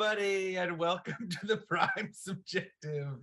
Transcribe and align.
everybody, 0.00 0.56
and 0.56 0.78
welcome 0.78 1.28
to 1.28 1.44
the 1.44 1.56
Prime 1.68 2.10
Subjective. 2.12 3.16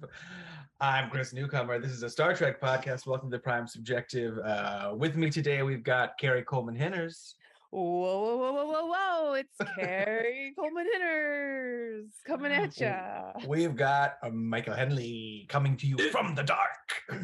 I'm 0.82 1.10
Chris 1.10 1.32
Newcomer. 1.32 1.80
This 1.80 1.92
is 1.92 2.04
a 2.04 2.10
Star 2.10 2.36
Trek 2.36 2.60
podcast. 2.60 3.08
Welcome 3.08 3.32
to 3.32 3.40
Prime 3.40 3.66
Subjective. 3.66 4.38
Uh, 4.40 4.94
with 4.94 5.16
me 5.16 5.30
today, 5.30 5.64
we've 5.64 5.84
got 5.84 6.18
Karie 6.20 6.44
Coleman 6.44 6.76
Hinners. 6.76 7.36
Whoa, 7.72 7.82
whoa, 7.82 8.36
whoa, 8.36 8.52
whoa, 8.52 8.66
whoa, 8.66 8.86
whoa. 8.88 9.34
It's 9.36 9.58
Karie 9.78 10.54
Coleman 10.60 10.86
Hinners 10.92 12.12
coming 12.28 12.52
at 12.52 12.78
ya. 12.78 13.32
We've 13.48 13.78
got 13.78 14.16
uh, 14.22 14.32
Michael 14.32 14.74
Henley 14.74 15.46
coming 15.48 15.78
to 15.78 15.88
you 15.88 15.98
from 16.12 16.36
the 16.36 16.44
dark. 16.44 17.04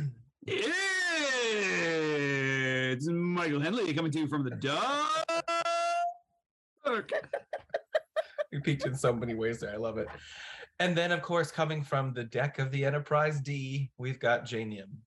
It's 2.93 3.07
Michael 3.07 3.59
Henley 3.59 3.93
coming 3.93 4.11
to 4.11 4.19
you 4.19 4.27
from 4.27 4.43
the 4.43 4.51
dark. 4.51 5.07
we 8.51 8.59
peaked 8.59 8.85
in 8.85 8.95
so 8.95 9.13
many 9.13 9.33
ways 9.33 9.59
there. 9.59 9.73
I 9.73 9.77
love 9.77 9.97
it. 9.97 10.07
And 10.79 10.97
then, 10.97 11.11
of 11.11 11.21
course, 11.21 11.51
coming 11.51 11.83
from 11.83 12.13
the 12.13 12.23
deck 12.23 12.59
of 12.59 12.71
the 12.71 12.83
Enterprise 12.83 13.39
D, 13.39 13.91
we've 13.97 14.19
got 14.19 14.45
Jai 14.45 14.63
Nim. 14.63 14.97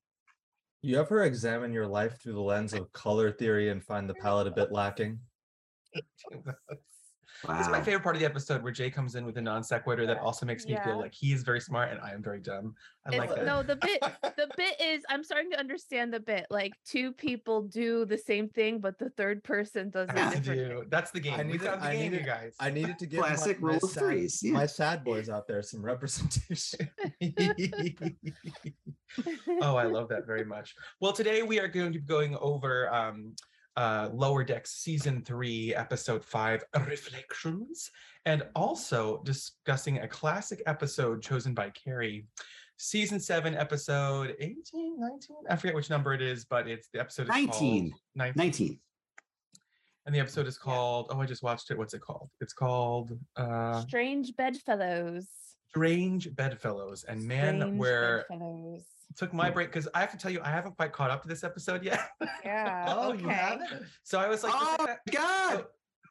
You 0.82 1.00
ever 1.00 1.24
examine 1.24 1.72
your 1.72 1.86
life 1.86 2.20
through 2.20 2.34
the 2.34 2.40
lens 2.40 2.74
of 2.74 2.92
color 2.92 3.32
theory 3.32 3.70
and 3.70 3.82
find 3.82 4.08
the 4.08 4.14
palette 4.14 4.46
a 4.46 4.50
bit 4.50 4.70
lacking? 4.70 5.18
This 7.42 7.66
is 7.66 7.68
my 7.68 7.80
favorite 7.82 8.02
part 8.02 8.14
of 8.16 8.20
the 8.20 8.26
episode 8.26 8.62
where 8.62 8.72
Jai 8.72 8.90
comes 8.90 9.16
in 9.16 9.26
with 9.26 9.36
a 9.38 9.40
non 9.42 9.62
sequitur 9.62 10.06
that 10.06 10.18
also 10.18 10.46
makes 10.46 10.64
me 10.66 10.72
Yeah. 10.72 10.84
feel 10.84 10.98
like 10.98 11.12
he 11.12 11.32
is 11.32 11.42
very 11.42 11.60
smart 11.60 11.90
and 11.90 12.00
I 12.00 12.12
am 12.12 12.22
very 12.22 12.40
dumb. 12.40 12.74
I 13.06 13.10
It's- 13.14 13.28
like 13.28 13.36
that. 13.38 13.44
No, 13.46 13.62
the 13.62 13.76
bit 13.76 14.00
the 14.36 14.48
bit 14.56 14.80
is 14.80 15.02
I'm 15.08 15.22
starting 15.24 15.50
to 15.50 15.58
understand 15.58 16.12
the 16.14 16.20
bit. 16.20 16.46
Like 16.50 16.72
two 16.86 17.12
people 17.12 17.62
do 17.62 18.04
the 18.04 18.16
same 18.18 18.48
thing, 18.48 18.78
but 18.78 18.98
the 18.98 19.10
third 19.10 19.42
person 19.44 19.90
does 19.90 20.08
it 20.08 20.16
Has 20.16 20.40
do. 20.40 20.84
That's 20.88 21.10
the 21.10 21.20
game. 21.20 21.34
I 21.34 21.38
we 21.38 21.52
needed- 21.52 21.60
the 21.62 21.82
I 21.84 21.92
game, 21.92 22.04
you 22.04 22.10
needed- 22.10 22.26
guys. 22.26 22.54
I 22.60 22.70
needed 22.70 22.98
to 23.00 23.06
give 23.10 23.20
Classic 23.20 23.60
my, 23.60 23.66
my 23.68 23.72
rule 23.74 23.84
of 23.84 23.90
sad, 23.90 24.00
threes, 24.00 24.40
yeah. 24.42 24.52
my 24.52 24.66
sad 24.66 25.04
boys 25.04 25.28
out 25.28 25.46
there 25.46 25.62
some 25.62 25.84
representation. 25.84 26.88
oh, 29.60 29.76
I 29.76 29.84
love 29.84 30.08
that 30.08 30.26
very 30.26 30.44
much. 30.44 30.74
Well, 31.00 31.12
today 31.12 31.42
we 31.42 31.58
are 31.60 31.68
going 31.68 31.92
to 31.92 31.98
be 31.98 32.04
going 32.04 32.36
over 32.40 32.92
um, 32.92 33.34
uh, 33.76 34.08
Lower 34.12 34.44
Decks 34.44 34.72
Season 34.72 35.22
3, 35.22 35.74
Episode 35.74 36.24
5, 36.24 36.64
Reflections, 36.86 37.90
and 38.26 38.42
also 38.54 39.22
discussing 39.24 39.98
a 39.98 40.08
classic 40.08 40.62
episode 40.66 41.22
chosen 41.22 41.54
by 41.54 41.70
Karie. 41.70 42.26
Season 42.76 43.20
7, 43.20 43.54
Episode 43.54 44.36
18, 44.40 44.98
19? 44.98 45.36
I 45.48 45.56
forget 45.56 45.74
which 45.74 45.90
number 45.90 46.12
it 46.12 46.22
is, 46.22 46.44
but 46.44 46.68
it's 46.68 46.88
the 46.92 47.00
episode 47.00 47.24
is 47.24 47.28
19. 47.28 47.90
called 47.90 48.00
19. 48.16 48.34
19. 48.36 48.80
And 50.06 50.14
the 50.14 50.20
episode 50.20 50.46
is 50.46 50.58
called, 50.58 51.06
oh, 51.10 51.20
I 51.20 51.26
just 51.26 51.42
watched 51.42 51.70
it. 51.70 51.78
What's 51.78 51.94
it 51.94 52.00
called? 52.02 52.28
It's 52.40 52.52
called 52.52 53.18
uh, 53.36 53.80
Strange 53.82 54.36
bedfellows. 54.36 55.26
Strange 55.70 56.34
Bedfellows. 56.36 57.04
And 57.04 57.26
man, 57.26 57.58
Strange 57.60 57.78
where 57.78 58.26
bedfellows. 58.28 58.82
Took 59.16 59.32
my 59.32 59.50
break 59.50 59.68
because 59.72 59.88
I 59.94 60.00
have 60.00 60.10
to 60.12 60.16
tell 60.16 60.30
you, 60.30 60.40
I 60.42 60.50
haven't 60.50 60.76
quite 60.76 60.92
caught 60.92 61.10
up 61.10 61.22
to 61.22 61.28
this 61.28 61.44
episode 61.44 61.82
yet. 61.84 62.00
Yeah. 62.44 62.84
oh, 62.96 63.12
okay. 63.12 63.22
you 63.22 63.28
haven't? 63.28 63.82
so 64.02 64.18
I 64.18 64.28
was 64.28 64.42
like, 64.42 64.52
this- 64.52 64.60
Oh, 64.80 64.96
God. 65.12 65.52
so, 65.58 65.66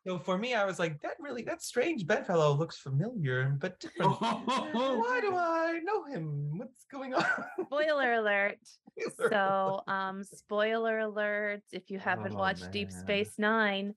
so 0.06 0.20
for 0.20 0.38
me, 0.38 0.54
I 0.54 0.66
was 0.66 0.80
like, 0.80 1.02
that 1.02 1.14
really, 1.20 1.44
that 1.44 1.62
strange 1.62 2.06
bedfellow 2.06 2.54
looks 2.54 2.78
familiar, 2.78 3.56
but 3.60 3.80
different. 3.80 4.12
Why 4.22 5.20
do 5.22 5.36
I 5.36 5.80
know 5.84 6.04
him? 6.06 6.58
What's 6.58 6.86
going 6.92 7.14
on? 7.14 7.26
Spoiler 7.66 8.14
alert. 8.14 8.58
So, 9.18 9.82
um, 9.88 10.24
spoiler 10.24 11.00
alert. 11.00 11.64
If 11.72 11.90
you 11.90 11.98
haven't 11.98 12.34
Oh, 12.36 12.38
watched 12.38 12.70
Deep. 12.72 12.92
Space 12.92 13.40
Nine, 13.40 13.96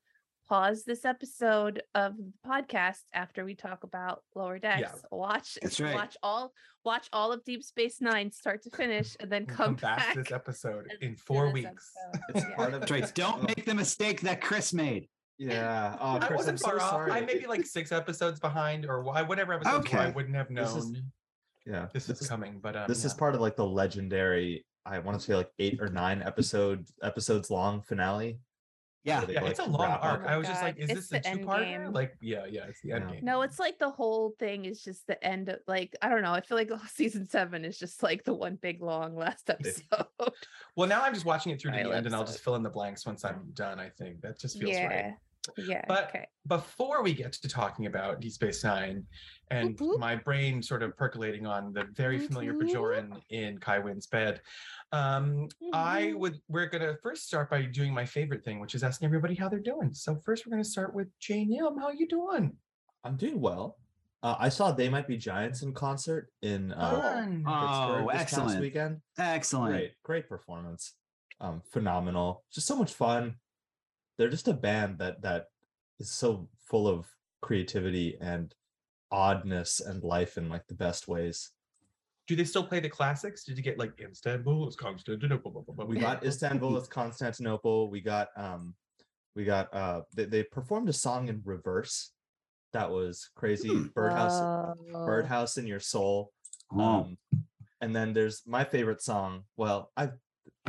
pause 0.48 0.84
this 0.84 1.04
episode 1.04 1.82
of 1.94 2.16
the 2.16 2.32
podcast 2.46 3.00
after 3.12 3.44
we 3.44 3.54
talk 3.54 3.84
about 3.84 4.22
Lower 4.34 4.58
Decks. 4.58 5.02
Watch, 5.10 5.58
That's 5.60 5.80
right. 5.80 5.94
watch 5.94 6.16
all, 6.22 6.52
watch 6.84 7.08
all 7.12 7.32
of 7.32 7.44
Deep 7.44 7.62
Space 7.64 8.00
Nine, 8.00 8.30
start 8.30 8.62
to 8.62 8.70
finish, 8.70 9.16
and 9.20 9.30
then 9.30 9.44
We'll 9.48 9.56
come, 9.56 9.74
back, 9.74 9.98
back 9.98 10.14
to 10.14 10.22
this 10.22 10.32
episode 10.32 10.92
in 11.00 11.16
four 11.16 11.50
weeks. 11.50 11.90
It's 12.34 12.44
Yeah. 12.44 12.54
part 12.54 12.74
of 12.74 12.80
That's 12.80 12.92
right. 12.92 13.14
Don't 13.14 13.42
make 13.42 13.64
the 13.64 13.74
mistake 13.74 14.20
that 14.22 14.40
Chris 14.40 14.72
made. 14.72 15.08
Yeah. 15.38 15.96
Oh, 16.00 16.18
Chris, 16.18 16.30
I'm 16.30 16.36
wasn't 16.36 16.60
so 16.60 16.66
far 16.70 16.80
off. 16.80 16.90
sorry. 16.90 17.12
I 17.12 17.20
may 17.22 17.38
be 17.38 17.46
like 17.46 17.66
six 17.66 17.90
episodes 17.92 18.38
behind, 18.40 18.86
or 18.86 19.02
why, 19.02 19.22
whatever 19.22 19.52
episodes 19.54 19.92
where 19.92 20.02
I 20.02 20.10
wouldn't 20.10 20.34
have 20.36 20.48
This 20.48 20.54
known 20.74 20.78
is- 20.78 21.02
yeah. 21.66 21.86
this 21.92 22.08
is 22.08 22.26
coming. 22.28 22.60
But 22.62 22.76
um, 22.76 22.84
This 22.88 23.04
is 23.04 23.12
part 23.14 23.34
of 23.34 23.40
like 23.40 23.56
the 23.56 23.66
legendary. 23.66 24.64
I 24.84 25.00
want 25.00 25.18
to 25.18 25.24
say 25.26 25.34
like 25.34 25.50
eight 25.58 25.80
or 25.80 25.88
nine 25.88 26.22
episode 26.22 26.86
episodes 27.02 27.50
long 27.50 27.82
finale. 27.82 28.38
Yeah. 29.06 29.24
Yeah, 29.28 29.40
like, 29.40 29.50
it's 29.52 29.60
a 29.60 29.64
long 29.64 29.82
arc. 29.92 30.22
Oh 30.24 30.26
I 30.26 30.30
my 30.32 30.36
was 30.36 30.48
just 30.48 30.62
like, 30.62 30.76
is 30.78 30.90
it's 30.90 31.08
this 31.08 31.12
a 31.12 31.22
the 31.22 31.28
end 31.28 31.40
two-parter? 31.40 31.64
game. 31.64 31.92
Like, 31.92 32.16
yeah, 32.20 32.44
yeah, 32.46 32.64
it's 32.68 32.80
the 32.82 32.92
end 32.92 33.04
Yeah. 33.08 33.14
game. 33.14 33.24
No, 33.24 33.42
it's 33.42 33.58
like 33.58 33.78
the 33.78 33.88
whole 33.88 34.34
thing 34.38 34.64
is 34.64 34.82
just 34.82 35.06
the 35.06 35.22
end 35.24 35.48
of 35.48 35.60
like 35.68 35.94
I 36.02 36.08
don't 36.08 36.22
know. 36.22 36.32
I 36.32 36.40
feel 36.40 36.58
like 36.58 36.70
season 36.88 37.28
seven 37.28 37.64
is 37.64 37.78
just 37.78 38.02
like 38.02 38.24
the 38.24 38.34
one 38.34 38.56
big 38.56 38.82
long 38.82 39.16
last 39.16 39.48
episode. 39.48 39.84
Well, 40.76 40.88
now 40.88 41.02
I'm 41.02 41.14
just 41.14 41.24
watching 41.24 41.52
it 41.52 41.60
through 41.60 41.70
to 41.70 41.78
Final 41.78 41.92
the 41.92 41.96
end, 41.96 42.06
and 42.06 42.14
I'll 42.14 42.24
just 42.24 42.40
fill 42.40 42.54
in 42.56 42.62
the 42.62 42.68
blanks 42.68 43.06
once 43.06 43.24
I'm 43.24 43.50
done. 43.54 43.80
I 43.80 43.88
think 43.88 44.20
that 44.20 44.38
just 44.38 44.58
feels 44.58 44.72
yeah. 44.72 44.86
right. 44.86 45.14
Yeah. 45.56 45.84
But 45.88 46.08
okay. 46.08 46.26
Before 46.46 47.02
we 47.02 47.12
get 47.12 47.32
to 47.32 47.48
talking 47.48 47.86
about 47.86 48.20
Deep 48.20 48.32
Space 48.32 48.62
Nine, 48.64 49.04
and 49.50 49.70
Whoop, 49.70 49.80
whoop. 49.80 50.00
my 50.00 50.16
brain 50.16 50.62
sort 50.62 50.82
of 50.82 50.96
percolating 50.96 51.46
on 51.46 51.72
the 51.72 51.84
very 51.94 52.18
familiar 52.18 52.52
Whoop, 52.52 52.64
whoop. 52.68 52.76
Bajoran 52.76 53.20
in 53.30 53.58
Kai 53.58 53.78
Winn's 53.78 54.06
bed, 54.06 54.40
um, 54.92 55.48
I 55.72 56.02
Mhm. 56.14 56.18
would. 56.18 56.40
We're 56.48 56.66
gonna 56.66 56.96
first 57.02 57.26
start 57.26 57.50
by 57.50 57.62
doing 57.62 57.92
my 57.94 58.04
favorite 58.04 58.44
thing, 58.44 58.60
which 58.60 58.74
is 58.74 58.82
asking 58.82 59.06
everybody 59.06 59.34
how 59.34 59.48
they're 59.48 59.60
doing. 59.60 59.94
So 59.94 60.16
first, 60.16 60.46
we're 60.46 60.50
gonna 60.50 60.64
start 60.64 60.94
with 60.94 61.08
Jai 61.18 61.44
Nim. 61.44 61.78
How 61.78 61.86
are 61.86 61.94
you 61.94 62.08
doing? 62.08 62.56
I'm 63.04 63.16
doing 63.16 63.40
well. 63.40 63.78
Uh, 64.22 64.34
I 64.38 64.48
saw 64.48 64.72
They 64.72 64.88
Might 64.88 65.06
Be 65.06 65.16
Giants 65.16 65.62
in 65.62 65.72
concert 65.72 66.32
in 66.42 66.72
uh, 66.72 67.00
Fun. 67.00 67.44
Oh, 67.46 67.50
Pittsburgh 68.10 68.18
this 68.20 68.34
past 68.34 68.58
weekend. 68.60 69.00
Excellent. 69.18 69.72
Great, 69.74 69.92
great 70.02 70.28
performance. 70.28 70.94
Um, 71.40 71.60
phenomenal. 71.70 72.42
Just 72.50 72.66
so 72.66 72.74
much 72.76 72.94
fun. 72.94 73.36
They're 74.18 74.30
just 74.30 74.48
a 74.48 74.54
band 74.54 74.98
that 74.98 75.22
that 75.22 75.46
is 75.98 76.10
so 76.10 76.48
full 76.68 76.88
of 76.88 77.06
creativity 77.42 78.16
and 78.20 78.54
oddness 79.10 79.80
and 79.80 80.02
life 80.02 80.36
in 80.36 80.48
like 80.48 80.66
the 80.66 80.74
best 80.74 81.08
ways. 81.08 81.50
Do 82.26 82.34
they 82.34 82.44
still 82.44 82.64
play 82.64 82.80
the 82.80 82.88
classics? 82.88 83.44
Did 83.44 83.56
you 83.56 83.62
get 83.62 83.78
like 83.78 83.92
Istanbul 84.00 84.68
is 84.68 84.74
Constantinople? 84.74 85.52
blah, 85.52 85.62
blah, 85.62 85.74
blah, 85.74 85.84
We 85.84 85.98
got 85.98 86.24
Istanbul, 86.24 86.76
it's 86.76 86.88
Constantinople. 86.88 87.88
We 87.88 88.00
got 88.00 88.28
um, 88.36 88.74
we 89.36 89.44
got 89.44 89.72
uh, 89.72 90.00
they, 90.14 90.24
they 90.24 90.42
performed 90.42 90.88
a 90.88 90.92
song 90.92 91.28
in 91.28 91.40
reverse. 91.44 92.10
That 92.72 92.90
was 92.90 93.30
crazy. 93.36 93.68
Hmm. 93.68 93.86
Birdhouse, 93.94 94.40
Whoa. 94.40 95.06
Birdhouse 95.06 95.56
in 95.56 95.66
Your 95.66 95.80
Soul. 95.80 96.32
Um, 96.76 97.16
and 97.80 97.94
then 97.94 98.12
there's 98.12 98.42
my 98.46 98.64
favorite 98.64 99.02
song. 99.02 99.44
Well, 99.56 99.92
I 99.96 100.10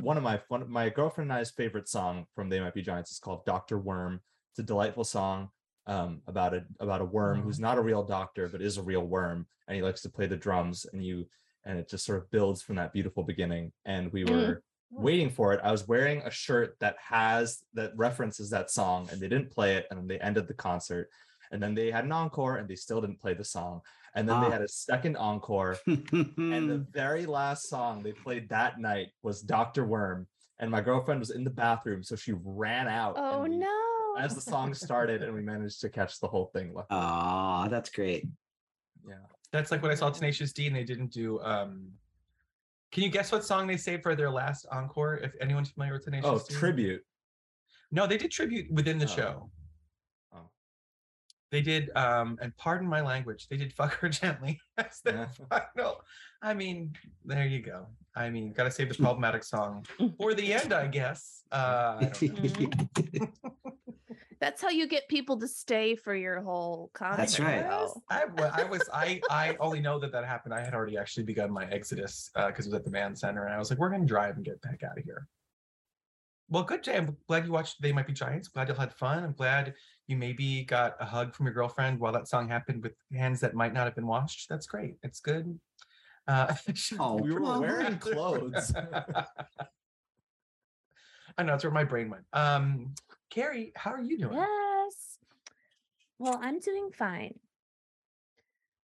one 0.02 0.18
of 0.18 0.24
my 0.24 0.40
one 0.48 0.62
of 0.62 0.70
my 0.70 0.90
girlfriend 0.90 1.32
and 1.32 1.40
I's 1.40 1.52
favorite 1.52 1.90
song 1.90 2.26
from 2.36 2.50
They 2.50 2.60
Might 2.60 2.74
Be 2.74 2.82
Giants 2.82 3.12
is 3.12 3.20
called 3.20 3.46
Doctor 3.46 3.78
Worm. 3.78 4.22
It's 4.52 4.60
a 4.60 4.64
delightful 4.64 5.04
song 5.04 5.50
um, 5.88 6.22
about 6.28 6.54
a 6.54 6.64
about 6.80 7.02
a 7.02 7.06
worm 7.06 7.42
who's 7.42 7.60
not 7.60 7.78
a 7.78 7.82
real 7.82 8.04
doctor 8.04 8.48
but 8.48 8.62
is 8.62 8.78
a 8.78 8.84
real 8.84 9.06
worm, 9.06 9.48
and 9.68 9.76
he 9.76 9.82
likes 9.82 10.02
to 10.02 10.10
play 10.10 10.28
the 10.28 10.38
drums. 10.38 10.86
And 10.92 11.04
you 11.04 11.28
and 11.66 11.80
it 11.80 11.90
just 11.90 12.06
sort 12.06 12.20
of 12.20 12.32
builds 12.32 12.62
from 12.62 12.76
that 12.78 12.94
beautiful 12.94 13.24
beginning. 13.24 13.72
And 13.86 14.12
we 14.14 14.24
Mm. 14.24 14.30
were 14.30 14.64
waiting 14.90 15.30
for 15.30 15.54
it. 15.54 15.60
I 15.64 15.72
was 15.72 15.88
wearing 15.88 16.22
a 16.22 16.32
shirt 16.32 16.78
that 16.80 16.96
has 17.00 17.64
that 17.74 17.92
references 17.98 18.50
that 18.52 18.72
song, 18.72 19.10
and 19.12 19.20
they 19.20 19.28
didn't 19.28 19.52
play 19.52 19.76
it, 19.76 19.88
and 19.90 20.00
then 20.00 20.08
they 20.08 20.20
ended 20.20 20.48
the 20.48 20.54
concert. 20.54 21.10
And 21.52 21.64
then 21.64 21.76
they 21.76 21.92
had 21.92 22.04
an 22.06 22.12
encore, 22.12 22.58
and 22.58 22.68
they 22.70 22.76
still 22.76 23.02
didn't 23.02 23.22
play 23.22 23.34
the 23.34 23.44
song. 23.44 23.82
And 24.16 24.28
then 24.28 24.38
Ah. 24.38 24.46
they 24.46 24.52
had 24.52 24.62
a 24.62 24.68
second 24.68 25.16
encore, 25.18 25.78
and 25.86 26.70
the 26.70 26.86
very 26.92 27.26
last 27.26 27.70
song 27.70 28.02
they 28.04 28.14
played 28.14 28.50
that 28.50 28.80
night 28.80 29.10
was 29.24 29.42
Dr. 29.42 29.86
Worm. 29.86 30.28
And 30.60 30.72
my 30.72 30.82
girlfriend 30.82 31.20
was 31.20 31.30
in 31.30 31.44
the 31.44 31.52
bathroom, 31.52 32.02
so 32.04 32.16
she 32.16 32.34
ran 32.44 32.88
out. 32.88 33.14
Oh 33.18 33.44
we- 33.44 33.50
no. 33.58 34.16
As 34.18 34.34
the 34.34 34.42
song 34.42 34.74
started, 34.74 35.22
and 35.22 35.32
we 35.36 35.42
managed 35.42 35.80
to 35.82 35.90
catch 35.90 36.20
the 36.20 36.28
whole 36.28 36.48
thing. 36.48 36.74
luckily. 36.74 36.88
Ah, 37.00 37.68
that's 37.68 37.92
great. 37.92 38.26
yeah. 39.08 39.16
That's 39.52 39.70
like 39.72 39.82
when 39.84 39.92
I 39.92 39.96
saw 39.96 40.10
Tenacious 40.10 40.52
D 40.54 40.66
and 40.68 40.76
they 40.76 40.84
didn't 40.84 41.12
do. 41.14 41.40
um 41.42 41.92
Can 42.92 43.04
you 43.04 43.10
guess 43.10 43.32
what 43.32 43.44
song 43.46 43.68
they 43.68 43.78
saved 43.78 44.02
for 44.02 44.16
their 44.16 44.32
last 44.32 44.66
encore? 44.72 45.18
If 45.18 45.34
anyone's 45.40 45.70
familiar 45.70 45.94
with 45.94 46.06
Tenacious 46.06 46.30
Oh, 46.30 46.40
D? 46.50 46.56
tribute. 46.56 47.04
No, 47.92 48.08
they 48.08 48.18
did 48.18 48.32
tribute 48.32 48.72
within 48.72 48.98
the 48.98 49.06
Oh. 49.06 49.16
show. 49.16 49.52
They 51.50 51.62
did, 51.62 51.96
um, 51.96 52.38
and 52.42 52.56
pardon 52.58 52.88
my 52.88 53.02
language, 53.02 53.48
they 53.48 53.56
did 53.58 53.72
"Fuck 53.74 53.94
Her 54.00 54.10
Gently" 54.22 54.60
as 54.78 55.00
their 55.02 55.30
Yeah. 55.50 55.60
final. 55.76 56.02
I 56.42 56.54
mean, 56.54 56.94
there 57.26 57.48
you 57.48 57.62
go. 57.62 57.88
I 58.16 58.30
mean, 58.30 58.52
gotta 58.52 58.70
save 58.72 58.90
this 58.90 58.98
problematic 58.98 59.44
song 59.44 59.86
for 60.20 60.34
the 60.34 60.54
end, 60.54 60.74
I 60.74 60.88
guess. 60.88 61.44
Uh, 61.52 61.98
I 62.00 62.06
don't 62.06 62.22
know. 62.22 62.68
Mhm. 62.70 63.32
That's 64.40 64.62
how 64.62 64.70
you 64.70 64.88
get 64.88 65.08
people 65.08 65.40
to 65.40 65.48
stay 65.48 65.96
for 65.96 66.14
your 66.14 66.42
whole 66.42 66.92
concert. 66.94 67.18
That's 67.18 67.40
right. 67.40 67.66
I, 68.10 68.26
I 68.54 68.64
was 68.66 68.88
I 68.94 69.20
I 69.32 69.56
only 69.60 69.80
know 69.80 69.98
that 70.00 70.12
that 70.12 70.26
happened. 70.26 70.54
I 70.54 70.64
had 70.64 70.76
already 70.76 70.96
actually 70.98 71.24
begun 71.24 71.50
my 71.52 71.66
exodus 71.72 72.30
because 72.36 72.68
it 72.68 72.70
was 72.70 72.76
at 72.76 72.86
the 72.86 72.92
Mann 72.92 73.16
Center, 73.16 73.46
and 73.46 73.54
I 73.54 73.58
was 73.58 73.72
like, 73.72 73.80
"We're 73.80 73.90
gonna 73.90 74.06
drive 74.06 74.36
and 74.36 74.46
get 74.46 74.62
the 74.62 74.68
heck 74.68 74.84
out 74.84 74.98
of 74.98 75.04
here." 75.04 75.28
Well, 76.50 76.64
good, 76.64 76.84
Jai. 76.84 76.94
I'm 76.94 77.18
glad 77.28 77.46
you 77.46 77.52
watched 77.52 77.82
They 77.82 77.92
Might 77.92 78.08
Be 78.08 78.14
Giants. 78.14 78.48
Glad 78.48 78.70
you 78.70 78.74
had 78.74 78.94
fun. 78.94 79.24
I'm 79.24 79.34
glad 79.34 79.74
you 80.08 80.16
maybe 80.16 80.64
got 80.64 80.96
a 81.02 81.06
hug 81.06 81.36
from 81.36 81.46
your 81.46 81.54
girlfriend 81.54 82.00
while 82.00 82.14
that 82.14 82.30
song 82.30 82.48
happened 82.48 82.84
with 82.84 82.94
hands 83.14 83.42
that 83.42 83.54
might 83.54 83.74
not 83.74 83.84
have 83.84 83.96
been 83.96 84.08
washed. 84.08 84.48
That's 84.48 84.66
great. 84.66 84.96
It's 85.04 85.20
good. 85.20 85.60
Uh, 86.28 86.56
Oh, 87.00 87.16
we 87.16 87.34
were 87.34 87.42
well, 87.42 87.60
wearing 87.60 87.98
clothes. 87.98 88.74
I 91.38 91.44
know 91.44 91.52
that's 91.52 91.66
where 91.66 91.74
my 91.74 91.84
brain 91.84 92.10
went. 92.10 92.24
Um, 92.34 92.96
Karie, 93.30 93.74
how 93.76 93.92
are 93.92 94.02
you 94.02 94.18
doing? 94.18 94.38
Yes. 94.38 95.20
Well, 96.18 96.40
I'm 96.42 96.60
doing 96.60 96.90
fine. 96.98 97.38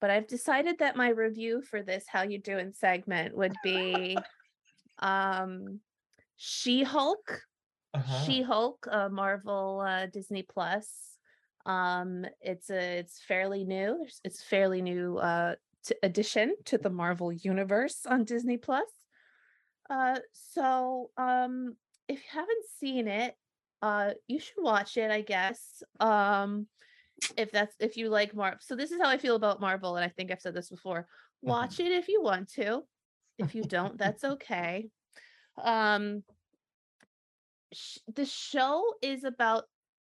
But 0.00 0.10
I've 0.10 0.26
decided 0.26 0.78
that 0.78 0.96
my 0.96 1.10
review 1.10 1.60
for 1.62 1.82
this 1.82 2.04
how 2.08 2.22
you 2.22 2.38
doing 2.38 2.72
segment 2.72 3.36
would 3.36 3.54
be 3.62 4.16
um 4.98 5.80
She-Hulk. 6.36 7.42
Uh-huh. 7.94 8.24
She-Hulk, 8.24 8.86
uh, 8.90 9.08
Marvel 9.08 9.80
uh, 9.80 10.06
Disney 10.06 10.42
Plus. 10.42 10.88
Um 11.66 12.24
it's 12.40 12.70
a 12.70 12.98
it's 13.00 13.20
fairly 13.20 13.64
new. 13.64 14.06
It's- 14.24 14.42
fairly 14.42 14.80
new 14.80 15.18
uh 15.18 15.56
t- 15.84 15.94
addition 16.02 16.56
to 16.64 16.78
the 16.78 16.88
Marvel 16.88 17.30
universe 17.30 18.06
on 18.06 18.24
Disney 18.24 18.56
Plus. 18.56 18.88
Uh 19.90 20.20
so 20.32 21.10
um 21.18 21.76
if 22.08 22.16
you 22.18 22.30
haven't 22.32 22.64
seen 22.78 23.08
it, 23.08 23.34
uh 23.82 24.12
you 24.26 24.40
should 24.40 24.62
watch 24.62 24.96
it, 24.96 25.10
I 25.10 25.20
guess. 25.20 25.82
Um 26.00 26.66
if 27.36 27.50
that's 27.52 27.76
if 27.78 27.98
you 27.98 28.08
like 28.08 28.34
Marvel. 28.34 28.58
So 28.62 28.74
this 28.74 28.90
is 28.90 28.98
how 28.98 29.10
I 29.10 29.18
feel 29.18 29.36
about 29.36 29.60
Marvel 29.60 29.96
and 29.96 30.04
I 30.04 30.08
think 30.08 30.30
I've 30.30 30.40
said 30.40 30.54
this 30.54 30.70
before. 30.70 31.06
Watch 31.42 31.78
it 31.78 31.92
if 31.92 32.08
you 32.08 32.22
want 32.22 32.48
to. 32.54 32.84
If 33.36 33.54
you 33.54 33.64
don't, 33.64 33.98
that's 33.98 34.24
okay. 34.24 34.88
Um 35.62 36.24
the 38.14 38.24
show 38.24 38.82
is 39.02 39.24
about 39.24 39.64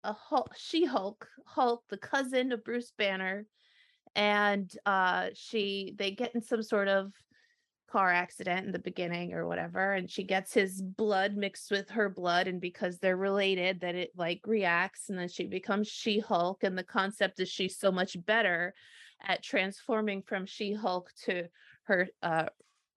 a 0.03 0.13
Hulk, 0.13 0.56
She-Hulk, 0.57 1.27
Hulk, 1.45 1.83
the 1.89 1.97
cousin 1.97 2.51
of 2.51 2.63
Bruce 2.63 2.94
Banner, 2.97 3.45
and 4.15 4.71
uh 4.85 5.27
she 5.35 5.94
they 5.97 6.11
get 6.11 6.33
in 6.33 6.41
some 6.41 6.63
sort 6.63 6.88
of 6.88 7.13
car 7.91 8.11
accident 8.11 8.65
in 8.65 8.71
the 8.71 8.79
beginning 8.79 9.33
or 9.33 9.47
whatever 9.47 9.94
and 9.94 10.09
she 10.09 10.23
gets 10.23 10.53
his 10.53 10.81
blood 10.81 11.35
mixed 11.35 11.71
with 11.71 11.89
her 11.89 12.07
blood 12.07 12.47
and 12.47 12.61
because 12.61 13.00
they're 13.00 13.17
related 13.17 13.79
that 13.81 13.95
it 13.95 14.11
like 14.15 14.41
reacts 14.45 15.09
and 15.09 15.17
then 15.17 15.27
she 15.27 15.47
becomes 15.47 15.88
She-Hulk 15.88 16.63
and 16.63 16.77
the 16.77 16.83
concept 16.83 17.39
is 17.39 17.50
she's 17.50 17.79
so 17.79 17.91
much 17.91 18.15
better 18.25 18.73
at 19.27 19.44
transforming 19.44 20.21
from 20.21 20.45
She-Hulk 20.45 21.09
to 21.25 21.47
her 21.83 22.07
uh 22.21 22.45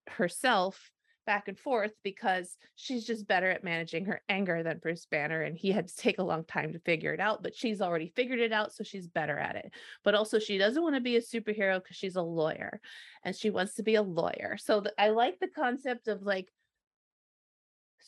herself 0.08 0.90
back 1.24 1.48
and 1.48 1.58
forth 1.58 1.92
because 2.02 2.56
she's 2.74 3.06
just 3.06 3.26
better 3.26 3.50
at 3.50 3.64
managing 3.64 4.04
her 4.04 4.22
anger 4.28 4.62
than 4.62 4.78
Bruce 4.78 5.06
Banner 5.06 5.42
and 5.42 5.56
he 5.56 5.70
had 5.70 5.88
to 5.88 5.96
take 5.96 6.18
a 6.18 6.24
long 6.24 6.44
time 6.44 6.72
to 6.72 6.78
figure 6.80 7.12
it 7.12 7.20
out 7.20 7.42
but 7.42 7.54
she's 7.54 7.80
already 7.80 8.12
figured 8.14 8.40
it 8.40 8.52
out 8.52 8.72
so 8.72 8.84
she's 8.84 9.06
better 9.06 9.38
at 9.38 9.56
it. 9.56 9.72
But 10.04 10.14
also 10.14 10.38
she 10.38 10.58
doesn't 10.58 10.82
want 10.82 10.94
to 10.94 11.00
be 11.00 11.16
a 11.16 11.20
superhero 11.20 11.82
because 11.82 11.96
she's 11.96 12.16
a 12.16 12.22
lawyer 12.22 12.80
and 13.24 13.34
she 13.34 13.50
wants 13.50 13.74
to 13.74 13.82
be 13.82 13.94
a 13.94 14.02
lawyer. 14.02 14.56
So 14.58 14.82
I 14.98 15.10
like 15.10 15.38
the 15.38 15.48
concept 15.48 16.08
of 16.08 16.22
like 16.22 16.48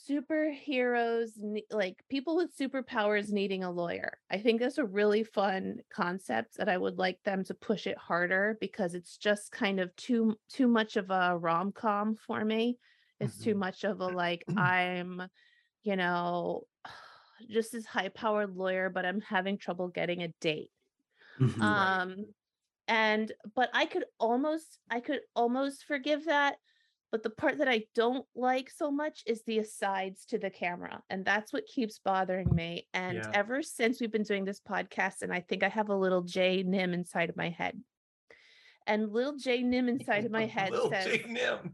superheroes 0.09 1.31
like 1.71 2.03
people 2.11 2.37
with 2.37 2.57
superpowers 2.57 3.31
needing 3.31 3.65
a 3.65 3.71
lawyer. 3.71 4.19
I 4.31 4.39
think 4.39 4.61
that's 4.61 4.79
a 4.79 4.85
really 4.85 5.23
fun 5.23 5.79
concept 5.93 6.59
and 6.59 6.69
i 6.69 6.77
would 6.77 6.99
like 6.99 7.23
them 7.25 7.45
to 7.45 7.55
push 7.55 7.87
it 7.87 7.97
harder 7.97 8.59
because 8.61 8.95
it's 8.95 9.17
just 9.17 9.53
kind 9.53 9.81
of 9.81 9.95
too 9.97 10.37
too 10.49 10.67
much 10.67 10.97
of 10.97 11.11
a 11.11 11.39
rom-com 11.39 12.17
for 12.17 12.45
me 12.45 12.79
it's 13.21 13.39
too 13.39 13.55
Mhm. 13.55 13.59
much 13.59 13.85
of 13.85 14.01
a 14.01 14.07
like 14.07 14.45
i'm 14.57 15.23
you 15.83 15.97
know 15.97 16.63
just 17.51 17.73
this 17.73 17.85
high 17.87 18.09
powered 18.09 18.55
lawyer 18.57 18.91
but 18.91 19.05
i'm 19.05 19.21
having 19.21 19.59
trouble 19.59 19.89
getting 19.89 20.23
a 20.23 20.29
date 20.41 20.71
Mhm. 21.41 21.59
Right. 21.61 22.01
um 22.01 22.27
and 22.89 23.33
but 23.55 23.71
i 23.73 23.87
could 23.87 24.05
almost 24.21 24.79
i 24.91 25.01
could 25.01 25.21
almost 25.35 25.85
forgive 25.85 26.27
that 26.27 26.57
but 27.11 27.23
the 27.23 27.31
part 27.31 27.59
that 27.59 27.69
i 27.69 27.85
don't 27.95 28.27
like 28.35 28.69
so 28.71 28.91
much 28.91 29.23
is 29.27 29.43
the 29.45 29.59
asides 29.59 30.27
to 30.27 30.39
the 30.39 30.51
camera 30.51 31.03
and 31.11 31.25
that's 31.25 31.53
what 31.53 31.65
keeps 31.67 31.99
bothering 31.99 32.49
me 32.55 32.87
and 32.93 33.17
Yeah. 33.19 33.31
ever 33.33 33.63
since 33.63 34.01
we've 34.01 34.13
been 34.13 34.23
doing 34.23 34.45
this 34.45 34.61
podcast 34.61 35.23
and 35.23 35.33
i 35.33 35.41
think 35.41 35.63
i 35.63 35.69
have 35.69 35.89
a 35.89 35.97
little 35.97 36.23
jai 36.23 36.63
nim 36.67 36.93
inside 36.93 37.31
of 37.31 37.37
my 37.37 37.49
head 37.51 37.81
and 38.87 39.13
little 39.13 39.37
jai 39.37 39.59
nim 39.59 39.89
inside 39.89 40.25
of 40.25 40.31
my 40.31 40.47
head 40.57 40.71
Little 40.71 40.91
says 40.91 41.07
Jai 41.07 41.25
Nim. 41.29 41.73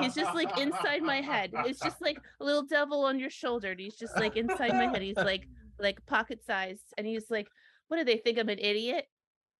he's 0.00 0.14
just 0.14 0.34
like 0.34 0.58
inside 0.58 1.02
my 1.02 1.20
head 1.20 1.50
it's 1.66 1.78
just 1.80 2.00
like 2.02 2.18
a 2.40 2.44
little 2.44 2.62
devil 2.64 3.04
on 3.04 3.18
your 3.18 3.30
shoulder 3.30 3.70
and 3.72 3.80
he's 3.80 3.94
just 3.96 4.16
like 4.16 4.36
inside 4.36 4.72
my 4.72 4.86
head 4.88 5.02
he's 5.02 5.16
like 5.16 5.46
like 5.78 6.04
pocket 6.06 6.44
sized 6.44 6.92
and 6.98 7.06
he's 7.06 7.30
like 7.30 7.46
what 7.88 7.96
do 7.98 8.04
they 8.04 8.16
think 8.16 8.38
i'm 8.38 8.48
an 8.48 8.58
idiot 8.58 9.04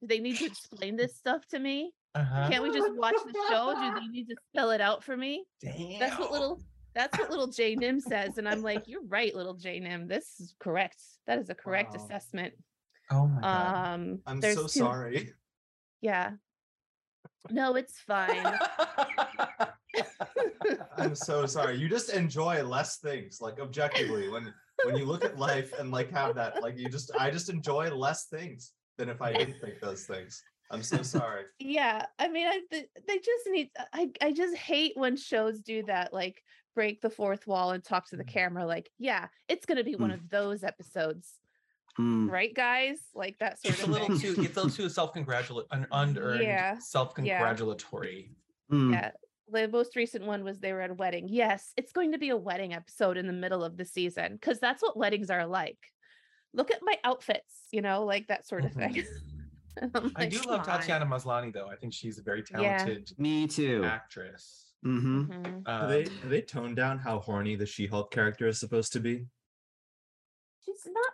do 0.01 0.07
they 0.09 0.19
need 0.19 0.37
to 0.37 0.47
explain 0.47 0.97
this 0.97 1.15
stuff 1.17 1.47
to 1.47 1.59
me 1.59 1.93
Uh-huh. 2.17 2.49
can't 2.51 2.63
we 2.63 2.73
just 2.73 2.93
watch 2.97 3.15
the 3.25 3.35
show 3.51 3.75
do 3.75 4.01
they 4.01 4.07
need 4.09 4.27
to 4.29 4.37
spell 4.53 4.71
it 4.71 4.81
out 4.81 5.05
for 5.05 5.17
me 5.17 5.45
Damn. 5.61 5.99
that's 6.01 6.19
what 6.19 6.33
little 6.33 6.61
that's 6.95 7.17
what 7.19 7.31
little 7.31 7.47
jai 7.49 7.75
nim 7.75 8.01
says 8.01 8.39
and 8.39 8.49
i'm 8.49 8.63
like 8.63 8.83
you're 8.89 9.05
right 9.07 9.35
little 9.35 9.55
jai 9.55 9.79
nim 9.79 10.09
this 10.09 10.41
is 10.41 10.55
correct 10.59 10.97
that 11.29 11.39
is 11.39 11.51
a 11.51 11.55
correct 11.55 11.97
Wow. 11.97 12.05
assessment 12.05 12.55
Oh 13.11 13.27
my 13.29 13.41
god. 13.41 13.95
um 13.95 14.19
I'm 14.27 14.41
so 14.43 14.63
too- 14.63 14.69
sorry. 14.69 15.33
yeah 16.01 16.31
no 17.51 17.75
it's 17.77 17.99
fine 18.01 18.45
I'm 20.97 21.15
so 21.15 21.45
sorry. 21.47 21.77
You 21.77 21.89
just 21.89 22.11
enjoy 22.11 22.63
less 22.63 22.99
things, 22.99 23.41
like 23.41 23.61
objectively. 23.61 24.29
When 24.29 24.53
when 24.85 24.97
you 24.97 25.05
look 25.05 25.25
at 25.25 25.39
life 25.39 25.73
and 25.79 25.91
like 25.91 26.11
have 26.13 26.35
that, 26.37 26.63
like 26.63 26.79
you 26.79 26.89
just 26.89 27.11
I 27.19 27.31
just 27.31 27.49
enjoy 27.51 27.91
less 27.91 28.27
things 28.27 28.73
than 28.97 29.09
if 29.09 29.21
I 29.21 29.33
didn't 29.37 29.59
think 29.61 29.81
those 29.81 30.05
things. 30.05 30.43
I'm 30.71 30.83
so 30.83 31.03
sorry. 31.03 31.45
yeah 31.59 32.07
i 32.19 32.27
mean 32.27 32.47
I, 32.49 32.61
they 32.71 33.19
just 33.19 33.47
need 33.49 33.71
i 33.93 34.11
i 34.21 34.33
just 34.33 34.57
hate 34.57 34.93
when 34.97 35.17
shows 35.17 35.61
do 35.61 35.85
that 35.85 36.13
like 36.13 36.43
break 36.75 37.01
the 37.01 37.11
fourth 37.11 37.47
wall 37.47 37.71
and 37.73 37.85
talk 37.85 38.09
to 38.11 38.17
the 38.17 38.25
Mm. 38.25 38.29
camera 38.29 38.67
like 38.67 38.91
yeah 38.99 39.29
it's 39.49 39.67
going 39.67 39.79
to 39.79 39.85
be 39.85 39.95
one 39.95 40.11
Mm. 40.11 40.15
of 40.15 40.31
those 40.31 40.65
episodes 40.65 41.35
Mm. 41.99 42.29
right 42.31 42.53
guys 42.53 42.99
like 43.15 43.39
that 43.39 43.61
sort 43.63 43.75
it's 43.75 43.83
a 43.83 43.85
of 43.85 43.91
little 43.91 44.07
thing 44.09 44.19
too 44.19 44.43
it's 44.43 44.57
a 44.57 44.61
little 44.63 44.69
too 44.71 44.89
self-congratulatory 44.89 45.67
un- 45.71 45.87
unearned 45.93 46.43
Yeah. 46.43 46.77
self-congratulatory 46.81 48.33
Mm. 48.73 48.93
yeah 48.93 49.11
the 49.53 49.69
most 49.69 49.95
recent 49.95 50.25
one 50.25 50.43
was 50.43 50.59
they 50.59 50.73
were 50.73 50.81
at 50.81 50.91
a 50.91 50.95
wedding 50.95 51.29
yes 51.29 51.73
it's 51.77 51.93
going 51.93 52.11
to 52.13 52.19
be 52.19 52.31
a 52.31 52.37
wedding 52.37 52.73
episode 52.75 53.17
in 53.17 53.27
the 53.29 53.33
middle 53.33 53.63
of 53.63 53.77
the 53.77 53.85
season 53.85 54.33
because 54.33 54.59
that's 54.59 54.83
what 54.83 54.97
weddings 54.97 55.31
are 55.31 55.47
like 55.47 55.79
look 56.53 56.71
at 56.73 56.81
my 56.83 56.97
outfits 57.05 57.69
you 57.71 57.81
know 57.83 58.05
like 58.05 58.27
that 58.29 58.45
sort 58.47 58.65
of 58.65 58.73
thing 58.73 59.05
And 59.77 59.91
I'm 59.95 60.13
i 60.17 60.27
do 60.27 60.41
love 60.49 60.65
tatiana 60.65 61.05
maslany 61.07 61.53
though 61.53 61.69
i 61.69 61.77
think 61.77 61.93
she's 61.93 62.19
a 62.19 62.23
very 62.23 62.43
talented, 62.43 62.71
Yeah. 62.71 62.79
talented 62.79 63.19
Me 63.19 63.47
too. 63.47 63.85
actress 63.85 64.73
hmm 64.83 65.25
Mhm. 65.25 65.63
um, 65.67 65.89
Do 65.89 65.95
they 65.95 66.05
do 66.05 66.29
they 66.29 66.43
tone 66.43 66.75
down 66.75 66.99
how 66.99 67.19
horny 67.21 67.55
the 67.55 67.67
She-Hulk 67.67 68.11
character 68.11 68.49
is 68.49 68.59
supposed 68.59 68.93
to 68.95 69.01
be? 69.01 69.27
she's 70.65 70.87
not 70.87 71.13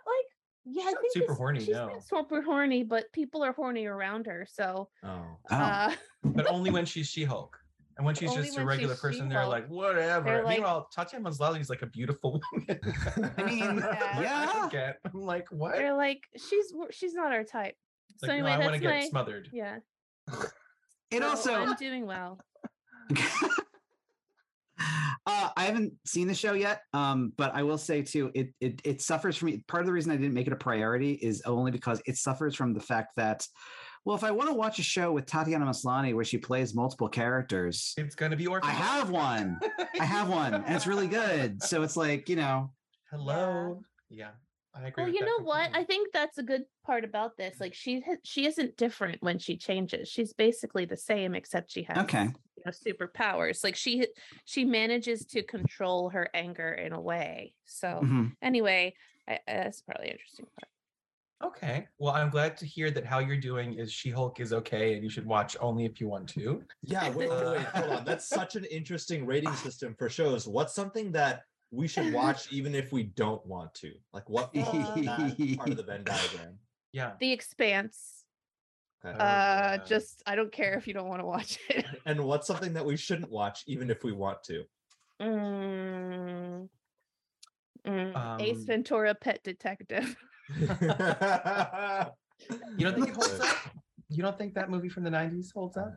yeah 0.65 0.83
I 0.83 0.93
think 1.01 1.13
super 1.13 1.33
horny, 1.33 1.59
she's 1.59 1.69
no. 1.69 1.87
not 1.87 2.03
super 2.03 2.41
horny 2.41 2.83
but 2.83 3.11
people 3.13 3.43
are 3.43 3.53
horny 3.53 3.85
around 3.85 4.25
her 4.27 4.45
so 4.51 4.89
Oh. 5.03 5.25
Uh 5.49 5.93
but 6.23 6.47
only 6.47 6.71
when 6.77 6.85
she's 6.85 7.07
she-hulk 7.07 7.57
and 7.97 8.05
when 8.05 8.15
she's 8.15 8.33
just 8.33 8.53
a 8.55 8.59
when 8.59 8.67
regular 8.67 8.93
she's 8.95 9.01
person 9.01 9.27
they're 9.29 9.45
like 9.45 9.67
whatever 9.67 10.25
They're 10.25 10.43
like- 10.43 10.53
meanwhile 10.57 10.87
tatiana 10.93 11.29
maslany 11.29 11.59
is 11.61 11.69
like 11.69 11.81
a 11.81 11.87
beautiful 11.87 12.39
woman 12.53 12.79
I 13.37 13.43
mean, 13.43 13.77
Yeah. 13.77 14.21
yeah. 14.21 14.51
I 14.65 14.69
get. 14.71 14.99
i'm 15.05 15.21
like 15.21 15.47
what 15.51 15.75
they're 15.75 15.95
like 15.97 16.21
she's 16.37 16.73
she's 16.91 17.13
not 17.13 17.31
our 17.31 17.43
type 17.43 17.75
so 18.17 18.27
like, 18.27 18.33
anyway 18.35 18.51
no, 18.51 18.55
i 18.55 18.59
want 18.59 18.73
to 18.73 18.79
get 18.79 18.89
my 18.89 19.05
smothered 19.07 19.49
yeah 19.51 19.77
It 21.09 21.21
so 21.21 21.27
also 21.29 21.53
i'm 21.55 21.75
doing 21.75 22.05
well 22.05 22.39
uh, 25.25 25.49
I 25.55 25.65
haven't 25.65 25.93
seen 26.05 26.27
the 26.27 26.33
show 26.33 26.53
yet, 26.53 26.81
um, 26.93 27.33
but 27.37 27.53
I 27.53 27.63
will 27.63 27.77
say 27.77 28.01
too, 28.01 28.31
it, 28.33 28.49
it 28.59 28.81
it 28.83 29.01
suffers 29.01 29.37
from 29.37 29.63
part 29.67 29.81
of 29.81 29.87
the 29.87 29.93
reason 29.93 30.11
I 30.11 30.17
didn't 30.17 30.33
make 30.33 30.47
it 30.47 30.53
a 30.53 30.57
priority 30.57 31.13
is 31.13 31.41
only 31.45 31.71
because 31.71 32.01
it 32.05 32.17
suffers 32.17 32.55
from 32.55 32.73
the 32.73 32.79
fact 32.79 33.15
that, 33.17 33.45
well, 34.05 34.15
if 34.15 34.23
I 34.23 34.31
want 34.31 34.49
to 34.49 34.55
watch 34.55 34.79
a 34.79 34.83
show 34.83 35.11
with 35.11 35.25
Tatiana 35.25 35.65
Maslany 35.65 36.15
where 36.15 36.25
she 36.25 36.37
plays 36.37 36.73
multiple 36.73 37.07
characters, 37.07 37.93
it's 37.97 38.15
gonna 38.15 38.35
be 38.35 38.47
orphan 38.47 38.69
I 38.69 38.73
have 38.73 39.09
one. 39.09 39.59
I 39.99 40.05
have 40.05 40.29
one, 40.29 40.53
and 40.53 40.75
it's 40.75 40.87
really 40.87 41.07
good. 41.07 41.61
So 41.61 41.83
it's 41.83 41.97
like 41.97 42.27
you 42.27 42.35
know, 42.35 42.71
hello? 43.11 43.81
Yeah, 44.09 44.31
i 44.75 44.87
agree 44.87 45.03
well 45.03 45.13
you 45.13 45.25
know 45.25 45.43
what 45.43 45.69
i 45.73 45.83
think 45.83 46.11
that's 46.13 46.37
a 46.37 46.43
good 46.43 46.63
part 46.85 47.03
about 47.03 47.37
this 47.37 47.59
like 47.59 47.73
she 47.73 48.01
ha- 48.01 48.15
she 48.23 48.45
isn't 48.45 48.77
different 48.77 49.21
when 49.21 49.37
she 49.39 49.57
changes 49.57 50.07
she's 50.07 50.33
basically 50.33 50.85
the 50.85 50.97
same 50.97 51.35
except 51.35 51.71
she 51.71 51.83
has 51.83 51.97
okay, 51.97 52.23
you 52.55 52.63
know 52.65 52.71
superpowers 52.71 53.63
like 53.63 53.75
she 53.75 54.07
she 54.45 54.65
manages 54.65 55.25
to 55.25 55.43
control 55.43 56.09
her 56.09 56.29
anger 56.33 56.71
in 56.71 56.93
a 56.93 57.01
way 57.01 57.53
so 57.65 57.99
Mhm. 58.03 58.35
anyway 58.41 58.93
I, 59.27 59.33
I- 59.33 59.39
that's 59.47 59.81
probably 59.81 60.07
an 60.07 60.13
interesting 60.13 60.45
part 60.59 60.69
Okay. 61.43 61.87
Well, 61.97 62.13
I'm 62.13 62.29
glad 62.29 62.55
to 62.57 62.67
hear 62.67 62.91
that 62.91 63.03
how 63.03 63.17
you're 63.17 63.35
doing 63.35 63.73
is 63.73 63.91
She-Hulk 63.91 64.39
is 64.39 64.53
okay 64.53 64.93
and 64.93 65.03
you 65.03 65.09
should 65.09 65.25
watch 65.25 65.57
only 65.59 65.85
if 65.85 65.99
you 65.99 66.07
want 66.07 66.29
to. 66.29 66.63
Yeah, 66.83 67.09
wait, 67.09 67.29
wait, 67.31 67.43
wait, 67.45 67.65
hold 67.65 67.89
on. 67.89 68.05
That's 68.05 68.27
such 68.39 68.55
an 68.55 68.65
interesting 68.65 69.25
rating 69.25 69.53
system 69.55 69.95
for 69.97 70.07
shows. 70.07 70.47
What's 70.47 70.75
something 70.75 71.11
that 71.13 71.41
we 71.71 71.87
should 71.87 72.13
watch 72.13 72.51
even 72.51 72.75
if 72.75 72.91
we 72.91 73.03
don't 73.03 73.45
want 73.45 73.73
to? 73.75 73.93
Like 74.13 74.29
what 74.29 74.53
falls 74.55 74.89
part 75.55 75.69
of 75.69 75.77
the 75.77 75.83
Venn 75.83 76.03
diagram? 76.03 76.59
Yeah. 76.91 77.13
The 77.19 77.31
Expanse. 77.31 78.25
Okay. 79.05 79.15
Oh, 79.17 79.19
Uh, 79.23 79.77
yeah. 79.77 79.83
just 79.87 80.21
I 80.25 80.35
don't 80.35 80.51
care 80.51 80.73
if 80.77 80.87
you 80.87 80.93
don't 80.93 81.07
want 81.07 81.21
to 81.21 81.25
watch 81.25 81.57
it. 81.69 81.85
and 82.05 82.23
what's 82.25 82.45
something 82.47 82.73
that 82.73 82.85
we 82.85 82.97
shouldn't 82.97 83.31
watch 83.31 83.63
even 83.67 83.89
if 83.89 84.03
we 84.03 84.11
want 84.11 84.43
to? 84.43 84.63
Mm. 85.21 86.67
Mm, 87.87 88.41
Ace 88.41 88.57
Um, 88.59 88.65
Ventura: 88.65 89.15
Pet 89.15 89.41
Detective. 89.43 90.15
You 92.75 92.85
don't 92.89 92.95
think 92.95 93.09
it 93.09 93.13
holds 93.13 93.39
up? 93.39 93.55
You 94.11 94.21
don't 94.23 94.37
think 94.37 94.53
that 94.55 94.69
movie 94.69 94.89
from 94.89 95.03
the 95.03 95.09
90s 95.09 95.53
holds 95.53 95.77
up? 95.77 95.93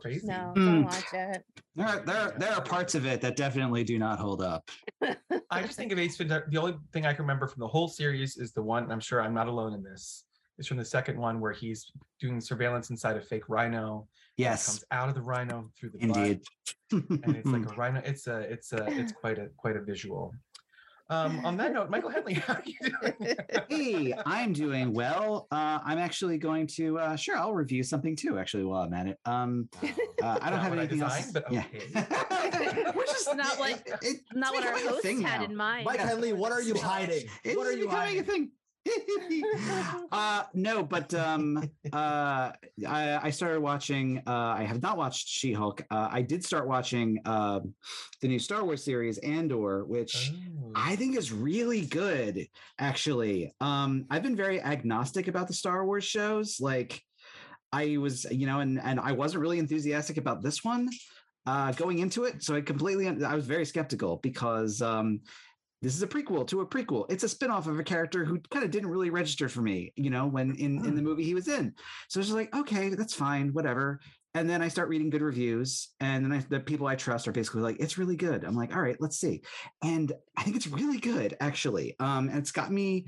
Crazy. 0.00 0.26
No, 0.26 0.52
Mm. 0.56 0.64
don't 0.64 0.84
watch 0.84 1.04
it. 1.12 1.44
There 1.76 1.86
are, 1.86 2.00
there, 2.00 2.34
there 2.38 2.52
are 2.52 2.62
parts 2.62 2.94
of 2.94 3.04
it 3.06 3.20
that 3.20 3.36
definitely 3.36 3.84
do 3.84 3.98
not 3.98 4.18
hold 4.18 4.40
up. 4.42 4.70
I 5.50 5.62
just 5.62 5.76
think 5.76 5.92
of 5.92 5.98
Ace 5.98 6.16
Ventura. 6.16 6.44
The 6.48 6.56
only 6.58 6.76
thing 6.92 7.04
I 7.04 7.12
can 7.12 7.22
remember 7.24 7.46
from 7.46 7.60
the 7.60 7.68
whole 7.68 7.86
series 7.88 8.36
is 8.38 8.52
the 8.52 8.62
one, 8.62 8.84
and 8.84 8.92
I'm 8.92 9.00
sure 9.00 9.20
I'm 9.22 9.34
not 9.34 9.48
alone 9.48 9.74
in 9.74 9.82
this, 9.82 10.24
is 10.58 10.66
from 10.66 10.78
the 10.78 10.84
second 10.84 11.18
one 11.18 11.40
where 11.40 11.52
he's 11.52 11.92
doing 12.20 12.40
surveillance 12.40 12.88
inside 12.90 13.16
a 13.16 13.20
fake 13.20 13.48
rhino. 13.48 14.08
Yes, 14.38 14.66
Comes 14.66 14.84
out 14.90 15.08
of 15.10 15.14
the 15.14 15.22
rhino 15.22 15.70
through 15.78 15.90
the 15.90 15.98
indeed. 16.02 16.40
butt, 16.90 17.04
and 17.24 17.36
it's 17.36 17.48
like 17.48 17.66
a 17.70 17.74
rhino. 17.74 18.00
It's 18.04 18.26
a, 18.28 18.38
it's 18.40 18.72
a, 18.72 18.86
it's 18.98 19.12
quite 19.12 19.38
a, 19.38 19.48
quite 19.56 19.76
a 19.76 19.82
visual. 19.82 20.32
Um, 21.10 21.44
on 21.46 21.56
that 21.56 21.72
note, 21.72 21.88
Michael 21.88 22.10
Henley, 22.10 22.34
how 22.46 22.54
are 22.54 22.62
you 22.66 22.76
doing? 22.80 23.36
hey, 23.70 24.14
I'm 24.26 24.52
doing 24.52 24.92
well. 24.92 25.46
Uh, 25.50 25.78
I'm 25.82 25.96
actually 25.98 26.36
going 26.36 26.66
to 26.76 26.98
uh, 26.98 27.16
sure 27.16 27.36
I'll 27.36 27.54
review 27.54 27.82
something 27.82 28.14
too. 28.14 28.38
Actually, 28.38 28.64
while 28.64 28.82
I'm 28.82 28.92
at 28.92 29.06
it, 29.06 29.18
um, 29.24 29.70
uh, 30.22 30.38
I 30.42 30.50
don't 30.50 30.58
have 30.60 30.68
what 30.70 30.78
I 30.78 30.82
anything 30.82 31.00
else. 31.02 31.16
designed, 31.16 31.32
but 31.34 31.50
yeah. 31.52 31.64
We're 32.94 33.06
just 33.06 33.34
Not 33.34 33.58
what- 33.58 33.70
it- 33.86 33.98
it- 34.02 34.16
Not 34.34 34.52
what 34.52 34.66
our 34.66 34.74
becoming 34.74 34.88
host 35.22 35.26
had 35.26 35.38
now. 35.40 35.44
in 35.46 35.56
mind. 35.56 35.84
Mike 35.86 36.00
Henley, 36.00 36.32
what 36.34 36.52
are 36.52 36.60
you 36.62 36.74
hiding? 36.74 37.24
It's 37.42 37.56
What 37.56 37.66
are 37.66 37.72
you 37.72 37.84
becoming 37.86 38.06
hiding? 38.06 38.20
a 38.20 38.24
thing. 38.24 38.50
uh 40.12 40.44
no 40.54 40.82
but 40.82 41.12
um 41.14 41.58
uh 41.92 42.52
I, 42.86 43.20
I 43.22 43.30
started 43.30 43.60
watching 43.60 44.22
uh 44.26 44.54
i 44.58 44.62
have 44.64 44.82
not 44.82 44.96
watched 44.96 45.28
she-hulk 45.28 45.82
uh 45.90 46.08
i 46.10 46.22
did 46.22 46.44
start 46.44 46.68
watching 46.68 47.20
um 47.24 47.74
the 48.20 48.28
new 48.28 48.38
star 48.38 48.64
wars 48.64 48.84
series 48.84 49.18
andor 49.18 49.84
which 49.84 50.32
Oh. 50.34 50.72
I 50.74 50.96
think 50.96 51.16
is 51.16 51.32
really 51.32 51.86
good, 51.86 52.46
actually. 52.78 53.52
Um, 53.60 54.04
I've 54.10 54.22
been 54.22 54.36
very 54.36 54.60
agnostic 54.60 55.26
about 55.28 55.48
the 55.48 55.54
Star 55.54 55.84
Wars 55.84 56.04
shows. 56.04 56.60
Like, 56.60 57.02
I 57.72 57.96
was, 57.96 58.24
you 58.30 58.46
know, 58.46 58.60
and 58.60 58.80
and 58.80 59.00
I 59.00 59.12
wasn't 59.12 59.42
really 59.42 59.58
enthusiastic 59.58 60.16
about 60.16 60.42
this 60.42 60.64
one 60.64 60.88
uh, 61.46 61.72
going 61.72 61.98
into 61.98 62.24
it. 62.24 62.42
So 62.42 62.54
I 62.54 62.60
completely, 62.60 63.08
I 63.08 63.34
was 63.34 63.46
very 63.46 63.64
skeptical 63.64 64.18
because 64.22 64.80
um, 64.82 65.20
this 65.80 65.94
is 65.94 66.02
a 66.02 66.06
prequel 66.06 66.46
to 66.48 66.60
a 66.60 66.66
prequel. 66.66 67.06
It's 67.10 67.24
a 67.24 67.28
spinoff 67.28 67.66
of 67.66 67.78
a 67.78 67.84
character 67.84 68.24
who 68.24 68.40
kind 68.50 68.64
of 68.64 68.70
didn't 68.70 68.90
really 68.90 69.10
register 69.10 69.48
for 69.48 69.62
me, 69.62 69.92
you 69.96 70.10
know, 70.10 70.26
when 70.26 70.54
in 70.56 70.84
in 70.84 70.94
the 70.94 71.02
movie 71.02 71.24
he 71.24 71.34
was 71.34 71.48
in. 71.48 71.74
So 72.08 72.20
it's 72.20 72.28
just 72.28 72.36
like, 72.36 72.54
okay, 72.54 72.90
that's 72.90 73.14
fine, 73.14 73.52
whatever. 73.52 74.00
And 74.34 74.48
then 74.48 74.60
I 74.60 74.68
start 74.68 74.88
reading 74.88 75.10
good 75.10 75.22
reviews, 75.22 75.88
and 76.00 76.24
then 76.24 76.32
I, 76.32 76.44
the 76.48 76.60
people 76.60 76.86
I 76.86 76.96
trust 76.96 77.26
are 77.26 77.32
basically 77.32 77.62
like, 77.62 77.80
"It's 77.80 77.96
really 77.96 78.14
good." 78.14 78.44
I'm 78.44 78.54
like, 78.54 78.74
"All 78.74 78.82
right, 78.82 79.00
let's 79.00 79.18
see." 79.18 79.42
And 79.82 80.12
I 80.36 80.42
think 80.42 80.54
it's 80.54 80.66
really 80.68 80.98
good, 80.98 81.36
actually. 81.40 81.96
Um, 81.98 82.28
and 82.28 82.38
it's 82.38 82.52
got 82.52 82.70
me 82.70 83.06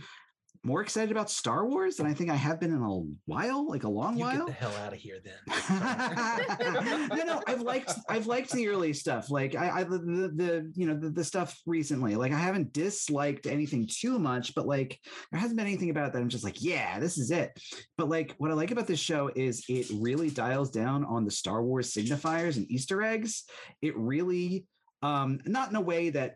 more 0.63 0.83
excited 0.83 1.11
about 1.11 1.31
Star 1.31 1.67
Wars 1.67 1.97
than 1.97 2.07
I 2.07 2.13
think 2.13 2.29
I 2.31 2.35
have 2.35 2.61
been 2.61 2.73
in 2.73 2.83
a 2.83 3.03
while, 3.25 3.67
like 3.67 3.85
a 3.85 3.89
long 3.89 4.19
you 4.19 4.25
while. 4.25 4.47
get 4.47 4.47
the 4.47 4.53
hell 4.53 4.77
out 4.85 4.93
of 4.93 4.99
here 4.99 5.19
then. 5.25 7.09
no, 7.17 7.25
no, 7.25 7.43
I've 7.47 7.63
liked 7.63 7.95
I've 8.09 8.27
liked 8.27 8.53
the 8.53 8.69
early 8.69 8.93
stuff. 8.93 9.31
Like 9.31 9.55
I, 9.55 9.81
I 9.81 9.85
the, 9.85 9.99
the 9.99 10.73
you 10.75 10.87
know 10.87 10.95
the, 10.95 11.11
the 11.11 11.25
stuff 11.25 11.59
recently. 11.67 12.15
Like 12.15 12.33
I 12.33 12.39
haven't 12.39 12.75
disliked 12.75 13.47
anything 13.47 13.89
too 13.91 14.19
much, 14.19 14.55
but 14.55 14.67
like 14.67 14.99
there 15.31 15.41
hasn't 15.41 15.57
been 15.57 15.67
anything 15.67 15.91
about 15.91 16.13
that 16.13 16.21
I'm 16.21 16.29
just 16.29 16.45
like, 16.45 16.63
yeah, 16.63 17.01
this 17.01 17.17
is 17.17 17.31
it. 17.31 17.51
But 17.97 18.11
like 18.11 18.35
what 18.37 18.51
I 18.51 18.55
like 18.55 18.71
about 18.71 18.87
this 18.87 19.01
show 19.01 19.31
is 19.35 19.65
it 19.69 19.87
really 19.95 20.29
dials 20.29 20.71
down 20.71 21.05
on 21.07 21.25
the 21.25 21.31
Star 21.31 21.65
Wars 21.65 21.95
signifiers 21.95 22.57
and 22.57 22.71
Easter 22.71 23.03
eggs. 23.03 23.45
It 23.81 23.97
really 23.97 24.67
um 25.03 25.41
not 25.47 25.71
in 25.71 25.77
a 25.77 25.81
way 25.81 26.11
that 26.11 26.35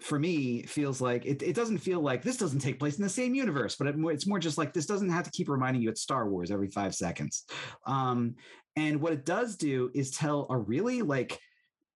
for 0.00 0.18
me 0.18 0.62
feels 0.62 1.00
like 1.00 1.26
it, 1.26 1.42
it 1.42 1.54
doesn't 1.54 1.78
feel 1.78 2.00
like 2.00 2.22
this 2.22 2.36
doesn't 2.36 2.60
take 2.60 2.78
place 2.78 2.98
in 2.98 3.02
the 3.02 3.08
same 3.08 3.34
universe 3.34 3.74
but 3.76 3.88
it, 3.88 3.96
it's 3.98 4.26
more 4.26 4.38
just 4.38 4.56
like 4.56 4.72
this 4.72 4.86
doesn't 4.86 5.10
have 5.10 5.24
to 5.24 5.30
keep 5.30 5.48
reminding 5.48 5.82
you 5.82 5.88
it's 5.88 6.02
star 6.02 6.28
wars 6.28 6.50
every 6.50 6.68
five 6.68 6.94
seconds. 6.94 7.44
Um 7.86 8.36
and 8.76 9.00
what 9.00 9.12
it 9.12 9.24
does 9.24 9.56
do 9.56 9.90
is 9.94 10.12
tell 10.12 10.46
a 10.50 10.56
really 10.56 11.02
like 11.02 11.40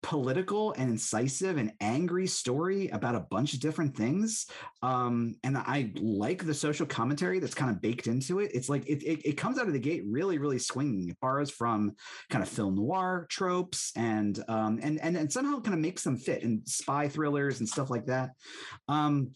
political 0.03 0.73
and 0.73 0.89
incisive 0.89 1.57
and 1.57 1.73
angry 1.79 2.25
story 2.25 2.87
about 2.89 3.15
a 3.15 3.19
bunch 3.19 3.53
of 3.53 3.59
different 3.59 3.95
things. 3.95 4.47
Um 4.81 5.35
and 5.43 5.57
i 5.57 5.91
like 5.95 6.43
the 6.45 6.53
social 6.53 6.85
commentary 6.85 7.39
that's 7.39 7.53
kind 7.53 7.69
of 7.69 7.81
baked 7.81 8.07
into 8.07 8.39
it. 8.39 8.51
It's 8.53 8.69
like 8.69 8.87
it, 8.87 9.03
it, 9.03 9.21
it 9.25 9.37
comes 9.37 9.59
out 9.59 9.67
of 9.67 9.73
the 9.73 9.79
gate 9.79 10.03
really 10.07 10.37
really 10.37 10.59
swinging 10.59 11.09
it 11.09 11.19
borrows 11.21 11.51
from 11.51 11.93
kind 12.29 12.43
of 12.43 12.49
film 12.49 12.75
noir 12.75 13.27
tropes 13.29 13.91
and 13.95 14.43
um 14.47 14.79
and 14.81 14.99
and, 15.01 15.15
and 15.15 15.31
somehow 15.31 15.59
kind 15.59 15.75
of 15.75 15.79
makes 15.79 16.03
them 16.03 16.17
fit 16.17 16.43
in 16.43 16.61
spy 16.65 17.07
thrillers 17.07 17.59
and 17.59 17.69
stuff 17.69 17.89
like 17.89 18.07
that. 18.07 18.31
Um 18.87 19.31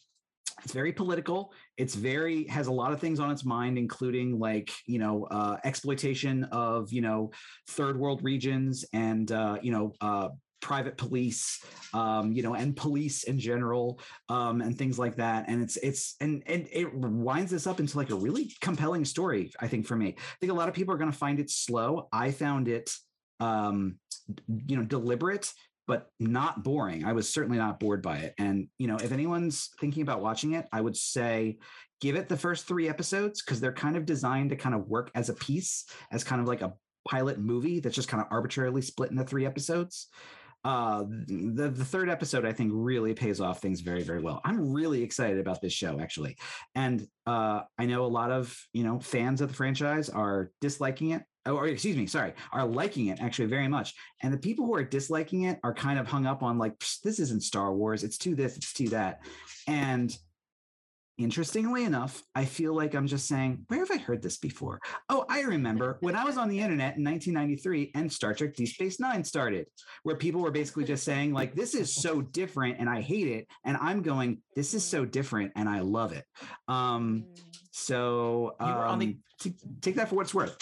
it's 0.64 0.74
very 0.74 0.94
political. 0.94 1.54
It's 1.78 1.96
very 1.96 2.48
has 2.48 2.68
a 2.68 2.72
lot 2.72 2.94
of 2.94 3.00
things 3.00 3.20
on 3.20 3.30
its 3.30 3.46
mind 3.46 3.78
including 3.78 4.40
like 4.40 4.72
you 4.88 5.00
know 5.00 5.26
uh 5.26 5.58
exploitation 5.64 6.46
of 6.46 6.92
you 6.92 7.02
know 7.02 7.32
third 7.70 8.00
world 8.00 8.24
regions 8.24 8.86
and 8.94 9.32
uh 9.32 9.58
you 9.62 9.72
know 9.72 9.94
uh 10.02 10.30
private 10.66 10.98
police 10.98 11.64
um 11.94 12.32
you 12.32 12.42
know 12.42 12.56
and 12.56 12.76
police 12.76 13.26
in 13.26 13.38
general 13.38 14.00
um 14.30 14.62
and 14.62 14.76
things 14.76 14.98
like 14.98 15.16
that. 15.18 15.46
And 15.48 15.62
it's 15.62 15.78
it's 15.78 16.16
and 16.20 16.42
and 16.48 16.68
it 16.72 16.92
winds 16.92 17.52
this 17.52 17.68
up 17.68 17.80
into 17.80 17.96
like 17.98 18.10
a 18.10 18.16
really 18.16 18.52
compelling 18.62 19.06
story 19.06 19.52
i 19.60 19.68
think 19.68 19.86
for 19.86 19.96
me. 19.96 20.16
I 20.18 20.38
think 20.40 20.52
a 20.52 20.56
lot 20.56 20.68
of 20.68 20.74
people 20.74 20.92
are 20.96 20.98
going 20.98 21.12
to 21.12 21.18
find 21.18 21.40
it 21.40 21.52
slow. 21.52 22.08
I 22.12 22.32
found 22.32 22.68
it 22.68 22.90
um 23.40 24.00
you 24.48 24.76
know 24.76 24.84
deliberate 24.84 25.54
but 25.88 26.10
not 26.20 26.64
boring. 26.64 27.06
I 27.06 27.14
was 27.14 27.32
certainly 27.32 27.60
not 27.60 27.80
bored 27.80 28.02
by 28.02 28.18
it. 28.18 28.34
And 28.40 28.68
you 28.80 28.88
know 28.88 28.98
if 28.98 29.12
anyone's 29.12 29.70
thinking 29.80 30.02
about 30.02 30.22
watching 30.22 30.54
it 30.54 30.66
i 30.74 30.82
would 30.82 30.98
say 30.98 31.58
give 32.02 32.16
it 32.16 32.28
the 32.28 32.38
first 32.38 32.68
three 32.68 32.90
episodes 32.90 33.44
because 33.44 33.62
they're 33.62 33.82
kind 33.86 33.96
of 33.96 34.06
designed 34.06 34.50
to 34.50 34.56
kind 34.56 34.76
of 34.76 34.88
work 34.88 35.12
as 35.14 35.30
a 35.30 35.34
piece 35.34 35.86
as 36.12 36.24
kind 36.24 36.42
of 36.42 36.48
like 36.48 36.62
a 36.62 36.74
pilot 37.08 37.40
movie 37.40 37.80
that's 37.80 37.96
just 37.96 38.08
kind 38.08 38.22
of 38.22 38.28
arbitrarily 38.32 38.82
split 38.82 39.12
into 39.12 39.24
three 39.24 39.46
episodes 39.46 40.08
uh 40.66 41.04
the 41.28 41.70
the 41.70 41.86
third 41.86 42.10
episode 42.10 42.44
i 42.44 42.52
think 42.52 42.72
really 42.74 43.14
pays 43.14 43.40
off 43.40 43.62
things 43.62 43.82
very 43.82 44.02
very 44.02 44.20
well. 44.20 44.42
I'm 44.44 44.74
really 44.74 45.04
excited 45.04 45.40
about 45.40 45.62
this 45.62 45.72
show 45.72 46.00
actually. 46.00 46.38
And 46.74 47.08
uh 47.28 47.62
i 47.78 47.86
know 47.86 48.04
a 48.04 48.08
lot 48.08 48.32
of 48.32 48.60
you 48.74 48.84
know 48.84 49.00
fans 49.00 49.42
of 49.42 49.50
the 49.50 49.56
franchise 49.56 50.10
are 50.10 50.52
disliking 50.62 51.12
it. 51.12 51.24
Or 51.48 51.68
excuse 51.68 51.96
me 51.96 52.08
sorry 52.08 52.34
are 52.52 52.66
liking 52.66 53.08
it 53.08 53.22
actually 53.22 53.46
very 53.46 53.68
much. 53.68 53.94
And 54.24 54.34
the 54.34 54.40
people 54.40 54.66
who 54.66 54.74
are 54.74 54.84
disliking 54.84 55.44
it 55.44 55.60
are 55.64 55.74
kind 55.74 56.00
of 56.00 56.08
hung 56.08 56.26
up 56.26 56.42
on 56.42 56.58
like 56.58 56.74
this 57.04 57.20
isn't 57.20 57.44
star 57.44 57.72
wars. 57.72 58.04
It's 58.04 58.18
too 58.18 58.34
this 58.34 58.58
it's 58.58 58.74
too 58.74 58.90
that. 58.90 59.22
And 59.68 60.18
interestingly 61.18 61.86
enough 61.86 62.22
i 62.36 62.44
feel 62.44 62.74
like 62.76 62.94
i'm 62.94 63.08
just 63.08 63.26
saying 63.28 63.64
where 63.70 63.80
have 63.80 63.92
i 63.92 63.98
heard 63.98 64.22
this 64.22 64.38
before 64.38 64.80
oh 65.10 65.26
i 65.30 65.42
remember 65.42 65.98
when 66.02 66.16
i 66.16 66.24
was 66.26 66.38
on 66.38 66.50
the 66.50 66.60
internet 66.60 66.98
in 66.98 67.04
1993 67.06 67.92
and 67.96 68.12
star 68.12 68.34
trek 68.34 68.54
deep 68.54 68.68
space 68.68 69.00
nine 69.00 69.24
started 69.24 69.66
where 70.04 70.18
people 70.18 70.42
were 70.42 70.52
basically 70.52 70.84
just 70.84 71.04
saying 71.06 71.32
like 71.32 71.56
this 71.56 71.74
is 71.74 71.94
so 71.96 72.22
different 72.22 72.78
and 72.80 72.90
i 72.90 73.00
hate 73.00 73.28
it 73.28 73.48
and 73.64 73.78
i'm 73.78 74.02
going 74.02 74.42
this 74.56 74.74
is 74.74 74.84
so 74.84 75.06
different 75.06 75.52
and 75.56 75.70
i 75.70 75.80
love 75.80 76.12
it 76.12 76.26
um 76.68 77.24
Mm. 77.26 77.40
so 77.72 78.56
You 78.60 78.66
were 78.68 78.86
on 78.86 79.00
the- 79.00 79.06
um, 79.08 79.24
t- 79.40 79.54
take 79.82 79.96
that 79.96 80.10
for 80.10 80.16
what 80.16 80.24
it's 80.24 80.34
worth 80.34 80.58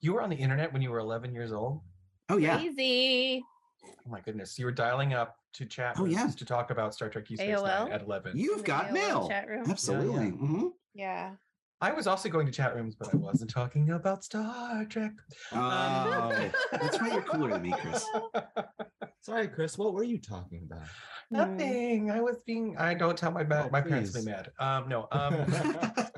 You 0.00 0.12
were 0.14 0.22
on 0.22 0.28
the 0.28 0.36
internet 0.36 0.72
when 0.72 0.82
you 0.82 0.90
were 0.90 0.98
11 0.98 1.32
years 1.32 1.50
old. 1.52 1.80
oh 2.28 2.36
yeah 2.36 2.58
Crazy. 2.58 3.42
Oh 3.86 4.10
my 4.10 4.20
goodness. 4.20 4.58
You 4.58 4.66
were 4.66 4.72
dialing 4.72 5.14
up 5.14 5.36
to 5.54 5.64
chat 5.66 5.96
Oh, 5.98 6.04
yeah. 6.04 6.26
to 6.28 6.44
talk 6.44 6.70
about 6.70 6.94
Star 6.94 7.08
Trek 7.08 7.26
Deep 7.26 7.38
Space 7.38 7.48
Nine 7.62 7.88
AOL? 7.88 7.92
at 7.92 8.02
11. 8.02 8.36
you've 8.36 8.58
the 8.58 8.64
got 8.64 8.86
AOL 8.88 8.92
mail 8.92 9.28
chat 9.28 9.48
room. 9.48 9.70
absolutely 9.70 10.32
Mhm. 10.32 10.70
Yeah. 10.94 11.32
I 11.80 11.92
was 11.92 12.06
also 12.06 12.28
going 12.28 12.46
to 12.46 12.52
chat 12.52 12.74
rooms, 12.74 12.94
but 12.94 13.12
I 13.12 13.16
wasn't 13.16 13.50
talking 13.50 13.90
about 13.90 14.24
Star 14.24 14.84
Trek. 14.86 15.12
oh 15.52 16.50
that's 16.72 17.00
why 17.00 17.08
you're 17.12 17.22
cooler 17.22 17.50
than 17.52 17.62
me 17.62 17.74
chris 17.80 18.06
Sorry, 19.20 19.48
Chris. 19.48 19.78
What 19.78 19.94
were 19.94 20.02
you 20.04 20.18
talking 20.18 20.68
about? 20.70 20.82
Mm. 20.82 20.88
Nothing. 21.30 22.10
I 22.10 22.20
was 22.20 22.36
being. 22.44 22.76
I 22.76 22.92
don't 22.92 23.16
tell 23.16 23.30
my 23.30 23.42
ma- 23.42 23.62
Oh, 23.64 23.70
my 23.70 23.80
parents 23.80 24.12
will 24.14 24.22
be 24.22 24.30
mad. 24.30 24.50
Um, 24.58 24.86
no. 24.86 25.08
Um, 25.12 25.34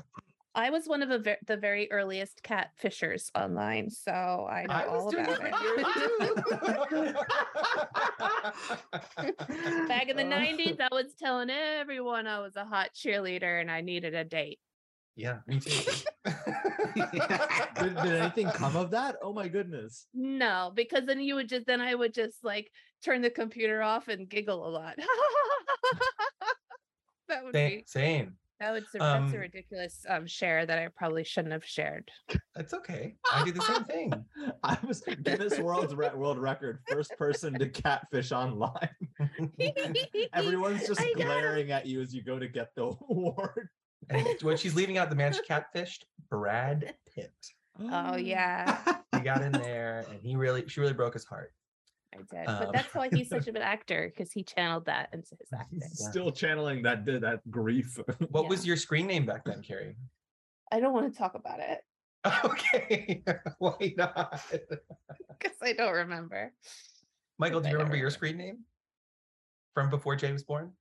I 0.57 0.71
was 0.71 0.87
one 0.87 1.03
of 1.03 1.09
the, 1.09 1.19
ver- 1.19 1.37
the 1.45 1.55
very 1.55 1.89
earliest 1.91 2.41
catfishers 2.41 3.29
online, 3.35 3.91
so 3.91 4.11
I 4.11 4.63
know 4.63 4.73
I 4.73 4.87
all 4.87 5.09
about 5.09 5.29
it. 5.29 5.53
it. 9.17 9.37
Back 9.87 10.09
in 10.09 10.17
the 10.17 10.23
uh. 10.23 10.39
90s, 10.39 10.81
I 10.81 10.87
was 10.91 11.13
telling 11.19 11.51
everyone 11.51 12.25
I 12.25 12.39
was 12.39 12.55
a 12.55 12.65
hot 12.65 12.89
cheerleader 12.95 13.61
and 13.61 13.69
I 13.69 13.81
needed 13.81 14.15
a 14.15 14.23
date. 14.23 14.57
Yeah, 15.15 15.37
me 15.45 15.59
too. 15.59 15.91
Did, 16.25 17.95
did 17.95 18.15
anything 18.15 18.49
come 18.49 18.75
of 18.75 18.89
that? 18.91 19.17
Oh 19.21 19.33
my 19.33 19.47
goodness. 19.47 20.07
No, 20.13 20.71
because 20.73 21.05
then 21.05 21.19
you 21.19 21.35
would 21.35 21.49
just 21.49 21.67
then 21.67 21.81
I 21.81 21.93
would 21.93 22.13
just 22.13 22.43
like 22.43 22.71
turn 23.05 23.21
the 23.21 23.29
computer 23.29 23.83
off 23.83 24.07
and 24.07 24.27
giggle 24.27 24.67
a 24.67 24.69
lot. 24.69 24.95
that 27.29 27.43
would 27.43 27.53
Same. 27.53 27.69
be 27.69 27.83
same. 27.87 28.37
That 28.59 28.71
would 28.73 28.85
that's 28.91 29.03
Um, 29.03 29.33
a 29.33 29.37
ridiculous 29.39 30.05
um 30.09 30.25
share 30.25 30.65
that 30.65 30.79
I 30.79 30.87
probably 30.89 31.23
shouldn't 31.23 31.51
have 31.53 31.65
shared. 31.65 32.09
It's 32.55 32.73
okay. 32.73 33.15
I 33.31 33.43
do 33.45 33.51
the 33.51 33.61
same 33.61 33.83
thing. 33.85 34.13
I 34.63 34.77
was 34.85 35.01
Guinness 35.23 35.59
World 35.59 35.95
Re- 35.97 36.09
World 36.15 36.39
Record, 36.39 36.79
first 36.89 37.11
person 37.17 37.57
to 37.59 37.69
catfish 37.69 38.31
online. 38.31 38.89
Everyone's 40.33 40.87
just 40.87 41.01
I 41.01 41.13
glaring 41.15 41.71
at 41.71 41.85
you 41.85 42.01
as 42.01 42.13
you 42.13 42.23
go 42.23 42.39
to 42.39 42.47
get 42.47 42.73
the 42.75 42.83
award. 43.09 43.69
And 44.09 44.25
when 44.41 44.57
she's 44.57 44.75
leaving 44.75 44.97
out 44.97 45.09
the 45.09 45.15
man 45.15 45.33
she 45.33 45.41
catfished, 45.41 46.03
Brad 46.29 46.95
Pitt. 47.13 47.33
Oh 47.79 48.15
yeah, 48.15 49.01
He 49.13 49.19
got 49.19 49.41
in 49.43 49.51
there 49.51 50.05
and 50.09 50.19
he 50.21 50.35
really 50.35 50.67
she 50.67 50.79
really 50.81 50.93
broke 50.93 51.13
his 51.13 51.25
heart. 51.25 51.53
I 52.13 52.17
did. 52.31 52.47
Um, 52.47 52.59
but 52.59 52.73
that's 52.73 52.93
why 52.95 53.09
he's 53.09 53.29
such 53.29 53.47
a 53.47 53.51
good 53.53 53.61
actor 53.61 54.11
because 54.15 54.31
he 54.31 54.43
channeled 54.43 54.85
that 54.85 55.09
into 55.13 55.35
his 55.39 55.49
acting. 55.53 55.81
He's 55.81 56.07
still 56.09 56.31
channeling 56.31 56.81
that 56.83 57.05
that 57.05 57.41
grief. 57.51 57.97
What 58.29 58.43
Yeah. 58.43 58.49
was 58.49 58.65
your 58.65 58.77
screen 58.77 59.07
name 59.07 59.25
back 59.25 59.43
then, 59.45 59.61
Karie? 59.61 59.95
I 60.71 60.79
don't 60.79 60.93
want 60.93 61.11
to 61.11 61.17
talk 61.17 61.35
about 61.35 61.59
it 61.59 61.79
Okay. 62.45 63.23
Why 63.59 63.93
not? 63.97 64.41
because 64.51 65.57
I 65.61 65.73
don't 65.73 65.93
remember. 65.93 66.53
Michael, 67.39 67.61
do 67.61 67.67
you 67.67 67.73
don't 67.73 67.79
remember 67.83 67.97
your 67.97 68.09
screen 68.09 68.37
name? 68.37 68.59
From 69.73 69.89
before 69.89 70.15
Jai 70.15 70.31
was 70.31 70.43
born? 70.43 70.71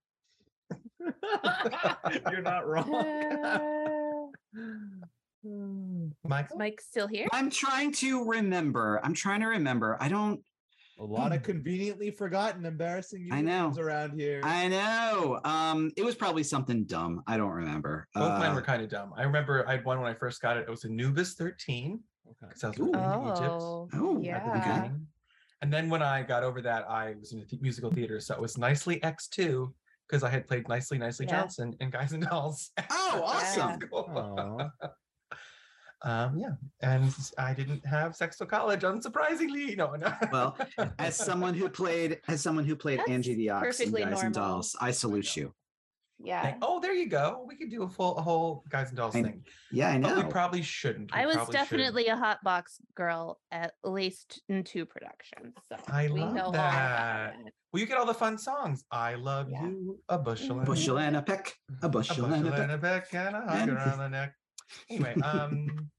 You're 2.31 2.41
not 2.43 2.67
wrong. 2.67 2.95
Uh, 2.95 4.27
Michael? 6.25 6.55
is 6.57 6.59
Mike 6.59 6.81
still 6.81 7.07
here? 7.07 7.29
I'm 7.33 7.51
trying 7.51 7.93
to 7.95 8.25
remember. 8.25 8.99
I'm 9.05 9.15
trying 9.15 9.41
to 9.41 9.47
remember. 9.47 9.97
I 10.01 10.09
don't. 10.09 10.41
A 10.99 11.05
lot 11.05 11.33
of 11.35 11.43
conveniently 11.43 12.11
forgotten, 12.11 12.65
embarrassing 12.65 13.29
I 13.31 13.43
know. 13.43 13.73
around 13.79 14.19
here. 14.19 14.41
I 14.43 14.69
know. 14.69 15.41
Um, 15.45 15.91
it 15.97 16.05
was 16.05 16.15
probably 16.15 16.43
something 16.43 16.85
dumb. 16.85 17.23
I 17.27 17.37
don't 17.37 17.51
remember. 17.51 18.09
Both 18.15 18.39
mine 18.39 18.53
Uh, 18.53 18.55
were 18.55 18.63
kind 18.63 18.83
of 18.83 18.89
dumb. 18.89 19.13
I 19.17 19.23
remember 19.25 19.67
I 19.69 19.73
had 19.73 19.85
one 19.85 20.01
when 20.01 20.11
I 20.11 20.15
first 20.15 20.41
got 20.41 20.57
it. 20.57 20.63
It 20.67 20.71
was 20.71 20.85
Anubis 20.85 21.35
13 21.35 22.01
Okay. 22.29 22.35
because 22.49 22.65
I 22.65 22.69
was 22.69 22.79
Ooh. 22.81 22.85
living 22.91 23.13
in 23.13 23.29
Egypt. 23.29 23.41
Oh, 23.61 23.89
Oh, 23.95 24.17
at 24.17 24.21
the 24.21 24.27
yeah. 24.27 24.59
beginning. 24.59 25.07
And 25.63 25.73
then 25.73 25.89
when 25.91 26.03
I 26.03 26.23
got 26.23 26.43
over 26.43 26.61
that, 26.63 26.89
I 26.89 27.15
was 27.21 27.33
in 27.33 27.41
the 27.41 27.47
th- 27.47 27.63
musical 27.63 27.91
theater. 27.91 28.21
So 28.21 28.35
it 28.35 28.41
was 28.41 28.59
Nicely 28.59 28.99
X2 29.01 29.73
because 30.09 30.23
I 30.23 30.29
had 30.31 30.47
played 30.47 30.69
Nicely 30.69 30.99
Nicely 30.99 31.27
Yeah. 31.27 31.43
Johnson 31.43 31.75
in 31.81 31.91
Guys 31.91 32.13
and 32.13 32.23
Dolls. 32.25 32.71
Oh, 32.91 33.23
awesome. 33.25 33.79
Cool. 33.81 34.71
Aw. 36.07 36.25
Um, 36.27 36.39
yeah. 36.39 36.51
And 36.83 37.13
I 37.39 37.53
didn't 37.53 37.85
have 37.85 38.15
sex 38.17 38.39
till 38.39 38.47
college, 38.47 38.83
unsurprisingly. 38.83 39.77
No, 39.77 39.95
no. 39.97 40.13
Well, 40.33 40.57
as 40.99 41.17
someone 41.17 41.55
who 41.55 41.69
played 41.69 42.21
as 42.29 42.41
someone 42.41 42.65
who 42.65 42.77
played 42.77 43.01
That's 43.01 43.11
Angie 43.11 43.35
the 43.35 43.51
Ox 43.51 43.81
in 43.81 43.91
perfectly 43.93 44.05
Guys 44.15 44.23
and. 44.23 44.35
Dolls, 44.35 44.77
I 44.81 44.91
salute 44.93 45.37
you. 45.37 45.53
Yeah. 46.19 46.43
Like, 46.43 46.57
oh, 46.63 46.81
there 46.81 46.95
you 46.95 47.11
go. 47.11 47.45
We 47.47 47.57
could 47.57 47.71
do 47.71 47.83
a 47.83 47.89
full 47.89 48.17
a 48.17 48.23
whole 48.23 48.65
Guys 48.71 48.89
and 48.89 48.97
Dolls 48.97 49.15
I 49.15 49.23
thing. 49.23 49.45
Yeah, 49.71 49.91
I 49.91 49.99
But 49.99 50.17
we 50.17 50.23
know. 50.23 50.29
probably 50.29 50.63
shouldn't. 50.63 51.13
We 51.15 51.21
I 51.21 51.27
was 51.27 51.35
probably 51.37 51.53
shouldn't. 51.57 51.71
definitely 51.71 52.07
a 52.07 52.17
hot 52.17 52.39
box 52.43 52.79
girl 52.95 53.39
at 53.53 53.73
least 53.85 54.41
in 54.49 54.65
two 54.65 54.87
productions. 54.87 55.55
So 55.71 55.77
I 55.93 56.05
we 56.09 56.21
love 56.21 56.33
know 56.35 56.43
all 56.45 56.53
that. 56.53 57.35
about. 57.35 57.53
Well, 57.73 57.81
you 57.81 57.87
get 57.87 57.99
all 57.99 58.07
the 58.07 58.15
fun 58.15 58.39
songs. 58.39 58.83
I 58.91 59.17
love 59.17 59.51
Yeah. 59.51 59.65
you, 59.67 59.99
a 60.09 60.17
bushel, 60.19 60.53
and 60.61 60.63
a 60.63 60.71
bushel 60.71 60.99
and 60.99 61.17
a 61.17 61.23
peck, 61.23 61.53
a 61.83 61.87
a 61.87 61.89
bushel 61.91 62.27
bushel 62.29 62.33
and 62.33 62.47
a 62.49 62.63
and 62.63 62.83
peck. 62.83 63.05
a 63.05 63.11
peck 63.11 63.15
and 63.27 63.37
a 63.37 63.41
hug 63.43 63.69
around 63.69 63.99
the 63.99 64.09
neck. 64.09 64.33
Anyway, 64.89 65.15
um, 65.23 65.91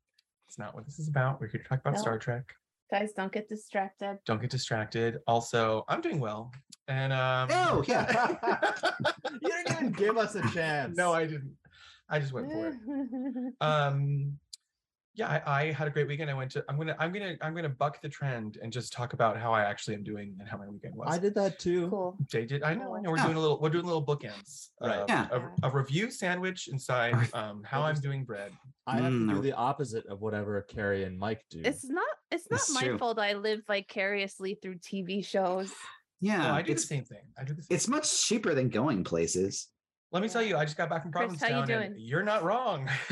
it's 0.48 0.58
not 0.58 0.74
what 0.74 0.86
this 0.86 1.00
is 1.00 1.08
about. 1.08 1.40
We're 1.42 1.48
here 1.48 1.62
to 1.62 1.68
talk 1.68 1.80
about 1.82 1.96
No. 1.96 2.02
Star 2.02 2.18
Trek. 2.18 2.54
Guys, 2.90 3.12
don't 3.12 3.32
get 3.34 3.50
distracted. 3.50 4.18
Don't 4.26 4.40
get 4.40 4.50
distracted. 4.50 5.20
Also, 5.28 5.84
I'm 5.90 6.00
doing 6.00 6.20
well, 6.22 6.52
and 6.88 7.12
um, 7.12 7.50
Oh, 7.52 7.84
yeah. 7.86 8.38
you 9.42 9.50
didn't 9.50 9.72
even 9.72 9.92
give 9.92 10.18
us 10.18 10.36
a 10.36 10.42
chance. 10.54 10.96
no, 10.96 11.12
I 11.12 11.26
didn't. 11.26 11.52
I 12.10 12.20
just 12.20 12.32
went 12.32 12.50
for 12.50 12.70
it. 12.70 13.54
Um, 13.62 14.38
yeah, 15.18 15.42
I, 15.46 15.62
I 15.62 15.72
had 15.72 15.88
a 15.88 15.92
great 15.92 16.08
weekend. 16.08 16.30
I 16.30 16.34
went 16.36 16.52
to. 16.52 16.64
I'm 16.70 16.78
gonna. 16.78 16.96
I'm 17.00 17.12
gonna. 17.12 17.36
I'm 17.42 17.56
gonna 17.56 17.68
buck 17.70 18.00
the 18.02 18.08
trend 18.10 18.58
and 18.62 18.72
just 18.72 18.94
talk 18.94 19.14
about 19.14 19.36
how 19.38 19.52
I 19.52 19.64
actually 19.64 19.96
am 19.96 20.04
doing 20.04 20.36
and 20.40 20.48
how 20.48 20.58
my 20.58 20.68
weekend 20.70 20.96
was. 20.96 21.08
I 21.12 21.18
did 21.18 21.34
that 21.36 21.58
too. 21.58 21.90
cool. 21.90 22.16
Jai 22.32 22.46
did. 22.46 22.62
I 22.64 22.76
know. 22.76 22.96
I 22.96 23.02
know. 23.02 23.10
We're 23.10 23.18
Yeah. 23.18 23.26
doing 23.26 23.38
a 23.38 23.40
little. 23.40 23.60
We're 23.60 23.70
doing 23.72 23.86
little 23.86 24.06
bookends. 24.06 24.68
Right. 24.80 25.00
of 25.00 25.10
Yeah. 25.10 25.28
A, 25.64 25.68
a 25.68 25.72
review 25.72 26.12
sandwich 26.12 26.68
inside 26.68 27.16
um, 27.34 27.64
how 27.66 27.82
I'm 27.82 27.96
doing 28.00 28.24
bread. 28.26 28.52
I 28.86 28.98
have 28.98 29.12
to 29.12 29.18
Mm, 29.18 29.34
do 29.36 29.42
the 29.42 29.54
opposite 29.54 30.06
of 30.06 30.22
whatever 30.22 30.62
Karie 30.62 31.04
and 31.04 31.18
Mike 31.18 31.44
do. 31.50 31.62
It's 31.66 31.84
not 31.86 32.06
it's 32.32 32.50
not 32.52 32.60
It's 32.60 32.74
my 32.74 32.84
true. 32.84 32.98
fault 33.00 33.18
I 33.18 33.34
live 33.34 33.62
vicariously 33.66 34.60
through 34.62 34.76
TV 34.76 35.26
shows. 35.26 35.74
Yeah, 36.22 36.44
no, 36.44 36.52
I 36.52 36.62
do 36.62 36.74
the 36.76 36.80
same 36.80 37.04
thing. 37.06 37.24
I 37.40 37.44
do 37.44 37.54
the 37.56 37.64
same. 37.64 37.76
it's 37.76 37.88
much 37.88 38.26
cheaper 38.28 38.54
than 38.54 38.70
going 38.70 39.04
places. 39.04 39.68
Let 40.14 40.24
me 40.24 40.30
tell 40.30 40.42
you, 40.42 40.56
I 40.56 40.64
just 40.64 40.78
got 40.78 40.90
back 40.90 41.04
from 41.04 41.12
Chris, 41.12 41.42
how 41.42 41.60
you 41.60 41.66
doing? 41.66 41.94
You're 41.98 42.24
not 42.24 42.42
wrong. 42.42 42.90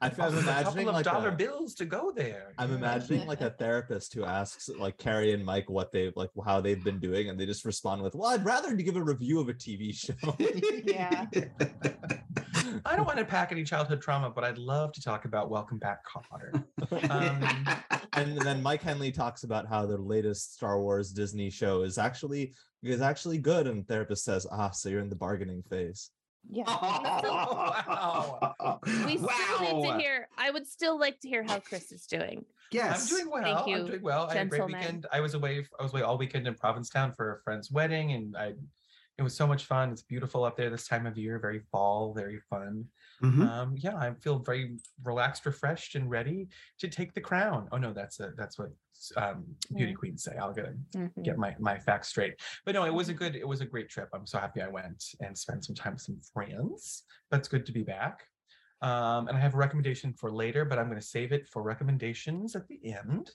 I 0.00 0.08
Costs 0.08 0.20
I'm 0.20 0.34
a 0.34 0.38
imagining 0.38 0.64
couple 0.64 0.88
of 0.88 0.94
like 0.94 1.04
dollar 1.04 1.28
a, 1.30 1.32
bills 1.32 1.74
to 1.74 1.84
go 1.84 2.12
there. 2.14 2.54
I'm 2.58 2.72
imagining 2.72 3.26
like 3.26 3.40
a 3.40 3.50
therapist 3.50 4.14
who 4.14 4.24
asks 4.24 4.68
like 4.68 4.98
Karie 4.98 5.32
and 5.32 5.44
Mike 5.44 5.68
what 5.68 5.90
they 5.90 6.12
like 6.14 6.30
how 6.44 6.60
they've 6.60 6.82
been 6.82 7.00
doing, 7.00 7.28
and 7.28 7.38
they 7.38 7.46
just 7.46 7.64
respond 7.64 8.02
with, 8.02 8.14
"Well, 8.14 8.30
I'd 8.30 8.44
rather 8.44 8.72
give 8.74 8.96
a 8.96 9.02
review 9.02 9.40
of 9.40 9.48
a 9.48 9.54
TV 9.54 9.92
show." 9.92 10.14
Yeah. 10.84 11.26
I 12.84 12.96
don't 12.96 13.06
want 13.06 13.18
to 13.18 13.24
pack 13.24 13.52
any 13.52 13.64
childhood 13.64 14.00
trauma, 14.00 14.30
but 14.30 14.44
I'd 14.44 14.58
love 14.58 14.92
to 14.92 15.02
talk 15.02 15.24
about 15.24 15.50
Welcome 15.50 15.78
Back, 15.78 16.00
Kotter. 16.06 16.64
Um, 17.10 17.78
and 18.14 18.38
then 18.38 18.62
Mike 18.62 18.82
Henley 18.82 19.12
talks 19.12 19.44
about 19.44 19.66
how 19.66 19.86
the 19.86 19.98
latest 19.98 20.54
Star 20.54 20.80
Wars 20.80 21.10
Disney 21.12 21.50
show 21.50 21.82
is 21.82 21.98
actually 21.98 22.54
is 22.82 23.00
actually 23.00 23.38
good, 23.38 23.66
and 23.66 23.82
the 23.82 23.86
therapist 23.86 24.24
says, 24.24 24.46
"Ah, 24.50 24.70
so 24.70 24.88
you're 24.88 25.00
in 25.00 25.08
the 25.08 25.16
bargaining 25.16 25.62
phase." 25.62 26.10
Yeah. 26.50 26.64
Wow. 27.92 28.80
We 29.06 29.16
still 29.16 29.60
need 29.60 29.88
to 29.88 29.98
hear 29.98 30.28
I 30.36 30.50
would 30.50 30.66
still 30.66 30.98
like 30.98 31.20
to 31.20 31.28
hear 31.28 31.44
how 31.44 31.60
Chris 31.60 31.92
is 31.92 32.06
doing. 32.06 32.44
Yes. 32.72 33.10
I'm 33.10 33.16
doing 33.16 33.30
well. 33.30 33.42
Thank 33.42 33.68
you, 33.68 33.76
I'm 33.76 33.86
doing 33.86 34.02
well. 34.02 34.26
I 34.28 34.34
had 34.34 34.46
a 34.46 34.50
great 34.50 34.66
weekend. 34.66 35.06
I 35.12 35.20
was 35.20 35.34
away. 35.34 35.64
I 35.78 35.82
was 35.82 35.92
away 35.92 36.02
all 36.02 36.18
weekend 36.18 36.46
in 36.46 36.54
Provincetown 36.54 37.12
for 37.12 37.36
a 37.36 37.42
friend's 37.42 37.70
wedding, 37.70 38.12
and 38.12 38.36
I. 38.36 38.54
It 39.18 39.22
was 39.22 39.36
so 39.36 39.46
much 39.46 39.66
fun. 39.66 39.90
It's 39.92 40.02
beautiful 40.02 40.42
up 40.44 40.56
there 40.56 40.70
this 40.70 40.88
time 40.88 41.06
of 41.06 41.18
year. 41.18 41.38
Very 41.38 41.60
fall. 41.60 42.14
Very 42.14 42.40
fun. 42.40 42.86
Mhm. 43.22 43.46
Um, 43.46 43.74
yeah, 43.76 43.94
I 43.96 44.14
feel 44.14 44.38
very 44.38 44.78
relaxed, 45.04 45.44
refreshed, 45.44 45.94
and 45.96 46.08
ready 46.08 46.48
to 46.78 46.88
take 46.88 47.12
the 47.12 47.20
crown. 47.20 47.68
Oh 47.72 47.76
no, 47.76 47.92
that's 47.92 48.20
a, 48.20 48.32
that's 48.36 48.58
what 48.58 48.70
um, 49.16 49.44
beauty 49.74 49.92
Mm. 49.92 49.96
queens 49.98 50.22
say. 50.24 50.36
I'll 50.36 50.52
get 50.54 50.66
a, 50.66 50.74
Mhm. 50.96 51.24
get 51.24 51.36
my 51.36 51.54
my 51.58 51.78
facts 51.78 52.08
straight. 52.08 52.40
But 52.64 52.74
no, 52.74 52.84
it 52.84 52.94
was 52.94 53.08
a 53.10 53.14
good 53.14 53.36
it 53.36 53.46
was 53.46 53.60
a 53.60 53.66
great 53.66 53.88
trip. 53.90 54.08
I'm 54.14 54.26
so 54.26 54.38
happy 54.38 54.62
I 54.62 54.68
went 54.68 55.04
and 55.20 55.36
spent 55.36 55.64
some 55.64 55.74
time 55.74 55.92
with 55.94 56.02
some 56.02 56.20
friends. 56.32 57.04
That's 57.30 57.48
good 57.48 57.66
to 57.66 57.72
be 57.72 57.82
back. 57.82 58.28
Um, 58.80 59.28
and 59.28 59.36
I 59.36 59.40
have 59.40 59.54
a 59.54 59.58
recommendation 59.58 60.12
for 60.14 60.32
later, 60.32 60.64
but 60.64 60.78
I'm 60.78 60.86
going 60.86 61.00
to 61.00 61.06
save 61.06 61.32
it 61.32 61.46
for 61.48 61.62
recommendations 61.62 62.56
at 62.56 62.66
the 62.66 62.80
end. 62.94 63.30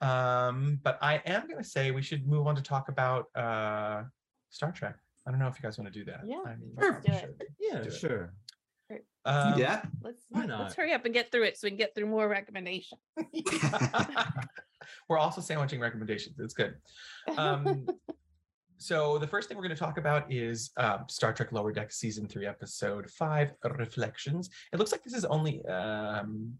Um, 0.00 0.76
but 0.82 0.98
I 1.02 1.16
am 1.26 1.42
going 1.46 1.62
to 1.62 1.68
say 1.68 1.90
we 1.90 2.02
should 2.02 2.26
move 2.26 2.46
on 2.46 2.56
to 2.56 2.62
talk 2.62 2.88
about 2.88 3.26
uh, 3.36 4.04
Star 4.52 4.70
Trek. 4.70 4.96
I 5.26 5.30
don't 5.30 5.40
know 5.40 5.48
if 5.48 5.56
you 5.58 5.62
guys 5.62 5.78
want 5.78 5.92
to 5.92 5.98
do 5.98 6.04
that. 6.04 6.20
Yeah, 6.24 6.36
I 6.46 6.56
mean, 6.56 6.72
Sure. 6.78 6.92
Let's 6.92 7.06
do 7.06 7.12
it. 7.12 7.48
Yeah, 7.58 7.78
Do 7.80 7.88
it. 7.88 7.92
sure. 7.92 8.34
Um, 9.24 9.58
yeah. 9.58 9.82
Let's 10.02 10.26
Why 10.28 10.44
let's 10.44 10.74
hurry 10.74 10.92
up 10.92 11.04
and 11.04 11.14
get 11.14 11.30
through 11.30 11.44
it 11.44 11.56
so 11.56 11.66
we 11.66 11.70
can 11.70 11.78
get 11.78 11.94
through 11.94 12.06
more 12.06 12.28
recommendations. 12.28 13.00
We're 15.08 15.18
also 15.18 15.40
sandwiching 15.40 15.80
recommendations. 15.80 16.38
It's 16.38 16.54
good. 16.54 16.74
Um, 17.38 17.86
so 18.78 19.18
the 19.18 19.26
first 19.26 19.48
thing 19.48 19.56
we're 19.56 19.62
going 19.62 19.76
to 19.76 19.80
talk 19.80 19.96
about 19.96 20.30
is 20.30 20.72
um, 20.76 21.04
Star 21.08 21.32
Trek 21.32 21.52
Lower 21.52 21.72
Deck 21.72 21.92
Season 21.92 22.26
Three, 22.26 22.46
Episode 22.46 23.08
Five, 23.10 23.52
Reflections. 23.64 24.50
It 24.72 24.78
looks 24.78 24.92
like 24.92 25.04
this 25.04 25.14
is 25.14 25.24
only. 25.24 25.64
Um, 25.66 26.54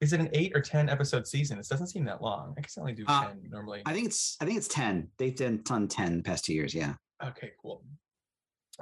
is 0.00 0.12
it 0.12 0.20
an 0.20 0.28
eight 0.32 0.52
or 0.54 0.60
ten 0.60 0.88
episode 0.88 1.26
season? 1.26 1.58
It 1.58 1.68
doesn't 1.68 1.88
seem 1.88 2.04
that 2.04 2.22
long. 2.22 2.54
I 2.56 2.60
guess 2.60 2.78
I 2.78 2.82
only 2.82 2.94
do 2.94 3.04
Uh, 3.08 3.28
ten 3.28 3.42
normally. 3.50 3.82
I 3.86 3.92
think 3.92 4.06
it's 4.06 4.36
I 4.40 4.44
think 4.44 4.56
it's 4.58 4.68
10. 4.68 5.08
They've 5.18 5.34
done 5.34 5.62
10 5.64 6.18
the 6.18 6.22
past 6.22 6.44
two 6.44 6.54
years, 6.54 6.74
yeah. 6.74 6.94
Okay, 7.24 7.52
cool. 7.60 7.84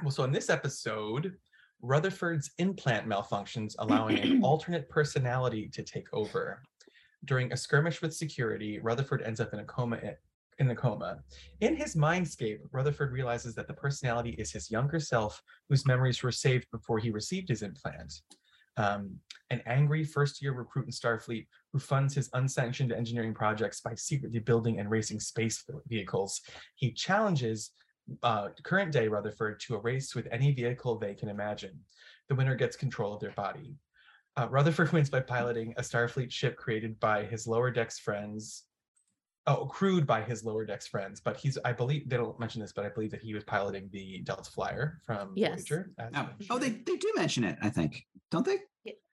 Well, 0.02 0.11
so 0.11 0.24
in 0.24 0.33
this 0.33 0.50
episode, 0.50 1.35
Rutherford's 1.81 2.50
implant 2.59 3.07
malfunctions, 3.09 3.74
allowing 3.79 4.18
an 4.18 4.40
alternate 4.44 4.88
personality 4.90 5.68
to 5.72 5.83
take 5.83 6.07
over. 6.12 6.62
During 7.24 7.52
a 7.52 7.57
skirmish 7.57 8.02
with 8.02 8.14
security, 8.14 8.79
Rutherford 8.79 9.22
ends 9.22 9.40
up 9.40 9.52
in 9.55 9.61
a 9.61 9.64
coma. 9.64 9.98
In 10.59 10.68
the 10.68 10.74
coma. 10.74 11.18
In 11.61 11.76
his 11.76 11.96
mindscape, 11.96 12.61
Rutherford 12.72 13.12
realizes 13.12 13.55
that 13.57 13.68
the 13.68 13.74
personality 13.74 14.31
is 14.38 14.50
his 14.52 14.70
younger 14.70 14.98
self, 14.98 15.42
whose 15.68 15.87
memories 15.87 16.22
were 16.22 16.33
saved 16.33 16.66
before 16.70 16.98
he 16.98 17.11
received 17.11 17.48
his 17.50 17.61
implant. 17.62 18.22
Um, 18.77 19.19
an 19.51 19.62
angry 19.67 20.05
first-year 20.05 20.53
recruit 20.53 20.87
in 20.87 20.91
Starfleet 20.91 21.47
who 21.73 21.79
funds 21.79 22.15
his 22.15 22.29
unsanctioned 22.33 22.93
engineering 22.93 23.33
projects 23.33 23.81
by 23.81 23.95
secretly 23.95 24.41
building 24.41 24.81
and 24.81 24.91
racing 24.91 25.21
space 25.21 25.65
vehicles. 25.89 26.41
He 26.75 26.93
challenges 26.93 27.71
uh, 28.23 28.49
current 28.62 28.93
day 28.93 29.09
Rutherford 29.09 29.61
to 29.61 29.75
a 29.77 29.81
race 29.81 30.15
with 30.15 30.29
any 30.31 30.53
vehicle 30.53 30.99
they 30.99 31.15
can 31.15 31.29
imagine. 31.29 31.79
The 32.29 32.35
winner 32.35 32.55
gets 32.55 32.77
control 32.77 33.15
of 33.15 33.21
their 33.21 33.33
body. 33.33 33.77
Uh, 34.37 34.49
Rutherford 34.51 34.93
wins 34.93 35.11
by 35.11 35.21
piloting 35.21 35.75
a 35.77 35.83
Starfleet 35.83 36.31
ship 36.31 36.57
created 36.57 36.99
by 37.01 37.25
his 37.25 37.47
lower 37.47 37.71
decks 37.71 37.99
friends. 37.99 38.65
Oh, 39.49 39.67
crewed 39.67 40.07
by 40.09 40.23
his 40.23 40.45
lower 40.45 40.65
decks 40.67 40.89
friends. 40.89 41.21
But 41.21 41.37
he's, 41.37 41.57
I 41.65 41.73
believe, 41.73 42.09
they 42.09 42.17
don't 42.17 42.39
mention 42.41 42.61
this, 42.61 42.73
but 42.73 42.85
I 42.85 42.89
believe 42.89 43.13
that 43.13 43.23
he 43.23 43.33
was 43.33 43.45
piloting 43.45 43.89
the 43.93 44.19
Delta 44.25 44.51
Flyer 44.51 45.01
from 45.05 45.33
Yes. 45.37 45.61
Voyager. 45.69 45.91
as 45.99 46.11
Oh, 46.17 46.29
oh, 46.51 46.59
they 46.59 46.71
they 46.71 46.97
do 46.97 47.13
mention 47.15 47.45
it. 47.45 47.57
I 47.63 47.69
think, 47.69 48.05
don't 48.31 48.45
they? 48.45 48.59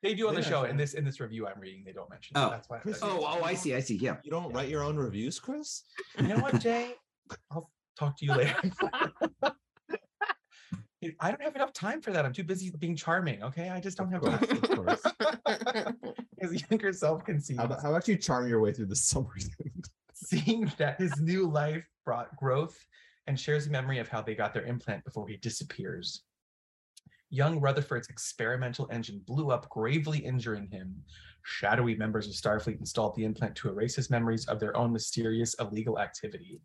they 0.02 0.14
do 0.16 0.28
on 0.28 0.34
They 0.36 0.42
the 0.42 0.48
show. 0.50 0.62
mention 0.62 0.72
In 0.72 0.78
this 0.78 0.94
in 0.96 1.06
this 1.06 1.20
review 1.20 1.46
I'm 1.48 1.60
reading, 1.60 1.84
they 1.86 1.94
don't 1.94 2.10
mention. 2.10 2.36
it. 2.36 2.40
Oh. 2.40 2.50
that's 2.50 2.68
why. 2.70 2.80
Chris, 2.80 3.00
that's- 3.00 3.16
Oh, 3.20 3.24
oh, 3.40 3.44
I 3.44 3.54
see, 3.54 3.76
I 3.76 3.80
see. 3.80 3.96
Yeah. 3.98 4.16
You 4.24 4.32
don't 4.32 4.52
write 4.54 4.70
your 4.70 4.84
own 4.84 4.98
reviews, 4.98 5.40
Chris? 5.40 5.84
You 6.20 6.28
know 6.30 6.38
what, 6.38 6.60
Jai? 6.60 6.96
I'll 7.52 7.70
talk 8.00 8.18
to 8.18 8.26
you 8.26 8.34
later. 8.34 8.56
I 11.20 11.32
don't 11.32 11.42
have 11.42 11.54
enough 11.56 11.74
time 11.74 12.02
for 12.02 12.12
that. 12.12 12.26
I'm 12.26 12.32
too 12.32 12.46
busy 12.46 12.72
being 12.80 12.96
charming. 12.96 13.44
Okay, 13.44 13.70
I 13.70 13.82
just 13.82 13.98
don't 13.98 14.10
have 14.10 14.24
Of 14.24 14.40
time. 14.40 14.58
course, 14.86 15.02
of 15.06 15.14
course. 15.46 15.94
His 16.40 16.64
younger 16.72 16.94
self 16.94 17.26
can 17.26 17.42
see 17.42 17.56
How 17.58 17.66
about, 17.66 17.82
how 17.82 17.90
about 17.90 18.08
you 18.08 18.16
charm 18.16 18.48
your 18.48 18.62
way 18.62 18.72
through 18.72 18.86
the 18.86 18.96
summary? 18.96 19.42
Seeing 20.34 20.72
that 20.78 21.00
his 21.00 21.20
new 21.20 21.48
life 21.48 21.86
brought 22.06 22.36
growth 22.36 22.78
and 23.28 23.40
shares 23.40 23.68
a 23.68 23.70
memory 23.70 24.00
of 24.00 24.08
how 24.08 24.22
they 24.22 24.36
got 24.36 24.54
their 24.54 24.66
implant 24.66 25.04
before 25.06 25.28
he 25.28 25.38
disappears. 25.38 26.24
Young 27.30 27.60
Rutherford's 27.60 28.10
experimental 28.10 28.88
engine 28.92 29.22
blew 29.26 29.52
up, 29.52 29.70
gravely 29.70 30.20
injuring 30.20 30.68
him. 30.68 30.96
Shadowy 31.44 31.96
members 31.96 32.28
of 32.28 32.34
Starfleet 32.34 32.80
installed 32.80 33.16
the 33.16 33.26
implant 33.26 33.56
to 33.56 33.70
erase 33.70 33.96
his 33.96 34.10
memories 34.10 34.46
of 34.48 34.60
their 34.60 34.76
own 34.78 34.94
mysterious 34.94 35.56
illegal 35.60 36.00
activity. 36.00 36.62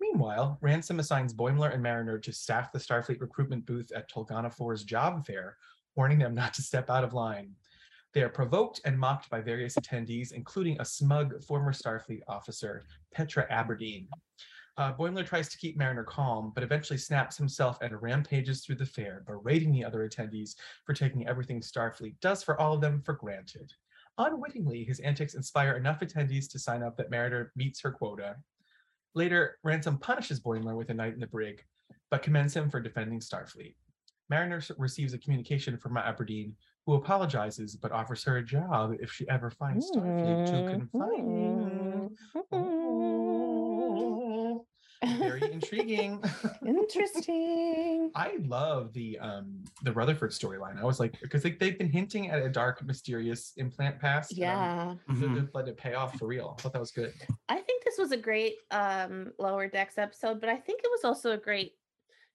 Meanwhile, 0.00 0.58
Ransom 0.62 1.00
assigns 1.00 1.34
Boimler 1.34 1.72
and 1.74 1.82
Mariner 1.82 2.18
to 2.18 2.32
staff 2.32 2.72
the 2.72 2.78
Starfleet 2.78 3.20
recruitment 3.20 3.66
booth 3.66 3.92
at 3.94 4.10
Tulgana 4.10 4.56
4's 4.56 4.84
job 4.84 5.26
fair, 5.26 5.56
warning 5.96 6.18
them 6.18 6.34
not 6.34 6.54
to 6.54 6.62
step 6.62 6.88
out 6.88 7.04
of 7.04 7.12
line. 7.12 7.54
They 8.12 8.22
are 8.22 8.28
provoked 8.28 8.80
and 8.84 8.98
mocked 8.98 9.30
by 9.30 9.40
various 9.40 9.76
attendees, 9.76 10.32
including 10.32 10.80
a 10.80 10.84
smug 10.84 11.42
former 11.44 11.72
Starfleet 11.72 12.22
officer, 12.26 12.84
Petra 13.12 13.46
Aberdeen. 13.50 14.08
Uh, 14.76 14.92
Boimler 14.92 15.26
tries 15.26 15.48
to 15.48 15.58
keep 15.58 15.76
Mariner 15.76 16.04
calm, 16.04 16.52
but 16.54 16.64
eventually 16.64 16.98
snaps 16.98 17.36
himself 17.36 17.78
and 17.82 18.00
rampages 18.00 18.64
through 18.64 18.76
the 18.76 18.86
fair, 18.86 19.22
berating 19.26 19.72
the 19.72 19.84
other 19.84 20.08
attendees 20.08 20.56
for 20.84 20.94
taking 20.94 21.26
everything 21.26 21.60
Starfleet 21.60 22.18
does 22.20 22.42
for 22.42 22.60
all 22.60 22.74
of 22.74 22.80
them 22.80 23.02
for 23.02 23.14
granted. 23.14 23.72
Unwittingly, 24.18 24.84
his 24.84 25.00
antics 25.00 25.34
inspire 25.34 25.76
enough 25.76 26.00
attendees 26.00 26.50
to 26.50 26.58
sign 26.58 26.82
up 26.82 26.96
that 26.96 27.10
Mariner 27.10 27.52
meets 27.56 27.80
her 27.80 27.92
quota. 27.92 28.36
Later, 29.14 29.58
Ransom 29.62 29.98
punishes 29.98 30.40
Boimler 30.40 30.76
with 30.76 30.90
a 30.90 30.94
night 30.94 31.14
in 31.14 31.20
the 31.20 31.26
brig, 31.26 31.62
but 32.10 32.22
commends 32.22 32.54
him 32.54 32.70
for 32.70 32.80
defending 32.80 33.20
Starfleet. 33.20 33.74
Mariner 34.30 34.62
receives 34.78 35.12
a 35.12 35.18
communication 35.18 35.76
from 35.76 35.96
Aberdeen, 35.96 36.54
who 36.90 36.96
apologizes 36.96 37.76
but 37.76 37.92
offers 37.92 38.24
her 38.24 38.38
a 38.38 38.44
job 38.44 38.92
if 38.98 39.12
she 39.12 39.28
ever 39.28 39.48
finds 39.50 39.88
Starfleet 39.92 40.46
too 40.50 40.68
confining. 40.78 42.16
Oh, 42.52 44.66
very 45.18 45.42
intriguing. 45.52 46.20
Interesting. 46.66 48.10
I 48.16 48.38
love 48.44 48.92
the 48.92 49.18
um 49.20 49.62
the 49.82 49.92
Rutherford 49.92 50.32
storyline. 50.32 50.80
I 50.80 50.84
was 50.84 50.98
like, 50.98 51.14
because 51.22 51.44
they, 51.44 51.52
they've 51.52 51.78
been 51.78 51.92
hinting 51.92 52.28
at 52.30 52.42
a 52.42 52.48
dark, 52.48 52.84
mysterious 52.84 53.52
implant 53.56 54.00
past. 54.00 54.32
and 54.36 54.44
I'm- 54.44 54.98
Yeah. 55.08 55.14
They're 55.20 55.28
Mhm. 55.28 55.40
just 55.42 55.54
letting 55.54 55.74
it 55.74 55.78
pay 55.78 55.94
off 55.94 56.18
for 56.18 56.26
real. 56.26 56.56
I 56.58 56.62
thought 56.62 56.72
that 56.72 56.80
was 56.80 56.90
good. 56.90 57.14
I 57.48 57.60
think 57.60 57.84
this 57.84 57.98
was 57.98 58.10
a 58.10 58.16
great 58.16 58.56
um 58.72 59.32
lower 59.38 59.68
decks 59.68 59.96
episode, 59.96 60.40
but 60.40 60.48
I 60.50 60.56
think 60.56 60.80
it 60.82 60.90
was 60.90 61.04
also 61.04 61.30
a 61.32 61.38
great 61.38 61.74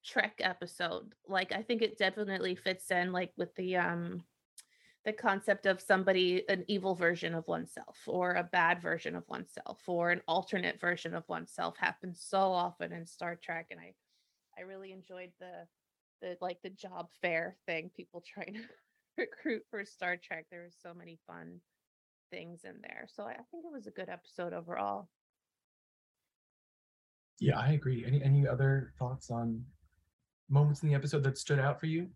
Trek 0.03 0.35
episode. 0.39 1.13
Like 1.27 1.51
I 1.51 1.61
think 1.63 1.81
it 1.81 1.97
definitely 1.97 2.55
fits 2.55 2.91
in 2.91 3.11
like 3.11 3.31
with 3.37 3.53
the 3.55 3.75
um 3.77 4.23
the 5.05 5.13
concept 5.13 5.67
of 5.67 5.79
somebody 5.79 6.43
an 6.49 6.65
evil 6.67 6.95
version 6.95 7.35
of 7.35 7.47
oneself 7.47 7.97
or 8.07 8.31
a 8.33 8.43
bad 8.43 8.81
version 8.81 9.15
of 9.15 9.27
oneself 9.29 9.79
or 9.87 10.09
an 10.11 10.21
alternate 10.27 10.81
version 10.81 11.13
of 11.13 11.27
oneself 11.29 11.77
happens 11.77 12.19
so 12.19 12.39
often 12.39 12.91
in 12.91 13.05
Star 13.05 13.35
Trek 13.41 13.67
and 13.71 13.79
I 13.79 13.93
I 14.57 14.61
really 14.61 14.91
enjoyed 14.91 15.31
the 15.39 15.67
the 16.21 16.37
like 16.41 16.61
the 16.63 16.71
job 16.71 17.09
fair 17.21 17.55
thing 17.65 17.91
people 17.95 18.23
trying 18.25 18.53
to 18.55 18.61
recruit 19.17 19.63
for 19.69 19.85
Star 19.85 20.17
Trek 20.17 20.47
there 20.49 20.61
were 20.61 20.71
so 20.81 20.93
many 20.93 21.19
fun 21.27 21.59
things 22.31 22.61
in 22.63 22.75
there 22.81 23.07
so 23.07 23.23
I, 23.23 23.31
I 23.31 23.45
think 23.51 23.65
it 23.65 23.71
was 23.71 23.87
a 23.87 23.91
good 23.91 24.09
episode 24.09 24.53
overall 24.53 25.07
Yeah, 27.39 27.59
I 27.59 27.73
agree. 27.73 28.05
Any 28.05 28.23
any 28.23 28.47
other 28.47 28.93
thoughts 28.97 29.29
on 29.29 29.63
moments 30.49 30.83
in 30.83 30.89
the 30.89 30.95
episode 30.95 31.23
that 31.23 31.37
stood 31.37 31.59
out 31.59 31.79
for 31.79 31.85
you? 31.85 32.07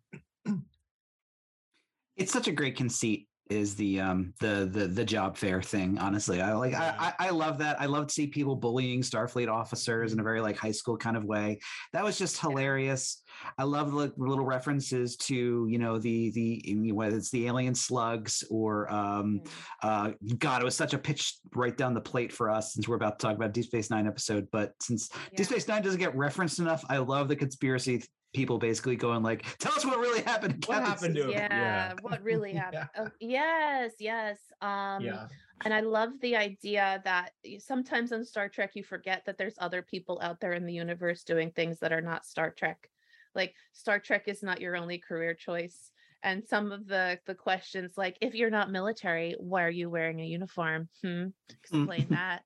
It's 2.20 2.32
such 2.34 2.48
a 2.48 2.52
great 2.52 2.76
conceit 2.76 3.26
is 3.50 3.74
the 3.74 4.00
um 4.00 4.32
the 4.40 4.70
the 4.72 4.86
the 4.86 5.04
job 5.04 5.36
fair 5.36 5.60
thing 5.60 5.98
honestly 5.98 6.40
i 6.40 6.54
like 6.54 6.72
Yeah. 6.74 6.96
I, 7.00 7.08
I 7.18 7.28
i 7.28 7.30
love 7.32 7.58
that 7.58 7.82
i 7.82 7.88
love 7.88 8.06
to 8.06 8.14
see 8.14 8.28
people 8.28 8.56
bullying 8.56 9.02
starfleet 9.02 9.52
officers 9.52 10.14
in 10.14 10.20
a 10.20 10.24
very 10.24 10.40
like 10.40 10.56
high 10.56 10.70
school 10.70 10.96
kind 10.98 11.18
of 11.18 11.24
way 11.24 11.58
that 11.92 12.04
was 12.04 12.20
just 12.20 12.40
hilarious 12.40 13.24
i 13.58 13.64
love 13.64 13.90
the 13.92 14.14
little 14.18 14.46
references 14.46 15.16
to 15.18 15.66
you 15.68 15.80
know 15.80 15.98
the 15.98 16.30
the 16.30 16.92
whether 16.92 17.18
it's 17.18 17.32
the 17.32 17.48
alien 17.48 17.74
slugs 17.74 18.44
or 18.52 18.88
um 18.94 19.42
Mm. 19.42 19.48
uh 19.82 20.12
god 20.38 20.62
it 20.62 20.66
was 20.66 20.76
such 20.76 20.94
a 20.94 20.98
pitch 21.00 21.38
right 21.56 21.76
down 21.76 21.96
the 21.96 22.02
plate 22.02 22.32
for 22.32 22.52
us 22.52 22.74
since 22.76 22.88
we're 22.88 22.96
about 22.98 23.18
to 23.18 23.26
talk 23.26 23.36
about 23.36 23.52
deep 23.52 23.66
space 23.66 23.90
nine 23.90 24.06
episode 24.06 24.48
but 24.52 24.74
since 24.80 25.10
Yeah. 25.32 25.38
deep 25.38 25.46
space 25.48 25.68
nine 25.68 25.82
doesn't 25.82 26.00
get 26.00 26.16
referenced 26.16 26.60
enough 26.60 26.84
i 26.88 26.98
love 26.98 27.28
the 27.28 27.36
conspiracy 27.36 28.04
people 28.34 28.58
basically 28.60 28.96
going 28.96 29.24
like 29.24 29.44
tell 29.58 29.74
us 29.74 29.86
what 29.86 30.00
really 30.00 30.22
happened 30.22 30.64
What 30.68 30.84
happened 30.84 31.16
to 31.16 31.24
him? 31.24 31.32
yeah, 31.32 31.50
Yeah. 31.50 31.94
what 32.02 32.22
really 32.22 32.54
happened 32.56 32.90
oh, 32.98 33.10
yes 33.20 33.94
yes 34.00 34.38
um 34.62 35.04
yeah. 35.04 35.28
and 35.66 35.74
i 35.74 35.80
love 35.80 36.12
the 36.22 36.36
idea 36.36 37.02
that 37.06 37.32
sometimes 37.58 38.12
on 38.12 38.24
star 38.24 38.48
trek 38.48 38.72
you 38.76 38.84
forget 38.84 39.24
that 39.26 39.38
there's 39.38 39.56
other 39.60 39.82
people 39.82 40.20
out 40.22 40.40
there 40.40 40.54
in 40.54 40.66
the 40.66 40.74
universe 40.74 41.24
doing 41.24 41.52
things 41.52 41.80
that 41.80 41.92
are 41.92 42.02
not 42.02 42.26
star 42.26 42.52
trek 42.52 42.90
like 43.34 43.56
star 43.74 44.00
trek 44.00 44.28
is 44.28 44.44
not 44.44 44.62
your 44.62 44.76
only 44.76 45.00
career 45.00 45.34
choice 45.34 45.92
and 46.22 46.46
some 46.46 46.72
of 46.72 46.86
the 46.86 47.20
the 47.26 47.36
questions 47.36 47.94
like 47.98 48.18
if 48.22 48.36
you're 48.36 48.50
not 48.52 48.70
military 48.72 49.36
why 49.40 49.64
are 49.64 49.70
you 49.72 49.90
wearing 49.90 50.20
a 50.22 50.26
uniform 50.26 50.88
hmm 51.04 51.26
explain 51.50 52.08
that 52.12 52.44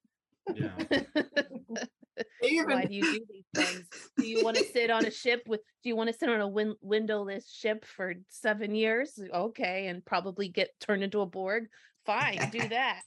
Yeah. 0.54 0.76
why 2.40 2.86
do 2.86 2.96
you 2.96 3.02
do 3.02 3.26
these 3.30 3.46
things 3.56 3.88
do 4.18 4.28
you 4.28 4.44
want 4.44 4.58
to 4.58 4.64
sit 4.64 4.90
on 4.92 5.06
a 5.06 5.12
ship 5.24 5.42
with 5.48 5.62
do 5.84 5.90
you 5.90 5.96
want 5.96 6.10
to 6.12 6.16
sit 6.16 6.30
on 6.30 6.42
a 6.42 6.48
win- 6.48 6.76
windowless 6.82 7.50
ship 7.50 7.86
for 7.86 8.14
seven 8.30 8.76
years 8.76 9.20
okay 9.34 9.88
and 9.88 10.06
probably 10.06 10.48
get 10.48 10.70
turned 10.80 11.04
into 11.04 11.22
a 11.22 11.26
borg 11.26 11.66
fine 12.06 12.38
do 12.52 12.68
that 12.70 13.02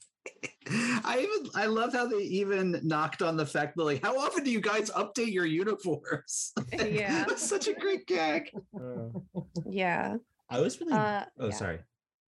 I 1.04 1.20
even 1.20 1.50
I 1.54 1.66
love 1.66 1.92
how 1.92 2.06
they 2.08 2.16
even 2.16 2.80
knocked 2.82 3.22
on 3.22 3.36
the 3.36 3.46
fact 3.46 3.76
that 3.76 3.84
like 3.84 4.02
how 4.02 4.18
often 4.18 4.42
do 4.42 4.50
you 4.50 4.60
guys 4.60 4.90
update 4.90 5.32
your 5.32 5.46
uniforms? 5.46 6.52
Yeah. 6.72 7.24
That's 7.28 7.48
such 7.48 7.68
a 7.68 7.74
great 7.74 8.08
gag. 8.08 8.50
Uh, 8.74 9.40
yeah 9.70 10.16
I 10.50 10.60
was 10.60 10.80
really. 10.80 10.94
uh 10.94 11.26
oh, 11.38 11.46
yeah, 11.46 11.54
sorry. 11.54 11.78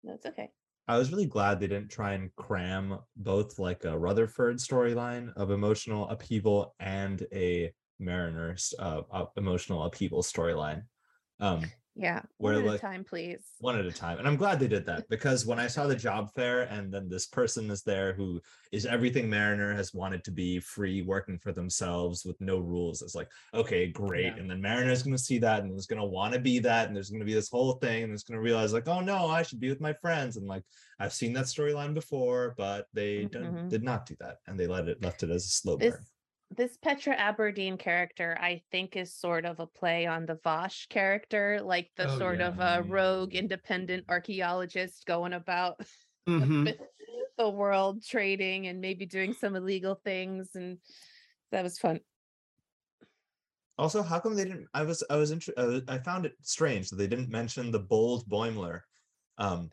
that's 0.05 0.27
okay 0.27 0.51
I 0.89 0.97
was 0.97 1.13
really 1.13 1.27
glad 1.27 1.61
they 1.61 1.67
didn't 1.67 1.91
try 1.91 2.15
and 2.15 2.35
cram 2.37 2.99
both 3.15 3.59
like 3.59 3.85
a 3.85 3.99
Rutherford 3.99 4.57
storyline 4.57 5.35
of 5.37 5.51
emotional 5.51 6.09
upheaval 6.09 6.75
and 6.81 7.27
a 7.31 7.73
Mariners 7.99 8.73
uh, 8.79 9.03
uh, 9.11 9.27
emotional 9.37 9.85
upheaval 9.85 10.23
storyline. 10.23 10.85
Um, 11.41 11.63
yeah 12.01 12.23
Where, 12.37 12.55
one 12.55 12.63
at 12.63 12.69
like- 12.71 12.79
a 12.79 12.81
time 12.81 13.05
please 13.05 13.41
one 13.59 13.77
at 13.77 13.85
a 13.85 13.93
time. 13.93 14.19
And 14.21 14.29
I'm 14.29 14.37
glad 14.37 14.61
they 14.61 14.69
did 14.69 14.87
that 14.87 15.09
because 15.09 15.45
when 15.45 15.59
I 15.59 15.67
saw 15.67 15.87
the 15.89 15.97
job 15.97 16.31
fair 16.35 16.63
and 16.63 16.93
then 16.95 17.09
this 17.09 17.27
person 17.27 17.69
is 17.71 17.83
there 17.83 18.13
who 18.15 18.41
is 18.71 18.87
everything 18.87 19.29
Mariner 19.29 19.75
has 19.75 19.93
wanted 19.93 20.23
to 20.25 20.31
be 20.31 20.61
free, 20.61 21.03
working 21.03 21.39
for 21.39 21.51
themselves 21.53 22.25
with 22.25 22.41
no 22.41 22.59
rules, 22.59 23.03
it's 23.03 23.17
like, 23.17 23.29
okay, 23.53 23.89
great. 23.89 24.27
Yeah. 24.27 24.37
And 24.37 24.49
then 24.49 24.61
Mariner's 24.63 25.03
going 25.03 25.17
to 25.17 25.23
see 25.23 25.39
that 25.39 25.63
and 25.65 25.77
is 25.77 25.87
going 25.87 26.01
to 26.01 26.07
want 26.07 26.35
to 26.35 26.41
be 26.41 26.61
that. 26.61 26.87
And 26.87 26.95
there's 26.95 27.11
going 27.11 27.19
to 27.21 27.27
be 27.27 27.35
this 27.35 27.49
whole 27.51 27.73
thing 27.73 28.05
and 28.05 28.13
it's 28.13 28.23
going 28.23 28.37
to 28.39 28.43
realize, 28.43 28.73
like, 28.73 28.87
oh 28.89 29.01
no, 29.01 29.27
I 29.27 29.43
should 29.43 29.59
be 29.61 29.69
with 29.71 29.81
my 29.81 29.93
friends. 29.95 30.37
And 30.37 30.47
like, 30.47 30.63
I've 31.01 31.13
seen 31.13 31.33
that 31.33 31.47
storyline 31.47 31.95
before, 31.95 32.55
but 32.57 32.87
they 32.95 33.25
Mhm. 33.27 33.69
did 33.69 33.83
not 33.83 34.07
do 34.07 34.15
that. 34.21 34.37
And 34.47 34.59
they 34.61 34.69
let 34.69 34.87
it 34.89 35.03
left 35.03 35.25
it 35.25 35.31
as 35.31 35.45
a 35.47 35.49
slow 35.49 35.77
burn. 35.77 35.91
this 35.91 36.11
Petra 36.83 37.15
Aberdeen 37.15 37.77
character, 37.77 38.37
I 38.41 38.63
think, 38.71 38.97
is 38.97 39.15
sort 39.15 39.45
of 39.45 39.61
a 39.61 39.67
play 39.67 40.07
on 40.07 40.27
the 40.27 40.39
Vash 40.43 40.87
character, 40.89 41.61
like 41.63 41.91
the 41.97 42.09
Oh, 42.11 42.19
sort 42.19 42.39
yeah. 42.41 42.49
of 42.49 42.59
a 42.59 42.83
rogue 42.89 43.35
independent 43.35 44.05
archaeologist 44.09 45.05
going 45.07 45.35
about 45.35 45.81
Mhm. 46.29 46.77
the 47.37 47.49
world 47.49 48.05
trading 48.05 48.67
and 48.67 48.81
maybe 48.81 49.07
doing 49.07 49.33
some 49.35 49.57
illegal 49.57 49.95
things. 49.95 50.55
And 50.55 50.79
that 51.53 51.63
was 51.63 51.79
fun. 51.79 52.01
Also, 53.77 54.03
how 54.03 54.19
come 54.19 54.35
they 54.35 54.45
didn't? 54.45 54.69
I 54.75 54.83
was, 54.83 55.05
I 55.09 55.17
was, 55.17 55.31
inter- 55.31 55.53
I 55.57 55.65
was- 55.65 55.83
I 55.89 55.99
found 55.99 56.27
it 56.27 56.35
strange 56.43 56.91
that 56.91 56.97
they 56.97 57.07
didn't 57.07 57.31
mention 57.31 57.71
the 57.71 57.79
bold 57.79 58.27
Boimler 58.29 58.81
um, 59.39 59.71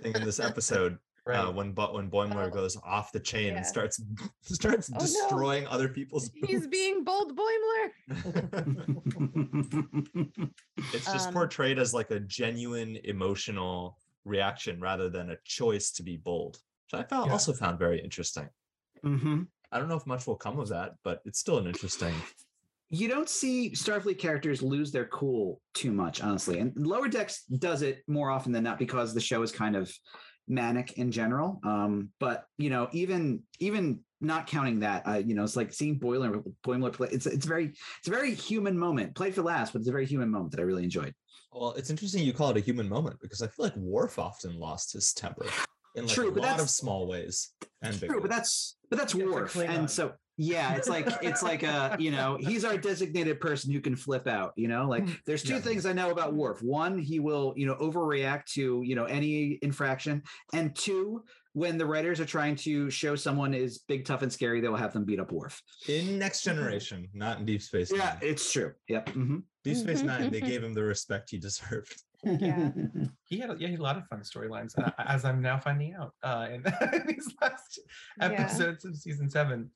thing 0.00 0.14
in 0.14 0.24
this 0.24 0.40
episode. 0.40 0.98
Right. 1.24 1.38
uh, 1.38 1.52
when 1.52 1.70
but 1.72 1.94
when 1.94 2.10
Boimler 2.10 2.46
Oh, 2.46 2.50
goes 2.50 2.76
off 2.84 3.12
the 3.12 3.20
chain 3.20 3.52
yeah. 3.52 3.58
and 3.58 3.66
starts 3.66 4.02
starts 4.42 4.90
Oh, 4.90 4.94
no. 4.94 5.00
destroying 5.00 5.66
other 5.68 5.88
people's 5.88 6.30
He's 6.46 6.66
being 6.66 7.04
bold 7.04 7.38
Boimler. 7.38 7.90
it's 10.92 11.12
just 11.12 11.28
Um, 11.28 11.34
portrayed 11.34 11.78
as 11.78 11.94
like 11.94 12.10
a 12.10 12.20
genuine 12.20 12.98
emotional 13.04 13.98
reaction 14.24 14.80
rather 14.80 15.08
than 15.08 15.30
a 15.30 15.36
choice 15.44 15.90
to 15.92 16.02
be 16.02 16.16
bold 16.16 16.58
which 16.90 17.00
i 17.00 17.02
found 17.04 17.26
Yeah. 17.26 17.32
also 17.32 17.52
found 17.52 17.78
very 17.78 18.00
interesting 18.00 18.48
Mhm. 19.04 19.48
I 19.72 19.78
don't 19.78 19.88
know 19.88 19.96
if 19.96 20.06
much 20.06 20.26
will 20.28 20.36
come 20.36 20.60
of 20.60 20.68
that, 20.68 20.92
but 21.02 21.22
it's 21.24 21.40
still 21.40 21.58
an 21.58 21.66
interesting. 21.66 22.14
you 22.90 23.08
don't 23.08 23.28
see 23.28 23.70
Starfleet 23.70 24.18
characters 24.18 24.62
lose 24.62 24.92
their 24.92 25.06
cool 25.06 25.60
too 25.74 25.90
much, 25.90 26.20
honestly. 26.20 26.60
And 26.60 26.76
Lower 26.76 27.08
Decks 27.08 27.44
does 27.46 27.82
it 27.82 28.02
more 28.06 28.30
often 28.30 28.52
than 28.52 28.62
not 28.62 28.78
because 28.78 29.12
the 29.14 29.20
show 29.20 29.42
is 29.42 29.50
kind 29.50 29.74
of 29.74 29.92
manic 30.48 30.92
in 30.98 31.10
general. 31.10 31.60
Um, 31.64 32.10
but 32.18 32.44
you 32.58 32.70
know, 32.70 32.88
even 32.92 33.42
even 33.58 34.00
not 34.20 34.46
counting 34.46 34.80
that, 34.80 35.02
uh, 35.06 35.14
you 35.14 35.34
know, 35.34 35.42
it's 35.42 35.56
like 35.56 35.72
seeing 35.72 35.98
Boimler 35.98 36.42
Boimler 36.64 36.92
play. 36.92 37.08
It's 37.10 37.26
it's 37.26 37.44
a 37.44 37.48
very 37.48 37.66
it's 37.66 38.08
a 38.08 38.10
very 38.10 38.34
human 38.34 38.78
moment. 38.78 39.14
Played 39.14 39.34
for 39.34 39.42
last, 39.42 39.72
but 39.72 39.80
it's 39.80 39.88
a 39.88 39.92
very 39.92 40.06
human 40.06 40.30
moment 40.30 40.52
that 40.52 40.60
I 40.60 40.64
really 40.64 40.84
enjoyed. 40.84 41.14
Well, 41.52 41.72
it's 41.72 41.90
interesting 41.90 42.24
you 42.24 42.32
call 42.32 42.50
it 42.50 42.56
a 42.56 42.60
human 42.60 42.88
moment 42.88 43.18
because 43.20 43.42
I 43.42 43.46
feel 43.46 43.66
like 43.66 43.76
Worf 43.76 44.18
often 44.18 44.58
lost 44.58 44.92
his 44.92 45.12
temper 45.12 45.46
in 45.94 46.06
like 46.06 46.14
True, 46.14 46.28
a 46.28 46.32
but 46.32 46.42
lot 46.42 46.60
of 46.60 46.70
small 46.70 47.06
ways. 47.06 47.50
And 47.82 47.98
big 48.00 48.10
True, 48.10 48.20
but 48.20 48.30
that's 48.30 48.76
but 48.90 48.98
that's 48.98 49.14
Yeah, 49.14 49.26
Worf, 49.26 49.56
and 49.56 49.90
so 49.90 50.12
yeah, 50.36 50.74
it's 50.74 50.88
like 50.88 51.06
it's 51.22 51.42
like 51.42 51.62
a 51.62 51.96
you 51.98 52.10
know 52.10 52.36
he's 52.40 52.64
our 52.64 52.76
designated 52.76 53.40
person 53.40 53.70
who 53.72 53.80
can 53.80 53.96
flip 53.96 54.26
out. 54.26 54.52
You 54.56 54.68
know, 54.68 54.88
like 54.88 55.06
there's 55.26 55.42
two 55.42 55.54
Yeah. 55.54 55.60
things 55.60 55.84
I 55.86 55.92
know 55.92 56.10
about 56.10 56.34
Worf. 56.34 56.62
One, 56.62 56.98
he 56.98 57.20
will 57.20 57.52
you 57.56 57.66
know 57.66 57.74
overreact 57.76 58.46
to 58.54 58.82
you 58.84 58.94
know 58.94 59.04
any 59.04 59.58
infraction, 59.62 60.22
and 60.54 60.74
two, 60.74 61.22
when 61.52 61.76
the 61.76 61.84
writers 61.86 62.18
are 62.20 62.24
trying 62.26 62.56
to 62.56 62.88
show 62.90 63.14
someone 63.14 63.52
is 63.52 63.78
big, 63.88 64.04
tough, 64.06 64.22
and 64.22 64.32
scary, 64.32 64.60
they 64.60 64.68
will 64.68 64.76
have 64.76 64.92
them 64.94 65.04
beat 65.04 65.20
up 65.20 65.32
Worf. 65.32 65.60
in 65.88 66.18
Next 66.18 66.42
Generation, 66.42 67.08
not 67.12 67.38
in 67.40 67.44
Deep 67.44 67.60
Space 67.62 67.92
Yeah, 67.92 67.98
Nine. 67.98 68.18
it's 68.22 68.50
true. 68.52 68.72
Yep. 68.88 69.10
mhm. 69.10 69.42
Deep 69.64 69.76
Space 69.76 70.02
Nine, 70.02 70.30
they 70.30 70.40
gave 70.40 70.64
him 70.64 70.72
the 70.74 70.82
respect 70.82 71.30
he 71.30 71.38
deserved. 71.38 71.94
Yeah. 72.24 72.70
He 73.28 73.38
had, 73.38 73.50
a- 73.50 73.56
yeah, 73.58 73.66
he 73.68 73.72
had 73.72 73.80
a 73.80 73.82
lot 73.82 73.96
of 73.96 74.06
fun 74.08 74.20
storylines, 74.20 74.78
uh, 74.78 74.90
as 74.98 75.24
I'm 75.24 75.40
now 75.40 75.58
finding 75.58 75.94
out 75.94 76.12
uh, 76.22 76.48
in 76.52 76.62
these 77.06 77.32
last 77.40 77.80
Yeah. 78.18 78.26
episodes 78.32 78.84
of 78.84 78.94
season 78.96 79.28
seven. 79.30 79.70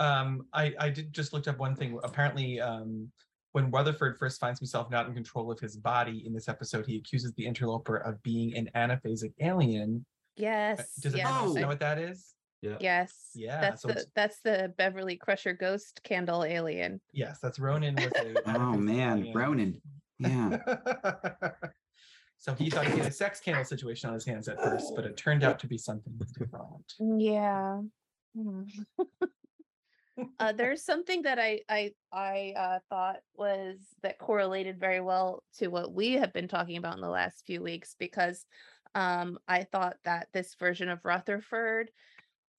Um, 0.00 0.46
I, 0.52 0.74
I 0.80 0.88
did 0.90 1.12
just 1.12 1.32
looked 1.32 1.46
up 1.46 1.58
one 1.58 1.76
thing. 1.76 1.98
Apparently, 2.02 2.60
um, 2.60 3.08
when 3.52 3.70
Rutherford 3.70 4.16
first 4.18 4.40
finds 4.40 4.58
himself 4.58 4.90
not 4.90 5.06
in 5.06 5.14
control 5.14 5.50
of 5.52 5.60
his 5.60 5.76
body 5.76 6.24
in 6.26 6.32
this 6.32 6.48
episode, 6.48 6.86
he 6.86 6.96
accuses 6.96 7.32
the 7.34 7.46
interloper 7.46 7.96
of 7.98 8.22
being 8.22 8.56
an 8.56 8.70
anaphasic 8.74 9.32
alien. 9.40 10.04
Uh, 10.06 10.42
Yes. 10.42 10.94
Does 10.96 11.14
yes. 11.14 11.26
anyone 11.26 11.44
else 11.48 11.56
Oh. 11.56 11.60
know 11.60 11.66
what 11.66 11.80
that 11.80 11.98
is? 11.98 12.34
Yes. 12.62 13.30
Yeah, 13.34 13.60
That's 13.60 13.82
so 13.82 13.88
the 13.88 14.06
that's 14.14 14.40
the 14.42 14.72
Beverly 14.78 15.16
Crusher 15.16 15.52
ghost 15.52 16.00
candle 16.02 16.44
alien. 16.44 17.00
Yes, 17.12 17.40
that's 17.42 17.58
Ronin 17.58 17.94
was 17.96 18.06
a. 18.16 18.34
oh 18.58 18.72
man, 18.76 19.18
alien. 19.18 19.36
Ronin. 19.36 19.82
Yeah. 20.18 20.58
so 22.38 22.54
he 22.54 22.70
thought 22.70 22.86
he 22.86 22.98
had 22.98 23.06
a 23.08 23.12
sex 23.12 23.40
candle 23.40 23.64
situation 23.64 24.08
on 24.08 24.14
his 24.14 24.24
hands 24.24 24.48
at 24.48 24.62
first, 24.62 24.92
but 24.94 25.04
it 25.04 25.16
turned 25.16 25.42
out 25.42 25.58
to 25.60 25.66
be 25.66 25.76
something 25.78 26.12
different. 26.18 26.94
Yeah. 27.18 27.80
Uh, 30.38 30.52
there's 30.52 30.84
something 30.84 31.22
that 31.22 31.38
I 31.38 31.60
I 31.68 31.92
I 32.12 32.54
uh, 32.56 32.78
thought 32.88 33.18
was 33.34 33.76
that 34.02 34.18
correlated 34.18 34.78
very 34.78 35.00
well 35.00 35.42
to 35.58 35.68
what 35.68 35.92
we 35.92 36.12
have 36.14 36.32
been 36.32 36.48
talking 36.48 36.76
about 36.76 36.94
in 36.94 37.00
the 37.00 37.08
last 37.08 37.44
few 37.46 37.62
weeks 37.62 37.94
because 37.98 38.46
um, 38.94 39.38
I 39.46 39.64
thought 39.64 39.96
that 40.04 40.28
this 40.32 40.54
version 40.54 40.88
of 40.88 41.04
Rutherford, 41.04 41.90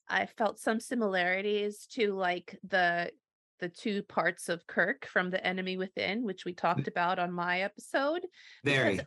I 0.08 0.26
felt 0.26 0.60
some 0.60 0.80
similarities 0.80 1.88
to 1.94 2.14
like 2.14 2.58
the 2.68 3.12
the 3.60 3.70
two 3.70 4.02
parts 4.04 4.50
of 4.50 4.66
Kirk 4.66 5.06
from 5.06 5.30
The 5.30 5.46
Enemy 5.46 5.78
Within, 5.78 6.24
which 6.24 6.46
we 6.46 6.54
talked 6.54 6.88
about 6.88 7.20
on 7.20 7.32
my 7.32 7.62
episode. 7.62 8.26
Very. 8.64 9.00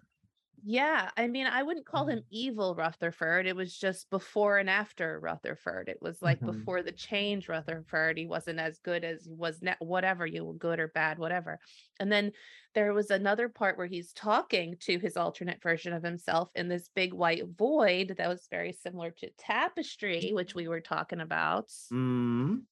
Yeah, 0.67 1.11
I 1.19 1.27
mean, 1.27 1.47
I 1.47 1.63
wouldn't 1.63 1.85
call 1.85 2.07
Mm. 2.07 2.11
him 2.13 2.25
evil 2.31 2.75
Rutherford. 2.75 3.47
It 3.47 3.55
was 3.55 3.77
just 3.79 4.09
before 4.09 4.57
and 4.57 4.71
after 4.71 5.21
Rutherford. 5.21 5.91
It 5.91 6.01
was 6.01 6.23
like 6.23 6.41
Mhm. 6.41 6.47
before 6.47 6.83
the 6.83 6.91
change 6.93 7.51
Rutherford, 7.51 8.17
he 8.17 8.25
wasn't 8.27 8.59
as 8.59 8.79
good 8.79 9.05
as 9.05 9.27
he 9.27 9.35
was 9.35 9.61
now, 9.61 9.77
whatever 9.81 10.27
you 10.27 10.43
were 10.43 10.55
good 10.55 10.81
or 10.81 10.89
bad, 10.89 11.19
whatever. 11.19 11.61
And 12.01 12.11
then 12.11 12.33
there 12.73 12.95
was 12.95 13.11
another 13.11 13.51
part 13.51 13.77
where 13.77 13.87
he's 13.87 14.15
talking 14.15 14.79
to 14.79 14.99
his 14.99 15.19
alternate 15.19 15.63
version 15.63 15.93
of 15.93 16.03
himself 16.03 16.51
in 16.55 16.69
this 16.69 16.89
big 16.89 17.13
white 17.13 17.45
void 17.47 18.15
that 18.17 18.29
was 18.29 18.49
very 18.51 18.73
similar 18.73 19.11
to 19.11 19.31
Tapestry, 19.37 20.31
which 20.33 20.55
we 20.55 20.67
were 20.67 20.81
talking 20.81 21.21
about. 21.21 21.69
Mm. 21.93 22.65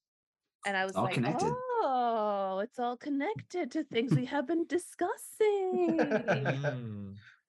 And 0.65 0.77
I 0.77 0.87
was 0.87 0.97
all 0.97 1.05
like, 1.05 1.15
connected. 1.15 1.53
oh, 1.53 2.61
it's 2.63 2.79
all 2.79 2.97
connected 2.97 3.71
to 3.73 3.85
things 3.85 4.15
we 4.15 4.25
have 4.27 4.47
been 4.47 4.65
discussing. 4.69 5.99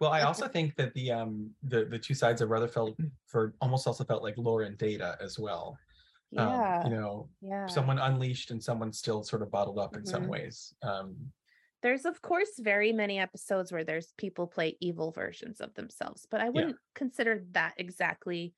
Mm. 0.01 0.06
Well, 0.06 0.12
I 0.12 0.21
also 0.21 0.47
think 0.47 0.75
that 0.75 0.93
the 0.93 1.12
um 1.12 1.56
the 1.63 1.86
the 1.86 1.99
two 1.99 2.13
sides 2.13 2.41
of 2.41 2.49
Rutherford 2.49 2.95
for 3.27 3.56
almost 3.62 3.88
also 3.88 4.03
felt 4.03 4.23
like 4.23 4.38
Lore 4.38 4.63
and 4.63 4.77
Data 4.77 5.17
as 5.21 5.39
well. 5.39 5.82
Um, 6.38 6.75
you 6.84 6.89
know, 6.91 7.29
yeah. 7.41 7.67
someone 7.67 7.99
unleashed 7.99 8.51
and 8.51 8.63
someone 8.63 8.91
still 8.93 9.23
sort 9.23 9.41
of 9.43 9.51
bottled 9.51 9.79
up 9.79 9.95
in 9.97 10.06
some 10.06 10.27
Mhm. 10.27 10.27
ways. 10.27 10.73
Um, 10.82 11.32
There's 11.82 12.06
of 12.06 12.21
course 12.21 12.58
very 12.60 12.93
many 12.93 13.19
episodes 13.19 13.71
where 13.71 13.84
there's 13.84 14.13
people 14.13 14.47
play 14.47 14.77
evil 14.79 15.12
versions 15.12 15.60
of 15.60 15.73
themselves, 15.73 16.25
but 16.29 16.39
I 16.39 16.49
wouldn't 16.49 16.79
consider 16.95 17.43
that 17.51 17.73
exactly 17.77 18.53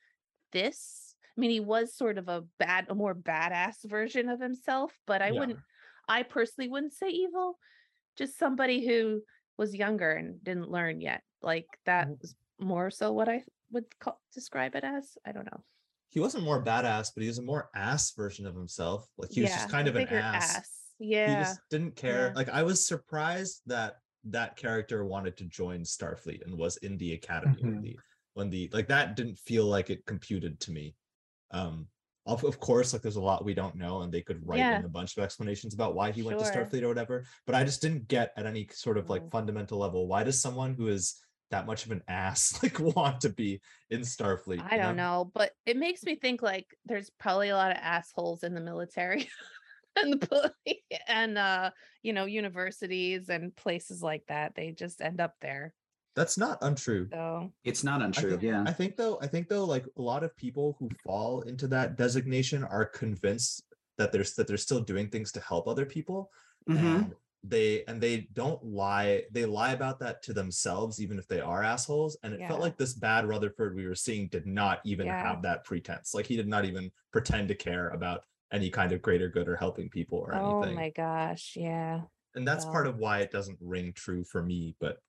this. 0.52 1.16
I 1.38 1.42
mean, 1.42 1.52
he 1.52 1.60
was 1.62 1.96
sort 1.96 2.18
of 2.18 2.30
a 2.30 2.44
bad, 2.60 2.88
a 2.90 2.96
more 2.96 3.16
badass 3.16 3.84
version 3.90 4.30
of 4.30 4.42
himself, 4.42 5.00
but 5.08 5.22
I 5.22 5.32
Yeah. 5.32 5.34
wouldn't, 5.34 5.62
I 6.08 6.24
personally 6.24 6.70
wouldn't 6.70 6.94
say 6.94 7.10
evil. 7.10 7.60
Just 8.18 8.38
somebody 8.38 8.86
who 8.88 9.24
was 9.58 9.76
younger 9.76 10.12
and 10.12 10.44
didn't 10.44 10.70
learn 10.72 11.02
yet. 11.02 11.24
Like 11.42 11.68
that 11.86 12.08
Mhm. 12.08 12.22
was 12.22 12.36
more 12.60 12.90
so 12.92 13.12
what 13.12 13.30
I 13.30 13.44
would 13.72 13.86
call, 14.00 14.22
describe 14.34 14.76
it 14.76 14.84
as. 14.84 15.18
I 15.26 15.32
don't 15.32 15.46
know. 15.46 15.64
He 16.10 16.20
wasn't 16.20 16.44
more 16.46 16.64
badass, 16.64 17.12
but 17.14 17.22
he 17.24 17.28
was 17.28 17.40
a 17.40 17.44
more 17.44 17.70
ass 17.76 18.12
version 18.12 18.46
of 18.46 18.56
himself. 18.56 19.08
Like 19.18 19.32
he 19.32 19.42
was 19.42 19.52
just 19.52 19.70
kind 19.70 19.88
of 19.88 19.96
an 19.96 20.04
bigger 20.06 20.18
ass. 20.18 20.94
Yeah. 21.00 21.28
He 21.40 21.44
just 21.44 21.60
didn't 21.70 21.96
care. 21.96 22.28
Yeah. 22.28 22.34
Like 22.34 22.50
I 22.50 22.64
was 22.64 22.88
surprised 22.88 23.62
that 23.66 23.98
that 24.26 24.56
character 24.56 25.04
wanted 25.06 25.36
to 25.38 25.46
join 25.46 25.82
Starfleet 25.82 26.44
and 26.46 26.58
was 26.58 26.78
in 26.78 26.98
the 26.98 27.14
academy 27.14 27.62
when 27.64 27.76
Mhm. 27.76 27.82
the 27.82 28.00
when 28.34 28.50
the 28.50 28.70
like 28.74 28.88
that 28.88 29.16
didn't 29.16 29.38
feel 29.40 29.66
like 29.66 29.90
it 29.90 30.06
computed 30.06 30.60
to 30.62 30.72
me. 30.72 30.96
Um 31.52 31.88
of, 32.26 32.44
of 32.44 32.60
course, 32.60 32.94
like 32.94 33.02
there's 33.02 33.18
a 33.18 33.22
lot 33.22 33.46
we 33.46 33.54
don't 33.54 33.76
know, 33.76 34.02
and 34.02 34.12
they 34.12 34.22
could 34.22 34.46
write 34.48 34.60
Yeah. 34.60 34.80
in 34.80 34.86
a 34.86 34.90
bunch 34.90 35.16
of 35.16 35.24
explanations 35.24 35.74
about 35.74 35.94
why 35.96 36.12
he 36.12 36.24
went 36.24 36.40
to 36.40 36.46
Starfleet 36.46 36.82
or 36.84 36.88
whatever. 36.88 37.26
But 37.46 37.56
I 37.56 37.64
just 37.64 37.82
didn't 37.82 38.08
get 38.08 38.34
at 38.36 38.46
any 38.46 38.68
sort 38.72 38.98
of 38.98 39.10
like 39.10 39.24
Mm. 39.24 39.32
fundamental 39.32 39.78
level 39.78 40.08
why 40.08 40.24
does 40.24 40.42
someone 40.42 40.74
who 40.74 40.88
is 40.88 41.22
that 41.52 41.68
much 41.68 41.86
of 41.86 41.92
an 41.92 42.02
ass 42.08 42.58
like 42.64 42.80
want 42.80 43.22
to 43.22 43.30
be 43.30 43.62
in 43.92 44.02
Starfleet? 44.02 44.62
I 44.70 44.78
don't 44.78 44.96
know, 44.96 45.32
but 45.34 45.52
it 45.66 45.78
makes 45.78 46.04
me 46.04 46.16
think 46.16 46.42
like 46.42 46.66
there's 46.86 47.12
probably 47.20 47.50
a 47.50 47.56
lot 47.56 47.72
of 47.72 47.78
assholes 47.78 48.44
in 48.44 48.56
the 48.56 48.62
military 48.62 49.30
and 49.96 50.14
the 50.14 50.28
poli- 50.28 50.84
and 51.08 51.38
uh 51.38 51.70
you 52.02 52.12
know 52.14 52.26
universities 52.26 53.30
and 53.30 53.56
places 53.56 54.02
like 54.02 54.26
that. 54.28 54.56
They 54.56 54.72
just 54.72 55.02
end 55.02 55.22
up 55.22 55.36
there. 55.42 55.74
That's 56.16 56.38
not 56.38 56.58
untrue. 56.62 57.08
So 57.12 57.52
It's 57.64 57.84
not 57.84 58.02
I 58.02 58.06
untrue. 58.06 58.32
think, 58.32 58.44
yeah. 58.44 58.64
I 58.66 58.72
think 58.74 58.96
though, 58.96 59.20
I 59.22 59.28
think 59.28 59.50
though, 59.50 59.66
like 59.66 59.86
a 59.98 60.02
lot 60.02 60.24
of 60.24 60.36
people 60.38 60.76
who 60.80 60.90
fall 61.04 61.42
into 61.42 61.68
that 61.68 61.98
designation 61.98 62.64
are 62.64 62.86
convinced 62.86 63.64
that 63.98 64.12
there's 64.12 64.34
that 64.36 64.48
they're 64.48 64.58
still 64.58 64.80
doing 64.82 65.10
things 65.10 65.32
to 65.34 65.40
help 65.42 65.68
other 65.68 65.86
people. 65.86 66.32
Mhm. 66.70 66.78
And 66.78 67.16
they 67.44 67.84
and 67.86 68.02
they 68.02 68.28
don't 68.34 68.64
lie, 68.64 69.24
they 69.32 69.46
lie 69.46 69.74
about 69.74 70.00
that 70.00 70.24
to 70.24 70.34
themselves, 70.34 71.02
even 71.02 71.20
if 71.20 71.28
they 71.28 71.42
are 71.42 71.64
assholes. 71.64 72.18
And 72.24 72.34
it 72.34 72.48
felt 72.48 72.60
like 72.62 72.78
this 72.78 72.94
bad 72.94 73.28
Rutherford 73.28 73.76
we 73.76 73.86
were 73.86 73.94
seeing 73.94 74.28
did 74.30 74.48
not 74.48 74.80
even 74.86 75.06
Yeah. 75.08 75.22
have 75.22 75.42
that 75.44 75.64
pretense. 75.64 76.14
Like 76.14 76.26
he 76.26 76.38
did 76.38 76.48
not 76.48 76.66
even 76.66 76.92
pretend 77.12 77.50
to 77.50 77.56
care 77.56 77.90
about 77.90 78.24
any 78.52 78.70
kind 78.70 78.92
of 78.94 79.02
greater 79.02 79.28
good 79.30 79.48
or 79.48 79.56
helping 79.58 79.90
people 79.90 80.18
or 80.20 80.34
oh 80.34 80.62
anything. 80.62 80.78
Oh 80.78 80.82
my 80.82 80.90
gosh, 80.92 81.56
yeah. 81.58 82.02
and 82.36 82.48
that's 82.48 82.66
part 82.66 82.88
of 82.88 82.98
why 82.98 83.20
it 83.20 83.32
doesn't 83.32 83.58
ring 83.62 83.94
true 83.94 84.24
for 84.24 84.42
me. 84.44 84.76
But 84.80 85.00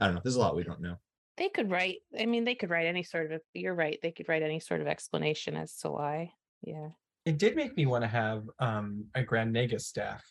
I 0.00 0.06
don't 0.06 0.14
know. 0.14 0.20
There's 0.24 0.36
a 0.36 0.40
lot 0.40 0.56
we 0.56 0.64
don't 0.64 0.80
know. 0.80 0.96
They 1.36 1.48
could 1.48 1.70
write 1.70 1.98
I 2.18 2.26
mean 2.26 2.44
they 2.44 2.54
could 2.54 2.70
write 2.70 2.86
any 2.86 3.02
sort 3.02 3.32
of 3.32 3.40
you're 3.54 3.74
right, 3.74 3.98
they 4.02 4.12
could 4.12 4.28
write 4.28 4.42
any 4.42 4.60
sort 4.60 4.80
of 4.80 4.86
explanation 4.86 5.56
as 5.56 5.74
to 5.78 5.90
why. 5.90 6.32
Yeah. 6.62 6.88
it 7.26 7.38
did 7.38 7.56
make 7.56 7.76
me 7.76 7.86
want 7.86 8.02
to 8.04 8.08
have 8.08 8.44
um, 8.58 9.06
a 9.14 9.22
Grand 9.22 9.54
Nagus 9.54 9.82
staff. 9.82 10.22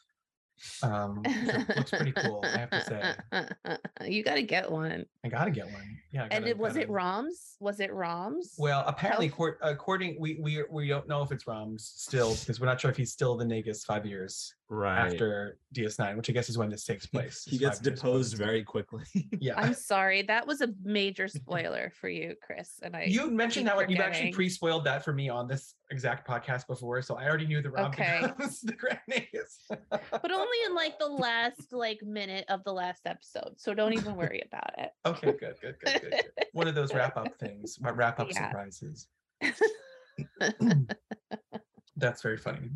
Um, 0.81 1.23
looks 1.75 1.91
pretty 1.91 2.11
cool, 2.13 2.43
I 2.43 2.57
have 2.59 2.69
to 2.69 2.83
say. 2.85 4.07
you 4.09 4.23
got 4.23 4.35
to 4.35 4.43
get 4.43 4.71
one. 4.71 5.05
I 5.25 5.27
gotta 5.27 5.51
get 5.51 5.65
one. 5.65 5.97
Yeah. 6.11 6.23
And 6.23 6.31
gotta- 6.31 6.47
it 6.49 6.57
was 6.57 6.75
it 6.75 6.87
gotta- 6.87 6.93
Roms? 6.93 7.55
Was 7.59 7.79
it 7.79 7.91
Roms? 7.91 8.53
Well, 8.57 8.83
apparently, 8.87 9.27
How- 9.27 9.35
court, 9.35 9.57
according 9.61 10.17
we 10.19 10.37
we 10.39 10.63
we 10.69 10.87
don't 10.87 11.07
know 11.07 11.21
if 11.23 11.31
it's 11.31 11.45
Roms 11.45 11.81
still 11.81 12.35
because 12.35 12.59
we're 12.61 12.67
not 12.67 12.79
sure 12.79 12.91
if 12.91 12.97
he's 12.97 13.11
still 13.11 13.35
the 13.35 13.45
Nagus 13.45 13.83
five 13.83 14.05
years 14.05 14.53
Right. 14.69 15.05
after 15.05 15.59
DS9, 15.75 16.17
which 16.17 16.29
I 16.29 16.33
guess 16.33 16.49
is 16.49 16.57
when 16.57 16.69
this 16.69 16.83
takes 16.85 17.05
place. 17.13 17.43
he 17.45 17.57
gets 17.59 17.79
deposed 17.79 18.35
very 18.37 18.63
quickly. 18.63 19.03
Yeah. 19.39 19.53
I'm 19.59 19.73
sorry. 19.73 20.23
That 20.27 20.47
was 20.47 20.61
a 20.61 20.69
major 20.83 21.27
spoiler 21.27 21.91
for 21.99 22.07
you, 22.09 22.35
Chris. 22.41 22.79
And 22.81 22.95
I 22.95 23.03
you 23.03 23.29
mentioned 23.29 23.67
that 23.67 23.75
one. 23.75 23.89
You've 23.89 23.99
actually 23.99 24.31
pre-spoiled 24.31 24.85
that 24.85 25.03
for 25.03 25.13
me 25.13 25.29
on 25.29 25.47
this 25.47 25.75
exact 25.91 26.27
podcast 26.27 26.65
before, 26.65 27.01
so 27.01 27.15
I 27.17 27.27
already 27.27 27.45
knew 27.45 27.61
the 27.61 27.69
Rom 27.69 27.91
Okay. 27.91 28.19
becomes 28.21 28.61
the 28.61 28.73
Grand 28.73 28.99
Nagus. 29.11 29.67
but 29.89 30.31
only 30.31 30.57
in 30.65 30.73
like 30.73 30.97
the 30.97 31.07
last 31.07 31.71
like 31.73 32.01
minute 32.01 32.45
of 32.49 32.63
the 32.63 32.73
last 32.73 33.01
episode. 33.05 33.53
So 33.57 33.73
don't 33.73 33.93
even 33.93 34.15
worry 34.15 34.41
about 34.47 34.71
it. 34.79 34.91
okay, 35.05 35.33
good, 35.33 35.55
good, 35.61 35.75
good, 35.83 36.01
good, 36.01 36.11
good. 36.11 36.45
One 36.53 36.67
of 36.67 36.73
those 36.75 36.93
wrap-up 36.93 37.37
things, 37.39 37.77
wrap-up 37.81 38.29
Yeah. 38.31 38.47
surprises. 38.47 39.07
That's 41.97 42.21
very 42.21 42.37
funny. 42.37 42.69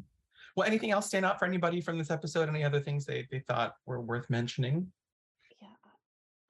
Well, 0.58 0.66
anything 0.66 0.90
else 0.90 1.06
stand 1.06 1.24
out 1.24 1.38
for 1.38 1.46
anybody 1.46 1.82
from 1.82 2.00
this 2.00 2.10
episode? 2.10 2.50
Any 2.50 2.64
other 2.64 2.80
things 2.80 3.06
they, 3.06 3.28
they 3.30 3.40
thought 3.42 3.76
were 3.86 4.02
worth 4.02 4.28
mentioning? 4.28 4.92
Yeah. 5.62 5.68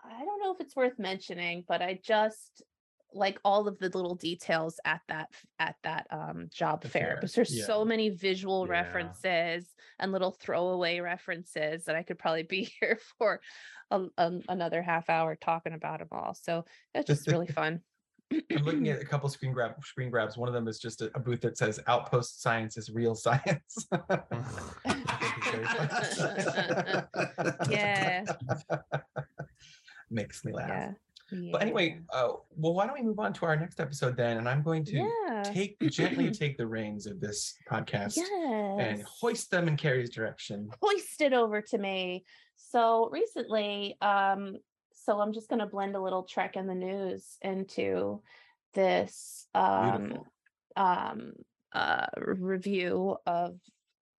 I 0.02 0.24
don't 0.24 0.40
know 0.42 0.54
if 0.54 0.62
it's 0.62 0.78
worth 0.78 0.98
mentioning, 0.98 1.66
but 1.68 1.82
I 1.82 2.00
just 2.02 2.64
like 3.14 3.38
all 3.44 3.68
of 3.68 3.78
the 3.80 3.90
little 3.90 4.16
details 4.16 4.80
at 4.86 5.02
that 5.08 5.30
at 5.60 5.76
that 5.84 6.08
um 6.12 6.50
job 6.54 6.84
fair 6.84 6.90
fair, 6.92 7.16
because 7.16 7.34
there's 7.34 7.58
yeah. 7.58 7.66
so 7.66 7.84
many 7.84 8.10
visual 8.10 8.66
Yeah. 8.66 8.72
references 8.72 9.66
and 10.00 10.12
little 10.14 10.32
throwaway 10.32 11.00
references 11.00 11.86
that 11.86 11.96
I 11.98 12.04
could 12.04 12.18
probably 12.18 12.44
be 12.44 12.64
here 12.80 13.00
for 13.18 13.42
a, 13.92 14.06
a- 14.18 14.42
another 14.48 14.82
half 14.82 15.10
hour 15.10 15.36
talking 15.36 15.74
about 15.74 16.00
them 16.00 16.10
all. 16.14 16.34
So 16.34 16.64
that's 16.94 17.08
just 17.08 17.28
really 17.28 17.48
fun. 17.48 17.82
I'm 18.32 18.64
looking 18.64 18.90
at 18.90 19.02
a 19.02 19.06
couple 19.06 19.30
screen 19.30 19.54
grab 19.54 19.74
screen 19.84 20.10
grabs. 20.10 20.38
One 20.38 20.48
of 20.48 20.54
them 20.54 20.68
is 20.68 20.80
just 20.80 21.02
a, 21.02 21.12
a 21.16 21.20
booth 21.20 21.42
that 21.42 21.58
says 21.58 21.80
"Outpost 21.88 22.42
Science 22.42 22.78
is 22.78 22.90
real 22.90 23.16
science." 23.26 23.88
Yeah. 27.70 28.24
Makes 30.10 30.46
me 30.46 30.54
laugh. 30.54 30.70
yeah. 30.70 31.52
But 31.52 31.62
anyway, 31.62 32.00
uh, 32.14 32.30
well, 32.56 32.74
why 32.74 32.86
don't 32.86 32.98
we 32.98 33.04
move 33.04 33.20
on 33.20 33.34
to 33.34 33.46
our 33.46 33.58
next 33.58 33.82
episode 33.82 34.16
then? 34.16 34.38
And 34.38 34.48
I'm 34.48 34.64
going 34.64 34.86
to 34.86 35.06
yeah. 35.28 35.44
take 35.44 35.78
gently 35.92 36.32
take 36.32 36.58
the 36.58 36.66
reins 36.66 37.06
of 37.06 37.20
this 37.20 37.56
podcast 37.70 38.16
yes. 38.16 38.78
and 38.80 39.04
hoist 39.04 39.52
them 39.52 39.68
in 39.68 39.76
Karie's 39.76 40.10
direction. 40.10 40.70
hoist 40.82 41.22
it 41.22 41.34
over 41.34 41.62
to 41.62 41.78
me. 41.78 42.24
So 42.56 43.10
recently, 43.12 43.98
um, 44.02 44.58
so 45.08 45.22
I'm 45.22 45.32
just 45.32 45.48
going 45.48 45.60
to 45.60 45.66
blend 45.66 45.96
a 45.96 46.02
little 46.02 46.24
Trek 46.24 46.58
in 46.58 46.68
the 46.68 46.76
news 46.76 47.38
into 47.42 48.22
this 48.74 49.48
um, 49.56 50.18
um, 50.76 51.32
uh, 51.74 52.08
review 52.18 53.16
of 53.26 53.58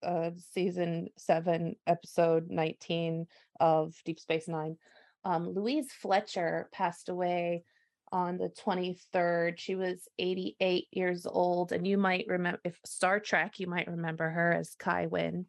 uh, 0.02 0.30
season 0.54 1.08
seven, 1.18 1.76
episode 1.86 2.48
19 2.48 3.26
of 3.60 3.94
Deep 4.06 4.18
Space 4.18 4.48
Nine. 4.48 4.78
Um, 5.24 5.52
Louise 5.52 5.92
Fletcher 5.92 6.70
passed 6.72 7.10
away 7.10 7.64
on 8.10 8.38
the 8.38 8.48
23rd. 8.48 9.58
She 9.58 9.74
was 9.74 10.08
88 10.18 10.86
years 10.90 11.26
old. 11.26 11.72
And 11.72 11.86
you 11.86 11.98
might 11.98 12.24
remember, 12.28 12.60
if 12.64 12.78
Star 12.86 13.20
Trek, 13.20 13.60
you 13.60 13.66
might 13.66 13.88
remember 13.88 14.30
her 14.30 14.54
as 14.54 14.74
Kai 14.78 15.04
Winn 15.04 15.44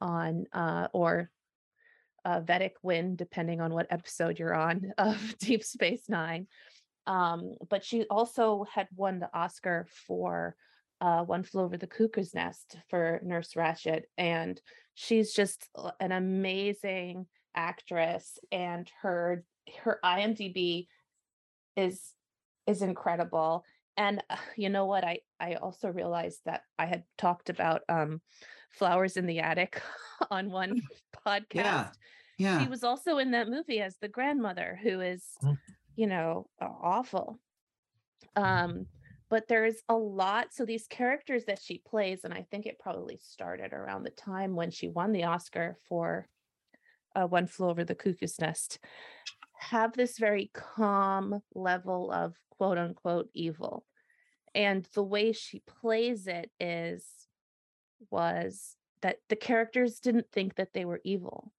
on, 0.00 0.46
uh, 0.52 0.88
or 0.92 1.30
uh, 2.24 2.40
Vedek 2.40 2.72
Winn, 2.82 3.16
depending 3.16 3.60
on 3.60 3.72
what 3.72 3.86
episode 3.90 4.38
you're 4.38 4.54
on 4.54 4.92
of 4.98 5.38
Deep 5.38 5.64
Space 5.64 6.08
Nine. 6.08 6.46
Um, 7.06 7.54
but 7.68 7.84
she 7.84 8.04
also 8.10 8.66
had 8.72 8.88
won 8.94 9.18
the 9.18 9.30
Oscar 9.34 9.86
for 10.06 10.54
uh, 11.00 11.24
One 11.24 11.42
Flew 11.42 11.62
Over 11.62 11.76
the 11.76 11.86
Cuckoo's 11.86 12.34
Nest 12.34 12.76
for 12.88 13.20
Nurse 13.24 13.54
Ratched. 13.54 14.02
And 14.18 14.60
she's 14.94 15.32
just 15.32 15.68
uh, 15.74 15.92
an 15.98 16.12
amazing 16.12 17.26
actress 17.56 18.38
and 18.52 18.88
her 19.02 19.44
her 19.82 19.98
IMDb 20.04 20.86
is 21.76 22.12
is 22.66 22.82
incredible. 22.82 23.64
And 23.96 24.22
uh, 24.30 24.36
you 24.56 24.68
know 24.70 24.86
what? 24.86 25.04
I 25.04 25.20
I 25.38 25.54
also 25.54 25.88
realized 25.88 26.40
that 26.44 26.62
I 26.78 26.86
had 26.86 27.04
talked 27.18 27.50
about 27.50 27.82
um 27.88 28.20
Flowers 28.70 29.16
in 29.16 29.26
the 29.26 29.40
Attic 29.40 29.82
on 30.30 30.50
one 30.50 30.80
podcast. 31.26 31.54
Yeah. 31.54 31.88
Yeah. 32.38 32.62
She 32.62 32.68
was 32.68 32.84
also 32.84 33.18
in 33.18 33.32
that 33.32 33.48
movie 33.48 33.80
as 33.80 33.96
the 34.00 34.08
grandmother 34.08 34.78
who 34.82 35.00
is, 35.00 35.24
Mm. 35.42 35.58
you 35.96 36.06
know, 36.06 36.48
awful. 36.60 37.38
Um 38.36 38.86
but 39.28 39.46
there's 39.46 39.76
a 39.88 39.94
lot 39.94 40.52
so 40.52 40.64
these 40.64 40.88
characters 40.88 41.44
that 41.44 41.60
she 41.62 41.78
plays 41.86 42.24
and 42.24 42.34
I 42.34 42.46
think 42.50 42.66
it 42.66 42.78
probably 42.80 43.18
started 43.22 43.72
around 43.72 44.02
the 44.02 44.10
time 44.10 44.56
when 44.56 44.70
she 44.72 44.88
won 44.88 45.12
the 45.12 45.24
Oscar 45.24 45.76
for 45.88 46.26
uh, 47.14 47.26
One 47.26 47.46
Flew 47.46 47.68
Over 47.68 47.84
the 47.84 47.94
Cuckoo's 47.94 48.38
Nest 48.40 48.78
have 49.60 49.92
this 49.92 50.18
very 50.18 50.50
calm 50.54 51.42
level 51.54 52.10
of 52.10 52.36
quote 52.50 52.78
unquote 52.78 53.30
evil. 53.34 53.86
And 54.54 54.88
the 54.94 55.02
way 55.04 55.32
she 55.32 55.60
plays 55.60 56.26
it 56.26 56.50
is 56.60 57.06
was 58.10 58.76
that 59.02 59.18
the 59.28 59.36
characters 59.36 60.00
didn't 60.00 60.30
think 60.32 60.56
that 60.56 60.72
they 60.72 60.84
were 60.84 61.00
evil. 61.04 61.52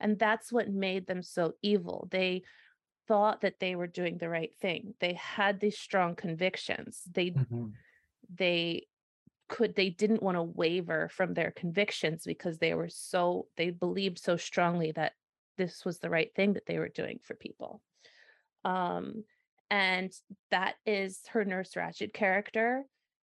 And 0.00 0.18
that's 0.18 0.52
what 0.52 0.70
made 0.70 1.06
them 1.06 1.22
so 1.22 1.54
evil. 1.62 2.08
They 2.10 2.44
thought 3.08 3.42
that 3.42 3.60
they 3.60 3.76
were 3.76 3.86
doing 3.86 4.18
the 4.18 4.28
right 4.28 4.54
thing. 4.60 4.94
They 5.00 5.14
had 5.14 5.60
these 5.60 5.78
strong 5.78 6.16
convictions. 6.16 7.02
They 7.10 7.36
Mhm. 7.36 7.72
they 8.28 8.88
could 9.48 9.74
they 9.74 9.90
didn't 9.90 10.22
want 10.22 10.36
to 10.36 10.42
waver 10.42 11.08
from 11.10 11.34
their 11.34 11.50
convictions 11.50 12.24
because 12.24 12.58
they 12.58 12.74
were 12.74 12.88
so 12.88 13.48
they 13.56 13.70
believed 13.70 14.18
so 14.18 14.36
strongly 14.36 14.92
that 14.92 15.14
this 15.58 15.84
was 15.84 15.98
the 15.98 16.10
right 16.10 16.34
thing 16.34 16.54
that 16.54 16.66
they 16.66 16.78
were 16.78 16.88
doing 16.88 17.20
for 17.22 17.34
people. 17.34 17.80
Um 18.64 19.24
and 19.70 20.12
that 20.50 20.74
is 20.84 21.20
her 21.30 21.44
nurse 21.44 21.72
Ratched 21.74 22.12
character 22.12 22.84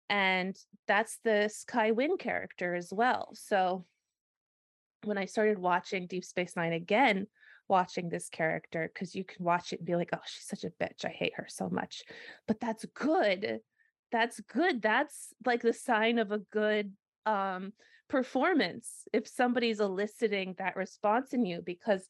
and 0.08 0.56
that's 0.86 1.18
the 1.24 1.52
Kai 1.66 1.92
Winn 1.92 2.16
character 2.18 2.74
as 2.74 2.92
well. 2.92 3.30
So 3.34 3.84
when 5.04 5.18
i 5.18 5.24
started 5.24 5.58
watching 5.58 6.06
deep 6.06 6.24
space 6.24 6.56
nine 6.56 6.72
again 6.72 7.26
watching 7.68 8.08
this 8.08 8.28
character 8.28 8.90
because 8.92 9.14
you 9.14 9.24
can 9.24 9.44
watch 9.44 9.72
it 9.72 9.80
and 9.80 9.86
be 9.86 9.94
like 9.96 10.10
oh 10.12 10.20
she's 10.24 10.46
such 10.46 10.64
a 10.64 10.70
bitch 10.82 11.04
i 11.04 11.08
hate 11.08 11.34
her 11.36 11.46
so 11.48 11.68
much. 11.68 12.02
But 12.46 12.60
that's 12.60 12.84
good. 12.94 13.60
That's 14.12 14.40
good. 14.40 14.82
That's 14.82 15.34
like 15.44 15.62
the 15.62 15.72
sign 15.72 16.18
of 16.18 16.32
a 16.32 16.38
good 16.38 16.92
um 17.24 17.72
performance 18.08 18.88
if 19.12 19.26
somebody's 19.26 19.80
eliciting 19.80 20.54
that 20.58 20.76
response 20.76 21.32
in 21.32 21.44
you 21.44 21.60
because 21.64 22.08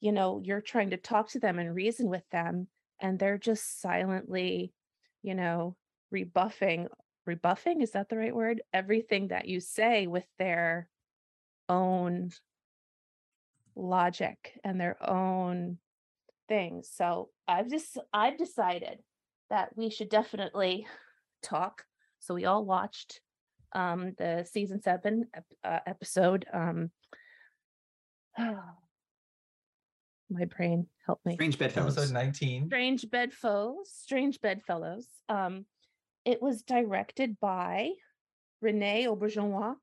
you 0.00 0.12
know 0.12 0.40
you're 0.42 0.62
trying 0.62 0.90
to 0.90 0.96
talk 0.96 1.28
to 1.28 1.38
them 1.38 1.58
and 1.58 1.74
reason 1.74 2.08
with 2.08 2.28
them 2.30 2.68
and 3.00 3.18
they're 3.18 3.38
just 3.38 3.80
silently 3.80 4.72
you 5.22 5.34
know 5.34 5.76
rebuffing 6.10 6.88
rebuffing 7.26 7.82
is 7.82 7.90
that 7.92 8.08
the 8.08 8.16
right 8.16 8.34
word? 8.34 8.62
Everything 8.72 9.28
that 9.28 9.48
you 9.48 9.60
say 9.60 10.06
with 10.06 10.26
their 10.38 10.88
own 11.68 12.30
logic 13.74 14.58
and 14.64 14.80
their 14.80 14.96
own 15.06 15.78
things. 16.48 16.88
So 16.94 17.30
i've 17.48 17.68
just 17.68 17.98
i've 18.12 18.38
decided 18.38 18.98
that 19.50 19.76
we 19.76 19.90
should 19.90 20.08
definitely 20.08 20.86
talk. 21.42 21.84
So 22.20 22.34
we 22.34 22.44
all 22.44 22.64
watched 22.64 23.20
um 23.74 24.12
the 24.18 24.46
season 24.50 24.80
7 24.82 25.24
ep- 25.34 25.44
uh, 25.64 25.78
episode 25.86 26.44
um 26.52 26.90
my 28.38 30.44
brain 30.56 30.86
help 31.06 31.20
me 31.24 31.34
Strange 31.34 31.58
bedfellows. 31.58 31.96
Episode 31.96 32.14
19. 32.14 32.66
strange 32.66 33.10
bedfellows 33.10 33.90
strange 33.92 34.40
bedfellows 34.40 35.06
um 35.28 35.64
it 36.24 36.42
was 36.42 36.62
directed 36.62 37.38
by 37.40 37.90
renee 38.60 39.04
auberjonois 39.06 39.74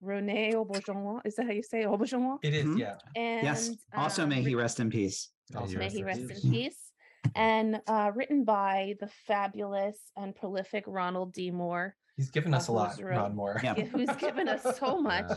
renee 0.00 0.52
auberjonois 0.54 1.20
is 1.24 1.36
that 1.36 1.46
how 1.46 1.52
you 1.52 1.62
say 1.62 1.84
auberjonois 1.84 2.38
It 2.42 2.54
is, 2.54 2.66
Mhm. 2.66 2.78
yeah. 2.78 2.96
and 3.14 3.42
Yes. 3.44 3.70
Also, 3.94 4.24
uh, 4.24 4.26
may 4.26 4.42
he 4.42 4.54
rest 4.54 4.80
in 4.80 4.90
peace. 4.90 5.30
May 5.52 5.60
Also 5.60 5.70
he 5.72 5.76
may 5.76 5.84
rest 5.84 5.94
he 5.94 6.00
in 6.00 6.06
rest 6.06 6.44
in 6.44 6.50
peace. 6.50 6.85
Peace 7.26 7.32
and 7.36 7.80
uh 7.86 8.10
written 8.14 8.44
by 8.44 8.94
the 9.00 9.08
fabulous 9.26 9.98
and 10.16 10.34
prolific 10.34 10.84
ronald 10.86 11.32
d 11.32 11.50
moore 11.50 11.94
He's 12.16 12.30
given 12.30 12.54
us 12.54 12.68
a 12.68 12.72
lot, 12.72 12.92
who's 12.92 13.02
real- 13.02 13.18
Ron 13.20 13.36
Moore. 13.36 13.60
Yeah. 13.62 13.74
yeah, 13.76 13.84
who's 13.84 14.08
given 14.16 14.48
us 14.48 14.78
so 14.78 14.98
much 15.12 15.30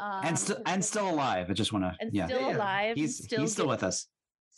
um, 0.00 0.20
and 0.24 0.36
still 0.36 0.56
and 0.66 0.84
still 0.84 1.08
alive. 1.08 1.46
I 1.50 1.52
just 1.52 1.72
want 1.72 1.84
to. 1.84 1.96
and 2.00 2.12
Yeah. 2.12 2.26
still 2.26 2.40
Yeah, 2.40 2.48
yeah. 2.48 2.56
alive 2.56 2.96
He's 2.96 3.22
still 3.24 3.40
he's 3.42 3.52
still 3.52 3.66
gi- 3.66 3.70
with 3.70 3.84
us. 3.84 4.08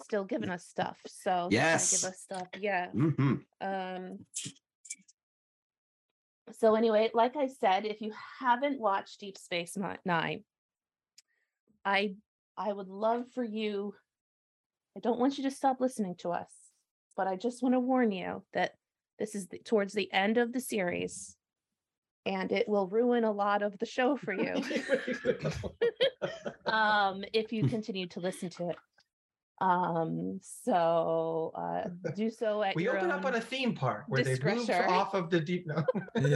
still 0.02 0.24
giving 0.24 0.48
us 0.48 0.64
stuff 0.64 0.96
so 1.06 1.48
Yes. 1.50 2.00
give 2.00 2.10
us 2.10 2.20
stuff 2.20 2.48
yeah 2.58 2.86
hmm 2.90 3.34
um 3.60 4.18
so 6.52 6.74
anyway 6.74 7.10
like 7.14 7.36
i 7.36 7.46
said 7.46 7.84
if 7.84 8.00
you 8.00 8.12
haven't 8.40 8.80
watched 8.80 9.20
deep 9.20 9.36
space 9.38 9.76
nine 10.04 10.42
i 11.84 12.14
i 12.56 12.72
would 12.72 12.88
love 12.88 13.24
for 13.34 13.44
you 13.44 13.94
i 14.96 15.00
don't 15.00 15.18
want 15.18 15.38
you 15.38 15.44
to 15.44 15.50
stop 15.50 15.80
listening 15.80 16.14
to 16.16 16.30
us 16.30 16.50
but 17.16 17.26
i 17.26 17.36
just 17.36 17.62
want 17.62 17.74
to 17.74 17.80
warn 17.80 18.12
you 18.12 18.42
that 18.52 18.74
this 19.18 19.34
is 19.34 19.48
the, 19.48 19.58
towards 19.58 19.92
the 19.92 20.12
end 20.12 20.38
of 20.38 20.52
the 20.52 20.60
series 20.60 21.36
and 22.24 22.52
it 22.52 22.68
will 22.68 22.86
ruin 22.86 23.24
a 23.24 23.32
lot 23.32 23.62
of 23.62 23.78
the 23.78 23.86
show 23.86 24.16
for 24.16 24.32
you 24.34 24.54
um 26.66 27.24
if 27.32 27.52
you 27.52 27.66
continue 27.68 28.06
to 28.06 28.20
listen 28.20 28.48
to 28.48 28.70
it 28.70 28.76
um 29.62 30.40
so 30.42 31.52
uh 31.54 31.88
do 32.16 32.28
so 32.30 32.62
at 32.64 32.74
we 32.74 32.82
your 32.82 32.96
open 32.96 33.12
own 33.12 33.18
up 33.20 33.24
on 33.24 33.36
a 33.36 33.40
theme 33.40 33.74
park 33.74 34.04
where 34.08 34.24
they 34.24 34.36
move 34.42 34.68
off 34.70 35.14
of 35.14 35.30
the 35.30 35.38
deep. 35.38 35.68
No. 35.68 35.84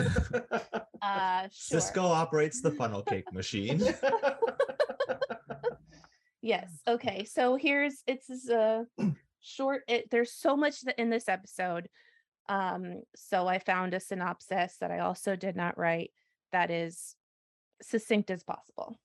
uh 1.03 1.49
sure. 1.53 1.81
Sisko 1.81 2.05
operates 2.05 2.61
the 2.61 2.71
funnel 2.71 3.03
cake 3.03 3.33
machine. 3.33 3.83
Yes 6.43 6.71
okay 6.87 7.25
so 7.25 7.57
here's 7.57 8.03
it's 8.07 8.49
uh 8.49 8.85
short 9.41 9.83
it 9.89 10.11
there's 10.11 10.33
so 10.33 10.57
much 10.57 10.81
that 10.83 10.99
in 10.99 11.11
this 11.11 11.29
episode 11.29 11.89
Um, 12.49 13.03
so 13.17 13.49
I 13.49 13.59
found 13.59 13.95
a 13.95 14.01
synopsis 14.01 14.77
that 14.81 14.91
I 14.91 15.01
also 15.01 15.35
did 15.37 15.57
not 15.57 15.79
write 15.79 16.13
that 16.53 16.71
is 16.71 17.17
succinct 17.83 18.31
as 18.31 18.45
possible. 18.45 18.97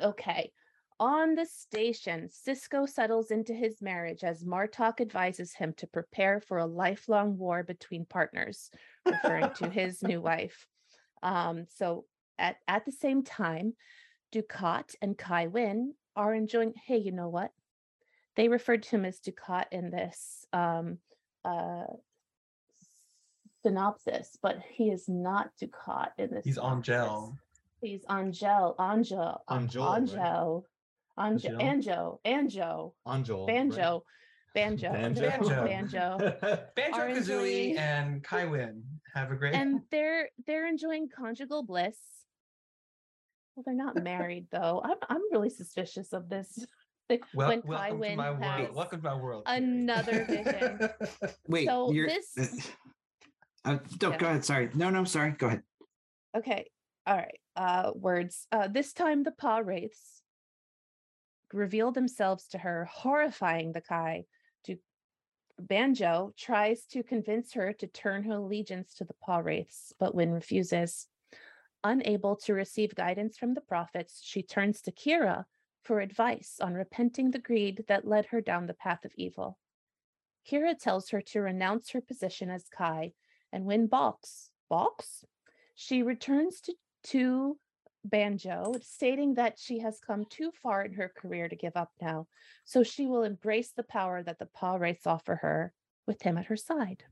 Okay. 0.00 0.52
On 1.00 1.34
the 1.34 1.46
station, 1.46 2.28
Sisko 2.28 2.88
settles 2.88 3.30
into 3.30 3.54
his 3.54 3.80
marriage 3.80 4.24
as 4.24 4.44
Martok 4.44 5.00
advises 5.00 5.54
him 5.54 5.72
to 5.78 5.86
prepare 5.86 6.40
for 6.40 6.58
a 6.58 6.66
lifelong 6.66 7.38
war 7.38 7.62
between 7.62 8.04
partners, 8.04 8.70
referring 9.06 9.50
to 9.54 9.70
his 9.70 10.02
new 10.02 10.20
wife. 10.30 10.66
Um, 11.22 11.66
so 11.70 12.04
at, 12.38 12.56
at 12.66 12.84
the 12.84 12.92
same 12.92 13.22
time, 13.22 13.74
Dukat 14.34 14.94
and 15.00 15.16
Kai 15.16 15.46
Winn 15.46 15.94
are 16.16 16.34
enjoying, 16.34 16.74
hey, 16.86 16.98
you 16.98 17.12
know 17.12 17.28
what? 17.28 17.52
They 18.36 18.48
referred 18.48 18.82
to 18.84 18.90
him 18.90 19.04
as 19.04 19.20
Dukat 19.20 19.66
in 19.72 19.90
this 19.90 20.46
um, 20.52 20.98
uh, 21.44 21.84
synopsis, 23.62 24.38
but 24.40 24.58
he 24.72 24.90
is 24.90 25.08
not 25.08 25.50
Dukat 25.60 26.10
in 26.18 26.30
this. 26.30 26.44
He's 26.44 26.54
synopsis. 26.54 26.94
Angel. 26.94 27.38
He's 27.80 28.04
Angel, 28.10 28.74
Angel, 28.80 29.42
Angel, 29.50 29.84
right? 29.84 30.62
Angel, 31.20 31.60
Angel, 31.60 32.20
Angel? 32.24 32.94
Anjo, 33.06 33.46
Anjo, 33.46 33.50
Angel. 33.50 33.78
right? 33.78 34.04
Banjo, 34.54 34.92
Banjo, 34.92 35.20
Banjo. 35.20 35.64
Banjo. 35.66 36.18
Banjo. 36.34 36.70
Banjo 36.74 36.98
Kazooie 37.20 37.78
and 37.78 38.24
Kai 38.24 38.46
Winn 38.46 38.82
have 39.14 39.30
a 39.30 39.36
great. 39.36 39.54
and 39.54 39.82
they're 39.90 40.28
they're 40.46 40.66
enjoying 40.66 41.08
conjugal 41.08 41.62
bliss. 41.62 41.96
Well, 43.58 43.64
they're 43.66 43.74
not 43.74 44.00
married 44.04 44.46
though. 44.52 44.80
I'm 44.84 44.98
I'm 45.08 45.22
really 45.32 45.50
suspicious 45.50 46.12
of 46.12 46.28
this. 46.28 46.64
Like, 47.10 47.22
Wel- 47.32 47.48
when 47.48 47.62
welcome 47.64 47.70
to 47.70 47.76
Kai 47.78 47.92
Winn 47.92 48.16
my 48.18 48.30
world. 48.32 48.74
Welcome 48.74 49.00
to 49.00 49.08
my 49.08 49.14
world. 49.16 49.42
Another 49.46 50.26
vision. 50.26 50.90
Wait, 51.48 51.66
So 51.66 51.90
you're. 51.90 52.06
this- 52.06 52.70
Uh, 53.64 53.78
no, 54.02 54.10
Yeah. 54.10 54.16
go 54.18 54.26
ahead. 54.26 54.44
Sorry. 54.44 54.68
No, 54.74 54.90
no, 54.90 55.04
sorry. 55.04 55.30
Go 55.30 55.46
ahead. 55.46 55.62
Okay. 56.36 56.70
All 57.06 57.16
right. 57.16 57.38
Uh 57.56 57.92
words. 57.94 58.46
Uh 58.52 58.68
this 58.68 58.92
time 58.92 59.22
the 59.22 59.32
Pah-wraiths 59.32 60.22
reveal 61.54 61.92
themselves 61.92 62.46
to 62.48 62.58
her, 62.58 62.84
horrifying 62.92 63.72
the 63.72 63.80
Kai. 63.80 64.26
To 64.66 64.76
Banjo 65.58 66.34
tries 66.36 66.84
to 66.92 67.02
convince 67.02 67.54
her 67.54 67.72
to 67.72 67.86
turn 67.86 68.22
her 68.24 68.32
allegiance 68.34 68.92
to 68.96 69.04
the 69.04 69.14
Pah-wraiths, 69.24 69.94
but 69.98 70.14
Winn 70.14 70.30
refuses. 70.30 71.06
Unable 71.84 72.36
to 72.36 72.54
receive 72.54 72.94
guidance 72.94 73.38
from 73.38 73.54
the 73.54 73.60
prophets, 73.60 74.20
she 74.22 74.42
turns 74.42 74.82
to 74.82 74.92
Kira 74.92 75.44
for 75.82 76.00
advice 76.00 76.56
on 76.60 76.74
repenting 76.74 77.30
the 77.30 77.38
greed 77.38 77.84
that 77.88 78.06
led 78.06 78.26
her 78.26 78.40
down 78.40 78.66
the 78.66 78.74
path 78.74 79.04
of 79.04 79.12
evil. 79.16 79.58
Kira 80.50 80.76
tells 80.76 81.10
her 81.10 81.20
to 81.20 81.40
renounce 81.40 81.90
her 81.90 82.00
position 82.00 82.50
as 82.50 82.68
Kai 82.68 83.12
and 83.52 83.64
Winn 83.64 83.86
balks. 83.86 84.50
Balks? 84.68 85.24
She 85.74 86.02
returns 86.02 86.60
to, 86.62 86.74
to 87.04 87.58
Banjo, 88.04 88.74
stating 88.80 89.34
that 89.34 89.58
she 89.58 89.78
has 89.78 90.00
come 90.00 90.24
too 90.28 90.50
far 90.62 90.84
in 90.84 90.94
her 90.94 91.12
career 91.14 91.48
to 91.48 91.56
give 91.56 91.76
up 91.76 91.90
now, 92.00 92.26
so 92.64 92.82
she 92.82 93.06
will 93.06 93.22
embrace 93.22 93.72
the 93.76 93.82
power 93.84 94.22
that 94.22 94.38
the 94.38 94.46
Pah-wraiths 94.46 95.06
offer 95.06 95.36
her 95.36 95.72
with 96.06 96.22
him 96.22 96.36
at 96.38 96.46
her 96.46 96.56
side. 96.56 97.04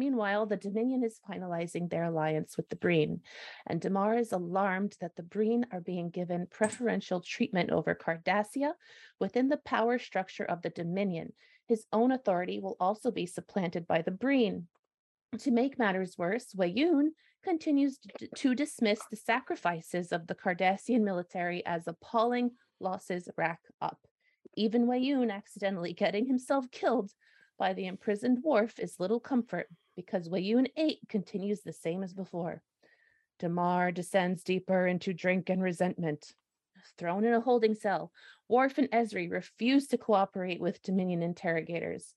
Meanwhile, 0.00 0.46
the 0.46 0.56
Dominion 0.56 1.04
is 1.04 1.20
finalizing 1.28 1.90
their 1.90 2.04
alliance 2.04 2.56
with 2.56 2.70
the 2.70 2.76
Breen, 2.76 3.20
and 3.66 3.82
Damar 3.82 4.16
is 4.16 4.32
alarmed 4.32 4.96
that 5.02 5.14
the 5.14 5.22
Breen 5.22 5.66
are 5.72 5.82
being 5.82 6.08
given 6.08 6.46
preferential 6.50 7.20
treatment 7.20 7.68
over 7.68 7.94
Cardassia 7.94 8.72
within 9.18 9.50
the 9.50 9.58
power 9.58 9.98
structure 9.98 10.46
of 10.46 10.62
the 10.62 10.70
Dominion. 10.70 11.34
His 11.66 11.84
own 11.92 12.12
authority 12.12 12.60
will 12.60 12.78
also 12.80 13.10
be 13.10 13.26
supplanted 13.26 13.86
by 13.86 14.00
the 14.00 14.10
Breen. 14.10 14.68
To 15.40 15.50
make 15.50 15.78
matters 15.78 16.16
worse, 16.16 16.54
Weyoun 16.56 17.08
continues 17.44 17.98
to, 17.98 18.28
to 18.36 18.54
dismiss 18.54 19.00
the 19.10 19.18
sacrifices 19.18 20.12
of 20.12 20.26
the 20.26 20.34
Cardassian 20.34 21.02
military 21.02 21.62
as 21.66 21.86
appalling 21.86 22.52
losses 22.80 23.28
rack 23.36 23.60
up. 23.82 23.98
Even 24.56 24.86
Weyoun 24.86 25.30
accidentally 25.30 25.92
getting 25.92 26.24
himself 26.24 26.70
killed 26.70 27.12
by 27.60 27.74
the 27.74 27.86
imprisoned 27.86 28.42
Worf 28.42 28.78
is 28.78 28.98
little 28.98 29.20
comfort 29.20 29.68
because 29.94 30.30
Weyoun 30.30 30.68
8 30.78 30.98
continues 31.10 31.60
the 31.60 31.74
same 31.74 32.02
as 32.02 32.14
before. 32.14 32.62
Damar 33.38 33.92
descends 33.92 34.42
deeper 34.42 34.86
into 34.86 35.12
drink 35.12 35.50
and 35.50 35.62
resentment. 35.62 36.32
Thrown 36.96 37.22
in 37.22 37.34
a 37.34 37.40
holding 37.40 37.74
cell, 37.74 38.12
Worf 38.48 38.78
and 38.78 38.90
Ezri 38.90 39.30
refuse 39.30 39.88
to 39.88 39.98
cooperate 39.98 40.58
with 40.58 40.82
Dominion 40.82 41.22
interrogators, 41.22 42.14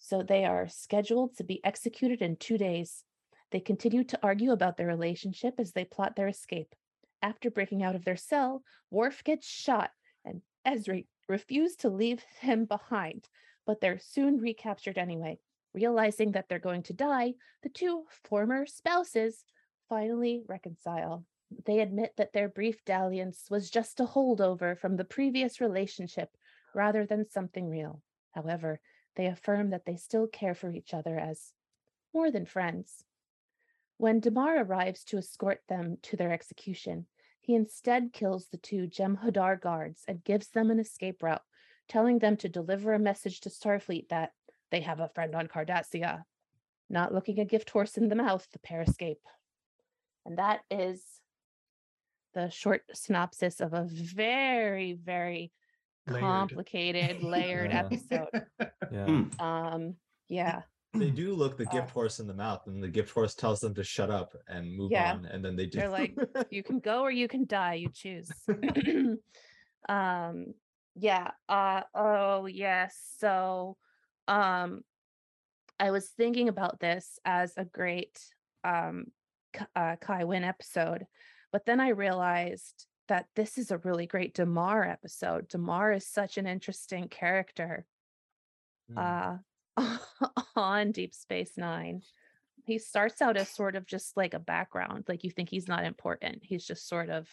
so 0.00 0.24
they 0.24 0.44
are 0.44 0.66
scheduled 0.66 1.36
to 1.36 1.44
be 1.44 1.64
executed 1.64 2.20
in 2.20 2.34
two 2.34 2.58
days. 2.58 3.04
They 3.52 3.60
continue 3.60 4.02
to 4.04 4.18
argue 4.24 4.50
about 4.50 4.76
their 4.76 4.88
relationship 4.88 5.54
as 5.58 5.70
they 5.70 5.84
plot 5.84 6.16
their 6.16 6.28
escape. 6.28 6.74
After 7.22 7.48
breaking 7.48 7.84
out 7.84 7.94
of 7.94 8.04
their 8.04 8.16
cell, 8.16 8.64
Worf 8.90 9.22
gets 9.22 9.46
shot, 9.46 9.92
and 10.24 10.42
Ezri 10.66 11.06
refused 11.28 11.82
to 11.82 11.90
leave 11.90 12.24
him 12.40 12.64
behind, 12.64 13.28
but 13.66 13.80
they're 13.80 13.98
soon 13.98 14.38
recaptured 14.38 14.98
anyway. 14.98 15.38
Realizing 15.72 16.32
that 16.32 16.48
they're 16.48 16.58
going 16.58 16.82
to 16.84 16.92
die, 16.92 17.34
the 17.62 17.68
two 17.68 18.04
former 18.24 18.66
spouses 18.66 19.44
finally 19.88 20.42
reconcile. 20.48 21.24
They 21.66 21.80
admit 21.80 22.14
that 22.16 22.32
their 22.32 22.48
brief 22.48 22.84
dalliance 22.84 23.46
was 23.50 23.70
just 23.70 24.00
a 24.00 24.04
holdover 24.04 24.78
from 24.78 24.96
the 24.96 25.04
previous 25.04 25.60
relationship 25.60 26.30
rather 26.74 27.06
than 27.06 27.28
something 27.28 27.68
real. 27.68 28.02
However, 28.32 28.80
they 29.16 29.26
affirm 29.26 29.70
that 29.70 29.84
they 29.84 29.96
still 29.96 30.26
care 30.26 30.54
for 30.54 30.70
each 30.72 30.94
other 30.94 31.18
as 31.18 31.52
more 32.14 32.30
than 32.30 32.46
friends. 32.46 33.04
When 33.96 34.20
Damar 34.20 34.62
arrives 34.62 35.04
to 35.04 35.18
escort 35.18 35.62
them 35.68 35.98
to 36.02 36.16
their 36.16 36.32
execution, 36.32 37.06
he 37.40 37.54
instead 37.54 38.12
kills 38.12 38.46
the 38.46 38.56
two 38.56 38.86
Jem'Hadar 38.86 39.60
guards 39.60 40.04
and 40.06 40.24
gives 40.24 40.48
them 40.48 40.70
an 40.70 40.78
escape 40.78 41.22
route, 41.22 41.42
telling 41.90 42.20
them 42.20 42.36
to 42.38 42.48
deliver 42.48 42.94
a 42.94 42.98
message 42.98 43.40
to 43.40 43.50
Starfleet 43.50 44.08
that 44.08 44.30
they 44.70 44.80
have 44.80 45.00
a 45.00 45.08
friend 45.08 45.34
on 45.34 45.48
Cardassia. 45.48 46.22
Not 46.88 47.12
looking 47.12 47.38
a 47.40 47.44
gift 47.44 47.68
horse 47.70 47.96
in 47.98 48.08
the 48.08 48.14
mouth, 48.16 48.46
the 48.52 48.58
pair 48.60 48.80
escape. 48.80 49.20
And 50.24 50.38
that 50.38 50.60
is 50.70 51.04
the 52.34 52.48
short 52.48 52.82
synopsis 52.94 53.60
of 53.60 53.74
a 53.74 53.86
very, 53.90 54.92
very 54.94 55.52
Layered. 56.06 56.20
complicated, 56.22 57.22
layered 57.22 57.70
Yeah. 57.70 57.78
episode. 57.80 58.46
Yeah. 58.92 59.06
Hmm. 59.06 59.40
Um, 59.44 59.96
yeah. 60.28 60.62
They 60.94 61.10
do 61.10 61.34
look 61.34 61.56
the 61.56 61.66
Uh, 61.68 61.72
gift 61.72 61.90
horse 61.90 62.18
in 62.18 62.26
the 62.26 62.34
mouth, 62.34 62.66
and 62.66 62.82
the 62.82 62.88
gift 62.88 63.10
horse 63.12 63.34
tells 63.36 63.60
them 63.60 63.74
to 63.74 63.84
shut 63.84 64.10
up 64.10 64.34
and 64.48 64.76
move 64.76 64.90
Yeah. 64.90 65.12
on, 65.14 65.26
and 65.26 65.44
then 65.44 65.54
they 65.56 65.66
do. 65.66 65.78
They're 65.78 65.88
like, 65.88 66.16
you 66.50 66.62
can 66.64 66.80
go 66.80 67.02
or 67.02 67.10
you 67.12 67.28
can 67.28 67.46
die 67.46 67.74
you 67.74 67.88
choose 67.92 68.30
um 69.88 70.54
yeah 70.94 71.30
uh 71.48 71.82
oh 71.94 72.46
yes 72.46 72.96
so 73.18 73.76
um 74.28 74.80
i 75.78 75.90
was 75.90 76.08
thinking 76.08 76.48
about 76.48 76.80
this 76.80 77.18
as 77.24 77.52
a 77.56 77.64
great 77.64 78.18
um 78.64 79.06
uh, 79.74 79.96
Kai 80.00 80.24
Winn 80.24 80.44
episode 80.44 81.06
but 81.52 81.66
then 81.66 81.80
i 81.80 81.88
realized 81.88 82.86
that 83.08 83.26
this 83.34 83.58
is 83.58 83.70
a 83.72 83.78
really 83.78 84.06
great 84.06 84.34
damar 84.34 84.84
episode 84.84 85.48
damar 85.48 85.92
is 85.92 86.06
such 86.06 86.38
an 86.38 86.46
interesting 86.46 87.08
character 87.08 87.86
Mm. 88.90 89.40
uh 89.76 89.98
on 90.56 90.90
deep 90.92 91.14
space 91.14 91.52
nine 91.56 92.02
he 92.64 92.78
starts 92.78 93.22
out 93.22 93.36
as 93.36 93.48
sort 93.48 93.76
of 93.76 93.86
just 93.86 94.16
like 94.16 94.34
a 94.34 94.38
background 94.40 95.04
like 95.08 95.24
you 95.24 95.30
think 95.30 95.48
he's 95.48 95.68
not 95.68 95.84
important 95.84 96.40
he's 96.42 96.66
just 96.66 96.88
sort 96.88 97.08
of 97.08 97.28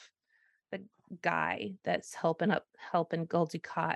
the 0.71 0.83
guy 1.21 1.73
that's 1.83 2.13
helping 2.13 2.51
up 2.51 2.65
helping 2.91 3.25
Gul 3.25 3.47
Dukat. 3.47 3.95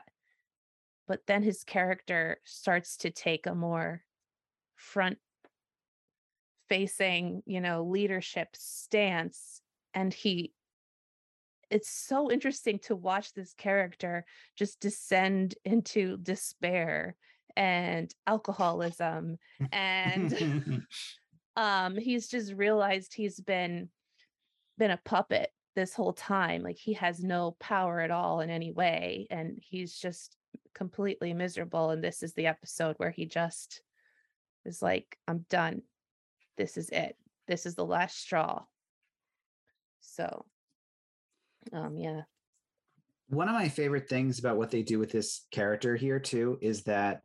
but 1.07 1.21
then 1.27 1.43
his 1.43 1.63
character 1.63 2.39
starts 2.45 2.97
to 2.97 3.09
take 3.09 3.45
a 3.45 3.55
more 3.55 4.03
front 4.75 5.17
facing 6.69 7.43
you 7.45 7.59
know 7.59 7.83
leadership 7.83 8.47
stance 8.53 9.61
and 9.93 10.13
he 10.13 10.53
it's 11.69 11.89
so 11.89 12.29
interesting 12.31 12.79
to 12.79 12.95
watch 12.95 13.33
this 13.33 13.53
character 13.53 14.25
just 14.57 14.79
descend 14.79 15.55
into 15.65 16.17
despair 16.17 17.15
and 17.55 18.13
alcoholism 18.25 19.37
and 19.71 20.83
um 21.57 21.97
he's 21.97 22.27
just 22.29 22.53
realized 22.53 23.13
he's 23.13 23.39
been 23.41 23.89
been 24.77 24.91
a 24.91 25.01
puppet 25.03 25.49
this 25.75 25.93
whole 25.93 26.13
time 26.13 26.63
like 26.63 26.77
he 26.77 26.93
has 26.93 27.23
no 27.23 27.55
power 27.59 28.01
at 28.01 28.11
all 28.11 28.41
in 28.41 28.49
any 28.49 28.71
way 28.71 29.27
and 29.29 29.57
he's 29.61 29.97
just 29.97 30.35
completely 30.73 31.33
miserable 31.33 31.91
and 31.91 32.03
this 32.03 32.23
is 32.23 32.33
the 32.33 32.47
episode 32.47 32.95
where 32.97 33.11
he 33.11 33.25
just 33.25 33.81
is 34.65 34.81
like 34.81 35.17
i'm 35.27 35.45
done. 35.49 35.81
This 36.57 36.77
is 36.77 36.89
it. 36.89 37.15
This 37.47 37.65
is 37.65 37.75
the 37.75 37.85
last 37.85 38.19
straw. 38.19 38.63
So 40.01 40.45
um 41.73 41.97
yeah. 41.97 42.21
One 43.29 43.47
of 43.47 43.55
my 43.55 43.69
favorite 43.69 44.09
things 44.09 44.39
about 44.39 44.57
what 44.57 44.71
they 44.71 44.83
do 44.83 44.99
with 44.99 45.11
this 45.11 45.45
character 45.51 45.95
here 45.95 46.19
too 46.19 46.57
is 46.61 46.83
that 46.83 47.21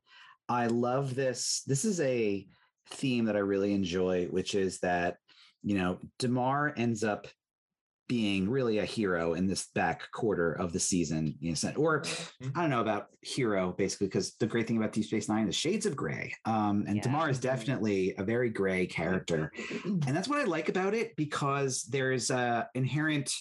I 0.49 0.69
love 0.69 1.15
this. 1.15 1.63
This 1.67 1.85
is 1.85 2.01
a 2.01 2.47
theme 2.91 3.25
that 3.25 3.37
I 3.37 3.41
really 3.41 3.75
enjoy, 3.75 4.27
which 4.27 4.55
is 4.55 4.79
that 4.81 5.17
you 5.63 5.77
know 5.77 5.99
Damar 6.19 6.73
ends 6.77 7.03
up 7.03 7.27
being 8.09 8.49
really 8.49 8.79
a 8.79 8.85
hero 8.85 9.35
in 9.35 9.47
this 9.47 9.69
back 9.75 10.11
quarter 10.13 10.53
of 10.53 10.73
the 10.73 10.79
season, 10.79 11.35
you 11.41 11.53
know, 11.53 11.71
or 11.77 12.03
Mhm. 12.03 12.53
I 12.55 12.61
don't 12.63 12.71
know 12.71 12.81
about 12.81 13.09
hero 13.21 13.73
basically 13.77 14.07
because 14.07 14.35
the 14.37 14.47
great 14.47 14.67
thing 14.69 14.77
about 14.77 14.93
Deep 14.93 15.05
Space 15.07 15.29
Nine 15.29 15.49
is 15.49 15.57
shades 15.57 15.87
of 15.87 15.97
gray, 15.97 16.33
um, 16.45 16.85
and 16.87 16.97
Yeah. 16.97 17.03
Damar 17.03 17.31
is 17.31 17.41
definitely 17.41 18.15
a 18.17 18.25
very 18.25 18.51
gray 18.51 18.87
character, 18.87 19.51
and 19.85 20.03
that's 20.17 20.29
what 20.29 20.39
I 20.39 20.45
like 20.45 20.69
about 20.69 20.95
it 20.95 21.17
because 21.17 21.83
there's 21.85 22.31
a 22.31 22.69
inherent 22.75 23.33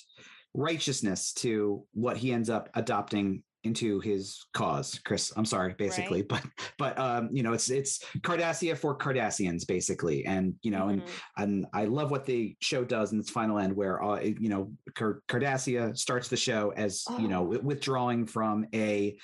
righteousness 0.53 1.33
to 1.33 1.85
what 1.93 2.17
he 2.17 2.31
ends 2.31 2.49
up 2.49 2.69
adopting 2.73 3.43
into 3.65 3.99
his 3.99 4.45
cause 4.53 4.99
chris 5.05 5.33
i'm 5.35 5.45
sorry 5.45 5.73
basically 5.77 6.21
but 6.21 6.43
but 6.77 6.97
um 6.99 7.29
you 7.31 7.43
know 7.43 7.53
it's 7.53 7.69
it's 7.69 8.03
cardassia 8.19 8.77
for 8.77 8.97
cardassians 8.97 9.65
basically 9.67 10.25
and 10.25 10.53
you 10.61 10.71
know 10.71 10.89
and 10.89 11.01
Mhm. 11.01 11.09
and 11.37 11.65
I 11.73 11.85
love 11.85 12.09
what 12.11 12.25
the 12.25 12.55
show 12.61 12.83
does 12.85 13.11
in 13.11 13.19
its 13.19 13.29
final 13.29 13.59
end, 13.59 13.75
where 13.75 14.01
uh, 14.01 14.21
you 14.21 14.49
know 14.49 14.71
Car- 14.95 15.21
Cardassia 15.27 15.97
starts 15.97 16.27
the 16.29 16.37
show 16.37 16.71
as 16.77 17.03
you 17.19 17.27
know 17.27 17.41
Oh. 17.53 17.59
withdrawing 17.59 18.25
from 18.27 18.65
a 18.73 19.17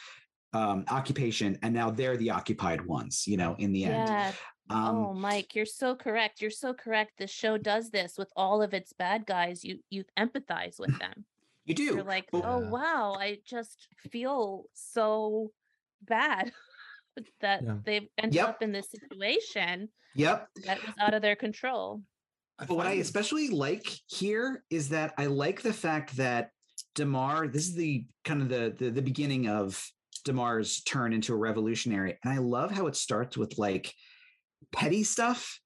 um, 0.53 0.83
occupation, 0.89 1.57
and 1.63 1.73
now 1.73 1.89
they're 1.91 2.17
the 2.17 2.31
occupied 2.31 2.85
ones. 2.85 3.25
You 3.25 3.37
know, 3.37 3.55
in 3.57 3.71
the 3.71 3.85
end. 3.85 4.09
yeah. 4.09 4.31
Um, 4.69 4.95
oh, 4.97 5.13
Mike, 5.13 5.55
you're 5.55 5.65
so 5.65 5.95
correct. 5.95 6.41
You're 6.41 6.51
so 6.51 6.73
correct. 6.73 7.13
The 7.17 7.27
show 7.27 7.57
does 7.57 7.89
this 7.89 8.17
with 8.17 8.31
all 8.35 8.61
of 8.61 8.73
its 8.73 8.91
bad 8.93 9.25
guys. 9.25 9.63
You 9.63 9.79
you 9.89 10.03
empathize 10.19 10.77
with 10.79 10.97
them. 10.99 11.25
You 11.79 11.87
do. 11.89 11.95
You're 11.95 12.03
like, 12.03 12.27
but- 12.31 12.43
oh 12.45 12.61
Yeah. 12.61 12.69
wow, 12.69 13.15
I 13.19 13.39
just 13.45 13.87
feel 14.11 14.65
so 14.73 15.51
bad 16.01 16.51
that 17.41 17.63
Yeah. 17.63 17.77
they've 17.85 18.07
ended 18.17 18.35
Yep. 18.35 18.47
up 18.49 18.61
in 18.61 18.71
this 18.71 18.89
situation 18.89 19.89
Yep. 20.15 20.47
that 20.65 20.85
was 20.85 20.95
out 20.99 21.13
of 21.13 21.21
their 21.21 21.35
control. 21.35 22.03
But 22.57 22.69
what 22.69 22.85
I 22.85 22.93
especially 22.93 23.49
like 23.49 23.87
here 24.07 24.63
is 24.69 24.89
that 24.89 25.13
I 25.17 25.25
like 25.25 25.61
the 25.61 25.73
fact 25.73 26.15
that 26.17 26.51
Damar, 26.95 27.47
this 27.47 27.67
is 27.67 27.73
the 27.75 28.05
kind 28.23 28.41
of 28.41 28.49
the, 28.49 28.75
the 28.77 28.91
the 28.91 29.01
beginning 29.01 29.47
of 29.47 29.83
Damar's 30.25 30.81
turn 30.83 31.13
into 31.13 31.33
a 31.33 31.37
revolutionary. 31.37 32.19
And 32.23 32.31
I 32.33 32.37
love 32.37 32.69
how 32.71 32.85
it 32.87 32.95
starts 32.95 33.35
with 33.37 33.57
like 33.57 33.91
petty 34.71 35.03
stuff. 35.03 35.59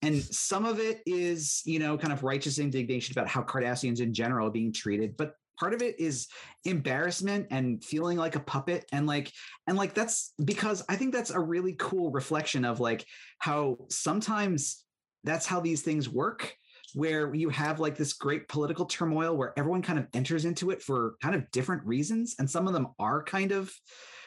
And 0.00 0.20
some 0.20 0.64
of 0.64 0.80
it 0.80 1.00
is, 1.06 1.62
you 1.64 1.78
know, 1.78 1.96
kind 1.96 2.12
of 2.12 2.24
righteous 2.24 2.58
indignation 2.58 3.12
about 3.16 3.28
how 3.28 3.42
Cardassians 3.42 4.00
in 4.00 4.12
general 4.12 4.48
are 4.48 4.50
being 4.50 4.72
treated. 4.72 5.16
But 5.16 5.34
part 5.58 5.74
of 5.74 5.82
it 5.82 5.98
is 6.00 6.28
embarrassment 6.64 7.48
and 7.50 7.84
feeling 7.84 8.18
like 8.18 8.36
a 8.36 8.40
puppet. 8.40 8.84
And 8.92 9.06
like, 9.06 9.32
and 9.66 9.76
like 9.76 9.94
that's 9.94 10.32
because 10.44 10.84
I 10.88 10.96
think 10.96 11.12
that's 11.12 11.30
a 11.30 11.40
really 11.40 11.74
cool 11.78 12.10
reflection 12.10 12.64
of 12.64 12.80
like 12.80 13.04
how 13.38 13.78
sometimes 13.88 14.84
that's 15.24 15.46
how 15.46 15.60
these 15.60 15.82
things 15.82 16.08
work 16.08 16.54
where 16.94 17.34
you 17.34 17.48
have 17.48 17.80
like 17.80 17.96
this 17.96 18.12
great 18.12 18.48
political 18.48 18.84
turmoil 18.84 19.36
where 19.36 19.52
everyone 19.58 19.82
kind 19.82 19.98
of 19.98 20.06
enters 20.12 20.44
into 20.44 20.70
it 20.70 20.82
for 20.82 21.14
kind 21.22 21.34
of 21.34 21.50
different 21.50 21.84
reasons 21.84 22.34
and 22.38 22.50
some 22.50 22.66
of 22.66 22.74
them 22.74 22.88
are 22.98 23.22
kind 23.22 23.52
of 23.52 23.72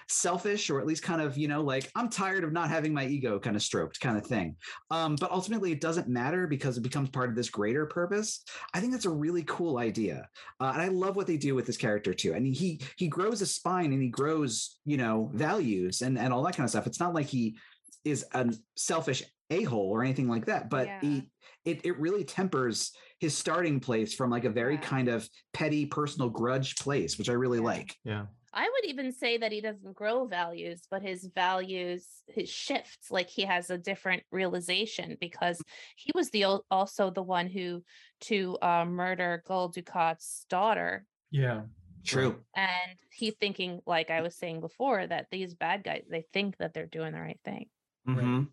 selfish 0.08 0.70
or 0.70 0.80
at 0.80 0.86
least 0.86 1.02
kind 1.02 1.20
of 1.22 1.38
you 1.38 1.48
know 1.48 1.62
like 1.62 1.90
i'm 1.96 2.10
tired 2.10 2.44
of 2.44 2.52
not 2.54 2.70
having 2.70 2.94
my 2.94 3.06
ego 3.08 3.40
kind 3.40 3.56
of 3.56 3.62
stroked 3.62 4.00
kind 4.00 4.18
of 4.18 4.26
thing 4.26 4.56
um, 4.92 5.16
but 5.20 5.32
ultimately 5.32 5.72
it 5.72 5.82
doesn't 5.82 6.08
matter 6.08 6.46
because 6.48 6.78
it 6.78 6.82
becomes 6.82 7.10
part 7.10 7.30
of 7.30 7.36
this 7.36 7.50
greater 7.50 7.86
purpose 7.88 8.44
i 8.74 8.80
think 8.80 8.92
that's 8.92 9.06
a 9.06 9.10
really 9.10 9.44
cool 9.44 9.78
idea 9.80 10.28
uh, 10.60 10.72
and 10.74 10.82
i 10.82 10.88
love 10.90 11.16
what 11.16 11.26
they 11.26 11.38
do 11.38 11.56
with 11.56 11.66
this 11.66 11.78
character 11.78 12.14
too 12.14 12.34
and 12.34 12.46
he 12.46 12.80
he 12.98 13.08
grows 13.08 13.42
a 13.42 13.46
spine 13.48 13.94
and 13.94 14.02
he 14.02 14.10
grows 14.10 14.80
you 14.86 14.98
know 14.98 15.32
values 15.34 16.02
and 16.02 16.20
and 16.20 16.32
all 16.32 16.44
that 16.44 16.56
kind 16.56 16.66
of 16.66 16.70
stuff 16.70 16.86
it's 16.86 17.00
not 17.00 17.14
like 17.16 17.26
he 17.28 17.58
is 18.04 18.26
a 18.34 18.54
selfish 18.76 19.24
a-hole 19.50 19.90
or 19.92 20.04
anything 20.04 20.28
like 20.28 20.46
that 20.46 20.70
but 20.70 20.86
Yeah. 20.88 21.00
he 21.02 21.32
it, 21.66 21.84
it 21.84 22.00
really 22.00 22.24
tempers 22.24 22.92
his 23.20 23.36
starting 23.36 23.80
place 23.80 24.14
from 24.14 24.30
like 24.30 24.46
a 24.46 24.50
very 24.52 24.76
Yeah. 24.76 24.82
kind 24.82 25.08
of 25.08 25.28
petty 25.54 25.86
personal 25.88 26.30
grudge 26.30 26.76
place 26.78 27.18
which 27.18 27.30
i 27.30 27.34
really 27.34 27.58
Yeah. 27.58 27.64
like 27.64 27.96
Yeah. 28.04 28.26
I 28.56 28.64
would 28.64 28.90
even 28.90 29.12
say 29.12 29.38
that 29.38 29.52
he 29.52 29.60
doesn't 29.60 29.96
grow 29.96 30.26
values, 30.26 30.84
but 30.90 31.02
his 31.02 31.30
values 31.36 32.08
his 32.28 32.50
shifts. 32.50 33.12
Like 33.12 33.30
he 33.30 33.44
has 33.44 33.70
a 33.70 33.78
different 33.78 34.24
realization 34.32 35.18
because 35.20 35.62
he 35.98 36.12
was 36.16 36.30
the 36.30 36.44
al- 36.44 36.66
also 36.72 37.12
the 37.12 37.22
one 37.22 37.48
who 37.48 37.84
to 38.22 38.58
uh, 38.62 38.86
murder 38.86 39.44
Gul 39.46 39.72
Dukat's 39.72 40.46
daughter, 40.50 41.06
yeah. 41.32 41.64
true 42.06 42.40
and 42.56 42.98
he 43.12 43.32
thinking 43.32 43.82
like 43.86 44.10
I 44.10 44.22
was 44.22 44.36
saying 44.38 44.62
before 44.62 45.06
that 45.06 45.28
these 45.32 45.54
bad 45.54 45.84
guys 45.84 46.04
they 46.10 46.24
think 46.32 46.56
that 46.58 46.74
they're 46.74 46.86
doing 46.86 47.12
the 47.14 47.20
right 47.20 47.40
thing. 47.44 47.66
Mhm. 48.08 48.48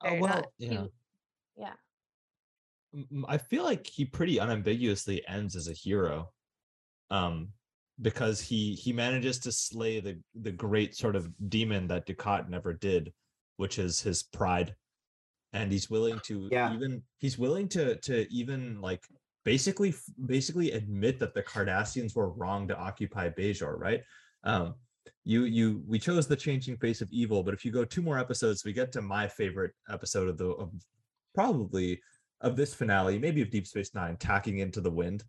Uh, 0.00 0.10
They're 0.10 0.20
well, 0.20 0.34
not. 0.34 0.46
He- 0.58 0.66
yeah. 0.66 0.84
yeah. 1.56 1.74
M- 2.94 3.08
m- 3.12 3.26
I 3.28 3.38
feel 3.38 3.64
like 3.64 3.86
he 3.86 4.04
pretty 4.04 4.38
unambiguously 4.38 5.26
ends 5.28 5.56
as 5.56 5.68
a 5.68 5.72
hero, 5.72 6.30
um, 7.10 7.52
because 8.00 8.40
he 8.40 8.74
he 8.74 8.92
manages 8.92 9.38
to 9.40 9.52
slay 9.52 10.00
the 10.00 10.18
the 10.40 10.52
great 10.52 10.94
sort 10.96 11.16
of 11.16 11.30
demon 11.48 11.86
that 11.88 12.06
Dukat 12.06 12.48
never 12.48 12.72
did, 12.72 13.12
which 13.56 13.78
is 13.78 14.00
his 14.00 14.22
pride, 14.22 14.74
and 15.52 15.70
he's 15.70 15.90
willing 15.90 16.18
to 16.24 16.48
Yeah. 16.50 16.74
even 16.74 17.02
he's 17.18 17.38
willing 17.38 17.68
to 17.68 17.96
to 17.96 18.32
even 18.32 18.80
like 18.80 19.04
basically 19.44 19.94
basically 20.26 20.72
admit 20.72 21.18
that 21.18 21.34
the 21.34 21.42
Cardassians 21.42 22.14
were 22.14 22.30
wrong 22.30 22.68
to 22.68 22.76
occupy 22.76 23.28
Bajor, 23.28 23.78
right? 23.78 24.02
Um, 24.44 24.74
you 25.24 25.44
you 25.44 25.82
we 25.86 25.98
chose 25.98 26.26
the 26.26 26.36
changing 26.36 26.76
face 26.78 27.00
of 27.00 27.12
evil, 27.12 27.42
but 27.42 27.54
if 27.54 27.64
you 27.64 27.72
go 27.72 27.84
two 27.84 28.02
more 28.02 28.18
episodes, 28.18 28.64
we 28.64 28.72
get 28.72 28.92
to 28.92 29.02
my 29.02 29.28
favorite 29.28 29.72
episode 29.90 30.28
of 30.28 30.38
the 30.38 30.46
of 30.46 30.72
probably 31.34 32.00
of 32.40 32.56
this 32.56 32.74
finale, 32.74 33.18
maybe 33.18 33.42
of 33.42 33.50
Deep 33.50 33.66
Space 33.66 33.94
Nine, 33.94 34.16
tacking 34.16 34.58
into 34.58 34.80
the 34.80 34.90
wind, 34.90 35.22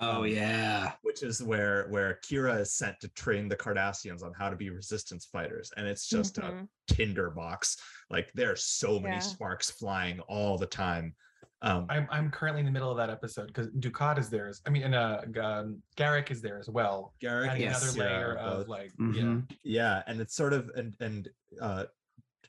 oh 0.00 0.20
Um, 0.22 0.26
yeah 0.26 0.92
which 1.02 1.22
is 1.22 1.42
where 1.42 1.86
where 1.88 2.18
Kira 2.22 2.60
is 2.60 2.74
sent 2.74 3.00
to 3.00 3.08
train 3.10 3.48
the 3.48 3.56
Cardassians 3.56 4.22
on 4.22 4.32
how 4.38 4.50
to 4.50 4.56
be 4.56 4.70
resistance 4.70 5.24
fighters, 5.26 5.72
and 5.76 5.86
it's 5.86 6.06
just 6.08 6.38
a 6.38 6.42
Mhm. 6.42 6.68
tinderbox. 6.88 7.76
Like 8.10 8.30
there 8.34 8.52
are 8.52 8.56
so 8.56 9.00
many 9.00 9.14
Yeah. 9.16 9.20
sparks 9.20 9.70
flying 9.70 10.20
all 10.20 10.58
the 10.58 10.66
time. 10.66 11.14
Um, 11.62 11.86
I'm 11.88 12.06
I'm 12.10 12.30
currently 12.30 12.60
in 12.60 12.66
the 12.66 12.72
middle 12.72 12.90
of 12.90 12.98
that 12.98 13.08
episode 13.08 13.46
because 13.46 13.68
Dukat 13.68 14.18
is 14.18 14.28
there. 14.28 14.46
as- 14.48 14.60
I 14.66 14.70
mean, 14.70 14.82
and 14.82 14.94
uh, 14.94 15.22
um, 15.42 15.82
Garak 15.96 16.30
is 16.30 16.42
there 16.42 16.58
as 16.58 16.68
well. 16.68 17.14
Garak 17.22 17.48
Adding 17.48 17.62
Yes. 17.62 17.82
another 17.82 17.98
Kira 17.98 18.04
layer 18.18 18.32
are 18.32 18.36
of 18.38 18.58
both- 18.58 18.68
like, 18.68 18.92
Mhm. 18.98 19.50
yeah 19.62 20.02
and 20.06 20.20
it's 20.20 20.34
sort 20.34 20.52
of 20.52 20.68
and 20.76 20.94
and 21.00 21.30
uh 21.60 21.86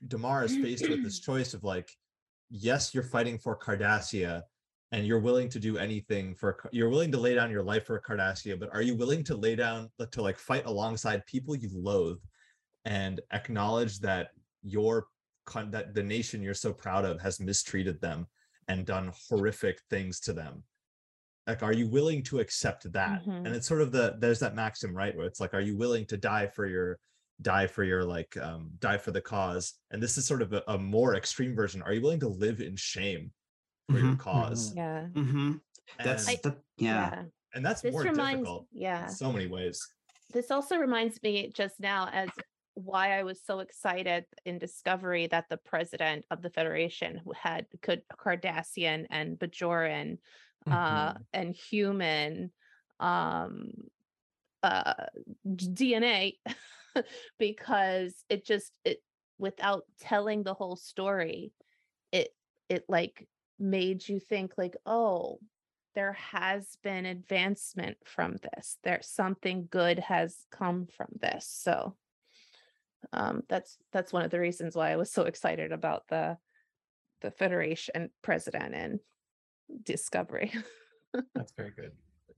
damar 0.08 0.44
is 0.44 0.56
faced 0.58 0.88
with 0.90 1.02
this 1.04 1.20
choice 1.28 1.54
of 1.54 1.64
like 1.64 1.90
yes 2.50 2.94
you're 2.94 3.04
fighting 3.04 3.40
for 3.40 3.58
cardassia 3.58 4.44
and 4.92 5.06
you're 5.06 5.20
willing 5.20 5.50
to 5.50 5.60
do 5.60 5.78
anything 5.78 6.34
for 6.36 6.58
you're 6.72 6.90
willing 6.90 7.12
to 7.12 7.20
lay 7.20 7.36
down 7.36 7.52
your 7.52 7.64
life 7.64 7.86
for 7.86 8.00
cardassia 8.00 8.58
but 8.60 8.74
are 8.74 8.82
you 8.82 8.96
willing 8.96 9.24
to 9.24 9.36
lay 9.36 9.56
down 9.56 9.90
to 10.12 10.22
like 10.22 10.38
fight 10.38 10.66
alongside 10.66 11.26
people 11.26 11.56
you 11.56 11.70
loathe 11.74 12.20
and 12.86 13.20
acknowledge 13.34 14.00
that 14.00 14.30
your 14.64 15.08
that 15.70 15.94
the 15.94 16.04
nation 16.04 16.42
you're 16.42 16.54
so 16.54 16.74
proud 16.74 17.06
of 17.06 17.22
has 17.22 17.40
mistreated 17.40 18.00
them 18.02 18.28
and 18.68 18.86
done 18.86 19.12
horrific 19.30 19.80
things 19.90 20.20
to 20.20 20.34
them? 20.34 20.64
Like 21.48 21.64
are 21.64 21.74
you 21.74 21.88
willing 21.90 22.24
to 22.24 22.40
accept 22.40 22.92
that? 22.92 23.26
Mhm. 23.26 23.46
and 23.46 23.56
it's 23.56 23.68
sort 23.68 23.82
of 23.82 23.92
the 23.92 24.16
there's 24.20 24.40
that 24.40 24.56
maxim 24.56 24.94
right 24.96 25.16
where 25.16 25.26
it's 25.26 25.40
like 25.40 25.54
are 25.54 25.62
you 25.62 25.78
willing 25.78 26.06
to 26.08 26.18
die 26.18 26.48
for 26.48 26.66
your 26.66 27.00
die 27.42 27.68
for 27.68 27.84
your 27.84 28.04
like 28.04 28.36
um 28.38 28.72
die 28.80 28.98
for 28.98 29.12
the 29.12 29.22
cause? 29.22 29.74
And 29.92 30.02
this 30.02 30.18
is 30.18 30.26
sort 30.26 30.42
of 30.42 30.52
a, 30.54 30.64
a 30.68 30.78
more 30.78 31.16
extreme 31.16 31.56
version. 31.56 31.82
Are 31.82 31.94
you 31.94 32.02
willing 32.02 32.20
to 32.22 32.28
live 32.30 32.60
in 32.62 32.76
shame 32.76 33.32
for 33.90 34.00
your 34.00 34.14
Mhm, 34.14 34.20
cause 34.20 34.76
Yeah. 34.76 35.08
Mhm. 35.14 35.62
that's 35.98 36.28
and, 36.28 36.40
the 36.44 36.64
yeah, 36.78 37.10
Yeah. 37.10 37.26
and 37.54 37.66
that's 37.66 37.82
This 37.82 37.94
more 37.94 38.04
reminds 38.04 38.42
difficult 38.42 38.68
yeah. 38.72 39.04
in 39.06 39.10
so 39.10 39.32
many 39.32 39.48
ways 39.48 39.88
this 40.34 40.52
also 40.52 40.78
reminds 40.78 41.22
me 41.24 41.50
just 41.54 41.80
now 41.80 42.10
as 42.12 42.30
why 42.74 43.18
I 43.18 43.24
was 43.24 43.42
so 43.42 43.60
excited 43.60 44.26
in 44.46 44.60
Discovery 44.60 45.28
that 45.28 45.48
the 45.50 45.58
president 45.58 46.26
of 46.30 46.42
the 46.42 46.50
Federation 46.50 47.18
who 47.18 47.32
had 47.32 47.66
could 47.82 48.04
Cardassian 48.10 49.08
and 49.10 49.40
Bajoran 49.40 50.20
uh, 50.70 51.14
Mhm. 51.14 51.26
and 51.34 51.56
human 51.56 52.52
um, 53.00 53.72
uh, 54.64 55.06
DNA 55.48 56.34
because 57.40 58.26
it 58.30 58.46
just 58.46 58.78
it 58.84 59.02
without 59.40 59.86
telling 60.00 60.44
the 60.44 60.54
whole 60.54 60.76
story 60.76 61.54
it 62.12 62.36
it 62.70 62.84
like 62.90 63.28
made 63.60 64.08
you 64.08 64.20
think 64.20 64.54
like 64.58 64.76
oh 64.86 65.40
there 65.96 66.14
has 66.14 66.78
been 66.84 67.06
advancement 67.06 67.98
from 68.06 68.36
this 68.54 68.78
there 68.84 69.00
something 69.02 69.68
good 69.72 70.00
has 70.00 70.46
come 70.52 70.88
from 70.96 71.08
this 71.20 71.48
so 71.50 71.96
um 73.14 73.42
that's 73.50 73.78
that's 73.92 74.14
one 74.14 74.24
of 74.24 74.32
the 74.32 74.40
reasons 74.40 74.76
why 74.76 74.92
i 74.92 74.96
was 74.96 75.12
so 75.12 75.24
excited 75.24 75.72
about 75.72 76.04
the 76.10 76.38
the 77.22 77.32
federation 77.32 78.10
president 78.22 78.76
and 78.76 79.00
discovery 79.84 80.52
That's 81.36 81.54
very 81.54 81.72
good. 81.72 81.92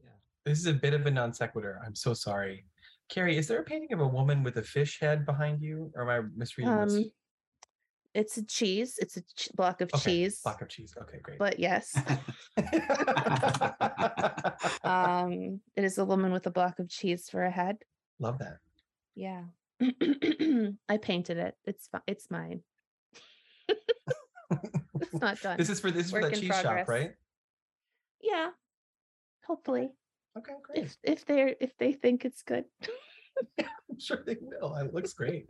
yeah 0.04 0.10
This 0.46 0.60
is 0.60 0.66
a 0.68 0.74
bit 0.74 0.94
of 0.94 1.06
a 1.06 1.12
non 1.12 1.34
sequitur. 1.34 1.82
I'm 1.86 1.96
so 1.96 2.14
sorry. 2.14 2.66
Karie, 3.10 3.38
is 3.38 3.48
there 3.48 3.60
a 3.60 3.64
painting 3.64 3.92
of 3.94 4.02
a 4.02 4.08
woman 4.08 4.44
with 4.44 4.58
a 4.58 4.64
fish 4.64 5.00
head 5.02 5.26
behind 5.26 5.62
you, 5.62 5.92
or 5.96 6.10
am 6.10 6.26
I 6.26 6.28
misreading 6.36 6.76
this? 6.86 7.08
It's 8.14 8.38
a 8.38 8.46
cheese. 8.46 8.98
It's 9.00 9.18
a 9.18 9.22
ch- 9.22 9.50
block 9.56 9.82
of 9.82 9.90
Okay, 9.94 10.04
cheese. 10.04 10.42
Block 10.44 10.62
of 10.62 10.70
cheese. 10.70 10.94
Okay, 11.02 11.20
great. 11.22 11.38
But 11.40 11.60
yes, 11.60 11.96
um, 14.84 15.60
it 15.76 15.84
is 15.84 15.98
a 15.98 16.06
woman 16.06 16.32
with 16.32 16.48
a 16.48 16.52
block 16.52 16.80
of 16.80 16.90
cheese 16.90 17.30
for 17.30 17.44
a 17.44 17.52
head. 17.52 17.78
Love 18.20 18.40
that. 18.40 18.58
Yeah. 19.16 19.44
I 20.90 20.98
painted 20.98 21.38
it. 21.38 21.56
It's 21.66 21.88
fi- 21.88 22.02
it's 22.08 22.30
mine. 22.30 22.62
it's 23.68 25.22
not 25.22 25.40
done. 25.44 25.58
This 25.58 25.70
is 25.70 25.80
for 25.80 25.92
this 25.92 26.06
is 26.08 26.12
for 26.12 26.22
Work 26.22 26.34
in 26.34 26.40
cheese 26.42 26.60
shop, 26.60 26.88
right? 26.88 27.14
yeah. 28.22 28.50
Hopefully, 29.46 29.90
Okay, 30.38 30.54
great. 30.64 30.84
if 30.86 30.98
if 31.04 31.26
they're 31.26 31.56
if 31.60 31.76
they 31.78 31.94
think 31.94 32.26
it's 32.26 32.44
good. 32.44 32.66
I'm 33.60 34.00
sure 34.00 34.22
they 34.26 34.38
will. 34.42 34.76
It 34.76 34.94
looks 34.94 35.14
great. 35.14 35.50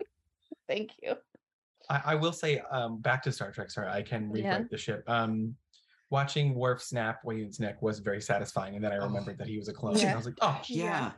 Thank 0.68 0.92
you. 1.02 1.16
I, 1.90 2.02
I 2.08 2.16
will 2.16 2.34
say, 2.34 2.62
um, 2.72 3.00
back 3.02 3.24
to 3.24 3.32
Star 3.32 3.52
Trek. 3.52 3.72
Sorry, 3.72 3.88
I 3.88 4.02
can 4.02 4.30
rewrite 4.30 4.44
Yeah. 4.62 4.64
the 4.70 4.78
ship. 4.78 5.04
Um, 5.08 5.56
watching 6.12 6.56
Worf 6.56 6.82
snap 6.82 7.24
Weyoun's 7.24 7.60
neck 7.60 7.82
was 7.82 8.00
very 8.00 8.22
satisfying, 8.22 8.76
and 8.76 8.84
then 8.84 8.92
I 8.92 8.98
Oh. 8.98 9.04
remembered 9.06 9.38
that 9.38 9.48
he 9.48 9.58
was 9.58 9.68
a 9.70 9.74
clone. 9.74 9.96
and 9.98 10.10
I 10.10 10.16
was 10.16 10.26
like, 10.26 10.38
oh, 10.42 10.60
yeah. 10.68 11.12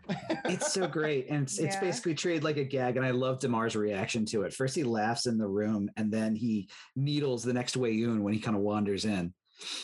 it's 0.46 0.74
so 0.74 0.88
great 0.88 1.28
and 1.30 1.44
it's, 1.44 1.60
it's 1.60 1.76
basically 1.78 2.14
treated 2.16 2.44
like 2.44 2.58
a 2.58 2.64
gag 2.64 2.98
and 2.98 3.06
i 3.06 3.12
love 3.12 3.40
damar's 3.40 3.76
reaction 3.76 4.26
to 4.26 4.42
it 4.44 4.54
first 4.54 4.76
he 4.76 4.84
laughs 4.84 5.28
in 5.28 5.38
the 5.38 5.48
room 5.48 5.90
and 5.98 6.12
then 6.12 6.36
he 6.36 6.68
needles 6.96 7.44
the 7.44 7.54
next 7.54 7.78
Weyoun 7.78 8.22
when 8.22 8.34
he 8.34 8.40
kind 8.40 8.56
of 8.58 8.64
wanders 8.64 9.06
in 9.06 9.34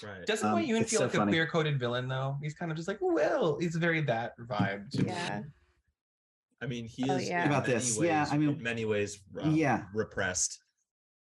Right. 0.03 0.25
Doesn't 0.25 0.49
Um, 0.49 0.57
Weyoun 0.57 0.81
it's 0.81 0.89
feel 0.91 0.99
so 0.99 1.05
like 1.05 1.13
funny. 1.13 1.31
a 1.31 1.33
queer 1.35 1.47
coded 1.47 1.79
villain 1.79 2.07
though? 2.07 2.37
He's 2.41 2.55
kind 2.55 2.71
of 2.71 2.75
just 2.77 2.87
like, 2.87 2.97
well, 2.99 3.57
he's 3.59 3.75
very 3.75 4.01
that 4.01 4.33
vibe. 4.39 4.89
To 4.91 5.05
Yeah. 5.05 5.39
Me. 5.41 5.45
I 6.61 6.65
mean, 6.65 6.85
he 6.85 7.07
Oh, 7.09 7.15
is 7.17 7.29
yeah. 7.29 7.43
in 7.43 7.49
About 7.51 7.67
many 7.67 7.73
this, 7.75 7.99
yeah, 8.01 8.25
I 8.31 8.37
mean- 8.39 8.49
in 8.57 8.63
many 8.63 8.85
ways, 8.85 9.19
um, 9.39 9.53
Yeah. 9.55 9.83
repressed. 9.93 10.59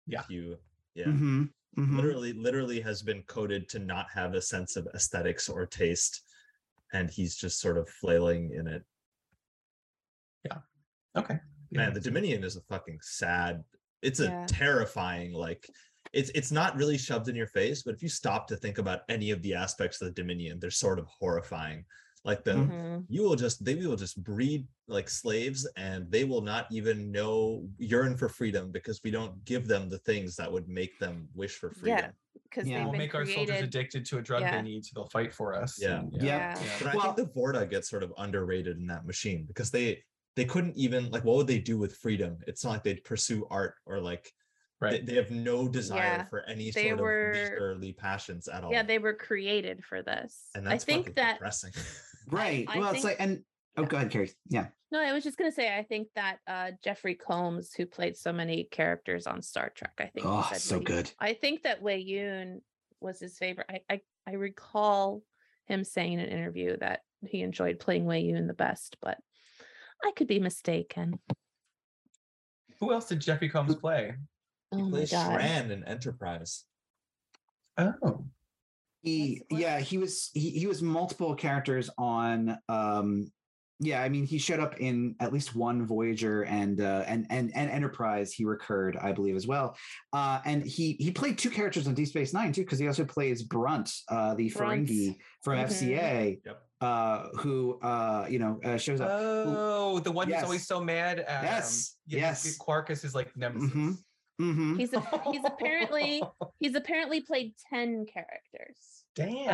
Yeah. 0.06 0.24
You, 0.28 0.58
yeah, 0.94 1.06
Mhm, 1.06 1.52
mhm. 1.76 1.96
literally, 1.96 2.32
literally 2.32 2.80
has 2.80 3.02
been 3.02 3.22
coded 3.24 3.68
to 3.70 3.78
not 3.78 4.10
have 4.10 4.34
a 4.34 4.42
sense 4.42 4.76
of 4.76 4.86
aesthetics 4.94 5.48
or 5.48 5.66
taste, 5.66 6.22
and 6.92 7.10
he's 7.10 7.36
just 7.36 7.60
sort 7.60 7.78
of 7.78 7.88
flailing 7.88 8.52
in 8.52 8.66
it. 8.66 8.84
Yeah 10.44 10.58
okay. 11.16 11.40
Man, 11.70 11.92
the 11.94 12.00
Dominion 12.00 12.44
is 12.44 12.56
a 12.56 12.60
fucking 12.62 13.00
sad. 13.02 13.64
It's 14.02 14.20
a 14.20 14.30
Yeah. 14.30 14.46
terrifying 14.46 15.32
like. 15.32 15.68
It's 16.12 16.30
it's 16.34 16.52
not 16.52 16.76
really 16.76 16.96
shoved 16.96 17.28
in 17.28 17.34
your 17.34 17.48
face, 17.48 17.82
but 17.82 17.94
if 17.94 18.02
you 18.02 18.08
stop 18.08 18.46
to 18.48 18.56
think 18.56 18.78
about 18.78 19.00
any 19.08 19.32
of 19.32 19.42
the 19.42 19.54
aspects 19.54 20.00
of 20.00 20.06
the 20.06 20.12
Dominion, 20.14 20.60
they're 20.60 20.70
sort 20.70 21.00
of 21.00 21.06
horrifying. 21.06 21.84
Like 22.24 22.42
the 22.42 22.52
Mhm. 22.52 23.04
you 23.08 23.22
will 23.22 23.36
just 23.36 23.62
they 23.64 23.74
will 23.74 23.96
just 23.96 24.22
breed 24.24 24.66
like 24.88 25.10
slaves 25.10 25.68
and 25.76 26.10
they 26.10 26.24
will 26.24 26.40
not 26.40 26.66
even 26.72 27.12
know 27.12 27.68
yearn 27.78 28.16
for 28.16 28.28
freedom 28.30 28.72
because 28.72 29.02
we 29.04 29.10
don't 29.10 29.44
give 29.44 29.66
them 29.68 29.90
the 29.90 29.98
things 29.98 30.34
that 30.36 30.50
would 30.50 30.66
make 30.68 30.98
them 30.98 31.28
wish 31.34 31.56
for 31.58 31.70
freedom. 31.70 31.98
Yeah, 31.98 32.10
because 32.44 32.66
Yeah. 32.66 32.82
We'll 32.84 32.92
been 32.92 32.98
make 32.98 33.14
our 33.14 33.26
soldiers 33.26 33.60
addicted 33.60 34.06
to 34.06 34.18
a 34.18 34.22
drug 34.22 34.40
Yeah. 34.40 34.56
they 34.56 34.62
need, 34.62 34.86
so 34.86 34.92
they'll 34.94 35.08
fight 35.10 35.34
for 35.34 35.54
us. 35.54 35.78
Yeah. 35.80 36.00
and 36.00 36.12
Yeah. 36.14 36.22
Yeah. 36.58 36.78
But 36.78 36.86
I 36.88 36.96
Well- 36.96 37.12
think 37.14 37.28
the 37.34 37.34
Vorta 37.38 37.68
gets 37.68 37.90
sort 37.90 38.02
of 38.02 38.12
underrated 38.16 38.78
in 38.78 38.86
that 38.86 39.04
machine 39.06 39.44
because 39.44 39.70
they 39.70 40.02
they 40.36 40.44
couldn't 40.46 40.76
even 40.76 41.10
like 41.10 41.24
what 41.24 41.36
would 41.36 41.46
they 41.46 41.60
do 41.60 41.76
with 41.78 41.94
freedom? 41.96 42.38
It's 42.46 42.64
not 42.64 42.70
like 42.70 42.84
they'd 42.84 43.04
pursue 43.04 43.46
art 43.50 43.74
or 43.86 44.00
like 44.00 44.32
they, 44.80 44.86
Right. 44.86 45.06
they 45.06 45.14
have 45.14 45.30
no 45.30 45.68
desire 45.68 45.98
Yeah, 45.98 46.24
for 46.24 46.42
any 46.46 46.70
they 46.72 46.88
sort 46.88 47.00
were- 47.00 47.30
of 47.30 47.36
leisurely 47.36 47.92
passions 47.92 48.48
at 48.48 48.64
all. 48.64 48.72
Yeah, 48.72 48.82
they 48.82 48.98
were 48.98 49.14
created 49.14 49.84
for 49.84 50.02
this. 50.02 50.50
and 50.56 50.66
I 50.68 50.72
that's 50.72 50.84
think 50.84 51.02
fucking 51.04 51.14
that 51.14 51.34
depressing. 51.34 51.72
right 52.28 52.66
I 52.68 52.78
well 52.78 52.92
it's 52.94 53.04
like 53.04 53.16
and 53.20 53.42
oh 53.76 53.82
Yeah. 53.82 53.88
go 53.88 53.96
ahead 53.96 54.10
Karie 54.10 54.30
yeah 54.48 54.66
no, 54.92 55.00
I 55.00 55.12
was 55.12 55.24
just 55.24 55.36
gonna 55.36 55.50
say 55.50 55.76
I 55.76 55.82
think 55.82 56.08
that 56.14 56.38
uh 56.46 56.70
Jeffrey 56.82 57.16
Combs, 57.16 57.74
who 57.74 57.84
played 57.84 58.16
so 58.16 58.32
many 58.32 58.64
characters 58.70 59.26
on 59.26 59.42
Star 59.42 59.70
Trek, 59.74 59.94
I 59.98 60.06
think 60.06 60.24
oh 60.26 60.46
said 60.52 60.60
so 60.60 60.78
Wei- 60.78 60.84
good 60.84 61.10
I 61.18 61.34
think 61.34 61.62
that 61.62 61.82
Weyoun 61.82 62.60
was 63.00 63.18
his 63.18 63.36
favorite. 63.36 63.66
I, 63.68 63.80
I 63.90 64.00
I 64.26 64.32
recall 64.34 65.22
him 65.66 65.82
saying 65.82 66.14
in 66.14 66.20
an 66.20 66.28
interview 66.28 66.76
that 66.78 67.00
he 67.26 67.42
enjoyed 67.42 67.80
playing 67.80 68.04
Weyoun 68.04 68.46
the 68.46 68.54
best, 68.54 68.96
but 69.02 69.18
I 70.04 70.12
could 70.16 70.28
be 70.28 70.38
mistaken. 70.38 71.18
Who 72.80 72.92
else 72.92 73.06
did 73.08 73.20
Jeffrey 73.20 73.48
Combs 73.48 73.74
play? 73.76 74.14
Oh 74.72 74.76
he 74.76 74.82
my 74.84 74.90
plays 74.90 75.10
god. 75.10 75.40
Shran 75.40 75.70
in 75.70 75.84
Enterprise. 75.84 76.64
Oh, 77.78 78.24
he 79.04 79.42
yeah 79.50 79.78
he 79.78 79.98
was 79.98 80.30
he, 80.34 80.50
he 80.50 80.66
was 80.66 80.82
multiple 80.82 81.34
characters 81.34 81.90
on 81.98 82.56
um 82.68 83.30
yeah 83.80 84.02
i 84.02 84.08
mean 84.08 84.24
he 84.24 84.38
showed 84.38 84.60
up 84.60 84.78
in 84.80 85.14
at 85.20 85.32
least 85.32 85.54
one 85.54 85.84
voyager 85.86 86.42
and 86.44 86.80
uh 86.80 87.04
and 87.06 87.26
and, 87.28 87.52
and 87.54 87.70
enterprise 87.70 88.32
he 88.32 88.44
recurred 88.44 88.96
i 88.96 89.12
believe 89.12 89.36
as 89.36 89.46
well 89.46 89.76
uh 90.12 90.40
and 90.46 90.64
he 90.64 90.92
he 90.94 91.10
played 91.10 91.36
two 91.36 91.50
characters 91.50 91.86
on 91.86 91.92
deep 91.94 92.08
space 92.08 92.32
nine 92.32 92.52
too 92.52 92.62
because 92.62 92.78
he 92.78 92.86
also 92.86 93.04
plays 93.04 93.42
brunt 93.42 93.90
uh 94.08 94.34
the 94.34 94.48
Brunt. 94.50 94.88
ferengi 94.88 95.16
from 95.42 95.58
Mhm. 95.58 95.66
fca 95.66 96.40
Yep. 96.46 96.62
uh 96.80 97.28
who 97.40 97.78
uh 97.82 98.26
you 98.30 98.38
know 98.38 98.58
uh, 98.64 98.76
shows 98.78 99.00
up 99.00 99.10
oh, 99.12 99.98
the 99.98 100.10
one 100.12 100.30
who's 100.30 100.42
always 100.42 100.66
so 100.66 100.82
mad 100.82 101.18
at. 101.20 101.38
um, 101.40 101.44
Yes, 101.44 101.96
yeah, 102.06 102.30
his- 102.30 102.44
yes. 102.46 102.58
Quarkus 102.58 103.04
is 103.04 103.14
like 103.14 103.36
nemesis. 103.36 103.70
Mhm. 103.70 103.96
Hmm 104.38 104.76
He's 104.76 104.92
a, 104.92 105.00
he's 105.30 105.44
apparently 105.44 106.22
he's 106.60 106.74
apparently 106.74 107.20
played 107.20 107.54
10 107.70 108.06
characters. 108.06 108.76
Damn. 109.14 109.48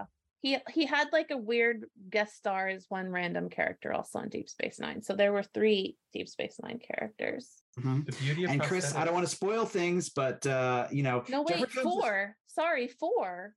Uh 0.00 0.04
he 0.40 0.58
he 0.72 0.84
had 0.84 1.08
like 1.10 1.30
a 1.30 1.38
weird 1.38 1.86
guest 2.10 2.36
star 2.36 2.68
as 2.68 2.84
one 2.90 3.08
random 3.08 3.48
character 3.48 3.94
also 3.94 4.18
on 4.18 4.28
Deep 4.28 4.48
Space 4.50 4.78
Nine. 4.78 5.00
So 5.02 5.14
there 5.14 5.32
were 5.32 5.42
three 5.42 5.96
Deep 6.12 6.28
Space 6.28 6.56
Nine 6.62 6.78
characters. 6.78 7.50
the 7.76 8.14
beauty 8.20 8.44
of 8.44 8.50
and 8.50 8.60
chris 8.62 8.94
i 8.94 9.04
don't 9.04 9.14
want 9.14 9.26
to 9.26 9.34
spoil 9.34 9.64
things 9.64 10.08
but 10.10 10.46
uh 10.46 10.86
you 10.92 11.02
know 11.02 11.24
No, 11.28 11.44
Jeffrey 11.44 11.62
wait, 11.62 11.70
Combs 11.72 11.76
is- 11.76 11.82
four. 11.82 12.36
Sorry, 12.46 12.86
four. 12.88 13.54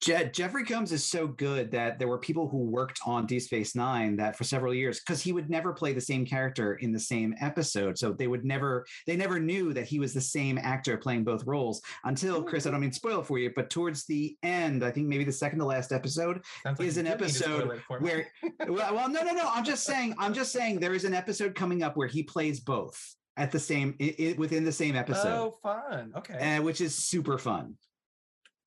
Je- 0.00 0.30
Jeffrey 0.32 0.64
Combs 0.64 0.92
is 0.92 1.04
so 1.04 1.26
good 1.26 1.70
that 1.72 1.98
there 1.98 2.08
were 2.08 2.18
people 2.18 2.48
who 2.48 2.58
worked 2.58 2.98
on 3.04 3.26
Deep 3.26 3.42
Space 3.42 3.76
Nine 3.76 4.16
that 4.16 4.36
for 4.36 4.44
several 4.44 4.72
years, 4.72 5.00
because 5.00 5.20
he 5.20 5.32
would 5.32 5.50
never 5.50 5.72
play 5.72 5.92
the 5.92 6.00
same 6.00 6.24
character 6.24 6.74
in 6.76 6.92
the 6.92 6.98
same 6.98 7.34
episode. 7.40 7.98
So 7.98 8.12
they 8.12 8.26
would 8.26 8.44
never, 8.44 8.86
they 9.06 9.16
never 9.16 9.38
knew 9.38 9.72
that 9.74 9.86
he 9.86 9.98
was 10.00 10.14
the 10.14 10.20
same 10.20 10.58
actor 10.58 10.96
playing 10.96 11.24
both 11.24 11.44
roles 11.46 11.80
until 12.04 12.42
Chris, 12.42 12.66
I 12.66 12.70
don't 12.70 12.80
mean 12.80 12.90
to 12.90 12.96
spoil 12.96 13.20
it 13.20 13.26
for 13.26 13.38
you, 13.38 13.52
but 13.54 13.70
towards 13.70 14.04
the 14.06 14.36
end, 14.42 14.84
I 14.84 14.90
think 14.90 15.06
maybe 15.08 15.24
the 15.24 15.32
second 15.32 15.58
to 15.60 15.64
last 15.64 15.92
episode, 15.92 16.42
Sounds 16.62 16.80
is 16.80 16.96
you 16.96 17.00
an 17.00 17.06
do 17.06 17.10
need 17.12 17.18
to 17.18 17.28
spoil 17.34 17.54
episode 17.56 17.76
it 17.76 18.02
where, 18.02 18.28
well, 18.68 18.94
well, 18.94 19.08
no, 19.08 19.22
no, 19.22 19.32
no. 19.32 19.48
I'm 19.52 19.64
just 19.64 19.84
saying, 19.84 20.14
I'm 20.18 20.32
just 20.34 20.52
saying 20.52 20.80
there 20.80 20.94
is 20.94 21.04
an 21.04 21.14
episode 21.14 21.54
coming 21.54 21.82
up 21.82 21.96
where 21.96 22.08
he 22.08 22.22
plays 22.22 22.60
both 22.60 22.98
at 23.36 23.52
the 23.52 23.60
same, 23.60 23.94
i 24.00 24.14
i 24.18 24.34
within 24.38 24.64
the 24.64 24.72
same 24.72 24.96
episode, 24.96 25.28
Oh, 25.28 25.58
fun. 25.62 26.12
Okay. 26.16 26.56
uh, 26.56 26.62
which 26.62 26.80
is 26.80 26.94
super 26.96 27.38
fun. 27.38 27.74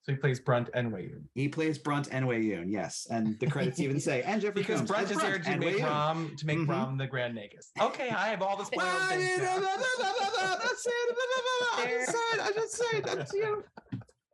So 0.04 0.12
he 0.14 0.18
plays 0.18 0.40
Brunt 0.40 0.70
and 0.74 0.92
Weyoun. 0.92 1.24
He 1.36 1.48
plays 1.48 1.78
Brunt 1.78 2.10
and 2.12 2.26
Weyoun, 2.26 2.66
yes, 2.72 3.06
and 3.12 3.40
the 3.40 3.46
credits 3.48 3.80
even 3.80 4.00
say 4.10 4.24
and 4.24 4.42
Jeffrey 4.42 4.62
Because 4.62 4.78
Combs 4.80 4.90
Brunt 4.90 5.12
is 5.12 5.18
there 5.20 5.38
to 5.40 5.58
make 5.58 5.76
Wei 5.78 5.84
Rom 5.84 6.36
to 6.38 6.46
make 6.48 6.58
Mhm. 6.58 6.68
Rom 6.70 6.98
the 6.98 7.06
Grand 7.08 7.38
Nagus. 7.38 7.70
Okay, 7.80 8.10
I 8.10 8.28
have 8.30 8.42
all 8.42 8.58
the 8.58 8.66
spoiled 8.66 8.82
Well, 8.88 9.10
things. 9.10 9.24
you 9.30 9.38
know, 9.38 9.60
now. 9.60 9.78
that's 10.58 10.86
it. 10.88 10.94
I 11.78 11.86
just 11.88 12.12
said, 12.12 12.40
I 12.40 12.52
just 12.54 12.72
said 12.78 13.04
that's 13.06 13.34
you. 13.36 13.64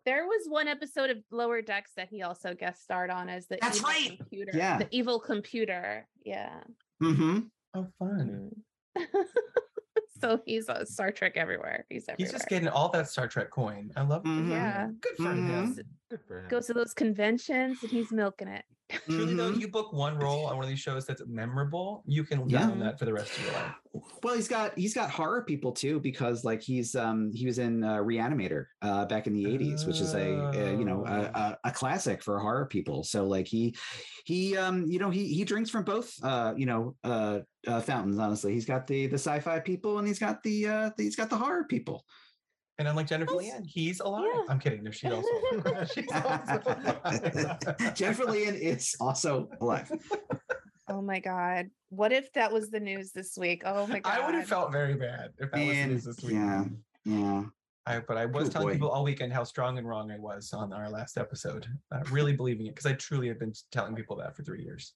There 0.05 0.25
was 0.25 0.47
one 0.47 0.69
episode 0.69 1.09
of 1.09 1.17
Lower 1.31 1.61
Decks 1.61 1.91
that 1.97 2.07
he 2.09 2.21
also 2.21 2.53
guest 2.53 2.81
starred 2.81 3.09
on 3.09 3.27
as 3.27 3.47
the 3.47 3.57
That's 3.61 3.79
evil 3.79 3.89
right. 3.89 4.17
computer. 4.17 4.51
Yeah. 4.55 4.77
The 4.77 4.87
evil 4.91 5.19
computer. 5.19 6.07
Yeah. 6.23 6.59
Mm-hmm. 7.03 7.39
Oh, 7.73 7.87
fun. 7.99 8.51
Mm. 10.17 10.21
so 10.21 10.41
he's 10.45 10.69
a 10.69 10.85
Star 10.85 11.11
Trek 11.11 11.33
everywhere. 11.35 11.85
He's 11.89 12.07
everywhere. 12.09 12.15
He's 12.17 12.31
just 12.31 12.47
getting 12.47 12.67
all 12.69 12.89
that 12.89 13.09
Star 13.09 13.27
Trek 13.27 13.49
coin. 13.51 13.91
I 13.95 14.01
love 14.01 14.25
it. 14.25 14.29
Mhm. 14.29 14.49
yeah. 14.49 14.89
Good 15.01 15.17
for 15.17 15.23
Mhm. 15.23 15.47
him. 15.49 15.79
Good 16.09 16.21
for 16.27 16.39
him. 16.39 16.47
goes 16.49 16.67
to 16.67 16.73
those 16.73 16.93
conventions 16.93 17.79
and 17.83 17.91
he's 17.91 18.11
milking 18.11 18.47
it. 18.47 18.65
Truly, 19.09 19.33
though, 19.33 19.49
Mhm. 19.49 19.59
you 19.59 19.67
book 19.69 19.91
one 19.93 20.17
role 20.17 20.45
on 20.47 20.55
one 20.57 20.63
of 20.63 20.69
these 20.69 20.79
shows 20.79 21.05
that's 21.05 21.21
memorable, 21.25 22.03
you 22.05 22.23
can 22.23 22.47
Yeah. 22.47 22.59
live 22.59 22.69
on 22.69 22.79
that 22.79 22.97
for 22.99 23.05
the 23.05 23.13
rest 23.13 23.37
of 23.37 23.43
your 23.43 23.51
life. 23.51 23.75
Well, 24.21 24.35
he's 24.35 24.47
got 24.47 24.77
he's 24.77 24.93
got 24.93 25.09
horror 25.09 25.43
people 25.43 25.71
too 25.71 25.99
because 25.99 26.43
like 26.43 26.61
he's 26.61 26.95
um 26.95 27.31
he 27.33 27.45
was 27.45 27.57
in 27.57 27.83
uh, 27.83 27.97
Reanimator 27.97 28.65
uh, 28.81 29.05
back 29.05 29.27
in 29.27 29.33
the 29.33 29.45
'80s, 29.47 29.85
which 29.85 30.01
is 30.01 30.13
a, 30.13 30.49
a 30.53 30.73
you 30.73 30.85
know 30.85 31.05
a, 31.07 31.23
Oh. 31.23 31.31
a, 31.33 31.57
a 31.65 31.71
classic 31.71 32.21
for 32.21 32.39
horror 32.39 32.67
people. 32.67 33.03
So 33.03 33.25
like 33.27 33.47
he 33.47 33.75
he 34.25 34.55
um 34.57 34.85
you 34.91 34.99
know 34.99 35.09
he 35.09 35.33
he 35.33 35.43
drinks 35.45 35.69
from 35.69 35.83
both 35.83 36.13
uh 36.23 36.53
you 36.57 36.65
know 36.65 36.95
uh, 37.03 37.39
uh 37.65 37.81
fountains. 37.81 38.19
Honestly, 38.19 38.53
he's 38.53 38.65
got 38.65 38.87
the 38.87 39.07
the 39.07 39.15
sci-fi 39.17 39.59
people 39.61 39.97
and 39.99 40.07
he's 40.07 40.19
got 40.19 40.43
the 40.43 40.67
uh 40.67 40.89
the, 40.97 41.03
he's 41.03 41.15
got 41.15 41.29
the 41.29 41.37
horror 41.37 41.63
people. 41.65 42.05
And 42.79 42.87
unlike 42.87 43.07
Jennifer 43.07 43.33
Yes. 43.41 43.53
Lien, 43.55 43.63
he's 43.63 43.99
alive. 44.01 44.23
Yeah. 44.33 44.41
I'm 44.49 44.59
kidding. 44.59 44.83
No, 44.83 44.91
she's 44.91 45.11
also 45.11 45.27
she's 45.93 46.05
also 46.11 46.61
alive. 47.03 47.67
Jennifer 47.95 48.25
Lien 48.25 48.53
is 48.55 48.95
also 48.99 49.49
alive. 49.59 49.91
Oh 50.87 51.01
my 51.01 51.19
god. 51.19 51.69
What 51.89 52.11
if 52.13 52.31
that 52.33 52.51
was 52.51 52.69
the 52.69 52.79
news 52.79 53.11
this 53.11 53.37
week? 53.37 53.63
Oh 53.65 53.87
my 53.87 53.99
god. 53.99 54.19
I 54.19 54.25
would 54.25 54.35
have 54.35 54.47
felt 54.47 54.71
very 54.71 54.93
bad 54.95 55.31
if 55.39 55.51
that 55.51 55.59
was 55.59 55.67
the 55.75 55.85
news 55.87 56.03
this 56.03 56.21
week. 56.23 56.33
yeah, 56.33 56.65
yeah. 57.05 57.43
I, 57.87 57.99
but 57.99 58.17
I 58.17 58.25
was 58.25 58.49
Oh, 58.49 58.51
telling 58.51 58.67
boy. 58.67 58.73
people 58.73 58.89
all 58.89 59.03
weekend 59.05 59.31
how 59.33 59.43
strong 59.45 59.77
and 59.77 59.87
wrong 59.87 60.11
I 60.11 60.19
was 60.19 60.51
on 60.53 60.73
our 60.73 60.89
last 60.89 61.17
episode. 61.17 61.65
Uh, 61.91 62.01
really 62.11 62.33
believing 62.33 62.65
it 62.67 62.75
because 62.75 62.85
I 62.85 62.93
truly 62.93 63.27
have 63.29 63.39
been 63.39 63.53
telling 63.71 63.95
people 63.95 64.17
that 64.17 64.35
for 64.35 64.43
three 64.43 64.61
years. 64.63 64.93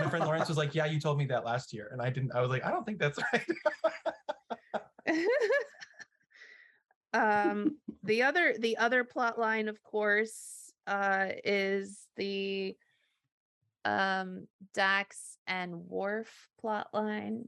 My 0.00 0.08
friend 0.08 0.24
Lawrence 0.24 0.48
was 0.48 0.56
like, 0.58 0.74
"Yeah, 0.74 0.86
you 0.86 0.98
told 0.98 1.18
me 1.18 1.26
that 1.26 1.44
last 1.44 1.72
year," 1.72 1.88
and 1.92 2.00
I 2.02 2.10
didn't. 2.10 2.32
I 2.34 2.40
was 2.40 2.50
like, 2.50 2.64
"I 2.64 2.70
don't 2.70 2.84
think 2.84 2.98
that's 2.98 3.18
right." 3.32 3.46
Um 7.12 7.76
the 8.02 8.22
other 8.22 8.54
the 8.58 8.76
other 8.78 9.04
plot 9.04 9.38
line 9.38 9.68
of 9.68 9.82
course 9.82 10.72
uh 10.86 11.28
is 11.44 12.06
the 12.16 12.76
um 13.84 14.46
dax 14.74 15.36
and 15.46 15.74
Worf 15.74 16.48
plot 16.60 16.88
line. 16.92 17.44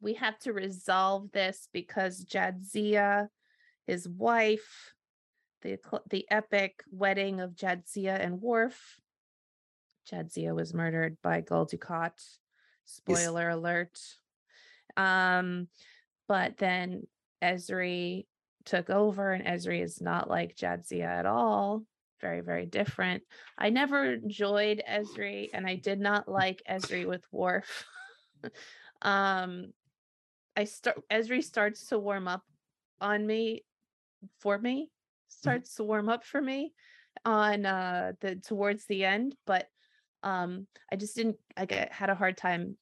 We 0.00 0.14
have 0.14 0.38
to 0.40 0.52
resolve 0.52 1.30
this 1.32 1.68
because 1.72 2.24
jadzia 2.24 3.28
his 3.86 4.08
wife 4.08 4.94
the 5.62 5.78
the 6.08 6.26
epic 6.30 6.82
wedding 6.90 7.40
of 7.40 7.54
jadzia 7.54 8.18
and 8.18 8.40
Worf. 8.40 8.98
Jadzia 10.10 10.54
was 10.54 10.72
murdered 10.74 11.18
by 11.22 11.42
Gul 11.42 11.66
Dukat. 11.66 12.12
Spoiler 12.86 13.50
alert. 13.50 13.98
Um 14.96 15.68
but 16.28 16.56
then 16.56 17.06
Ezri 17.42 18.26
took 18.64 18.90
over, 18.90 19.32
and 19.32 19.44
Ezri 19.44 19.82
is 19.82 20.00
not 20.00 20.28
like 20.28 20.56
Jadzia 20.56 21.04
at 21.04 21.26
all. 21.26 21.84
Very, 22.20 22.40
very 22.40 22.66
different. 22.66 23.22
I 23.56 23.70
never 23.70 24.12
enjoyed 24.12 24.82
Ezri, 24.88 25.48
and 25.52 25.66
I 25.66 25.76
did 25.76 26.00
not 26.00 26.28
like 26.28 26.62
Ezri 26.68 27.06
with 27.06 27.24
Worf. 27.32 27.84
um, 29.02 29.72
I 30.56 30.64
start 30.64 31.00
Ezri 31.10 31.42
starts 31.42 31.86
to 31.86 31.98
warm 31.98 32.28
up 32.28 32.42
on 33.00 33.26
me, 33.26 33.64
for 34.40 34.58
me, 34.58 34.90
starts 35.28 35.76
to 35.76 35.84
warm 35.84 36.08
up 36.08 36.24
for 36.24 36.40
me 36.40 36.74
on 37.24 37.66
uh 37.66 38.12
the 38.20 38.36
towards 38.36 38.84
the 38.86 39.04
end, 39.04 39.34
but 39.46 39.66
um 40.22 40.66
I 40.92 40.96
just 40.96 41.16
didn't 41.16 41.36
I 41.56 41.64
get, 41.66 41.92
had 41.92 42.10
a 42.10 42.14
hard 42.14 42.36
time 42.36 42.76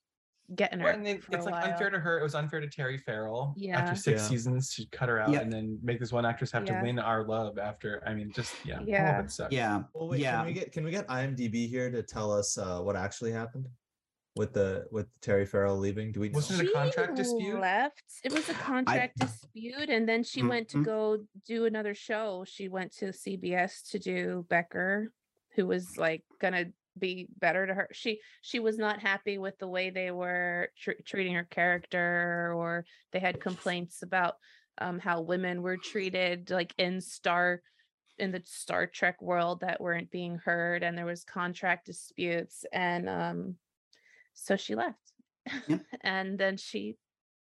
getting 0.55 0.79
her. 0.81 0.87
Well, 0.87 0.95
and 0.95 1.05
then 1.07 1.21
for 1.21 1.33
a 1.33 1.37
it's 1.37 1.45
like 1.45 1.55
while. 1.55 1.73
unfair 1.73 1.91
to 1.91 1.99
her. 1.99 2.19
It 2.19 2.23
was 2.23 2.35
unfair 2.35 2.61
to 2.61 2.69
Terry 2.69 2.99
Farrell. 2.99 3.55
Yeah. 3.57 3.79
After 3.81 3.97
six 4.01 4.23
Yeah. 4.23 4.29
seasons, 4.29 4.75
to 4.75 4.87
cut 4.93 5.09
her 5.09 5.21
out 5.21 5.31
Yeah. 5.31 5.41
and 5.41 5.53
then 5.53 5.79
make 5.83 6.01
this 6.01 6.13
one 6.13 6.25
actress 6.25 6.51
have 6.53 6.67
Yeah. 6.67 6.79
to 6.81 6.87
win 6.87 6.99
our 6.99 7.25
love 7.25 7.59
after. 7.59 8.03
I 8.07 8.15
mean, 8.15 8.33
just 8.33 8.55
yeah, 8.65 8.79
all 8.79 8.85
Yeah. 8.89 9.21
of 9.21 9.31
sucks. 9.33 9.53
Yeah. 9.53 9.83
Well, 9.93 10.09
wait, 10.09 10.21
yeah. 10.21 10.37
can 10.39 10.47
we 10.47 10.53
get 10.53 10.73
can 10.73 10.85
we 10.85 10.91
get 10.91 11.07
IMDb 11.09 11.69
here 11.69 11.91
to 11.91 12.03
tell 12.03 12.33
us 12.33 12.57
uh, 12.57 12.81
what 12.81 12.97
actually 12.97 13.33
happened 13.33 13.67
with 14.37 14.53
the 14.53 14.87
with 14.91 15.07
Terry 15.21 15.45
Farrell 15.45 15.77
leaving? 15.77 16.13
Do 16.13 16.21
we 16.21 16.29
know? 16.31 16.37
Wasn't 16.37 16.61
it 16.63 16.69
a 16.71 16.73
contract 16.73 17.11
She 17.17 17.23
dispute? 17.23 17.61
Left. 17.61 18.03
It 18.25 18.33
was 18.33 18.49
a 18.49 18.55
contract 18.55 19.19
dispute, 19.19 19.91
and 19.91 20.09
then 20.09 20.23
she 20.23 20.43
went 20.43 20.69
to 20.71 20.79
Mhm. 20.79 20.85
go 20.85 21.27
do 21.47 21.67
another 21.67 21.95
show. 21.95 22.45
She 22.47 22.69
went 22.69 22.93
to 22.99 23.13
CBS 23.13 23.83
to 23.91 23.99
do 23.99 24.47
Becker, 24.49 25.13
who 25.57 25.67
was 25.67 25.97
like 25.99 26.25
gonna 26.41 26.67
be 26.99 27.29
better 27.39 27.67
to 27.67 27.75
her. 27.75 27.89
She 27.93 28.21
she 28.43 28.61
was 28.61 28.79
not 28.79 29.01
happy 29.01 29.39
with 29.39 29.59
the 29.59 29.69
way 29.69 29.91
they 29.91 30.11
were 30.11 30.71
tr- 30.79 31.03
treating 31.05 31.35
her 31.35 31.45
character, 31.45 32.53
or 32.55 32.85
they 33.13 33.19
had 33.19 33.41
complaints 33.41 34.03
about 34.03 34.37
um, 34.79 34.99
how 34.99 35.21
women 35.21 35.63
were 35.63 35.77
treated, 35.77 36.51
like 36.51 36.75
in 36.79 37.01
Star 37.01 37.63
in 38.19 38.33
the 38.33 38.43
Star 38.45 38.87
Trek 38.87 39.23
world 39.23 39.61
that 39.61 39.81
weren't 39.81 40.11
being 40.11 40.37
heard, 40.37 40.83
and 40.83 40.99
there 40.99 41.07
was 41.07 41.25
contract 41.25 41.87
disputes, 41.87 42.65
and 42.73 43.09
um, 43.09 43.57
so 44.39 44.57
she 44.57 44.75
left 44.75 45.13
and 46.03 46.39
then 46.39 46.57
she 46.57 46.97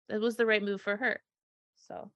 it 0.09 0.21
was 0.21 0.37
the 0.37 0.47
right 0.47 0.63
move 0.63 0.81
for 0.81 0.97
her 0.97 1.21
so 1.89 2.11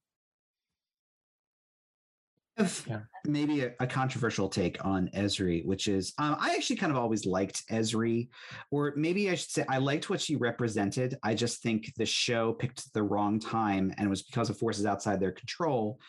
have 2.58 2.84
Yeah. 2.88 3.00
maybe 3.24 3.62
a, 3.62 3.72
a 3.80 3.86
controversial 3.86 4.48
take 4.48 4.84
on 4.84 5.08
Ezri, 5.14 5.64
which 5.64 5.88
is 5.88 6.12
um, 6.18 6.36
I 6.38 6.54
actually 6.54 6.76
kind 6.76 6.92
of 6.92 6.98
always 6.98 7.24
liked 7.26 7.66
Ezri, 7.68 8.28
or 8.70 8.92
maybe 8.96 9.30
I 9.30 9.34
should 9.34 9.50
say 9.50 9.64
I 9.68 9.78
liked 9.78 10.10
what 10.10 10.20
she 10.20 10.36
represented. 10.36 11.16
I 11.22 11.34
just 11.34 11.62
think 11.62 11.92
the 11.96 12.06
show 12.06 12.52
picked 12.52 12.92
the 12.92 13.02
wrong 13.02 13.38
time, 13.40 13.92
and 13.96 14.06
it 14.06 14.10
was 14.10 14.22
because 14.22 14.50
of 14.50 14.58
forces 14.58 14.86
outside 14.86 15.20
their 15.20 15.32
control 15.32 16.00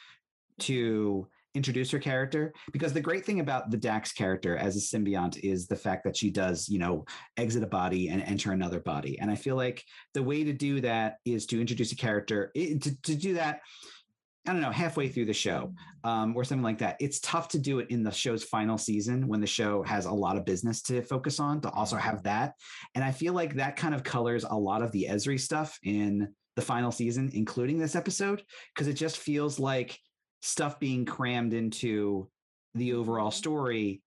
to 0.59 1.27
introduce 1.55 1.89
her 1.89 1.99
character. 1.99 2.53
Because 2.71 2.93
the 2.93 3.01
great 3.01 3.25
thing 3.25 3.39
about 3.39 3.71
the 3.71 3.77
Dax 3.77 4.11
character 4.11 4.55
as 4.55 4.75
a 4.75 4.79
symbiont 4.79 5.39
is 5.43 5.67
the 5.67 5.75
fact 5.75 6.03
that 6.03 6.15
she 6.15 6.29
does, 6.29 6.69
you 6.69 6.77
know, 6.77 7.05
exit 7.37 7.63
a 7.63 7.67
body 7.67 8.09
and 8.09 8.21
enter 8.21 8.51
another 8.51 8.79
body, 8.79 9.19
and 9.19 9.31
I 9.31 9.35
feel 9.35 9.55
like 9.55 9.83
the 10.13 10.23
way 10.23 10.43
to 10.43 10.53
do 10.53 10.81
that 10.81 11.17
is 11.25 11.45
to 11.47 11.59
introduce 11.59 11.91
a 11.91 11.95
character 11.95 12.51
to, 12.55 13.01
to 13.01 13.15
do 13.15 13.33
that. 13.35 13.61
I 14.49 14.53
don't 14.53 14.61
know, 14.61 14.71
halfway 14.71 15.07
through 15.07 15.25
the 15.25 15.33
show 15.33 15.73
um, 16.03 16.35
or 16.35 16.43
something 16.43 16.63
like 16.63 16.79
that. 16.79 16.97
It's 16.99 17.19
tough 17.19 17.49
to 17.49 17.59
do 17.59 17.77
it 17.77 17.91
in 17.91 18.01
the 18.01 18.11
show's 18.11 18.43
final 18.43 18.79
season 18.79 19.27
when 19.27 19.41
the 19.41 19.47
show 19.47 19.83
has 19.83 20.05
a 20.05 20.11
lot 20.11 20.37
of 20.37 20.45
business 20.45 20.81
to 20.83 21.03
focus 21.03 21.39
on 21.39 21.61
to 21.61 21.69
also 21.69 21.97
have 21.97 22.23
that. 22.23 22.55
And 22.95 23.03
I 23.03 23.11
feel 23.11 23.33
like 23.33 23.55
that 23.55 23.75
kind 23.75 23.93
of 23.93 24.03
colors 24.03 24.43
a 24.43 24.55
lot 24.55 24.81
of 24.81 24.91
the 24.91 25.05
Ezri 25.07 25.39
stuff 25.39 25.77
in 25.83 26.33
the 26.55 26.63
final 26.63 26.91
season, 26.91 27.29
including 27.33 27.77
this 27.77 27.95
episode, 27.95 28.41
because 28.73 28.87
it 28.87 28.93
just 28.93 29.17
feels 29.17 29.59
like 29.59 29.99
stuff 30.41 30.79
being 30.79 31.05
crammed 31.05 31.53
into 31.53 32.27
the 32.73 32.93
overall 32.93 33.31
story. 33.31 34.01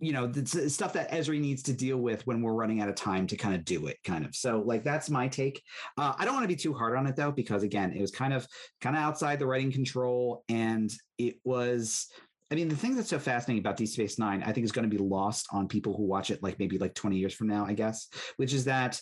You 0.00 0.12
know, 0.12 0.26
the 0.26 0.68
stuff 0.68 0.92
that 0.94 1.10
Ezri 1.12 1.40
needs 1.40 1.62
to 1.64 1.72
deal 1.72 1.96
with 1.96 2.26
when 2.26 2.42
we're 2.42 2.52
running 2.52 2.80
out 2.80 2.88
of 2.88 2.94
time 2.94 3.26
to 3.28 3.36
kind 3.36 3.54
of 3.54 3.64
do 3.64 3.86
it, 3.86 3.96
kind 4.04 4.24
of. 4.24 4.34
So, 4.34 4.62
like, 4.64 4.84
that's 4.84 5.08
my 5.08 5.28
take. 5.28 5.62
Uh, 5.96 6.12
I 6.18 6.24
don't 6.24 6.34
want 6.34 6.44
to 6.44 6.48
be 6.48 6.56
too 6.56 6.74
hard 6.74 6.96
on 6.96 7.06
it 7.06 7.16
though, 7.16 7.32
because 7.32 7.62
again, 7.62 7.92
it 7.92 8.00
was 8.00 8.10
kind 8.10 8.34
of 8.34 8.46
kind 8.80 8.96
of 8.96 9.02
outside 9.02 9.38
the 9.38 9.46
writing 9.46 9.72
control. 9.72 10.44
And 10.48 10.92
it 11.16 11.36
was, 11.44 12.08
I 12.50 12.56
mean, 12.56 12.68
the 12.68 12.76
thing 12.76 12.96
that's 12.96 13.08
so 13.08 13.18
fascinating 13.18 13.60
about 13.60 13.76
Deep 13.76 13.88
Space 13.88 14.18
Nine, 14.18 14.42
I 14.42 14.52
think 14.52 14.64
is 14.64 14.72
going 14.72 14.88
to 14.88 14.94
be 14.94 15.02
lost 15.02 15.46
on 15.52 15.68
people 15.68 15.96
who 15.96 16.04
watch 16.04 16.30
it 16.30 16.42
like 16.42 16.58
maybe 16.58 16.76
like 16.76 16.94
20 16.94 17.16
years 17.16 17.32
from 17.32 17.46
now, 17.46 17.64
I 17.64 17.72
guess, 17.72 18.08
which 18.36 18.52
is 18.52 18.64
that 18.64 19.00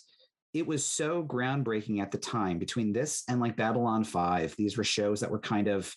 it 0.55 0.67
was 0.67 0.85
so 0.85 1.25
groundbreaking 1.25 2.01
at 2.01 2.11
the 2.11 2.19
time 2.19 2.59
between 2.59 2.93
this 2.93 3.25
and 3.29 3.41
like 3.41 3.57
Babylon 3.57 4.05
5. 4.05 4.55
These 4.57 4.77
were 4.77 4.85
shows 4.85 5.21
that 5.21 5.31
were 5.31 5.39
kind 5.39 5.69
of 5.69 5.95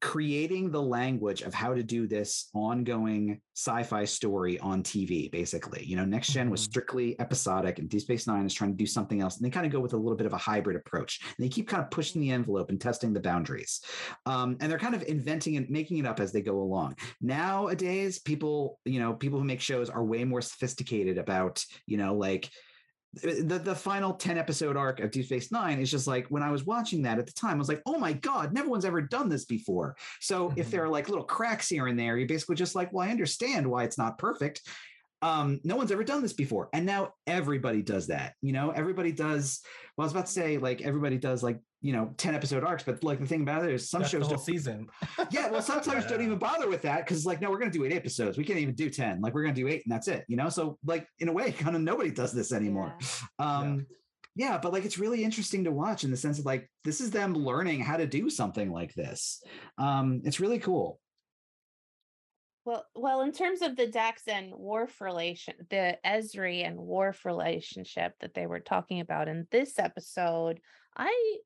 creating 0.00 0.70
the 0.70 0.82
language 0.82 1.42
of 1.42 1.52
how 1.52 1.74
to 1.74 1.82
do 1.82 2.06
this 2.06 2.48
ongoing 2.54 3.40
sci-fi 3.54 4.04
story 4.04 4.58
on 4.60 4.82
TV, 4.82 5.30
basically. 5.30 5.84
You 5.84 5.96
know, 5.96 6.06
Next 6.06 6.32
Gen 6.32 6.48
was 6.48 6.62
Mhm. 6.62 6.70
strictly 6.70 7.20
episodic, 7.20 7.78
and 7.78 7.88
Deep 7.88 8.00
Space 8.00 8.26
Nine 8.26 8.46
is 8.46 8.54
trying 8.54 8.70
to 8.70 8.76
do 8.76 8.86
something 8.86 9.20
else. 9.20 9.36
And 9.36 9.44
they 9.44 9.50
kind 9.50 9.66
of 9.66 9.72
go 9.72 9.80
with 9.80 9.92
a 9.92 9.98
little 9.98 10.16
bit 10.16 10.26
of 10.26 10.32
a 10.32 10.38
hybrid 10.38 10.76
approach. 10.76 11.20
And 11.22 11.44
they 11.44 11.50
keep 11.50 11.68
kind 11.68 11.82
of 11.82 11.90
pushing 11.90 12.20
the 12.20 12.30
envelope 12.30 12.70
and 12.70 12.80
testing 12.80 13.12
the 13.12 13.20
boundaries. 13.20 13.82
Um, 14.24 14.56
and 14.60 14.70
they're 14.70 14.78
kind 14.78 14.94
of 14.94 15.02
inventing 15.02 15.56
and 15.56 15.68
making 15.68 15.98
it 15.98 16.06
up 16.06 16.18
as 16.18 16.32
they 16.32 16.40
go 16.40 16.62
along. 16.62 16.96
Nowadays, 17.20 18.18
people, 18.18 18.78
you 18.86 19.00
know, 19.00 19.12
people 19.12 19.38
who 19.38 19.44
make 19.44 19.60
shows 19.60 19.90
are 19.90 20.04
way 20.04 20.24
more 20.24 20.40
sophisticated 20.40 21.18
about, 21.18 21.62
you 21.86 21.98
know, 21.98 22.14
like 22.14 22.48
the 23.12 23.60
the 23.62 23.74
final 23.74 24.14
10 24.14 24.38
episode 24.38 24.76
arc 24.76 25.00
of 25.00 25.10
Deep 25.10 25.26
Space 25.26 25.50
Nine 25.50 25.80
is 25.80 25.90
just 25.90 26.06
like 26.06 26.26
when 26.28 26.42
I 26.44 26.50
was 26.52 26.64
watching 26.64 27.02
that 27.02 27.18
at 27.18 27.26
the 27.26 27.32
time, 27.32 27.54
I 27.54 27.58
was 27.58 27.68
like, 27.68 27.82
oh 27.86 27.98
my 27.98 28.12
God, 28.12 28.52
never 28.52 28.68
one's 28.68 28.84
ever 28.84 29.02
done 29.02 29.28
this 29.28 29.44
before. 29.44 29.96
So 30.20 30.52
if 30.56 30.68
Mhm. 30.68 30.70
there 30.70 30.84
are 30.84 30.88
like 30.88 31.08
little 31.08 31.24
cracks 31.24 31.68
here 31.68 31.88
and 31.88 31.98
there, 31.98 32.16
you're 32.16 32.28
basically 32.28 32.56
just 32.56 32.74
like, 32.76 32.92
well, 32.92 33.06
I 33.06 33.10
understand 33.10 33.68
why 33.68 33.82
it's 33.84 33.98
not 33.98 34.18
perfect. 34.18 34.60
Um, 35.22 35.60
no 35.64 35.76
one's 35.76 35.92
ever 35.92 36.04
done 36.04 36.22
this 36.22 36.32
before. 36.32 36.68
And 36.72 36.86
now 36.86 37.12
everybody 37.26 37.82
does 37.82 38.06
that. 38.06 38.34
You 38.40 38.52
know, 38.52 38.70
everybody 38.70 39.12
does, 39.12 39.60
well, 39.96 40.04
I 40.04 40.06
was 40.06 40.12
about 40.12 40.26
to 40.26 40.32
say, 40.32 40.56
like, 40.58 40.80
everybody 40.80 41.18
does 41.18 41.42
like, 41.42 41.60
you 41.82 41.94
know, 41.94 42.12
10 42.18 42.34
episode 42.34 42.62
arcs, 42.62 42.82
but 42.82 43.02
like 43.02 43.18
the 43.18 43.26
thing 43.26 43.40
about 43.40 43.64
it 43.64 43.72
is 43.72 43.88
some 43.88 44.02
That's 44.02 44.10
shows 44.12 44.28
don't 44.28 44.40
season. 44.40 44.88
yeah, 45.30 45.48
well, 45.48 45.62
sometimes 45.62 46.04
don't 46.06 46.20
even 46.20 46.38
bother 46.38 46.68
with 46.68 46.82
that 46.82 47.06
because, 47.06 47.24
like, 47.24 47.40
no, 47.40 47.50
we're 47.50 47.58
going 47.58 47.70
to 47.70 47.78
do 47.78 47.84
eight 47.84 47.92
episodes. 47.92 48.36
We 48.36 48.44
can't 48.44 48.58
even 48.58 48.74
do 48.74 48.90
10. 48.90 49.20
Like, 49.20 49.34
we're 49.34 49.42
going 49.42 49.54
to 49.54 49.60
do 49.60 49.68
eight 49.68 49.82
and 49.86 49.92
that's 49.92 50.08
it, 50.08 50.24
you 50.28 50.36
know? 50.36 50.50
So, 50.50 50.78
like, 50.84 51.06
in 51.20 51.28
a 51.28 51.32
way, 51.32 51.52
kind 51.58 51.74
of 51.74 51.82
nobody 51.82 52.10
does 52.10 52.32
this 52.32 52.52
anymore. 52.52 52.96
Um, 53.38 53.86
yeah. 54.34 54.50
yeah 54.52 54.58
but 54.58 54.72
like, 54.72 54.84
it's 54.84 54.98
really 54.98 55.24
interesting 55.24 55.64
to 55.64 55.70
watch 55.70 56.04
in 56.04 56.10
the 56.10 56.16
sense 56.16 56.38
of 56.38 56.44
like, 56.44 56.70
this 56.84 57.00
is 57.00 57.10
them 57.10 57.34
learning 57.34 57.80
how 57.80 57.96
to 57.96 58.06
do 58.06 58.28
something 58.28 58.70
like 58.70 58.94
this. 58.94 59.42
Um, 59.78 60.20
it's 60.24 60.40
really 60.40 60.58
cool. 60.58 61.00
well 62.66 62.84
well 62.94 63.22
in 63.22 63.32
terms 63.32 63.62
of 63.62 63.74
the 63.74 63.86
dax 63.86 64.28
and 64.28 64.52
Worf 64.54 65.00
relation 65.00 65.54
the 65.70 65.96
Ezri 66.04 66.66
and 66.66 66.76
Worf 66.76 67.24
relationship 67.24 68.12
that 68.20 68.34
they 68.34 68.46
were 68.46 68.60
talking 68.60 69.00
about 69.00 69.28
in 69.28 69.46
this 69.50 69.78
episode 69.78 70.60
i 70.94 71.38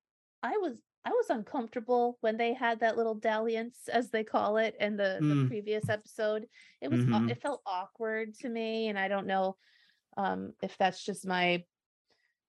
i 0.45 0.57
was 0.59 0.81
i 1.05 1.11
was 1.11 1.31
uncomfortable 1.31 2.19
when 2.21 2.37
they 2.37 2.55
had 2.55 2.81
that 2.81 2.97
little 2.97 3.15
dalliance 3.17 3.89
as 3.89 4.11
they 4.11 4.23
call 4.25 4.59
it 4.59 4.77
in 4.81 4.97
the, 4.97 5.25
the 5.29 5.35
Mm. 5.35 5.49
previous 5.49 5.89
episode 5.89 6.47
it 6.81 6.91
was 6.91 7.05
Mhm. 7.05 7.31
it 7.31 7.43
felt 7.43 7.63
awkward 7.67 8.35
to 8.35 8.49
me 8.49 8.89
and 8.89 8.99
i 8.99 9.09
don't 9.09 9.27
know 9.27 9.57
um 10.17 10.53
if 10.63 10.79
that's 10.79 11.05
just 11.05 11.27
my 11.27 11.65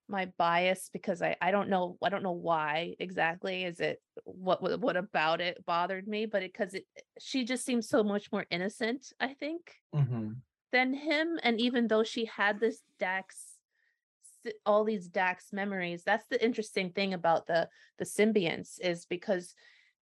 my 0.07 0.27
bias 0.37 0.89
because 0.93 1.23
I 1.23 1.35
I 1.41 1.49
don't 1.49 1.67
know 1.69 1.97
I 2.03 2.09
don't 2.09 2.21
know 2.21 2.31
why 2.31 2.95
exactly 2.99 3.63
is 3.63 3.79
it 3.79 3.99
what 4.23 4.61
what, 4.61 4.79
what 4.79 4.97
about 4.97 5.41
it 5.41 5.65
bothered 5.65 6.07
me 6.07 6.27
but 6.27 6.41
because 6.43 6.75
it 6.75 6.85
she 7.19 7.43
just 7.43 7.65
seems 7.65 7.89
so 7.89 8.03
much 8.03 8.31
more 8.31 8.45
innocent 8.51 9.11
I 9.19 9.33
think 9.33 9.73
Mhm. 9.95 10.41
than 10.71 10.93
him 10.93 11.39
and 11.41 11.59
even 11.59 11.87
though 11.87 12.03
she 12.03 12.25
had 12.25 12.59
this 12.59 12.83
Dax 12.99 13.54
all 14.65 14.83
these 14.83 15.07
Dax 15.07 15.51
memories 15.53 16.03
that's 16.03 16.27
the 16.27 16.43
interesting 16.43 16.91
thing 16.91 17.13
about 17.13 17.47
the 17.47 17.69
the 17.97 18.05
symbionts 18.05 18.79
is 18.81 19.05
because 19.05 19.53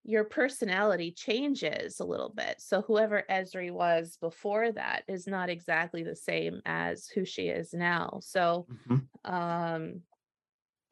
your 0.05 0.25
personality 0.25 1.11
changes 1.11 1.99
a 1.99 2.05
little 2.05 2.33
bit 2.35 2.59
so 2.59 2.81
whoever 2.81 3.23
Ezri 3.29 3.71
was 3.71 4.17
before 4.19 4.71
that 4.71 5.03
is 5.07 5.27
not 5.27 5.49
exactly 5.49 6.03
the 6.03 6.15
same 6.15 6.61
as 6.65 7.07
who 7.07 7.23
she 7.25 7.47
is 7.47 7.73
now 7.73 8.19
so 8.21 8.67
Mhm. 8.89 9.07
um 9.25 10.01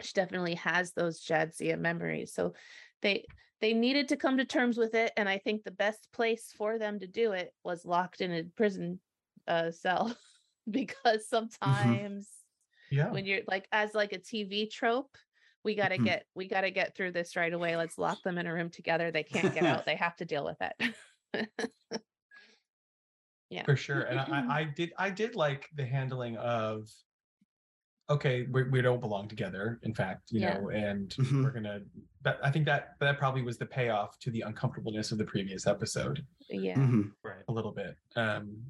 she 0.01 0.13
definitely 0.13 0.55
has 0.55 0.93
those 0.93 1.23
Jadzia 1.23 1.77
memories. 1.77 2.33
So 2.33 2.53
they 3.01 3.25
they 3.59 3.73
needed 3.73 4.07
to 4.07 4.17
come 4.17 4.37
to 4.37 4.45
terms 4.45 4.77
with 4.77 4.95
it 4.95 5.11
and 5.17 5.29
i 5.29 5.37
think 5.37 5.63
the 5.63 5.71
best 5.71 6.07
place 6.11 6.51
for 6.57 6.79
them 6.79 6.99
to 6.99 7.07
do 7.07 7.31
it 7.33 7.53
was 7.63 7.85
locked 7.85 8.21
in 8.21 8.31
a 8.31 8.43
prison 8.43 8.99
uh, 9.47 9.71
cell 9.71 10.15
because 10.69 11.27
sometimes 11.27 12.27
Yeah. 12.91 13.09
when 13.11 13.25
you're 13.25 13.41
like 13.47 13.67
as 13.71 13.93
like 13.95 14.11
a 14.13 14.19
tv 14.19 14.69
trope 14.69 15.17
we 15.63 15.75
got 15.75 15.89
to 15.89 15.97
Mhm. 15.97 16.03
get 16.05 16.25
we 16.35 16.47
got 16.47 16.61
to 16.61 16.71
get 16.71 16.95
through 16.95 17.11
this 17.13 17.35
right 17.35 17.53
away 17.53 17.75
let's 17.77 17.97
lock 17.97 18.21
them 18.23 18.37
in 18.37 18.45
a 18.47 18.53
room 18.53 18.69
together 18.69 19.11
they 19.11 19.23
can't 19.23 19.53
get 19.53 19.63
out 19.63 19.85
they 19.87 19.95
have 19.95 20.15
to 20.17 20.25
deal 20.25 20.43
with 20.45 20.57
it 20.61 20.95
yeah 23.49 23.63
for 23.65 23.75
sure 23.75 24.01
and 24.01 24.19
I, 24.19 24.45
I 24.59 24.63
did 24.65 24.91
i 24.97 25.09
did 25.09 25.35
like 25.35 25.67
the 25.75 25.85
handling 25.85 26.37
of 26.37 26.89
okay 28.09 28.47
we, 28.51 28.63
we 28.63 28.81
don't 28.81 28.99
belong 28.99 29.27
together 29.27 29.79
in 29.83 29.93
fact 29.93 30.31
you 30.31 30.41
Yeah. 30.41 30.57
know 30.59 30.69
and 30.69 31.09
Mhm. 31.11 31.43
we're 31.43 31.51
gonna 31.51 31.81
but 32.21 32.39
i 32.43 32.51
think 32.51 32.65
that 32.65 32.95
that 32.99 33.17
probably 33.17 33.41
was 33.41 33.57
the 33.57 33.65
payoff 33.65 34.19
to 34.19 34.31
the 34.31 34.41
uncomfortableness 34.41 35.11
of 35.11 35.17
the 35.17 35.25
previous 35.25 35.65
episode 35.67 36.25
yeah 36.49 36.75
Mhm. 36.75 37.13
Right. 37.23 37.43
a 37.47 37.51
little 37.51 37.71
bit 37.71 37.95
um 38.15 38.65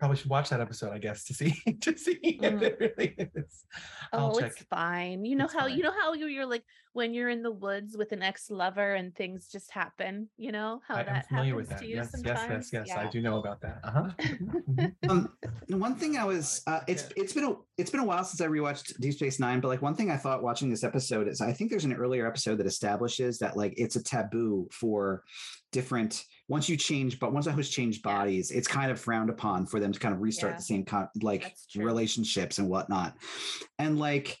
probably 0.00 0.16
should 0.16 0.30
watch 0.30 0.48
that 0.48 0.60
episode 0.60 0.92
i 0.92 0.98
guess 0.98 1.24
to 1.24 1.34
see 1.34 1.52
to 1.80 1.96
see 1.96 2.18
Mhm. 2.42 2.54
if 2.54 2.62
it 2.62 2.76
really 2.80 3.14
is 3.36 3.64
I'll 4.12 4.34
Oh, 4.34 4.40
check. 4.40 4.50
it's 4.52 4.62
fine. 4.64 5.24
You 5.24 5.36
know 5.36 5.44
It's 5.44 5.54
how 5.54 5.60
fine. 5.68 5.76
you 5.76 5.84
know 5.84 5.92
how 5.92 6.14
you- 6.14 6.26
you're 6.26 6.46
like 6.46 6.64
when 6.94 7.14
you're 7.14 7.28
in 7.28 7.42
the 7.42 7.52
woods 7.52 7.96
with 7.96 8.10
an 8.10 8.22
ex-lover 8.22 8.94
and 8.94 9.14
things 9.14 9.46
just 9.52 9.70
happen. 9.70 10.28
You 10.36 10.50
know 10.50 10.80
how 10.88 10.96
i 10.96 11.02
that 11.04 11.28
familiar 11.28 11.52
happens 11.52 11.68
with 11.68 11.68
that 11.68 11.78
to 11.80 11.86
you 11.86 11.94
yes 11.96 12.10
yes 12.24 12.38
sometimes. 12.40 12.70
yes 12.72 12.86
yes 12.88 12.96
i 12.98 13.02
Yeah. 13.04 13.10
do 13.10 13.20
know 13.22 13.38
about 13.38 13.60
that 13.60 13.78
uh-huh 13.84 14.10
Mhm. 14.18 14.94
um, 15.08 15.32
one 15.68 15.94
thing 15.94 16.16
I 16.16 16.24
was 16.24 16.62
uh, 16.66 16.80
it's 16.88 17.04
it's 17.16 17.32
been 17.32 17.44
a 17.44 17.54
it's 17.78 17.90
been 17.90 18.00
a 18.00 18.04
while 18.04 18.24
since 18.24 18.40
I 18.40 18.46
rewatched 18.46 18.98
Deep 19.00 19.14
Space 19.14 19.38
Nine, 19.38 19.60
but 19.60 19.68
like 19.68 19.82
one 19.82 19.94
thing 19.94 20.10
I 20.10 20.16
thought 20.16 20.42
watching 20.42 20.68
this 20.70 20.82
episode 20.82 21.28
is 21.28 21.40
I 21.40 21.52
think 21.52 21.70
there's 21.70 21.84
an 21.84 21.92
earlier 21.92 22.26
episode 22.26 22.56
that 22.58 22.66
establishes 22.66 23.38
that 23.38 23.56
like 23.56 23.74
it's 23.76 23.94
a 23.96 24.02
taboo 24.02 24.68
for 24.72 25.22
different 25.72 26.24
once 26.50 26.68
you 26.68 26.76
change 26.76 27.20
but 27.20 27.32
once 27.32 27.46
a 27.46 27.52
host 27.52 27.72
change 27.72 28.00
Yeah. 28.04 28.12
bodies, 28.12 28.50
it's 28.50 28.66
kind 28.68 28.90
of 28.90 29.00
frowned 29.00 29.30
upon 29.30 29.66
for 29.66 29.78
them 29.78 29.92
to 29.92 29.98
kind 30.00 30.12
of 30.12 30.20
restart 30.20 30.52
Yeah. 30.54 30.56
the 30.56 30.62
same 30.64 30.84
con- 30.84 31.08
like 31.22 31.54
relationships 31.76 32.58
and 32.58 32.68
whatnot. 32.68 33.16
And 33.78 33.98
like 33.98 34.36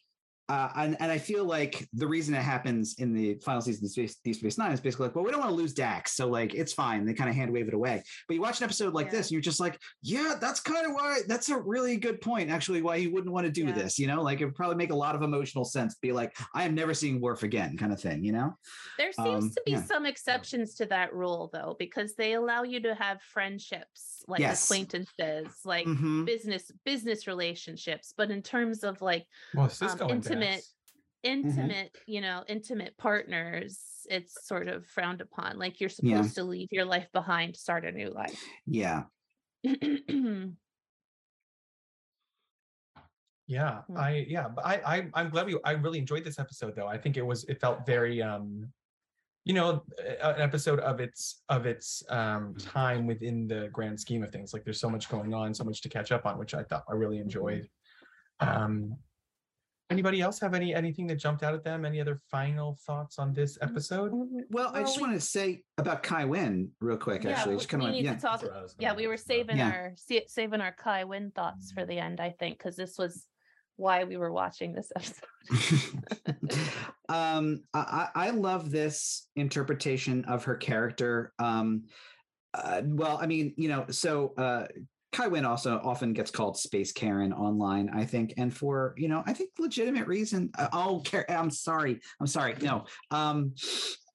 uh, 0.50 0.70
and, 0.76 0.96
and 1.00 1.12
I 1.12 1.18
feel 1.18 1.44
like 1.44 1.88
the 1.92 2.06
reason 2.06 2.34
it 2.34 2.42
happens 2.42 2.96
in 2.98 3.14
the 3.14 3.34
final 3.44 3.62
season 3.62 3.84
of 3.84 3.90
Space, 3.92 4.16
Deep 4.24 4.34
Space 4.34 4.58
Nine 4.58 4.72
is 4.72 4.80
basically 4.80 5.06
like, 5.06 5.14
well, 5.14 5.24
we 5.24 5.30
don't 5.30 5.40
want 5.40 5.50
to 5.50 5.54
lose 5.56 5.72
Dax, 5.72 6.12
so 6.16 6.26
like 6.28 6.54
it's 6.54 6.72
fine. 6.72 7.06
They 7.06 7.14
kind 7.14 7.30
of 7.30 7.36
hand 7.36 7.52
wave 7.52 7.68
it 7.68 7.74
away. 7.74 8.02
But 8.26 8.34
you 8.34 8.40
watch 8.40 8.58
an 8.60 8.64
episode 8.64 8.92
like 8.92 9.06
Yeah. 9.06 9.12
this, 9.12 9.26
and 9.28 9.32
you're 9.32 9.40
just 9.40 9.60
like, 9.60 9.78
yeah, 10.02 10.34
that's 10.40 10.60
kind 10.60 10.86
of 10.86 10.92
why. 10.92 11.20
That's 11.28 11.48
a 11.50 11.58
really 11.58 11.96
good 11.96 12.20
point, 12.20 12.50
actually, 12.50 12.82
why 12.82 12.96
you 12.96 13.12
wouldn't 13.12 13.32
want 13.32 13.46
to 13.46 13.52
do 13.52 13.64
Yeah. 13.66 13.72
this. 13.72 13.98
You 13.98 14.08
know, 14.08 14.22
like 14.22 14.40
it 14.40 14.44
would 14.46 14.54
probably 14.56 14.76
make 14.76 14.90
a 14.90 14.96
lot 14.96 15.14
of 15.14 15.22
emotional 15.22 15.64
sense. 15.64 15.94
To 15.94 16.00
be 16.02 16.12
like, 16.12 16.36
I 16.54 16.64
am 16.64 16.74
never 16.74 16.94
seeing 16.94 17.20
Worf 17.20 17.42
again, 17.44 17.76
kind 17.76 17.92
of 17.92 18.00
thing. 18.00 18.24
You 18.24 18.32
know? 18.32 18.54
There 18.98 19.12
seems 19.12 19.44
Um, 19.44 19.50
to 19.50 19.62
be 19.64 19.72
yeah. 19.72 19.84
some 19.84 20.04
exceptions 20.04 20.74
to 20.76 20.86
that 20.86 21.14
rule 21.14 21.48
though, 21.52 21.76
because 21.78 22.14
they 22.16 22.34
allow 22.34 22.64
you 22.64 22.80
to 22.80 22.94
have 22.94 23.22
friendships, 23.22 24.24
like 24.26 24.40
Yes. 24.40 24.64
acquaintances, 24.64 25.48
like 25.64 25.86
Mhm. 25.86 26.26
business 26.26 26.70
business 26.84 27.26
relationships. 27.26 28.12
But 28.16 28.30
in 28.30 28.42
terms 28.42 28.84
of 28.84 29.00
like 29.02 29.26
well 29.54 29.68
Sisko 29.68 30.10
and 30.10 30.24
intimate- 30.42 30.56
Dax. 30.56 30.74
intimate, 31.22 31.96
you 32.06 32.20
know, 32.20 32.44
intimate 32.48 32.96
partners, 32.96 33.78
it's 34.08 34.46
sort 34.46 34.68
of 34.68 34.86
frowned 34.86 35.20
upon. 35.20 35.58
Like 35.58 35.80
you're 35.80 35.90
Yeah. 36.02 36.16
supposed 36.18 36.34
to 36.36 36.44
leave 36.44 36.68
your 36.72 36.84
life 36.86 37.08
behind, 37.12 37.56
start 37.56 37.84
a 37.84 37.92
new 37.92 38.10
life. 38.10 38.42
Yeah. 38.66 39.04
Yeah, 43.46 43.82
Mm. 43.90 43.98
I 43.98 44.26
yeah, 44.28 44.46
but 44.48 44.64
I, 44.64 44.74
I 44.86 45.10
I'm 45.14 45.28
glad 45.28 45.46
we 45.46 45.58
I 45.64 45.72
really 45.72 45.98
enjoyed 45.98 46.22
this 46.24 46.38
episode 46.38 46.76
though. 46.76 46.86
I 46.86 46.96
think 46.96 47.16
it 47.16 47.22
was 47.26 47.42
it 47.44 47.60
felt 47.60 47.84
very 47.84 48.22
um 48.22 48.72
you 49.44 49.54
know 49.54 49.82
an 50.22 50.40
episode 50.40 50.78
of 50.80 51.00
its 51.00 51.42
of 51.48 51.66
its 51.66 52.04
um 52.10 52.54
time 52.58 53.06
within 53.08 53.48
the 53.48 53.68
grand 53.72 53.98
scheme 53.98 54.22
of 54.22 54.30
things. 54.30 54.52
Like 54.54 54.62
there's 54.64 54.78
so 54.80 54.88
much 54.88 55.08
going 55.08 55.34
on, 55.34 55.52
so 55.52 55.64
much 55.64 55.80
to 55.82 55.88
catch 55.88 56.12
up 56.12 56.26
on, 56.26 56.38
which 56.38 56.54
I 56.54 56.62
thought 56.62 56.84
I 56.88 56.92
really 56.92 57.18
enjoyed. 57.18 57.68
Um 58.38 58.96
anybody 59.90 60.20
else 60.20 60.40
have 60.40 60.54
any 60.54 60.74
anything 60.74 61.06
that 61.08 61.16
jumped 61.16 61.42
out 61.42 61.54
at 61.54 61.64
them? 61.64 61.84
Any 61.84 62.00
other 62.00 62.16
final 62.30 62.78
thoughts 62.86 63.18
on 63.18 63.32
this 63.34 63.58
episode? 63.60 64.12
Well, 64.50 64.70
I 64.74 64.80
just 64.80 64.96
we- 64.96 65.02
wanted 65.02 65.14
to 65.16 65.20
say 65.26 65.62
about 65.78 66.02
Kai 66.02 66.24
Winn 66.24 66.70
real 66.80 66.96
quick. 66.96 67.24
yeah, 67.24 67.30
actually, 67.32 67.54
we- 67.54 67.58
just 67.58 67.68
kind 67.68 67.82
of 67.82 67.90
need 67.90 68.04
yeah. 68.04 68.14
to 68.14 68.20
talk. 68.20 68.40
That's 68.40 68.50
what 68.50 68.58
I 68.58 68.62
was 68.62 68.76
Yeah, 68.78 68.94
we 68.94 69.06
were 69.06 69.16
saving 69.16 69.58
Yeah. 69.58 69.70
our 69.70 69.92
saving 70.26 70.60
our 70.60 70.72
Kai 70.72 71.04
Winn 71.04 71.32
thoughts 71.34 71.72
for 71.72 71.84
the 71.84 71.98
end, 71.98 72.20
I 72.20 72.30
think, 72.30 72.58
because 72.58 72.76
this 72.76 72.96
was 72.98 73.26
why 73.76 74.04
we 74.04 74.16
were 74.16 74.32
watching 74.32 74.74
this 74.74 74.92
episode. 74.96 75.24
um 77.08 77.62
I, 77.72 78.08
I 78.14 78.26
I 78.26 78.30
love 78.30 78.70
this 78.70 79.26
interpretation 79.36 80.24
of 80.26 80.44
her 80.44 80.54
character 80.54 81.32
um 81.38 81.84
uh, 82.52 82.82
well 82.84 83.18
i 83.22 83.26
mean 83.26 83.54
you 83.56 83.68
know 83.68 83.86
so 83.90 84.34
uh 84.36 84.66
Kai 85.12 85.26
Winn 85.26 85.44
also 85.44 85.80
often 85.82 86.12
gets 86.12 86.30
called 86.30 86.56
Space 86.56 86.92
Karen 86.92 87.32
online, 87.32 87.90
I 87.90 88.04
think, 88.04 88.34
and 88.36 88.54
for 88.54 88.94
you 88.96 89.08
know, 89.08 89.22
I 89.26 89.32
think 89.32 89.50
legitimate 89.58 90.06
reason. 90.06 90.50
Uh, 90.56 90.68
oh, 90.72 91.02
I'm 91.28 91.50
sorry, 91.50 92.00
I'm 92.20 92.26
sorry. 92.26 92.54
No, 92.60 92.84
um, 93.10 93.54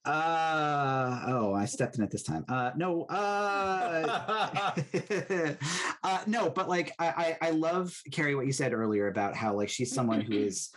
uh, 0.06 1.24
oh, 1.28 1.54
I 1.54 1.66
stepped 1.66 1.98
in 1.98 2.04
it 2.04 2.12
this 2.12 2.24
time. 2.24 2.46
Uh, 2.48 2.72
no, 2.76 3.04
uh, 3.04 4.76
uh, 6.04 6.20
no, 6.28 6.50
but 6.50 6.70
like 6.70 6.94
I, 7.00 7.08
I 7.42 7.48
I 7.48 7.50
love 7.52 7.94
Karie 8.12 8.36
what 8.36 8.46
you 8.46 8.54
said 8.54 8.74
earlier 8.74 9.08
about 9.08 9.36
how 9.36 9.54
like 9.54 9.70
she's 9.70 9.94
someone 9.94 10.22
who 10.22 10.34
is 10.34 10.70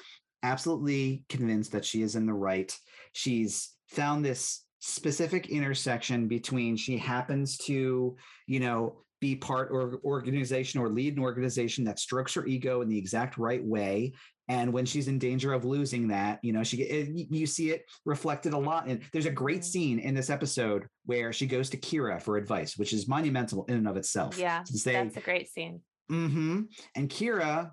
absolutely 0.43 1.25
convinced 1.29 1.73
that 1.73 1.85
she 1.85 2.03
is 2.03 2.17
in 2.17 2.27
the 2.27 2.33
right. 2.33 2.75
She's 3.13 3.71
found 3.89 4.25
this 4.25 4.65
specific 4.81 5.49
intersection 5.49 6.29
between 6.29 6.77
she 6.77 6.97
happens 6.97 7.59
to, 7.59 8.17
you 8.47 8.61
know, 8.61 9.05
be 9.21 9.35
part 9.35 9.71
or 9.71 10.01
organization 10.05 10.81
or 10.81 10.89
lead 10.89 11.17
an 11.17 11.23
organization 11.23 11.85
that 11.85 11.99
strokes 11.99 12.35
her 12.35 12.47
ego 12.47 12.81
in 12.83 12.89
the 12.89 12.99
exact 12.99 13.39
right 13.39 13.65
way 13.65 14.13
and 14.49 14.73
when 14.73 14.87
she's 14.87 15.09
in 15.09 15.19
danger 15.19 15.53
of 15.53 15.65
losing 15.65 16.09
that 16.09 16.39
you 16.43 16.53
know 16.53 16.63
she 16.63 16.77
get 16.77 17.09
you- 17.09 17.47
see 17.47 17.71
it 17.71 17.85
reflected 18.05 18.53
a 18.53 18.59
lot 18.59 18.87
and 18.87 19.03
there's 19.13 19.27
a 19.27 19.31
great 19.31 19.61
Mhm. 19.61 19.65
scene 19.65 19.99
in 19.99 20.15
this 20.15 20.31
episode 20.31 20.87
where 21.07 21.33
she 21.33 21.47
goes 21.47 21.71
to 21.71 21.77
kira 21.77 22.21
for 22.23 22.37
advice 22.37 22.77
which 22.77 22.93
is 22.93 23.09
monumental 23.09 23.65
in 23.67 23.75
and 23.77 23.89
of 23.89 23.97
itself 23.97 24.39
yeah, 24.39 24.63
say 24.65 24.93
that's 24.93 25.17
a 25.17 25.21
great 25.21 25.49
scene. 25.49 25.81
mm-hmm 26.11 26.63
And 26.95 27.09
Kira, 27.09 27.73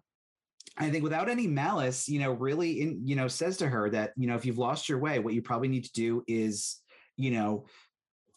I 0.78 0.89
think 0.89 1.04
without 1.04 1.30
any 1.30 1.48
malice, 1.48 2.10
you 2.10 2.20
know, 2.20 2.34
really 2.34 2.82
in, 2.82 3.08
you 3.08 3.16
know, 3.16 3.30
says 3.30 3.56
to 3.58 3.68
her 3.70 3.89
that, 3.91 4.12
you 4.18 4.28
know, 4.28 4.36
if 4.36 4.46
you've 4.46 4.58
lost 4.58 4.89
your 4.89 5.00
way, 5.00 5.20
what 5.20 5.34
you 5.34 5.41
probably 5.41 5.70
need 5.70 5.86
to 5.86 5.93
do 5.93 6.22
is, 6.28 6.82
you 7.16 7.32
know, 7.32 7.66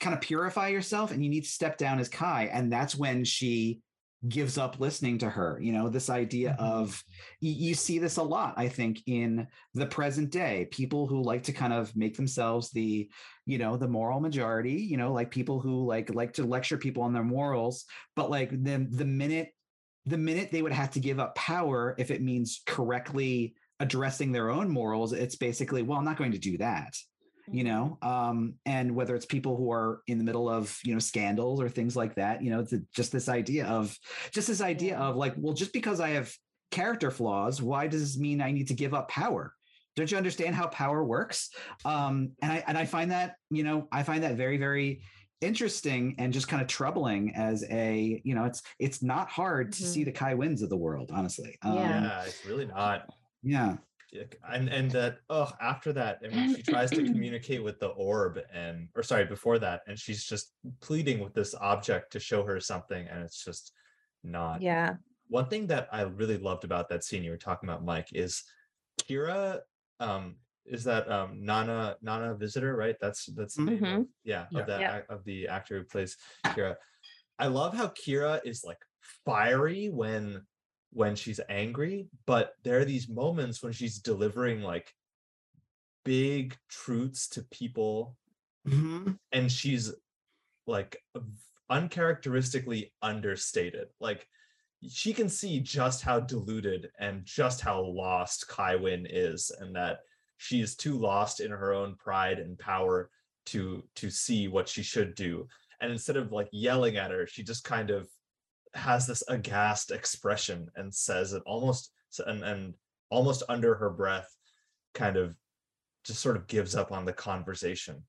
kind 0.00 0.14
of 0.14 0.20
purify 0.20 0.68
yourself 0.68 1.10
and 1.10 1.22
you 1.22 1.30
need 1.30 1.44
to 1.44 1.50
step 1.50 1.76
down 1.76 1.98
as 1.98 2.08
Kai. 2.08 2.50
And 2.52 2.72
that's 2.72 2.96
when 2.96 3.24
she 3.24 3.80
gives 4.26 4.58
up 4.58 4.80
listening 4.80 5.18
to 5.18 5.30
her. 5.30 5.60
You 5.62 5.72
know, 5.72 5.88
this 5.88 6.10
idea 6.10 6.56
Mhm. 6.58 6.64
of 6.64 7.04
you 7.40 7.74
see 7.74 7.98
this 7.98 8.16
a 8.16 8.22
lot, 8.22 8.54
I 8.56 8.68
think, 8.68 9.00
in 9.06 9.46
the 9.74 9.86
present 9.86 10.30
day. 10.30 10.66
People 10.72 11.06
who 11.06 11.22
like 11.22 11.44
to 11.44 11.52
kind 11.52 11.72
of 11.72 11.94
make 11.94 12.16
themselves 12.16 12.70
the, 12.70 13.08
you 13.46 13.58
know, 13.58 13.76
the 13.76 13.86
moral 13.86 14.18
majority, 14.18 14.72
you 14.72 14.96
know, 14.96 15.12
like 15.12 15.30
people 15.30 15.60
who 15.60 15.86
like 15.86 16.12
like 16.12 16.32
to 16.34 16.44
lecture 16.44 16.78
people 16.78 17.04
on 17.04 17.12
their 17.12 17.22
morals, 17.22 17.84
but 18.16 18.28
like 18.28 18.50
the 18.50 18.86
the 18.90 19.04
minute 19.04 19.50
the 20.06 20.18
minute 20.18 20.50
they 20.50 20.62
would 20.62 20.72
have 20.72 20.90
to 20.92 21.00
give 21.00 21.20
up 21.20 21.34
power 21.34 21.94
if 21.98 22.10
it 22.10 22.22
means 22.22 22.62
correctly 22.66 23.54
addressing 23.78 24.32
their 24.32 24.48
own 24.48 24.68
morals 24.68 25.12
it's 25.12 25.36
basically 25.36 25.82
well 25.82 25.98
i'm 25.98 26.04
not 26.04 26.16
going 26.16 26.32
to 26.32 26.38
do 26.38 26.56
that 26.56 26.96
you 27.52 27.64
know 27.64 27.98
um 28.02 28.54
and 28.66 28.94
whether 28.94 29.14
it's 29.14 29.26
people 29.26 29.56
who 29.56 29.70
are 29.72 30.02
in 30.06 30.18
the 30.18 30.24
middle 30.24 30.48
of 30.48 30.78
you 30.84 30.92
know 30.92 30.98
scandals 30.98 31.60
or 31.60 31.68
things 31.68 31.94
like 31.96 32.14
that 32.14 32.42
you 32.42 32.50
know 32.50 32.60
it's 32.60 32.74
just 32.94 33.12
this 33.12 33.28
idea 33.28 33.66
of 33.66 33.96
just 34.32 34.48
this 34.48 34.60
idea 34.60 34.92
Yeah. 34.92 35.06
of 35.08 35.16
like 35.16 35.34
well 35.36 35.54
just 35.54 35.72
because 35.72 36.00
i 36.00 36.10
have 36.10 36.32
character 36.70 37.10
flaws 37.10 37.60
why 37.62 37.86
does 37.86 38.00
this 38.02 38.18
mean 38.18 38.40
i 38.40 38.50
need 38.50 38.68
to 38.68 38.74
give 38.74 38.94
up 38.94 39.08
power 39.08 39.52
don't 39.96 40.10
you 40.10 40.16
understand 40.18 40.54
how 40.54 40.66
power 40.68 41.02
works 41.04 41.50
um 41.84 42.32
and 42.42 42.52
i 42.52 42.64
and 42.66 42.76
i 42.78 42.84
find 42.84 43.10
that 43.10 43.34
you 43.50 43.64
know 43.64 43.88
i 43.92 44.02
find 44.02 44.22
that 44.22 44.36
very 44.36 44.56
very 44.58 45.02
interesting 45.40 46.14
and 46.18 46.32
just 46.32 46.48
kind 46.48 46.60
of 46.60 46.66
troubling 46.68 47.32
as 47.36 47.64
a 47.70 48.20
you 48.24 48.34
know 48.34 48.44
it's 48.44 48.60
it's 48.78 49.02
not 49.02 49.28
hard 49.30 49.72
to 49.72 49.82
see 49.84 50.02
Mhm. 50.02 50.06
the 50.06 50.12
Kai 50.12 50.34
Winns 50.34 50.62
of 50.62 50.68
the 50.68 50.76
world 50.76 51.10
honestly 51.14 51.56
um, 51.62 51.76
Yeah. 51.76 52.02
yeah, 52.02 52.22
it's 52.24 52.44
really 52.44 52.66
not. 52.66 53.08
yeah 53.42 53.68
Like, 53.70 53.78
and 54.50 54.68
and 54.68 54.90
that 54.90 55.18
oh 55.28 55.52
after 55.60 55.92
that 55.92 56.18
i 56.24 56.28
mean 56.28 56.46
she 56.46 56.62
tries 56.62 56.92
to 56.92 57.02
communicate 57.10 57.62
with 57.62 57.78
the 57.78 57.88
orb 57.88 58.38
and 58.52 58.88
or 58.94 59.02
sorry 59.02 59.24
before 59.26 59.58
that 59.58 59.82
and 59.86 59.98
she's 59.98 60.24
just 60.24 60.54
pleading 60.80 61.20
with 61.20 61.34
this 61.34 61.54
object 61.54 62.12
to 62.12 62.20
show 62.20 62.42
her 62.42 62.58
something 62.58 63.06
and 63.08 63.22
it's 63.22 63.44
just 63.44 63.72
not 64.24 64.62
Yeah. 64.62 64.94
one 65.28 65.48
thing 65.48 65.66
that 65.66 65.88
i 65.92 66.02
really 66.02 66.38
loved 66.38 66.64
about 66.64 66.88
that 66.88 67.04
scene 67.04 67.22
you 67.22 67.30
were 67.30 67.36
talking 67.36 67.68
about 67.68 67.84
mike 67.84 68.08
is 68.12 68.44
kira 69.00 69.60
um 70.00 70.36
is 70.64 70.84
that 70.84 71.10
um 71.10 71.44
nana 71.44 71.96
nana 72.00 72.34
visitor 72.34 72.76
right 72.76 72.96
that's 73.00 73.26
that's 73.26 73.56
the 73.56 73.62
name 73.64 73.84
of, 73.84 74.06
yeah, 74.24 74.46
Yeah. 74.50 74.60
of 74.60 74.66
that 74.68 74.80
Yeah. 74.80 75.00
of 75.14 75.24
the 75.24 75.48
actor 75.48 75.78
who 75.78 75.84
plays 75.84 76.16
kira 76.46 76.76
i 77.38 77.46
love 77.46 77.74
how 77.74 77.88
kira 77.88 78.40
is 78.44 78.64
like 78.64 78.78
fiery 79.24 79.88
when 79.90 80.46
when 80.90 81.14
she's 81.14 81.40
angry 81.48 82.08
but 82.26 82.54
there 82.64 82.78
are 82.80 82.84
these 82.84 83.08
moments 83.08 83.62
when 83.62 83.72
she's 83.72 83.98
delivering 83.98 84.62
like 84.62 84.94
big 86.04 86.56
truths 86.68 87.28
to 87.28 87.42
people 87.44 88.16
Mhm. 88.66 89.18
and 89.32 89.50
she's 89.50 89.92
like 90.66 91.02
uncharacteristically 91.70 92.92
understated. 93.02 93.88
Like 94.00 94.26
she 94.88 95.12
can 95.12 95.28
see 95.28 95.60
just 95.60 96.02
how 96.02 96.20
deluded 96.20 96.90
and 96.98 97.24
just 97.24 97.60
how 97.60 97.82
lost 97.82 98.48
Kai 98.48 98.76
Winn 98.76 99.06
is, 99.08 99.50
and 99.50 99.74
that 99.76 100.00
she 100.36 100.60
is 100.60 100.76
too 100.76 100.98
lost 100.98 101.40
in 101.40 101.50
her 101.50 101.72
own 101.72 101.96
pride 101.96 102.38
and 102.38 102.58
power 102.58 103.10
to 103.46 103.82
to 103.96 104.10
see 104.10 104.48
what 104.48 104.68
she 104.68 104.82
should 104.82 105.14
do. 105.14 105.48
And 105.80 105.90
instead 105.92 106.16
of 106.16 106.32
like 106.32 106.48
yelling 106.52 106.96
at 106.96 107.10
her, 107.10 107.26
she 107.26 107.42
just 107.42 107.64
kind 107.64 107.90
of 107.90 108.08
has 108.74 109.06
this 109.06 109.22
aghast 109.28 109.90
expression 109.90 110.68
and 110.76 110.94
says 110.94 111.32
it 111.32 111.42
almost 111.46 111.92
and, 112.26 112.42
and 112.42 112.74
almost 113.10 113.42
under 113.48 113.74
her 113.74 113.90
breath, 113.90 114.28
kind 114.94 115.16
of 115.16 115.36
just 116.04 116.20
sort 116.20 116.36
of 116.36 116.46
gives 116.46 116.74
up 116.74 116.92
on 116.92 117.04
the 117.04 117.12
conversation 117.12 118.02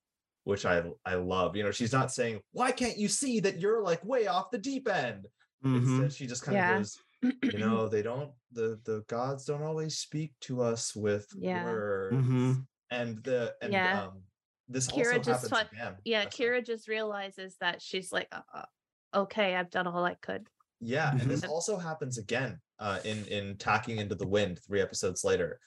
which 0.45 0.66
I 0.66 0.84
I 1.05 1.16
love. 1.16 1.55
You 1.55 1.64
know, 1.64 1.70
she's 1.72 1.91
not 1.93 2.12
saying, 2.12 2.39
"Why 2.53 2.72
can't 2.72 2.97
you 2.97 3.07
see 3.07 3.39
that 3.41 3.60
you're 3.60 3.84
like 3.84 4.03
way 4.03 4.26
off 4.28 4.49
the 4.49 4.57
deep 4.57 4.88
end?" 4.89 5.28
Mhm. 5.64 5.78
Instead, 5.78 6.14
she 6.14 6.26
just 6.26 6.41
kind 6.43 6.55
Yeah. 6.55 6.72
of 6.72 6.78
goes, 6.80 6.97
"You 7.43 7.60
know, 7.60 7.88
they 7.88 8.01
don't 8.01 8.32
the 8.51 8.80
the 8.86 9.03
gods 9.07 9.45
don't 9.45 9.62
always 9.62 9.97
speak 9.99 10.34
to 10.41 10.62
us 10.62 10.95
with 10.95 11.28
Yeah. 11.38 11.66
words." 11.66 12.16
Mhm. 12.16 12.66
And 12.89 13.24
the 13.24 13.53
and 13.62 13.74
Yeah. 13.74 14.03
um 14.05 14.24
this 14.70 14.88
Kira 14.88 15.18
also 15.18 15.20
just 15.20 15.49
happens 15.49 15.70
fi- 15.70 15.76
again. 15.78 15.97
yeah, 16.05 16.24
That's 16.24 16.39
a- 16.39 16.41
Kira 16.41 16.66
just 16.66 16.88
realizes 16.88 17.57
that 17.60 17.82
she's 17.82 18.12
like, 18.12 18.30
uh, 18.32 18.41
uh, 18.53 18.66
okay, 19.14 19.55
I've 19.55 19.70
done 19.70 19.88
all 19.88 20.03
I 20.05 20.16
could. 20.16 20.47
Yeah, 20.82 21.12
and 21.12 21.30
this 21.30 21.41
Mhm. 21.41 21.49
also 21.49 21.78
happens 21.78 22.18
again 22.18 22.60
uh, 22.80 22.99
in 23.03 23.26
in 23.26 23.57
Tacking 23.57 23.97
into 23.97 24.16
the 24.16 24.28
Wind 24.28 24.60
three 24.66 24.82
episodes 24.82 25.24
later. 25.24 25.60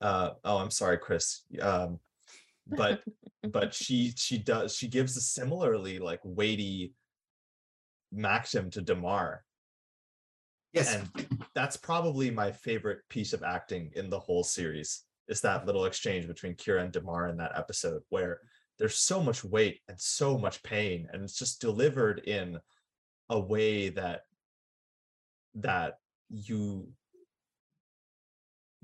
Uh, 0.00 0.30
oh, 0.44 0.58
I'm 0.58 0.70
sorry, 0.70 0.98
Chris. 0.98 1.42
Um, 1.60 2.00
but 2.66 3.02
but 3.50 3.72
she 3.80 4.12
she 4.16 4.38
does 4.38 4.76
she 4.76 4.88
gives 4.88 5.16
a 5.16 5.20
similarly 5.20 5.98
like 5.98 6.20
weighty 6.24 6.92
maxim 8.12 8.70
to 8.70 8.82
Damar. 8.82 9.44
Yes. 10.74 10.94
and 10.94 11.26
that's 11.54 11.78
probably 11.78 12.30
my 12.30 12.52
favorite 12.52 13.00
piece 13.08 13.32
of 13.32 13.42
acting 13.42 13.90
in 13.96 14.10
the 14.10 14.20
whole 14.20 14.44
series. 14.44 15.04
Is 15.26 15.40
that 15.40 15.64
little 15.64 15.86
exchange 15.86 16.26
between 16.26 16.54
Kira 16.56 16.82
and 16.82 16.92
Damar 16.92 17.28
in 17.28 17.38
that 17.38 17.52
episode 17.56 18.02
where 18.10 18.40
there's 18.78 18.96
so 18.98 19.22
much 19.22 19.42
weight 19.44 19.80
and 19.88 19.98
so 19.98 20.36
much 20.38 20.62
pain, 20.62 21.08
and 21.12 21.22
it's 21.22 21.38
just 21.38 21.60
delivered 21.60 22.20
in 22.26 22.58
a 23.28 23.38
way 23.38 23.90
that 23.90 24.22
that 25.56 25.98
you 26.30 26.88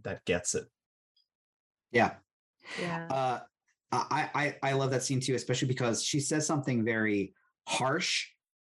that 0.02 0.24
gets 0.24 0.54
it. 0.54 0.64
yeah. 1.92 2.14
Yeah. 2.80 3.06
Uh, 3.10 3.38
I, 3.92 4.30
I 4.34 4.70
I 4.70 4.72
love 4.72 4.90
that 4.90 5.02
scene 5.02 5.20
too, 5.20 5.34
especially 5.34 5.68
because 5.68 6.02
she 6.02 6.18
says 6.18 6.46
something 6.46 6.84
very 6.84 7.34
harsh 7.68 8.26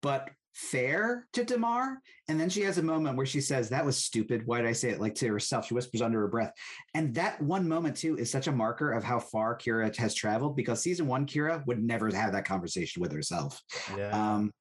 but 0.01 0.29
fair 0.53 1.27
to 1.33 1.43
Damar, 1.43 2.01
and 2.27 2.39
then 2.39 2.49
she 2.49 2.61
has 2.61 2.77
a 2.77 2.83
moment 2.83 3.15
where 3.17 3.25
she 3.25 3.41
says, 3.41 3.69
"That 3.69 3.85
was 3.85 3.97
stupid. 3.97 4.43
Why 4.45 4.61
did 4.61 4.67
I 4.67 4.73
say 4.73 4.89
it?" 4.89 4.99
Like 4.99 5.15
to 5.15 5.27
herself, 5.27 5.67
she 5.67 5.73
whispers 5.73 6.01
under 6.01 6.19
her 6.21 6.27
breath, 6.27 6.53
and 6.93 7.13
that 7.15 7.41
one 7.41 7.67
moment 7.67 7.97
too 7.97 8.17
is 8.17 8.31
such 8.31 8.47
a 8.47 8.51
marker 8.51 8.91
of 8.91 9.03
how 9.03 9.19
far 9.19 9.57
Kira 9.57 9.95
has 9.95 10.13
traveled. 10.13 10.55
Because 10.55 10.81
season 10.81 11.07
one, 11.07 11.25
Kira 11.25 11.65
would 11.67 11.83
never 11.83 12.09
have 12.13 12.33
that 12.33 12.45
conversation 12.45 13.01
with 13.01 13.11
herself. 13.11 13.61
Yeah. 13.95 14.09
Um, 14.09 14.51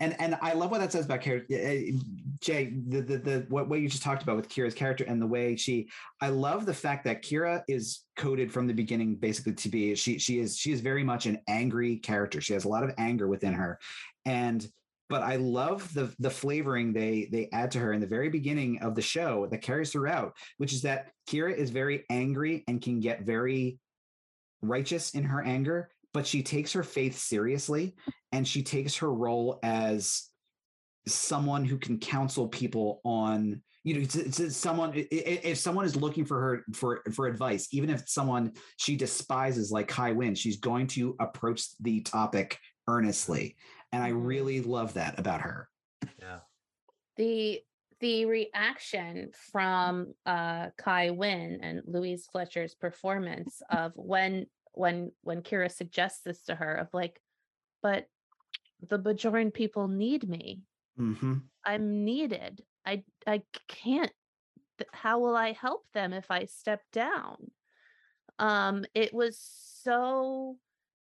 and 0.00 0.20
and 0.20 0.36
I 0.42 0.54
love 0.54 0.70
what 0.70 0.80
that 0.80 0.92
says 0.92 1.04
about 1.04 1.20
character. 1.20 1.54
Eh, 1.54 1.56
eh, 1.56 1.92
Jai, 2.40 2.72
the, 2.88 3.00
the 3.00 3.18
the 3.18 3.46
what 3.48 3.68
what 3.68 3.80
you 3.80 3.88
just 3.88 4.02
talked 4.02 4.22
about 4.22 4.36
with 4.36 4.48
Kira's 4.48 4.74
character 4.74 5.04
and 5.04 5.22
the 5.22 5.26
way 5.26 5.56
she. 5.56 5.88
I 6.20 6.28
love 6.28 6.66
the 6.66 6.74
fact 6.74 7.04
that 7.04 7.22
Kira 7.22 7.62
is 7.68 8.02
coded 8.16 8.52
from 8.52 8.66
the 8.66 8.74
beginning 8.74 9.16
basically 9.16 9.54
to 9.54 9.68
be 9.68 9.94
she 9.94 10.18
she 10.18 10.40
is 10.40 10.56
she 10.58 10.72
is 10.72 10.80
very 10.80 11.04
much 11.04 11.26
an 11.26 11.38
angry 11.48 11.96
character. 11.98 12.40
She 12.40 12.54
has 12.54 12.64
a 12.64 12.68
lot 12.68 12.82
of 12.82 12.92
anger 12.98 13.28
within 13.28 13.54
her, 13.54 13.78
and 14.24 14.66
but 15.08 15.22
I 15.22 15.36
love 15.36 15.92
the 15.94 16.12
the 16.18 16.30
flavoring 16.30 16.92
they 16.92 17.28
they 17.30 17.48
add 17.52 17.70
to 17.72 17.78
her 17.78 17.92
in 17.92 18.00
the 18.00 18.06
very 18.06 18.28
beginning 18.28 18.80
of 18.82 18.96
the 18.96 19.02
show 19.02 19.46
that 19.46 19.62
carries 19.62 19.92
throughout, 19.92 20.36
which 20.58 20.72
is 20.72 20.82
that 20.82 21.12
Kira 21.28 21.54
is 21.54 21.70
very 21.70 22.04
angry 22.10 22.64
and 22.66 22.82
can 22.82 22.98
get 22.98 23.22
very 23.22 23.78
righteous 24.60 25.14
in 25.14 25.24
her 25.24 25.42
anger, 25.42 25.90
but 26.14 26.26
she 26.26 26.42
takes 26.42 26.72
her 26.72 26.82
faith 26.84 27.18
seriously 27.18 27.94
and 28.32 28.48
she 28.48 28.62
takes 28.62 28.96
her 28.96 29.12
role 29.12 29.58
as 29.62 30.30
someone 31.06 31.64
who 31.66 31.76
can 31.76 31.98
counsel 31.98 32.48
people 32.48 33.02
on 33.04 33.60
you 33.82 33.92
know 33.94 34.00
it's, 34.00 34.14
it's, 34.16 34.40
it's 34.40 34.56
someone 34.56 34.90
i- 34.94 35.06
i- 35.12 35.40
if 35.42 35.58
someone 35.58 35.84
is 35.84 35.94
looking 35.96 36.24
for 36.24 36.40
her 36.40 36.64
for 36.72 37.02
for 37.12 37.26
advice 37.26 37.68
even 37.72 37.90
if 37.90 38.08
someone 38.08 38.52
she 38.78 38.96
despises 38.96 39.70
like 39.70 39.86
kai 39.88 40.12
Winn, 40.12 40.34
she's 40.34 40.56
going 40.56 40.86
to 40.86 41.14
approach 41.20 41.66
the 41.80 42.00
topic 42.00 42.58
earnestly 42.88 43.56
and 43.92 44.02
i 44.02 44.10
Mhm. 44.12 44.26
really 44.26 44.60
love 44.62 44.94
that 44.94 45.18
about 45.18 45.42
her 45.42 45.68
yeah. 46.18 46.38
the 47.16 47.60
the 48.00 48.24
reaction 48.26 49.30
from 49.52 50.14
uh 50.26 50.68
Kai 50.78 51.10
Winn 51.10 51.58
and 51.62 51.82
Louise 51.86 52.26
Fletcher's 52.30 52.74
performance 52.74 53.62
of 53.70 53.92
when 53.96 54.46
when 54.74 55.12
when 55.22 55.42
Kira 55.42 55.70
suggests 55.70 56.20
this 56.22 56.42
to 56.44 56.54
her 56.54 56.74
of 56.74 56.88
like, 56.92 57.20
but 57.82 58.06
the 58.88 58.98
Bajoran 58.98 59.52
people 59.52 59.88
need 59.88 60.28
me. 60.28 60.62
mm-hmm. 60.98 61.34
I'm 61.64 62.04
needed. 62.04 62.62
I 62.84 63.04
I 63.26 63.42
can't. 63.68 64.12
How 64.92 65.20
will 65.20 65.36
I 65.36 65.52
help 65.52 65.86
them 65.92 66.12
if 66.12 66.30
I 66.30 66.46
step 66.46 66.82
down? 66.92 67.50
Um, 68.38 68.84
it 68.94 69.14
was 69.14 69.38
so 69.82 70.56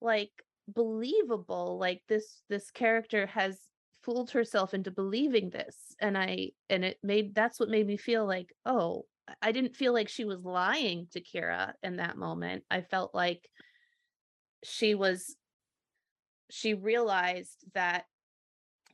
like 0.00 0.30
believable. 0.68 1.78
Like 1.78 2.02
this 2.08 2.42
this 2.48 2.70
character 2.70 3.26
has 3.26 3.58
fooled 4.02 4.30
herself 4.30 4.74
into 4.74 4.90
believing 4.90 5.50
this, 5.50 5.76
and 6.00 6.16
I 6.16 6.50
and 6.70 6.84
it 6.84 6.98
made 7.02 7.34
that's 7.34 7.58
what 7.58 7.68
made 7.68 7.86
me 7.86 7.96
feel 7.96 8.26
like 8.26 8.54
oh 8.64 9.06
I- 9.42 9.52
didn't 9.52 9.76
feel 9.76 9.92
like 9.92 10.08
she 10.08 10.24
was 10.24 10.44
lying 10.44 11.08
to 11.12 11.20
Kira 11.20 11.72
in 11.82 11.96
that 11.96 12.16
moment. 12.16 12.64
I 12.70 12.80
felt 12.80 13.14
like 13.14 13.48
she 14.64 14.94
was 14.94 15.36
she 16.50 16.74
realized 16.74 17.64
that 17.74 18.04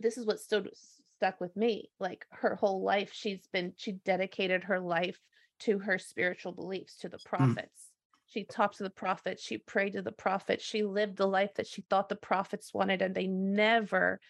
this 0.01 0.17
is 0.17 0.27
what 0.27 0.41
stood 0.41 0.69
stuck 1.17 1.41
with 1.41 1.57
me 1.57 1.91
like 2.01 2.27
her 2.31 2.57
whole 2.57 2.83
life 2.83 3.11
she's 3.13 3.47
been 3.53 3.73
she 3.77 3.93
dedicated 3.93 4.65
her 4.65 4.81
life 4.81 5.19
to 5.61 5.79
her 5.79 5.99
spiritual 5.99 6.53
beliefs 6.53 6.97
to 6.97 7.09
the 7.09 7.19
mm. 7.19 7.25
prophets 7.25 7.91
she 8.27 8.45
talked 8.45 8.79
to 8.79 8.83
the 8.83 8.91
prophets 8.91 9.43
she 9.43 9.59
prayed 9.59 9.93
to 9.93 10.03
the 10.03 10.13
prophets 10.13 10.65
she 10.65 10.83
lived 10.83 11.17
the 11.17 11.27
life 11.27 11.55
that 11.55 11.67
she 11.67 11.83
thought 11.83 12.09
the 12.09 12.17
prophets 12.17 12.75
wanted 12.75 13.03
and 13.03 13.15
they 13.15 13.27
never 13.27 14.21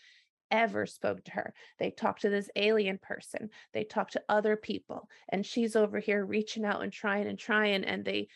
ever 0.53 0.87
spoke 0.87 1.25
to 1.25 1.33
her 1.33 1.53
they 1.79 1.91
talked 1.91 2.23
to 2.23 2.29
this 2.29 2.49
alien 2.55 2.99
person 2.99 3.51
they 3.73 3.83
talked 3.83 4.13
to 4.13 4.23
other 4.29 4.55
people 4.55 5.09
and 5.31 5.45
she's 5.45 5.75
over 5.75 5.99
here 5.99 6.25
reaching 6.25 6.65
out 6.65 6.83
and 6.83 6.93
trying 6.93 7.27
and 7.27 7.39
trying 7.39 7.83
and 7.85 8.05
they 8.05 8.29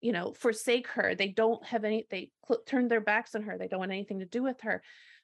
you 0.00 0.12
know 0.12 0.32
forsake 0.32 0.86
her 0.86 1.14
they 1.14 1.28
don't 1.28 1.64
have 1.64 1.84
any 1.84 2.06
they 2.10 2.30
cl- 2.46 2.62
turn 2.66 2.86
their 2.86 3.00
backs 3.00 3.34
on 3.34 3.42
her 3.42 3.58
they 3.58 3.66
don't 3.66 3.80
want 3.80 3.90
anything 3.90 4.20
to 4.20 4.26
do 4.26 4.42
with 4.42 4.60
her 4.60 4.82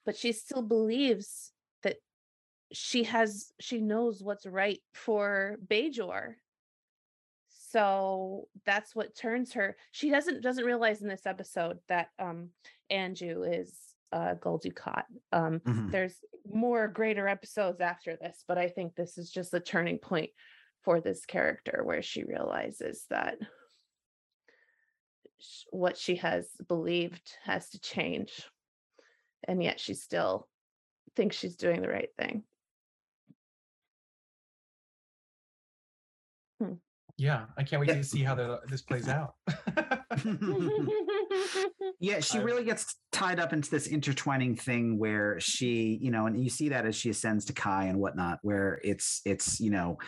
but 0.09 0.16
she 0.16 0.32
still 0.32 0.62
believes 0.62 1.53
that 1.82 1.96
she 2.72 3.05
has 3.05 3.53
she 3.61 3.78
knows 3.78 4.22
what's 4.22 4.46
right 4.46 4.80
for 4.94 5.59
Bajor. 5.66 6.34
So 7.70 8.49
that's 8.64 8.96
what 8.96 9.14
turns 9.14 9.53
her. 9.53 9.76
She 9.92 10.11
doesn't 10.11 10.42
doesn't 10.42 10.64
realize 10.64 11.03
in 11.03 11.09
this 11.09 11.26
episode 11.26 11.78
that 11.88 12.09
um 12.18 12.51
Anjohl 12.90 13.61
is 13.61 13.74
uh 14.12 14.34
Gul 14.34 14.59
Dukat. 14.61 15.04
Um 15.32 15.61
Mhm. 15.61 15.90
there's 15.90 16.16
more 16.50 16.88
greater 16.88 17.28
episodes 17.28 17.80
after 17.80 18.16
this, 18.16 18.44
but 18.48 18.59
I 18.59 18.68
think 18.68 18.94
this 18.94 19.18
is 19.18 19.30
just 19.30 19.50
the 19.50 19.61
turning 19.61 19.98
point 19.98 20.30
for 20.82 21.00
this 21.00 21.26
character 21.26 21.82
where 21.84 22.02
she 22.02 22.24
realizes 22.24 23.04
that 23.11 23.38
sh- 25.40 25.64
what 25.70 25.96
she 25.98 26.16
has 26.16 26.48
believed 26.66 27.36
has 27.44 27.70
to 27.70 27.80
change 27.80 28.48
and 29.44 29.62
yet 29.62 29.78
she 29.78 29.94
still 29.94 30.48
thinks 31.16 31.36
she's 31.36 31.56
doing 31.56 31.82
the 31.82 31.88
right 31.88 32.11
thing. 32.16 32.44
Yeah, 37.16 37.46
I 37.56 37.64
can't 37.64 37.80
wait 37.80 37.88
to 37.88 38.04
see 38.04 38.22
how 38.22 38.36
the, 38.36 38.61
this 38.68 38.82
plays 38.82 39.09
out. 39.09 39.34
Yeah, 42.01 42.20
she 42.20 42.38
really 42.38 42.64
gets 42.64 42.96
tied 43.11 43.40
up 43.40 43.53
into 43.53 43.70
this 43.70 43.88
intertwining 43.88 44.55
thing 44.55 44.99
where 44.99 45.40
she, 45.40 45.99
you 46.01 46.11
know, 46.12 46.26
and 46.26 46.40
you 46.42 46.49
see 46.49 46.68
that 46.68 46.86
as 46.86 46.94
she 46.94 47.11
ascends 47.11 47.44
to 47.46 47.53
Kai 47.53 47.84
and 47.86 47.99
whatnot, 47.99 48.38
where 48.42 48.80
it's 48.84 49.20
it's 49.24 49.59
you 49.59 49.70
know, 49.70 49.99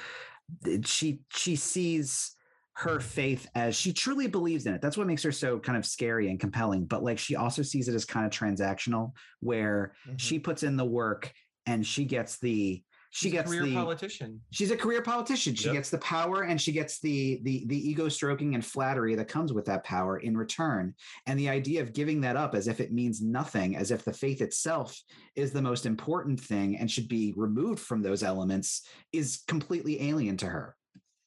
she 0.85 1.21
she 1.33 1.57
sees 1.57 2.37
her 2.75 3.01
faith 3.01 3.49
as 3.55 3.77
she 3.77 3.93
truly 3.93 4.27
believes 4.27 4.67
in 4.67 4.75
it. 4.75 4.81
That's 4.81 4.97
what 4.97 5.07
makes 5.07 5.23
her 5.25 5.33
so 5.33 5.59
kind 5.59 5.77
of 5.77 5.85
scary 5.85 6.31
and 6.31 6.39
compelling. 6.39 6.85
But 6.87 7.03
like 7.03 7.19
she 7.19 7.37
also 7.37 7.63
sees 7.63 7.89
it 7.89 7.95
as 7.95 8.05
kind 8.05 8.25
of 8.25 8.33
transactional, 8.33 9.13
where 9.41 9.95
Mhm. 10.09 10.19
she 10.19 10.39
puts 10.39 10.63
in 10.63 10.77
the 10.77 10.85
work 10.85 11.33
and 11.67 11.87
she 11.87 12.05
gets 12.05 12.39
the 12.39 12.83
she 13.13 13.29
She's 13.29 13.33
a 13.33 13.37
gets 13.37 13.51
career 13.51 13.65
the 13.67 13.75
politician. 13.75 14.41
she's 14.53 14.71
a 14.71 14.77
career 14.77 15.03
politician 15.03 15.55
she 15.55 15.67
Yep. 15.67 15.75
gets 15.75 15.91
the 15.91 15.99
power 15.99 16.43
and 16.45 16.61
she 16.61 16.71
gets 16.73 17.01
the 17.01 17.41
the 17.43 17.65
the 17.67 17.89
ego 17.91 18.09
stroking 18.09 18.55
and 18.55 18.65
flattery 18.65 19.15
that 19.17 19.27
comes 19.29 19.53
with 19.53 19.65
that 19.67 19.83
power 19.85 20.19
in 20.19 20.37
return 20.37 20.95
and 21.27 21.39
the 21.39 21.49
idea 21.49 21.83
of 21.83 21.93
giving 21.93 22.21
that 22.21 22.37
up 22.37 22.55
as 22.55 22.69
if 22.69 22.79
it 22.81 22.93
means 22.93 23.21
nothing 23.21 23.77
as 23.77 23.91
if 23.91 24.05
the 24.05 24.13
faith 24.13 24.41
itself 24.41 24.97
is 25.35 25.51
the 25.53 25.61
most 25.63 25.87
important 25.87 26.39
thing 26.41 26.77
and 26.79 26.89
should 26.91 27.09
be 27.09 27.35
removed 27.37 27.81
from 27.81 28.01
those 28.01 28.23
elements 28.23 28.87
is 29.13 29.43
completely 29.49 30.01
alien 30.09 30.37
to 30.37 30.47
her 30.47 30.77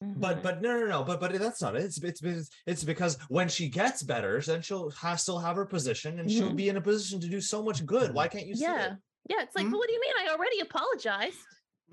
But 0.00 0.38
Mhm. 0.38 0.42
but 0.42 0.62
no 0.62 0.80
no 0.80 0.86
no 0.86 1.04
but 1.04 1.20
but 1.20 1.32
that's 1.38 1.60
not 1.62 1.76
it. 1.76 1.82
It's 1.84 2.02
it's 2.02 2.22
it's, 2.22 2.50
it's 2.66 2.84
because 2.84 3.16
when 3.28 3.48
she 3.48 3.68
gets 3.68 4.02
better, 4.02 4.40
then 4.40 4.60
she'll 4.62 4.90
ha- 4.90 5.16
still 5.16 5.38
have 5.38 5.56
her 5.56 5.64
position 5.66 6.18
and 6.18 6.30
she'll 6.30 6.50
Mhm. 6.52 6.56
be 6.56 6.68
in 6.70 6.76
a 6.76 6.80
position 6.80 7.20
to 7.20 7.28
do 7.28 7.40
so 7.40 7.62
much 7.62 7.84
good. 7.86 8.12
Why 8.12 8.26
can't 8.28 8.46
you 8.46 8.54
see 8.56 8.62
yeah, 8.64 8.86
it? 8.86 8.92
yeah. 9.30 9.42
It's 9.42 9.54
like, 9.56 9.66
Mhm. 9.66 9.70
but 9.72 9.78
what 9.78 9.88
do 9.88 9.94
you 9.94 10.00
mean? 10.00 10.14
I 10.22 10.32
already 10.34 10.60
apologized. 10.60 11.38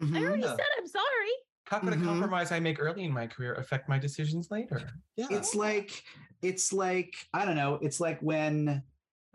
I 0.02 0.06
Mhm. 0.06 0.24
already 0.26 0.42
Yeah. 0.44 0.56
said 0.56 0.66
I'm 0.78 0.88
sorry. 0.88 1.32
How 1.66 1.80
could 1.80 1.94
Mhm. 1.94 2.02
a 2.02 2.06
compromise 2.06 2.52
I 2.52 2.60
make 2.60 2.80
early 2.80 3.04
in 3.04 3.12
my 3.14 3.28
career 3.28 3.54
affect 3.54 3.88
my 3.88 3.98
decisions 4.00 4.50
later? 4.52 4.90
Yeah. 5.16 5.28
it's 5.30 5.54
like 5.56 6.04
it's 6.42 6.74
like 6.74 7.14
i 7.36 7.46
don't 7.46 7.56
know 7.56 7.76
it's 7.84 8.00
like 8.00 8.20
when 8.22 8.82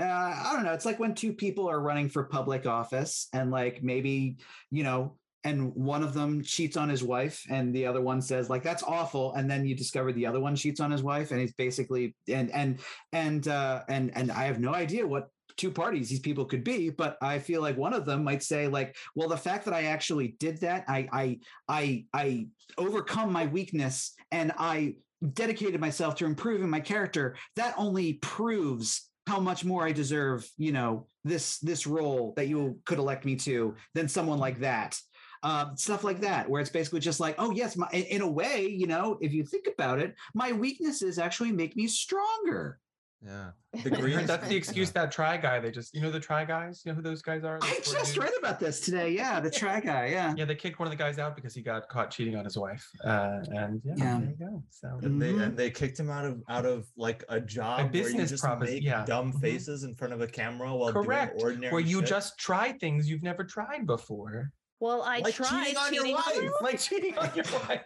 uh, 0.01 0.05
i 0.05 0.51
don't 0.53 0.65
know 0.65 0.73
it's 0.73 0.85
like 0.85 0.99
when 0.99 1.15
two 1.15 1.33
people 1.33 1.69
are 1.71 1.81
running 1.81 2.09
for 2.09 2.25
public 2.25 2.67
office 2.67 3.29
and 3.33 3.51
like 3.53 3.81
maybe 3.83 4.39
you 4.73 4.83
know 4.83 5.17
and 5.45 5.73
one 5.77 6.03
of 6.03 6.13
them 6.15 6.43
cheats 6.43 6.77
on 6.77 6.89
his 6.89 7.05
wife 7.05 7.45
and 7.49 7.73
the 7.73 7.87
other 7.87 8.01
one 8.03 8.21
says 8.21 8.51
like 8.51 8.65
that's 8.65 8.83
awful 8.83 9.33
and 9.35 9.49
then 9.49 9.65
you 9.65 9.77
discover 9.77 10.13
the 10.13 10.27
other 10.27 10.41
one 10.41 10.57
cheats 10.57 10.81
on 10.81 10.91
his 10.91 11.05
wife 11.05 11.31
and 11.31 11.41
he's 11.41 11.53
basically 11.55 12.17
and 12.29 12.51
and 12.51 12.81
and 13.13 13.47
uh 13.47 13.85
and 13.89 14.11
and 14.17 14.33
i 14.33 14.45
have 14.45 14.59
no 14.59 14.75
idea 14.75 15.07
what 15.07 15.29
two 15.57 15.71
parties 15.71 16.09
these 16.09 16.21
people 16.21 16.45
could 16.45 16.65
be 16.65 16.91
but 16.91 17.17
i 17.23 17.39
feel 17.39 17.63
like 17.63 17.77
one 17.77 17.93
of 17.93 18.05
them 18.05 18.23
might 18.25 18.43
say 18.43 18.69
like 18.69 18.97
well 19.15 19.29
the 19.29 19.37
fact 19.37 19.65
that 19.65 19.75
i 19.75 19.85
actually 19.85 20.37
did 20.39 20.61
that 20.61 20.85
i 20.89 21.09
i 21.13 21.39
i 21.69 22.05
i 22.13 22.47
overcome 22.79 23.33
my 23.33 23.47
weakness 23.47 24.15
and 24.33 24.53
i 24.59 24.95
dedicated 25.33 25.81
myself 25.81 26.15
to 26.15 26.27
improving 26.27 26.69
my 26.69 26.81
character 26.81 27.37
that 27.57 27.75
only 27.77 28.15
proves 28.15 29.11
how 29.27 29.41
much 29.41 29.65
more 29.65 29.87
i 29.87 29.93
deserve 29.93 30.49
you 30.59 30.73
know 30.73 31.07
this 31.27 31.59
this 31.59 31.87
role 31.87 32.33
that 32.37 32.49
you 32.49 32.79
could 32.85 32.99
elect 32.99 33.25
me 33.25 33.37
to 33.37 33.75
than 33.95 34.09
someone 34.09 34.39
like 34.39 34.61
that. 34.61 34.99
Um, 35.43 35.77
stuff 35.77 36.03
like 36.03 36.21
that 36.23 36.49
where 36.49 36.61
it's 36.61 36.71
basically 36.71 36.99
just 36.99 37.21
like 37.21 37.37
oh 37.39 37.53
yes 37.53 37.77
my, 37.77 37.87
in 37.91 38.23
a 38.23 38.29
way 38.29 38.67
you 38.67 38.87
know 38.87 39.19
if 39.21 39.33
you 39.33 39.45
think 39.45 39.69
about 39.73 40.01
it 40.01 40.15
my 40.35 40.51
weaknesses 40.51 41.19
actually 41.19 41.53
make 41.53 41.77
me 41.77 41.87
stronger 41.87 42.81
Yeah. 43.25 43.51
The 43.83 43.91
heard 43.91 44.01
Greens. 44.01 44.27
That's 44.27 44.49
the 44.49 44.57
excuse 44.57 44.91
that 44.93 45.13
try 45.13 45.37
guy. 45.37 45.61
They 45.61 45.71
just, 45.71 45.95
you 45.95 46.01
know, 46.01 46.11
the 46.11 46.19
try 46.21 46.45
guys. 46.47 46.83
You 46.85 46.93
know 46.93 46.97
who 46.97 47.03
those 47.03 47.21
guys 47.21 47.45
are? 47.45 47.59
i 47.63 47.69
Those 47.69 47.71
four 47.87 47.95
just 48.01 48.15
dudes? 48.15 48.19
read 48.19 48.33
about 48.39 48.59
this 48.59 48.81
today 48.81 49.11
yeah 49.11 49.39
the 49.39 49.51
try 49.51 49.81
guy 49.93 50.07
yeah 50.07 50.33
Yeah, 50.37 50.47
they 50.47 50.55
kicked 50.55 50.79
one 50.79 50.87
of 50.87 50.91
the 50.91 50.97
guys 50.97 51.19
out 51.19 51.37
because 51.37 51.55
he 51.55 51.61
got 51.61 51.87
caught 51.89 52.11
cheating 52.11 52.37
on 52.37 52.45
his 52.45 52.57
wife. 52.57 52.89
Uh, 53.05 53.41
and 53.51 53.83
yeah, 53.85 53.95
Yeah. 53.97 54.19
there 54.21 54.29
you 54.31 54.37
go. 54.39 54.63
So 54.71 54.99
And 55.03 55.21
they 55.21 55.33
Mhm. 55.33 55.43
and 55.43 55.57
they 55.59 55.71
kicked 55.71 55.99
him 56.01 56.09
out 56.11 56.25
of 56.25 56.43
out 56.49 56.65
of 56.65 56.87
like 56.97 57.25
a 57.29 57.39
job 57.41 57.81
where 57.81 57.89
business 57.89 58.31
you 58.31 58.37
just 58.37 58.43
propos- 58.45 58.71
make 58.71 58.83
yeah. 58.83 59.05
dumb 59.05 59.33
Mhm. 59.33 59.41
faces 59.43 59.83
in 59.85 59.95
front 59.95 60.15
of 60.15 60.21
a 60.23 60.27
camera 60.27 60.75
while 60.75 60.93
Correct. 60.93 61.33
doing 61.35 61.45
ordinary 61.45 61.73
where 61.73 61.83
you 61.83 61.99
shit. 62.01 62.09
just 62.09 62.39
try 62.39 62.73
things 62.73 63.11
you've 63.11 63.23
never 63.23 63.45
tried 63.45 63.87
before, 63.87 64.51
Well, 64.79 65.03
I 65.03 65.21
Like 65.21 65.35
tried 65.35 65.65
cheating 65.65 65.77
on 65.79 65.95
your 65.95 66.05
cheating 66.05 66.17
on 66.17 66.45
wife. 66.45 66.53
like 66.61 66.79
cheating 66.81 67.19
on 67.19 67.31
your 67.35 67.45
wife. 67.69 67.83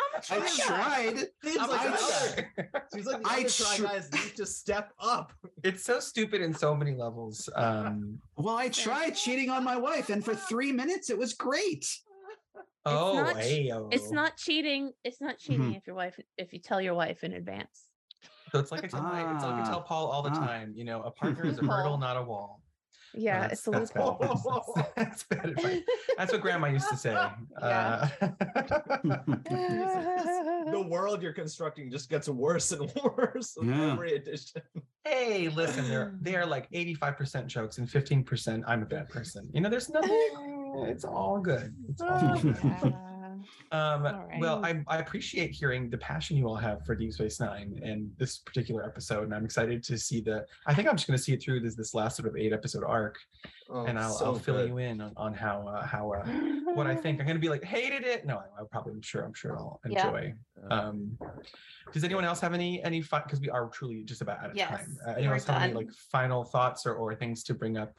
I'm 0.00 0.14
a 0.14 0.16
i 0.16 0.20
try 0.20 0.38
guy. 0.38 0.56
tried 1.12 1.18
Seems 1.44 1.58
I'm 1.58 1.70
like 1.70 1.82
the 1.82 1.88
other- 1.92 2.48
guy. 2.56 2.80
seems 2.94 3.06
like 3.06 3.22
the 3.22 3.28
I 3.28 3.34
other 3.40 3.48
try 3.48 3.76
tr- 3.76 3.82
guys 3.84 4.12
need 4.12 4.36
to 4.36 4.46
step 4.46 4.92
up. 5.00 5.32
it's 5.64 5.84
so 5.84 6.00
stupid 6.00 6.40
in 6.40 6.54
so 6.54 6.74
many 6.74 6.94
levels. 6.94 7.48
Um, 7.54 8.18
well 8.36 8.56
i 8.56 8.68
tried 8.68 9.10
cheating 9.10 9.50
on 9.50 9.64
my 9.64 9.76
wife 9.76 10.08
and 10.08 10.24
for 10.24 10.34
three 10.34 10.72
minutes 10.72 11.10
it 11.10 11.18
was 11.18 11.34
great 11.34 11.84
oh, 12.86 13.14
not 13.22 13.36
ayo. 13.36 13.88
It's 13.92 14.10
not 14.10 14.36
cheating. 14.38 14.92
It's 15.04 15.20
not 15.20 15.38
cheating 15.38 15.60
Mm-hmm. 15.62 15.74
if 15.74 15.86
your 15.86 15.96
wife 15.96 16.18
if 16.38 16.52
you 16.54 16.58
tell 16.58 16.80
your 16.80 16.94
wife 16.94 17.22
in 17.22 17.34
advance. 17.34 17.84
So 18.52 18.60
it's 18.60 18.72
like 18.72 18.82
I 18.84 18.86
tell 18.86 19.02
my, 19.02 19.34
it's 19.34 19.42
like 19.44 19.54
I 19.56 19.60
Ah, 19.60 19.64
tell 19.68 19.82
Paul 19.82 20.06
all 20.06 20.22
the 20.22 20.30
ah. 20.30 20.46
time. 20.46 20.72
You 20.74 20.84
know, 20.84 21.02
a 21.02 21.10
partner 21.20 21.44
is 21.44 21.58
a 21.58 21.62
hurdle, 21.66 21.98
not 21.98 22.16
a 22.16 22.22
wall. 22.22 22.62
Yeah, 23.14 23.40
That's- 23.40 23.58
it's 23.60 23.68
a 23.68 23.70
that's 23.70 23.90
bad 23.92 24.04
loophole. 24.04 24.74
advice. 24.76 24.86
That's 24.96 25.22
bad 25.24 25.44
advice. 25.50 25.80
That's 26.18 26.32
what 26.32 26.40
Grandma 26.42 26.66
used 26.68 26.88
to 26.90 26.96
say. 26.96 27.12
Yeah. 27.12 27.30
Uh, 27.60 28.08
the 30.70 30.86
world 30.88 31.22
you're 31.22 31.32
constructing 31.32 31.90
just 31.90 32.10
gets 32.10 32.28
worse 32.28 32.70
and 32.72 32.90
worse 33.02 33.56
with 33.56 33.68
Yeah. 33.68 33.92
every 33.92 34.14
edition. 34.14 34.62
hey, 35.04 35.48
listen, 35.48 35.88
they're 35.88 36.14
they 36.20 36.36
are 36.36 36.44
like 36.46 36.70
85% 36.70 37.46
jokes 37.46 37.78
and 37.78 37.88
15% 37.88 38.62
I'm 38.66 38.82
a 38.82 38.86
bad 38.86 39.08
person. 39.08 39.48
You 39.52 39.60
know, 39.62 39.70
there's 39.70 39.88
nothing. 39.88 40.84
It's 40.88 41.04
all 41.04 41.40
good. 41.40 41.74
It's 41.88 42.02
all 42.02 42.38
good. 42.38 42.94
Um, 43.70 44.02
Well, 44.38 44.64
I, 44.64 44.82
I 44.88 44.98
appreciate 44.98 45.50
hearing 45.50 45.90
the 45.90 45.98
passion 45.98 46.36
you 46.38 46.46
all 46.48 46.56
have 46.56 46.86
for 46.86 46.94
Deep 46.94 47.12
Space 47.12 47.38
Nine 47.38 47.78
and 47.84 48.10
this 48.16 48.38
particular 48.38 48.82
episode, 48.84 49.24
and 49.24 49.34
I'm 49.34 49.44
excited 49.44 49.82
to 49.84 49.98
see 49.98 50.20
the. 50.22 50.46
I 50.66 50.72
think 50.74 50.88
I'm 50.88 50.96
just 50.96 51.06
going 51.06 51.18
to 51.18 51.22
see 51.22 51.34
it 51.34 51.42
through 51.42 51.60
this 51.60 51.74
this 51.74 51.92
last 51.92 52.16
sort 52.16 52.28
of 52.28 52.36
eight 52.36 52.52
episode 52.54 52.82
arc, 52.82 53.18
and 53.70 53.98
I'll, 53.98 54.18
I'll 54.24 54.38
fill 54.38 54.66
you 54.66 54.78
in 54.78 55.00
on, 55.02 55.12
on 55.18 55.34
how 55.34 55.68
uh, 55.68 55.84
how 55.86 56.12
uh, 56.12 56.26
what 56.72 56.86
I 56.86 56.94
think. 56.94 57.20
I'm 57.20 57.26
going 57.26 57.36
to 57.36 57.40
be 57.40 57.50
like 57.50 57.62
hated 57.62 58.04
it. 58.04 58.24
No, 58.24 58.38
I, 58.38 58.62
I 58.62 58.64
probably 58.70 58.94
I'm 58.94 59.02
sure 59.02 59.22
I'm 59.22 59.34
sure 59.34 59.58
I'll 59.58 59.80
Yeah. 59.86 60.06
enjoy. 60.06 60.34
Um, 60.70 61.18
does 61.92 62.04
anyone 62.04 62.24
else 62.24 62.40
have 62.40 62.54
any 62.54 62.82
any 62.82 63.02
fun? 63.02 63.22
Because 63.24 63.40
we 63.40 63.50
are 63.50 63.68
truly 63.68 64.02
just 64.04 64.22
about 64.22 64.38
out 64.42 64.50
of 64.50 64.56
Yes, 64.56 64.68
time. 64.70 64.96
Uh, 65.06 65.10
anyone 65.12 65.34
else 65.34 65.44
have 65.44 65.60
any 65.62 65.74
like 65.74 65.90
final 65.92 66.42
thoughts 66.44 66.86
or, 66.86 66.94
or 66.94 67.14
things 67.14 67.42
to 67.44 67.54
bring 67.54 67.76
up? 67.76 67.92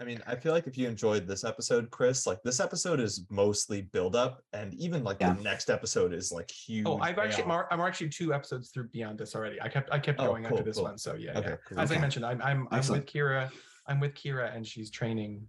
I 0.00 0.04
mean, 0.04 0.20
I 0.26 0.34
feel 0.34 0.52
like 0.52 0.66
if 0.66 0.76
you 0.76 0.88
enjoyed 0.88 1.28
this 1.28 1.44
episode, 1.44 1.88
Chris, 1.90 2.26
like 2.26 2.42
this 2.42 2.58
episode 2.58 2.98
is 2.98 3.24
mostly 3.30 3.82
build 3.82 4.16
up, 4.16 4.42
and 4.52 4.74
even 4.74 5.04
like 5.04 5.18
Yeah. 5.20 5.34
the 5.34 5.42
next 5.42 5.70
episode 5.70 6.12
is 6.12 6.32
like 6.32 6.50
huge. 6.50 6.84
Oh, 6.86 6.98
I've 6.98 7.18
actually 7.18 7.44
payoff. 7.44 7.46
mar- 7.48 7.68
I'm 7.70 7.80
actually 7.80 8.08
two 8.08 8.34
episodes 8.34 8.70
through 8.70 8.88
beyond 8.88 9.18
this 9.18 9.36
already. 9.36 9.60
I 9.62 9.68
kept 9.68 9.92
I 9.92 9.98
kept 10.00 10.18
Oh, 10.20 10.26
going 10.26 10.46
after 10.46 10.62
this 10.64 10.76
cool. 10.76 10.84
one. 10.84 10.98
So 10.98 11.14
yeah, 11.14 11.38
Okay, 11.38 11.50
yeah. 11.50 11.56
cool. 11.68 11.78
As 11.78 11.92
I 11.92 11.98
mentioned, 11.98 12.26
I'm 12.26 12.42
I'm 12.42 12.66
I'm 12.72 12.78
Excellent. 12.78 13.04
with 13.04 13.12
Kira. 13.14 13.50
I'm 13.86 14.00
with 14.00 14.14
Kira, 14.14 14.54
and 14.54 14.66
she's 14.66 14.90
training 14.90 15.46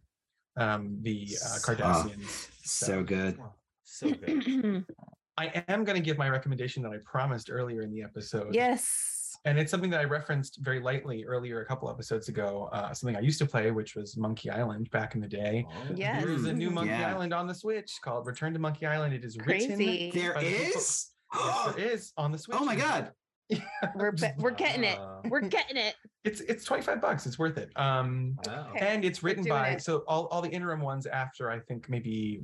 um 0.57 0.99
the 1.01 1.27
uh, 1.31 1.33
S- 1.33 1.63
ah, 1.67 1.71
Cardassians. 1.73 2.49
so 2.63 3.03
good 3.03 3.39
so 3.83 4.09
good. 4.11 4.85
I 5.37 5.63
am 5.67 5.83
going 5.83 5.97
to 5.97 6.01
give 6.03 6.17
my 6.17 6.29
recommendation 6.29 6.81
that 6.83 6.91
I 6.93 6.97
promised 7.03 7.49
earlier 7.51 7.81
in 7.81 7.91
the 7.91 8.01
episode. 8.03 8.55
yes. 8.55 9.14
And 9.45 9.59
it's 9.59 9.69
something 9.69 9.91
that 9.91 9.99
I 9.99 10.05
referenced 10.05 10.57
very 10.61 10.79
lightly 10.79 11.23
earlier 11.23 11.61
a 11.61 11.65
couple 11.65 11.89
episodes 11.89 12.29
ago. 12.29 12.67
Uh, 12.73 12.93
something 12.93 13.15
I 13.15 13.19
used 13.19 13.37
to 13.39 13.45
play, 13.45 13.69
which 13.69 13.95
was 13.95 14.17
Monkey 14.17 14.49
Island 14.49 14.89
back 14.89 15.13
in 15.13 15.21
the 15.21 15.27
day. 15.27 15.65
Oh, 15.69 15.93
Yes. 15.95 16.23
There 16.23 16.31
is 16.33 16.45
a 16.45 16.53
new 16.53 16.71
Monkey 16.71 16.89
yeah. 16.91 17.11
Island 17.13 17.31
on 17.33 17.45
the 17.45 17.53
Switch 17.53 17.91
called 18.03 18.25
Return 18.25 18.53
to 18.53 18.59
Monkey 18.59 18.87
Island. 18.87 19.13
It 19.13 19.23
is 19.23 19.37
Crazy. 19.37 19.67
written. 19.69 20.19
There 20.19 20.33
the 20.33 20.45
is. 20.47 21.11
yes, 21.35 21.75
there 21.75 21.85
is 21.93 22.11
on 22.17 22.31
the 22.31 22.37
Switch. 22.39 22.57
oh 22.59 22.65
my 22.65 22.75
god 22.75 23.11
We're 23.95 24.11
be- 24.11 24.31
we're 24.39 24.49
getting 24.49 24.83
it. 24.83 24.97
We're 25.29 25.41
getting 25.41 25.77
it. 25.77 25.93
It's 26.23 26.41
it's 26.41 26.65
25 26.65 26.99
bucks. 26.99 27.27
It's 27.27 27.37
worth 27.37 27.59
it. 27.59 27.69
Um 27.75 28.35
Wow. 28.47 28.69
Okay. 28.71 28.79
and 28.87 29.05
it's 29.05 29.21
written 29.21 29.43
by 29.43 29.69
it. 29.69 29.83
so 29.83 30.03
all, 30.07 30.25
all 30.31 30.41
the 30.41 30.49
interim 30.49 30.81
ones 30.81 31.05
after 31.05 31.51
I 31.51 31.59
think 31.59 31.87
maybe 31.87 32.41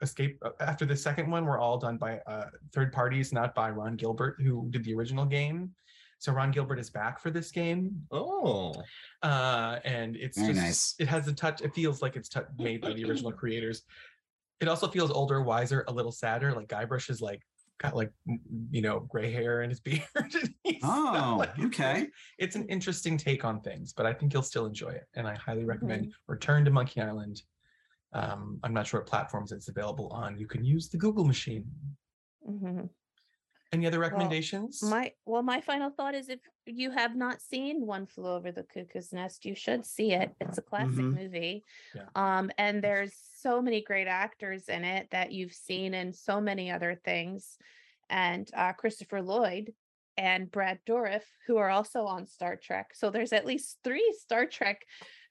escape 0.00 0.38
uh, 0.42 0.50
after 0.60 0.86
the 0.86 0.96
second 0.96 1.30
one 1.30 1.44
were 1.44 1.58
all 1.58 1.76
done 1.76 1.98
by 1.98 2.20
uh 2.26 2.46
third 2.72 2.94
parties, 2.94 3.30
not 3.34 3.54
by 3.54 3.68
Ron 3.68 3.96
Gilbert, 3.96 4.36
who 4.42 4.66
did 4.70 4.84
the 4.84 4.94
original 4.94 5.26
game. 5.26 5.70
So 6.24 6.32
Ron 6.32 6.50
Gilbert 6.52 6.78
is 6.78 6.88
back 6.88 7.20
for 7.20 7.30
this 7.30 7.50
game. 7.50 8.06
Oh, 8.10 8.72
Uh 9.22 9.78
and 9.84 10.16
it's 10.16 10.38
Very 10.38 10.54
just 10.54 10.64
nice. 10.64 10.94
it 10.98 11.06
has 11.06 11.28
a 11.28 11.34
touch, 11.34 11.60
it 11.60 11.74
feels 11.74 12.00
like 12.00 12.16
it's 12.16 12.30
tou- 12.30 12.46
made 12.58 12.80
by 12.80 12.94
the 12.94 13.04
original 13.04 13.30
creators. 13.40 13.82
It 14.60 14.66
also 14.68 14.88
feels 14.88 15.10
older, 15.10 15.42
wiser, 15.42 15.84
a 15.86 15.92
little 15.92 16.12
sadder. 16.12 16.52
Like 16.54 16.68
Guybrush 16.68 17.10
is 17.10 17.20
like 17.20 17.42
got 17.76 17.94
like 17.94 18.10
you 18.70 18.80
know 18.80 19.00
gray 19.00 19.30
hair 19.30 19.60
in 19.64 19.68
his 19.68 19.80
beard. 19.88 20.00
and 20.14 20.54
Oh, 20.82 21.36
like- 21.38 21.58
okay. 21.58 22.06
It's 22.38 22.56
an 22.56 22.66
interesting 22.68 23.18
take 23.18 23.44
on 23.44 23.60
things, 23.60 23.92
but 23.92 24.06
I 24.06 24.14
think 24.14 24.32
you'll 24.32 24.42
still 24.42 24.64
enjoy 24.64 24.92
it, 24.92 25.06
and 25.12 25.28
I 25.28 25.34
highly 25.34 25.66
recommend 25.66 26.06
Mm-hmm. 26.06 26.32
Return 26.32 26.64
to 26.64 26.70
Monkey 26.70 27.02
Island. 27.02 27.42
Um, 28.14 28.60
I'm 28.62 28.72
not 28.72 28.86
sure 28.86 29.00
what 29.00 29.08
platforms 29.10 29.52
it's 29.52 29.68
available 29.68 30.08
on. 30.08 30.38
You 30.38 30.46
can 30.46 30.64
use 30.64 30.88
the 30.88 30.96
Google 30.96 31.24
machine. 31.26 31.66
Mhm. 32.48 32.88
Any 33.72 33.86
other 33.86 33.98
recommendations? 33.98 34.82
My 34.82 35.12
well, 35.26 35.42
my 35.42 35.60
final 35.60 35.90
thought 35.90 36.14
is 36.14 36.28
if 36.28 36.38
you 36.66 36.90
have 36.92 37.16
not 37.16 37.40
seen 37.40 37.84
One 37.86 38.06
Flew 38.06 38.28
Over 38.28 38.52
the 38.52 38.62
Cuckoo's 38.62 39.12
Nest, 39.12 39.44
you 39.44 39.54
should 39.56 39.84
see 39.84 40.12
it. 40.12 40.32
It's 40.40 40.58
a 40.58 40.62
classic 40.62 40.94
Mhm. 41.04 41.14
movie. 41.14 41.64
Yeah. 41.94 42.04
Um, 42.14 42.50
and 42.56 42.82
there's 42.82 43.14
so 43.34 43.60
many 43.60 43.82
great 43.82 44.06
actors 44.06 44.68
in 44.68 44.84
it 44.84 45.10
that 45.10 45.32
you've 45.32 45.52
seen 45.54 45.92
in 45.94 46.12
so 46.12 46.40
many 46.40 46.70
other 46.70 46.94
things. 47.04 47.58
And 48.08 48.48
uh, 48.54 48.74
Christopher 48.74 49.22
Lloyd 49.22 49.74
and 50.16 50.50
Brad 50.50 50.78
Dourif, 50.86 51.22
who 51.48 51.56
are 51.56 51.70
also 51.70 52.04
on 52.06 52.26
Star 52.26 52.56
Trek. 52.56 52.94
So 52.94 53.10
there's 53.10 53.32
at 53.32 53.46
least 53.46 53.78
three 53.82 54.14
Star 54.20 54.46
Trek 54.46 54.82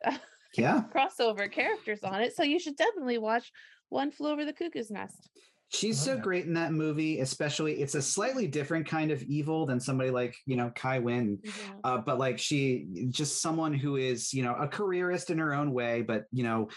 uh, 0.03 0.17
Yeah. 0.57 0.83
crossover 0.93 1.49
characters 1.49 2.03
on 2.03 2.21
it. 2.21 2.35
So 2.35 2.43
you 2.43 2.59
should 2.59 2.75
definitely 2.75 3.19
watch 3.19 3.53
One 3.87 4.11
Flew 4.11 4.31
Over 4.31 4.43
the 4.43 4.53
Cuckoo's 4.53 4.91
Nest. 4.91 5.29
She's 5.73 5.97
love 5.97 6.05
so 6.05 6.15
that. 6.15 6.23
great 6.23 6.45
in 6.45 6.53
that 6.53 6.71
movie, 6.71 7.19
especially 7.21 7.81
it's 7.81 7.95
a 7.95 8.01
slightly 8.01 8.47
different 8.47 8.87
kind 8.87 9.11
of 9.11 9.23
evil 9.23 9.65
than 9.65 9.79
somebody 9.79 10.11
like, 10.11 10.35
you 10.45 10.55
know, 10.55 10.71
Kai 10.75 10.99
Winn. 10.99 11.39
Uh, 11.83 11.97
but 11.97 12.19
like 12.19 12.37
she 12.37 12.85
just 13.09 13.41
someone 13.41 13.73
who 13.73 13.95
is, 13.95 14.33
you 14.33 14.43
know, 14.43 14.53
a 14.55 14.67
careerist 14.67 15.29
in 15.31 15.39
her 15.39 15.53
own 15.53 15.73
way, 15.73 16.01
but 16.01 16.25
you 16.31 16.43
know, 16.43 16.69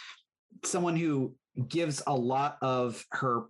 someone 0.65 0.97
who 0.97 1.35
gives 1.69 2.03
a 2.07 2.15
lot 2.15 2.57
of 2.63 3.05
her 3.13 3.45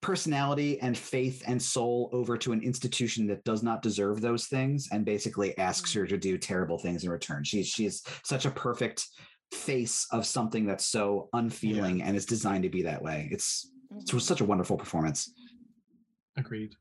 personality 0.00 0.80
and 0.80 0.96
faith 0.96 1.42
and 1.46 1.60
soul 1.62 2.08
over 2.12 2.36
to 2.38 2.52
an 2.52 2.62
institution 2.62 3.26
that 3.26 3.44
does 3.44 3.62
not 3.62 3.82
deserve 3.82 4.20
those 4.20 4.46
things 4.46 4.88
and 4.92 5.04
basically 5.04 5.56
asks 5.58 5.92
Mm. 5.92 5.94
her 6.00 6.06
to 6.06 6.16
do 6.18 6.38
terrible 6.38 6.78
things 6.78 7.04
in 7.04 7.10
return. 7.10 7.44
She's 7.44 7.68
she's 7.68 8.02
such 8.24 8.46
a 8.46 8.50
perfect 8.50 9.06
face 9.52 10.06
of 10.10 10.24
something 10.26 10.64
that's 10.64 10.86
so 10.86 11.28
unfeeling 11.32 12.02
and 12.02 12.16
is 12.16 12.24
designed 12.24 12.62
to 12.62 12.70
be 12.70 12.82
that 12.82 13.02
way. 13.02 13.28
It's 13.30 13.70
it 13.96 14.14
was 14.14 14.24
such 14.24 14.40
a 14.40 14.44
wonderful 14.44 14.76
performance. 14.76 15.32
Agreed. 16.36 16.74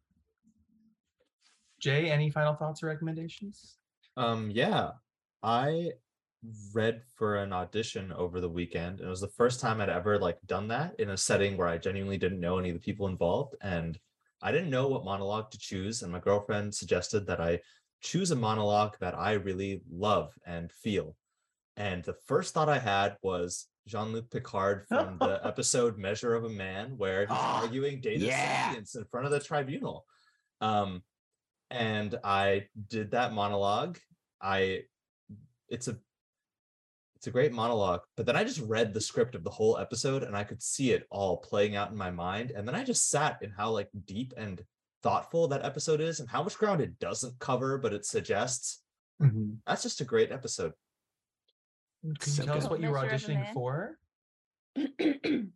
Jai, 1.79 2.01
any 2.03 2.29
final 2.29 2.55
thoughts 2.55 2.83
or 2.83 2.87
recommendations? 2.87 3.77
Um, 4.17 4.51
yeah, 4.51 4.91
I 5.41 5.91
read 6.73 7.01
for 7.15 7.37
an 7.37 7.53
audition 7.53 8.11
over 8.13 8.41
the 8.41 8.49
weekend, 8.49 8.99
and 8.99 9.07
it 9.07 9.09
was 9.09 9.21
the 9.21 9.27
first 9.29 9.59
time 9.59 9.81
I'd 9.81 9.89
ever 9.89 10.17
like 10.19 10.37
done 10.45 10.67
that 10.69 10.99
in 10.99 11.09
a 11.09 11.17
setting 11.17 11.57
where 11.57 11.67
I 11.67 11.77
genuinely 11.77 12.17
didn't 12.17 12.39
know 12.39 12.59
any 12.59 12.69
of 12.69 12.75
the 12.75 12.81
people 12.81 13.07
involved, 13.07 13.55
and 13.61 13.97
I 14.41 14.51
didn't 14.51 14.69
know 14.69 14.87
what 14.87 15.05
monologue 15.05 15.51
to 15.51 15.59
choose. 15.59 16.01
And 16.01 16.11
my 16.11 16.19
girlfriend 16.19 16.73
suggested 16.73 17.27
that 17.27 17.41
I 17.41 17.59
choose 18.01 18.31
a 18.31 18.35
monologue 18.35 18.95
that 18.99 19.17
I 19.17 19.33
really 19.33 19.81
love 19.91 20.33
and 20.45 20.71
feel. 20.71 21.15
And 21.75 22.03
the 22.03 22.15
first 22.25 22.53
thought 22.53 22.69
I 22.69 22.79
had 22.79 23.17
was 23.21 23.67
Jean-Luc 23.89 24.29
Picard 24.29 24.85
from 24.87 25.17
the 25.19 25.41
episode 25.45 25.97
Measure 25.97 26.35
of 26.35 26.45
a 26.45 26.49
Man, 26.49 26.97
where 26.97 27.21
he's 27.21 27.29
Ah, 27.31 27.61
arguing 27.61 27.99
data 27.99 28.25
yeah. 28.25 28.65
sentience 28.67 28.95
in 28.95 29.03
front 29.05 29.25
of 29.25 29.31
the 29.31 29.39
tribunal. 29.39 30.05
Um, 30.61 31.03
and 31.71 32.17
I 32.23 32.67
did 32.87 33.11
that 33.11 33.33
monologue. 33.33 33.97
I 34.41 34.83
it's 35.67 35.87
a 35.87 35.97
it's 37.15 37.27
a 37.27 37.31
great 37.31 37.51
monologue, 37.51 38.01
but 38.15 38.25
then 38.25 38.37
I 38.37 38.45
just 38.45 38.61
read 38.61 38.93
the 38.93 39.01
script 39.01 39.35
of 39.35 39.43
the 39.43 39.49
whole 39.49 39.77
episode 39.77 40.23
and 40.23 40.37
I 40.37 40.45
could 40.45 40.63
see 40.63 40.91
it 40.91 41.05
all 41.11 41.35
playing 41.37 41.75
out 41.75 41.91
in 41.91 41.97
my 41.97 42.09
mind. 42.11 42.51
And 42.51 42.65
then 42.65 42.75
I 42.75 42.83
just 42.85 43.09
sat 43.09 43.39
in 43.41 43.49
how 43.51 43.71
like 43.71 43.89
deep 44.05 44.33
and 44.37 44.63
thoughtful 45.03 45.47
that 45.49 45.65
episode 45.65 45.99
is 45.99 46.21
and 46.21 46.29
how 46.29 46.43
much 46.43 46.57
ground 46.57 46.79
it 46.79 46.97
doesn't 46.99 47.37
cover, 47.39 47.77
but 47.77 47.91
it 47.93 48.05
suggests. 48.05 48.83
Mhm. 49.21 49.57
That's 49.67 49.83
just 49.83 49.99
a 49.99 50.05
great 50.05 50.31
episode. 50.31 50.71
Can 52.01 52.09
you 52.11 52.15
So 52.31 52.43
tell 52.45 52.57
us 52.57 52.69
what 52.69 52.79
you 52.79 52.89
were 52.89 53.01
Measure 53.01 53.15
of 53.15 53.21
a 53.21 53.25
auditioning 53.25 53.43
Man? 53.43 53.53
for? 53.53 53.97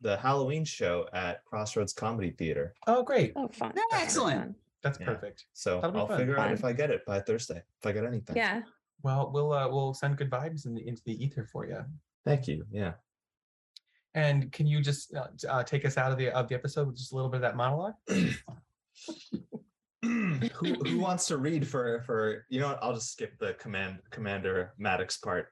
The 0.00 0.18
Halloween 0.18 0.66
show 0.66 1.06
at 1.14 1.42
Crossroads 1.46 1.94
Comedy 1.94 2.30
Theater. 2.32 2.74
Oh, 2.86 3.02
great. 3.02 3.32
oh, 3.36 3.48
fun. 3.48 3.72
Yeah, 3.74 3.82
excellent. 3.92 4.38
Fun. 4.42 4.54
That's 4.82 5.00
Yeah. 5.00 5.06
perfect. 5.06 5.46
So 5.54 5.80
That'll 5.80 5.96
I'll 6.00 6.06
fun. 6.08 6.18
figure 6.18 6.38
out 6.38 6.52
if 6.52 6.62
I 6.62 6.74
get 6.74 6.90
it 6.90 7.06
by 7.06 7.20
Thursday. 7.20 7.62
If 7.80 7.86
I 7.86 7.92
get 7.92 8.04
anything. 8.04 8.36
Yeah. 8.36 8.60
Well, 9.02 9.30
we'll 9.32 9.50
uh, 9.54 9.66
we'll 9.70 9.94
send 9.94 10.18
good 10.18 10.28
vibes 10.30 10.66
in 10.66 10.74
the, 10.74 10.86
into 10.86 11.00
the 11.06 11.24
ether 11.24 11.48
for 11.50 11.64
you. 11.66 11.82
Thank 12.26 12.46
you. 12.48 12.66
Yeah. 12.70 12.92
And 14.12 14.52
can 14.52 14.66
you 14.66 14.82
just 14.82 15.14
uh, 15.16 15.28
uh, 15.48 15.62
take 15.62 15.86
us 15.86 15.96
out 15.96 16.12
of 16.12 16.18
the 16.18 16.28
of 16.36 16.48
the 16.50 16.54
episode 16.54 16.86
with 16.88 16.98
just 16.98 17.12
a 17.12 17.14
little 17.14 17.30
bit 17.30 17.36
of 17.36 17.42
that 17.42 17.56
monologue? 17.56 17.94
who 20.02 20.74
who 20.84 20.98
wants 20.98 21.26
to 21.28 21.38
read 21.38 21.66
for 21.66 22.02
for 22.02 22.44
you 22.50 22.60
know 22.60 22.68
what? 22.68 22.78
I'll 22.82 22.92
just 22.92 23.10
skip 23.12 23.38
the 23.38 23.54
command 23.54 24.00
commander 24.10 24.74
Maddox 24.76 25.16
part. 25.16 25.48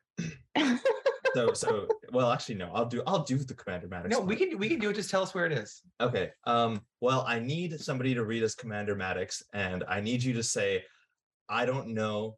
So 1.35 1.53
so 1.55 1.89
well 2.13 2.31
actually 2.31 2.57
no 2.57 2.71
I'll 2.75 2.87
do 2.87 3.03
I'll 3.07 3.25
do 3.25 3.39
the 3.39 3.55
commander 3.55 3.89
Maddox. 3.89 4.11
No, 4.11 4.21
we 4.21 4.37
can 4.37 4.59
we 4.59 4.69
can 4.69 4.79
do 4.79 4.91
it. 4.91 4.95
Just 4.95 5.11
tell 5.11 5.23
us 5.23 5.35
where 5.35 5.47
it 5.47 5.53
is. 5.53 5.83
Okay. 6.01 6.31
Um 6.45 6.83
well 7.01 7.25
I 7.27 7.39
need 7.39 7.81
somebody 7.81 8.15
to 8.15 8.25
read 8.25 8.43
as 8.43 8.55
Commander 8.55 8.95
Maddox 8.95 9.43
and 9.53 9.85
I 9.89 10.01
need 10.01 10.23
you 10.23 10.33
to 10.35 10.43
say 10.43 10.85
I 11.49 11.67
don't 11.67 11.89
know 11.89 12.37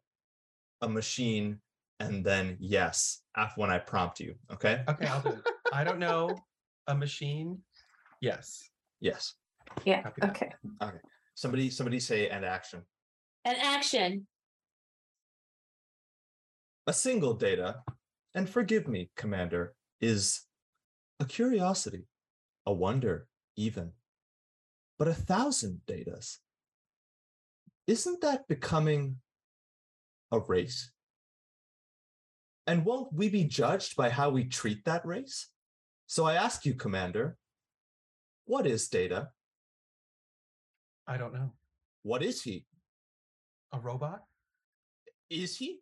a 0.81 0.89
machine 0.89 1.59
and 1.99 2.25
then 2.25 2.57
yes 2.59 3.21
after 3.35 3.61
when 3.61 3.69
I 3.69 3.79
prompt 3.79 4.19
you. 4.19 4.35
Okay? 4.51 4.83
Okay, 4.87 5.05
I'll 5.07 5.21
do 5.21 5.29
it. 5.29 5.43
I 5.73 5.83
don't 5.83 5.99
know 5.99 6.29
a 6.87 6.95
machine. 6.95 7.59
Yes. 8.21 8.69
Yes. 9.01 9.33
Yeah. 9.83 10.03
Copy 10.03 10.21
that. 10.21 10.29
Okay. 10.81 10.97
Somebody 11.35 11.69
somebody 11.69 11.99
say 11.99 12.29
and 12.29 12.45
action. 12.45 12.81
And 13.43 13.57
action. 13.57 14.25
A 16.87 16.93
single 16.93 17.33
data, 17.33 17.81
and 18.35 18.47
forgive 18.47 18.87
me, 18.87 19.09
Commander, 19.15 19.73
is 20.01 20.41
a 21.19 21.25
curiosity, 21.25 22.05
a 22.65 22.73
wonder, 22.73 23.27
even. 23.55 23.91
But 24.99 25.07
a 25.07 25.13
thousand 25.13 25.81
datas, 25.87 26.37
isn't 27.87 28.21
that 28.21 28.47
becoming 28.47 29.17
a 30.31 30.39
race? 30.39 30.91
And 32.67 32.85
won't 32.85 33.13
we 33.13 33.29
be 33.29 33.45
judged 33.45 33.95
by 33.95 34.09
how 34.09 34.29
we 34.29 34.45
treat 34.45 34.85
that 34.85 35.05
race? 35.05 35.49
So 36.07 36.25
I 36.25 36.35
ask 36.35 36.65
you, 36.65 36.75
Commander, 36.75 37.37
what 38.45 38.67
is 38.67 38.87
data? 38.89 39.29
I 41.07 41.17
don't 41.17 41.33
know. 41.33 41.53
What 42.03 42.21
is 42.21 42.43
he? 42.43 42.65
A 43.71 43.79
robot? 43.79 44.21
Is 45.29 45.57
he? 45.57 45.79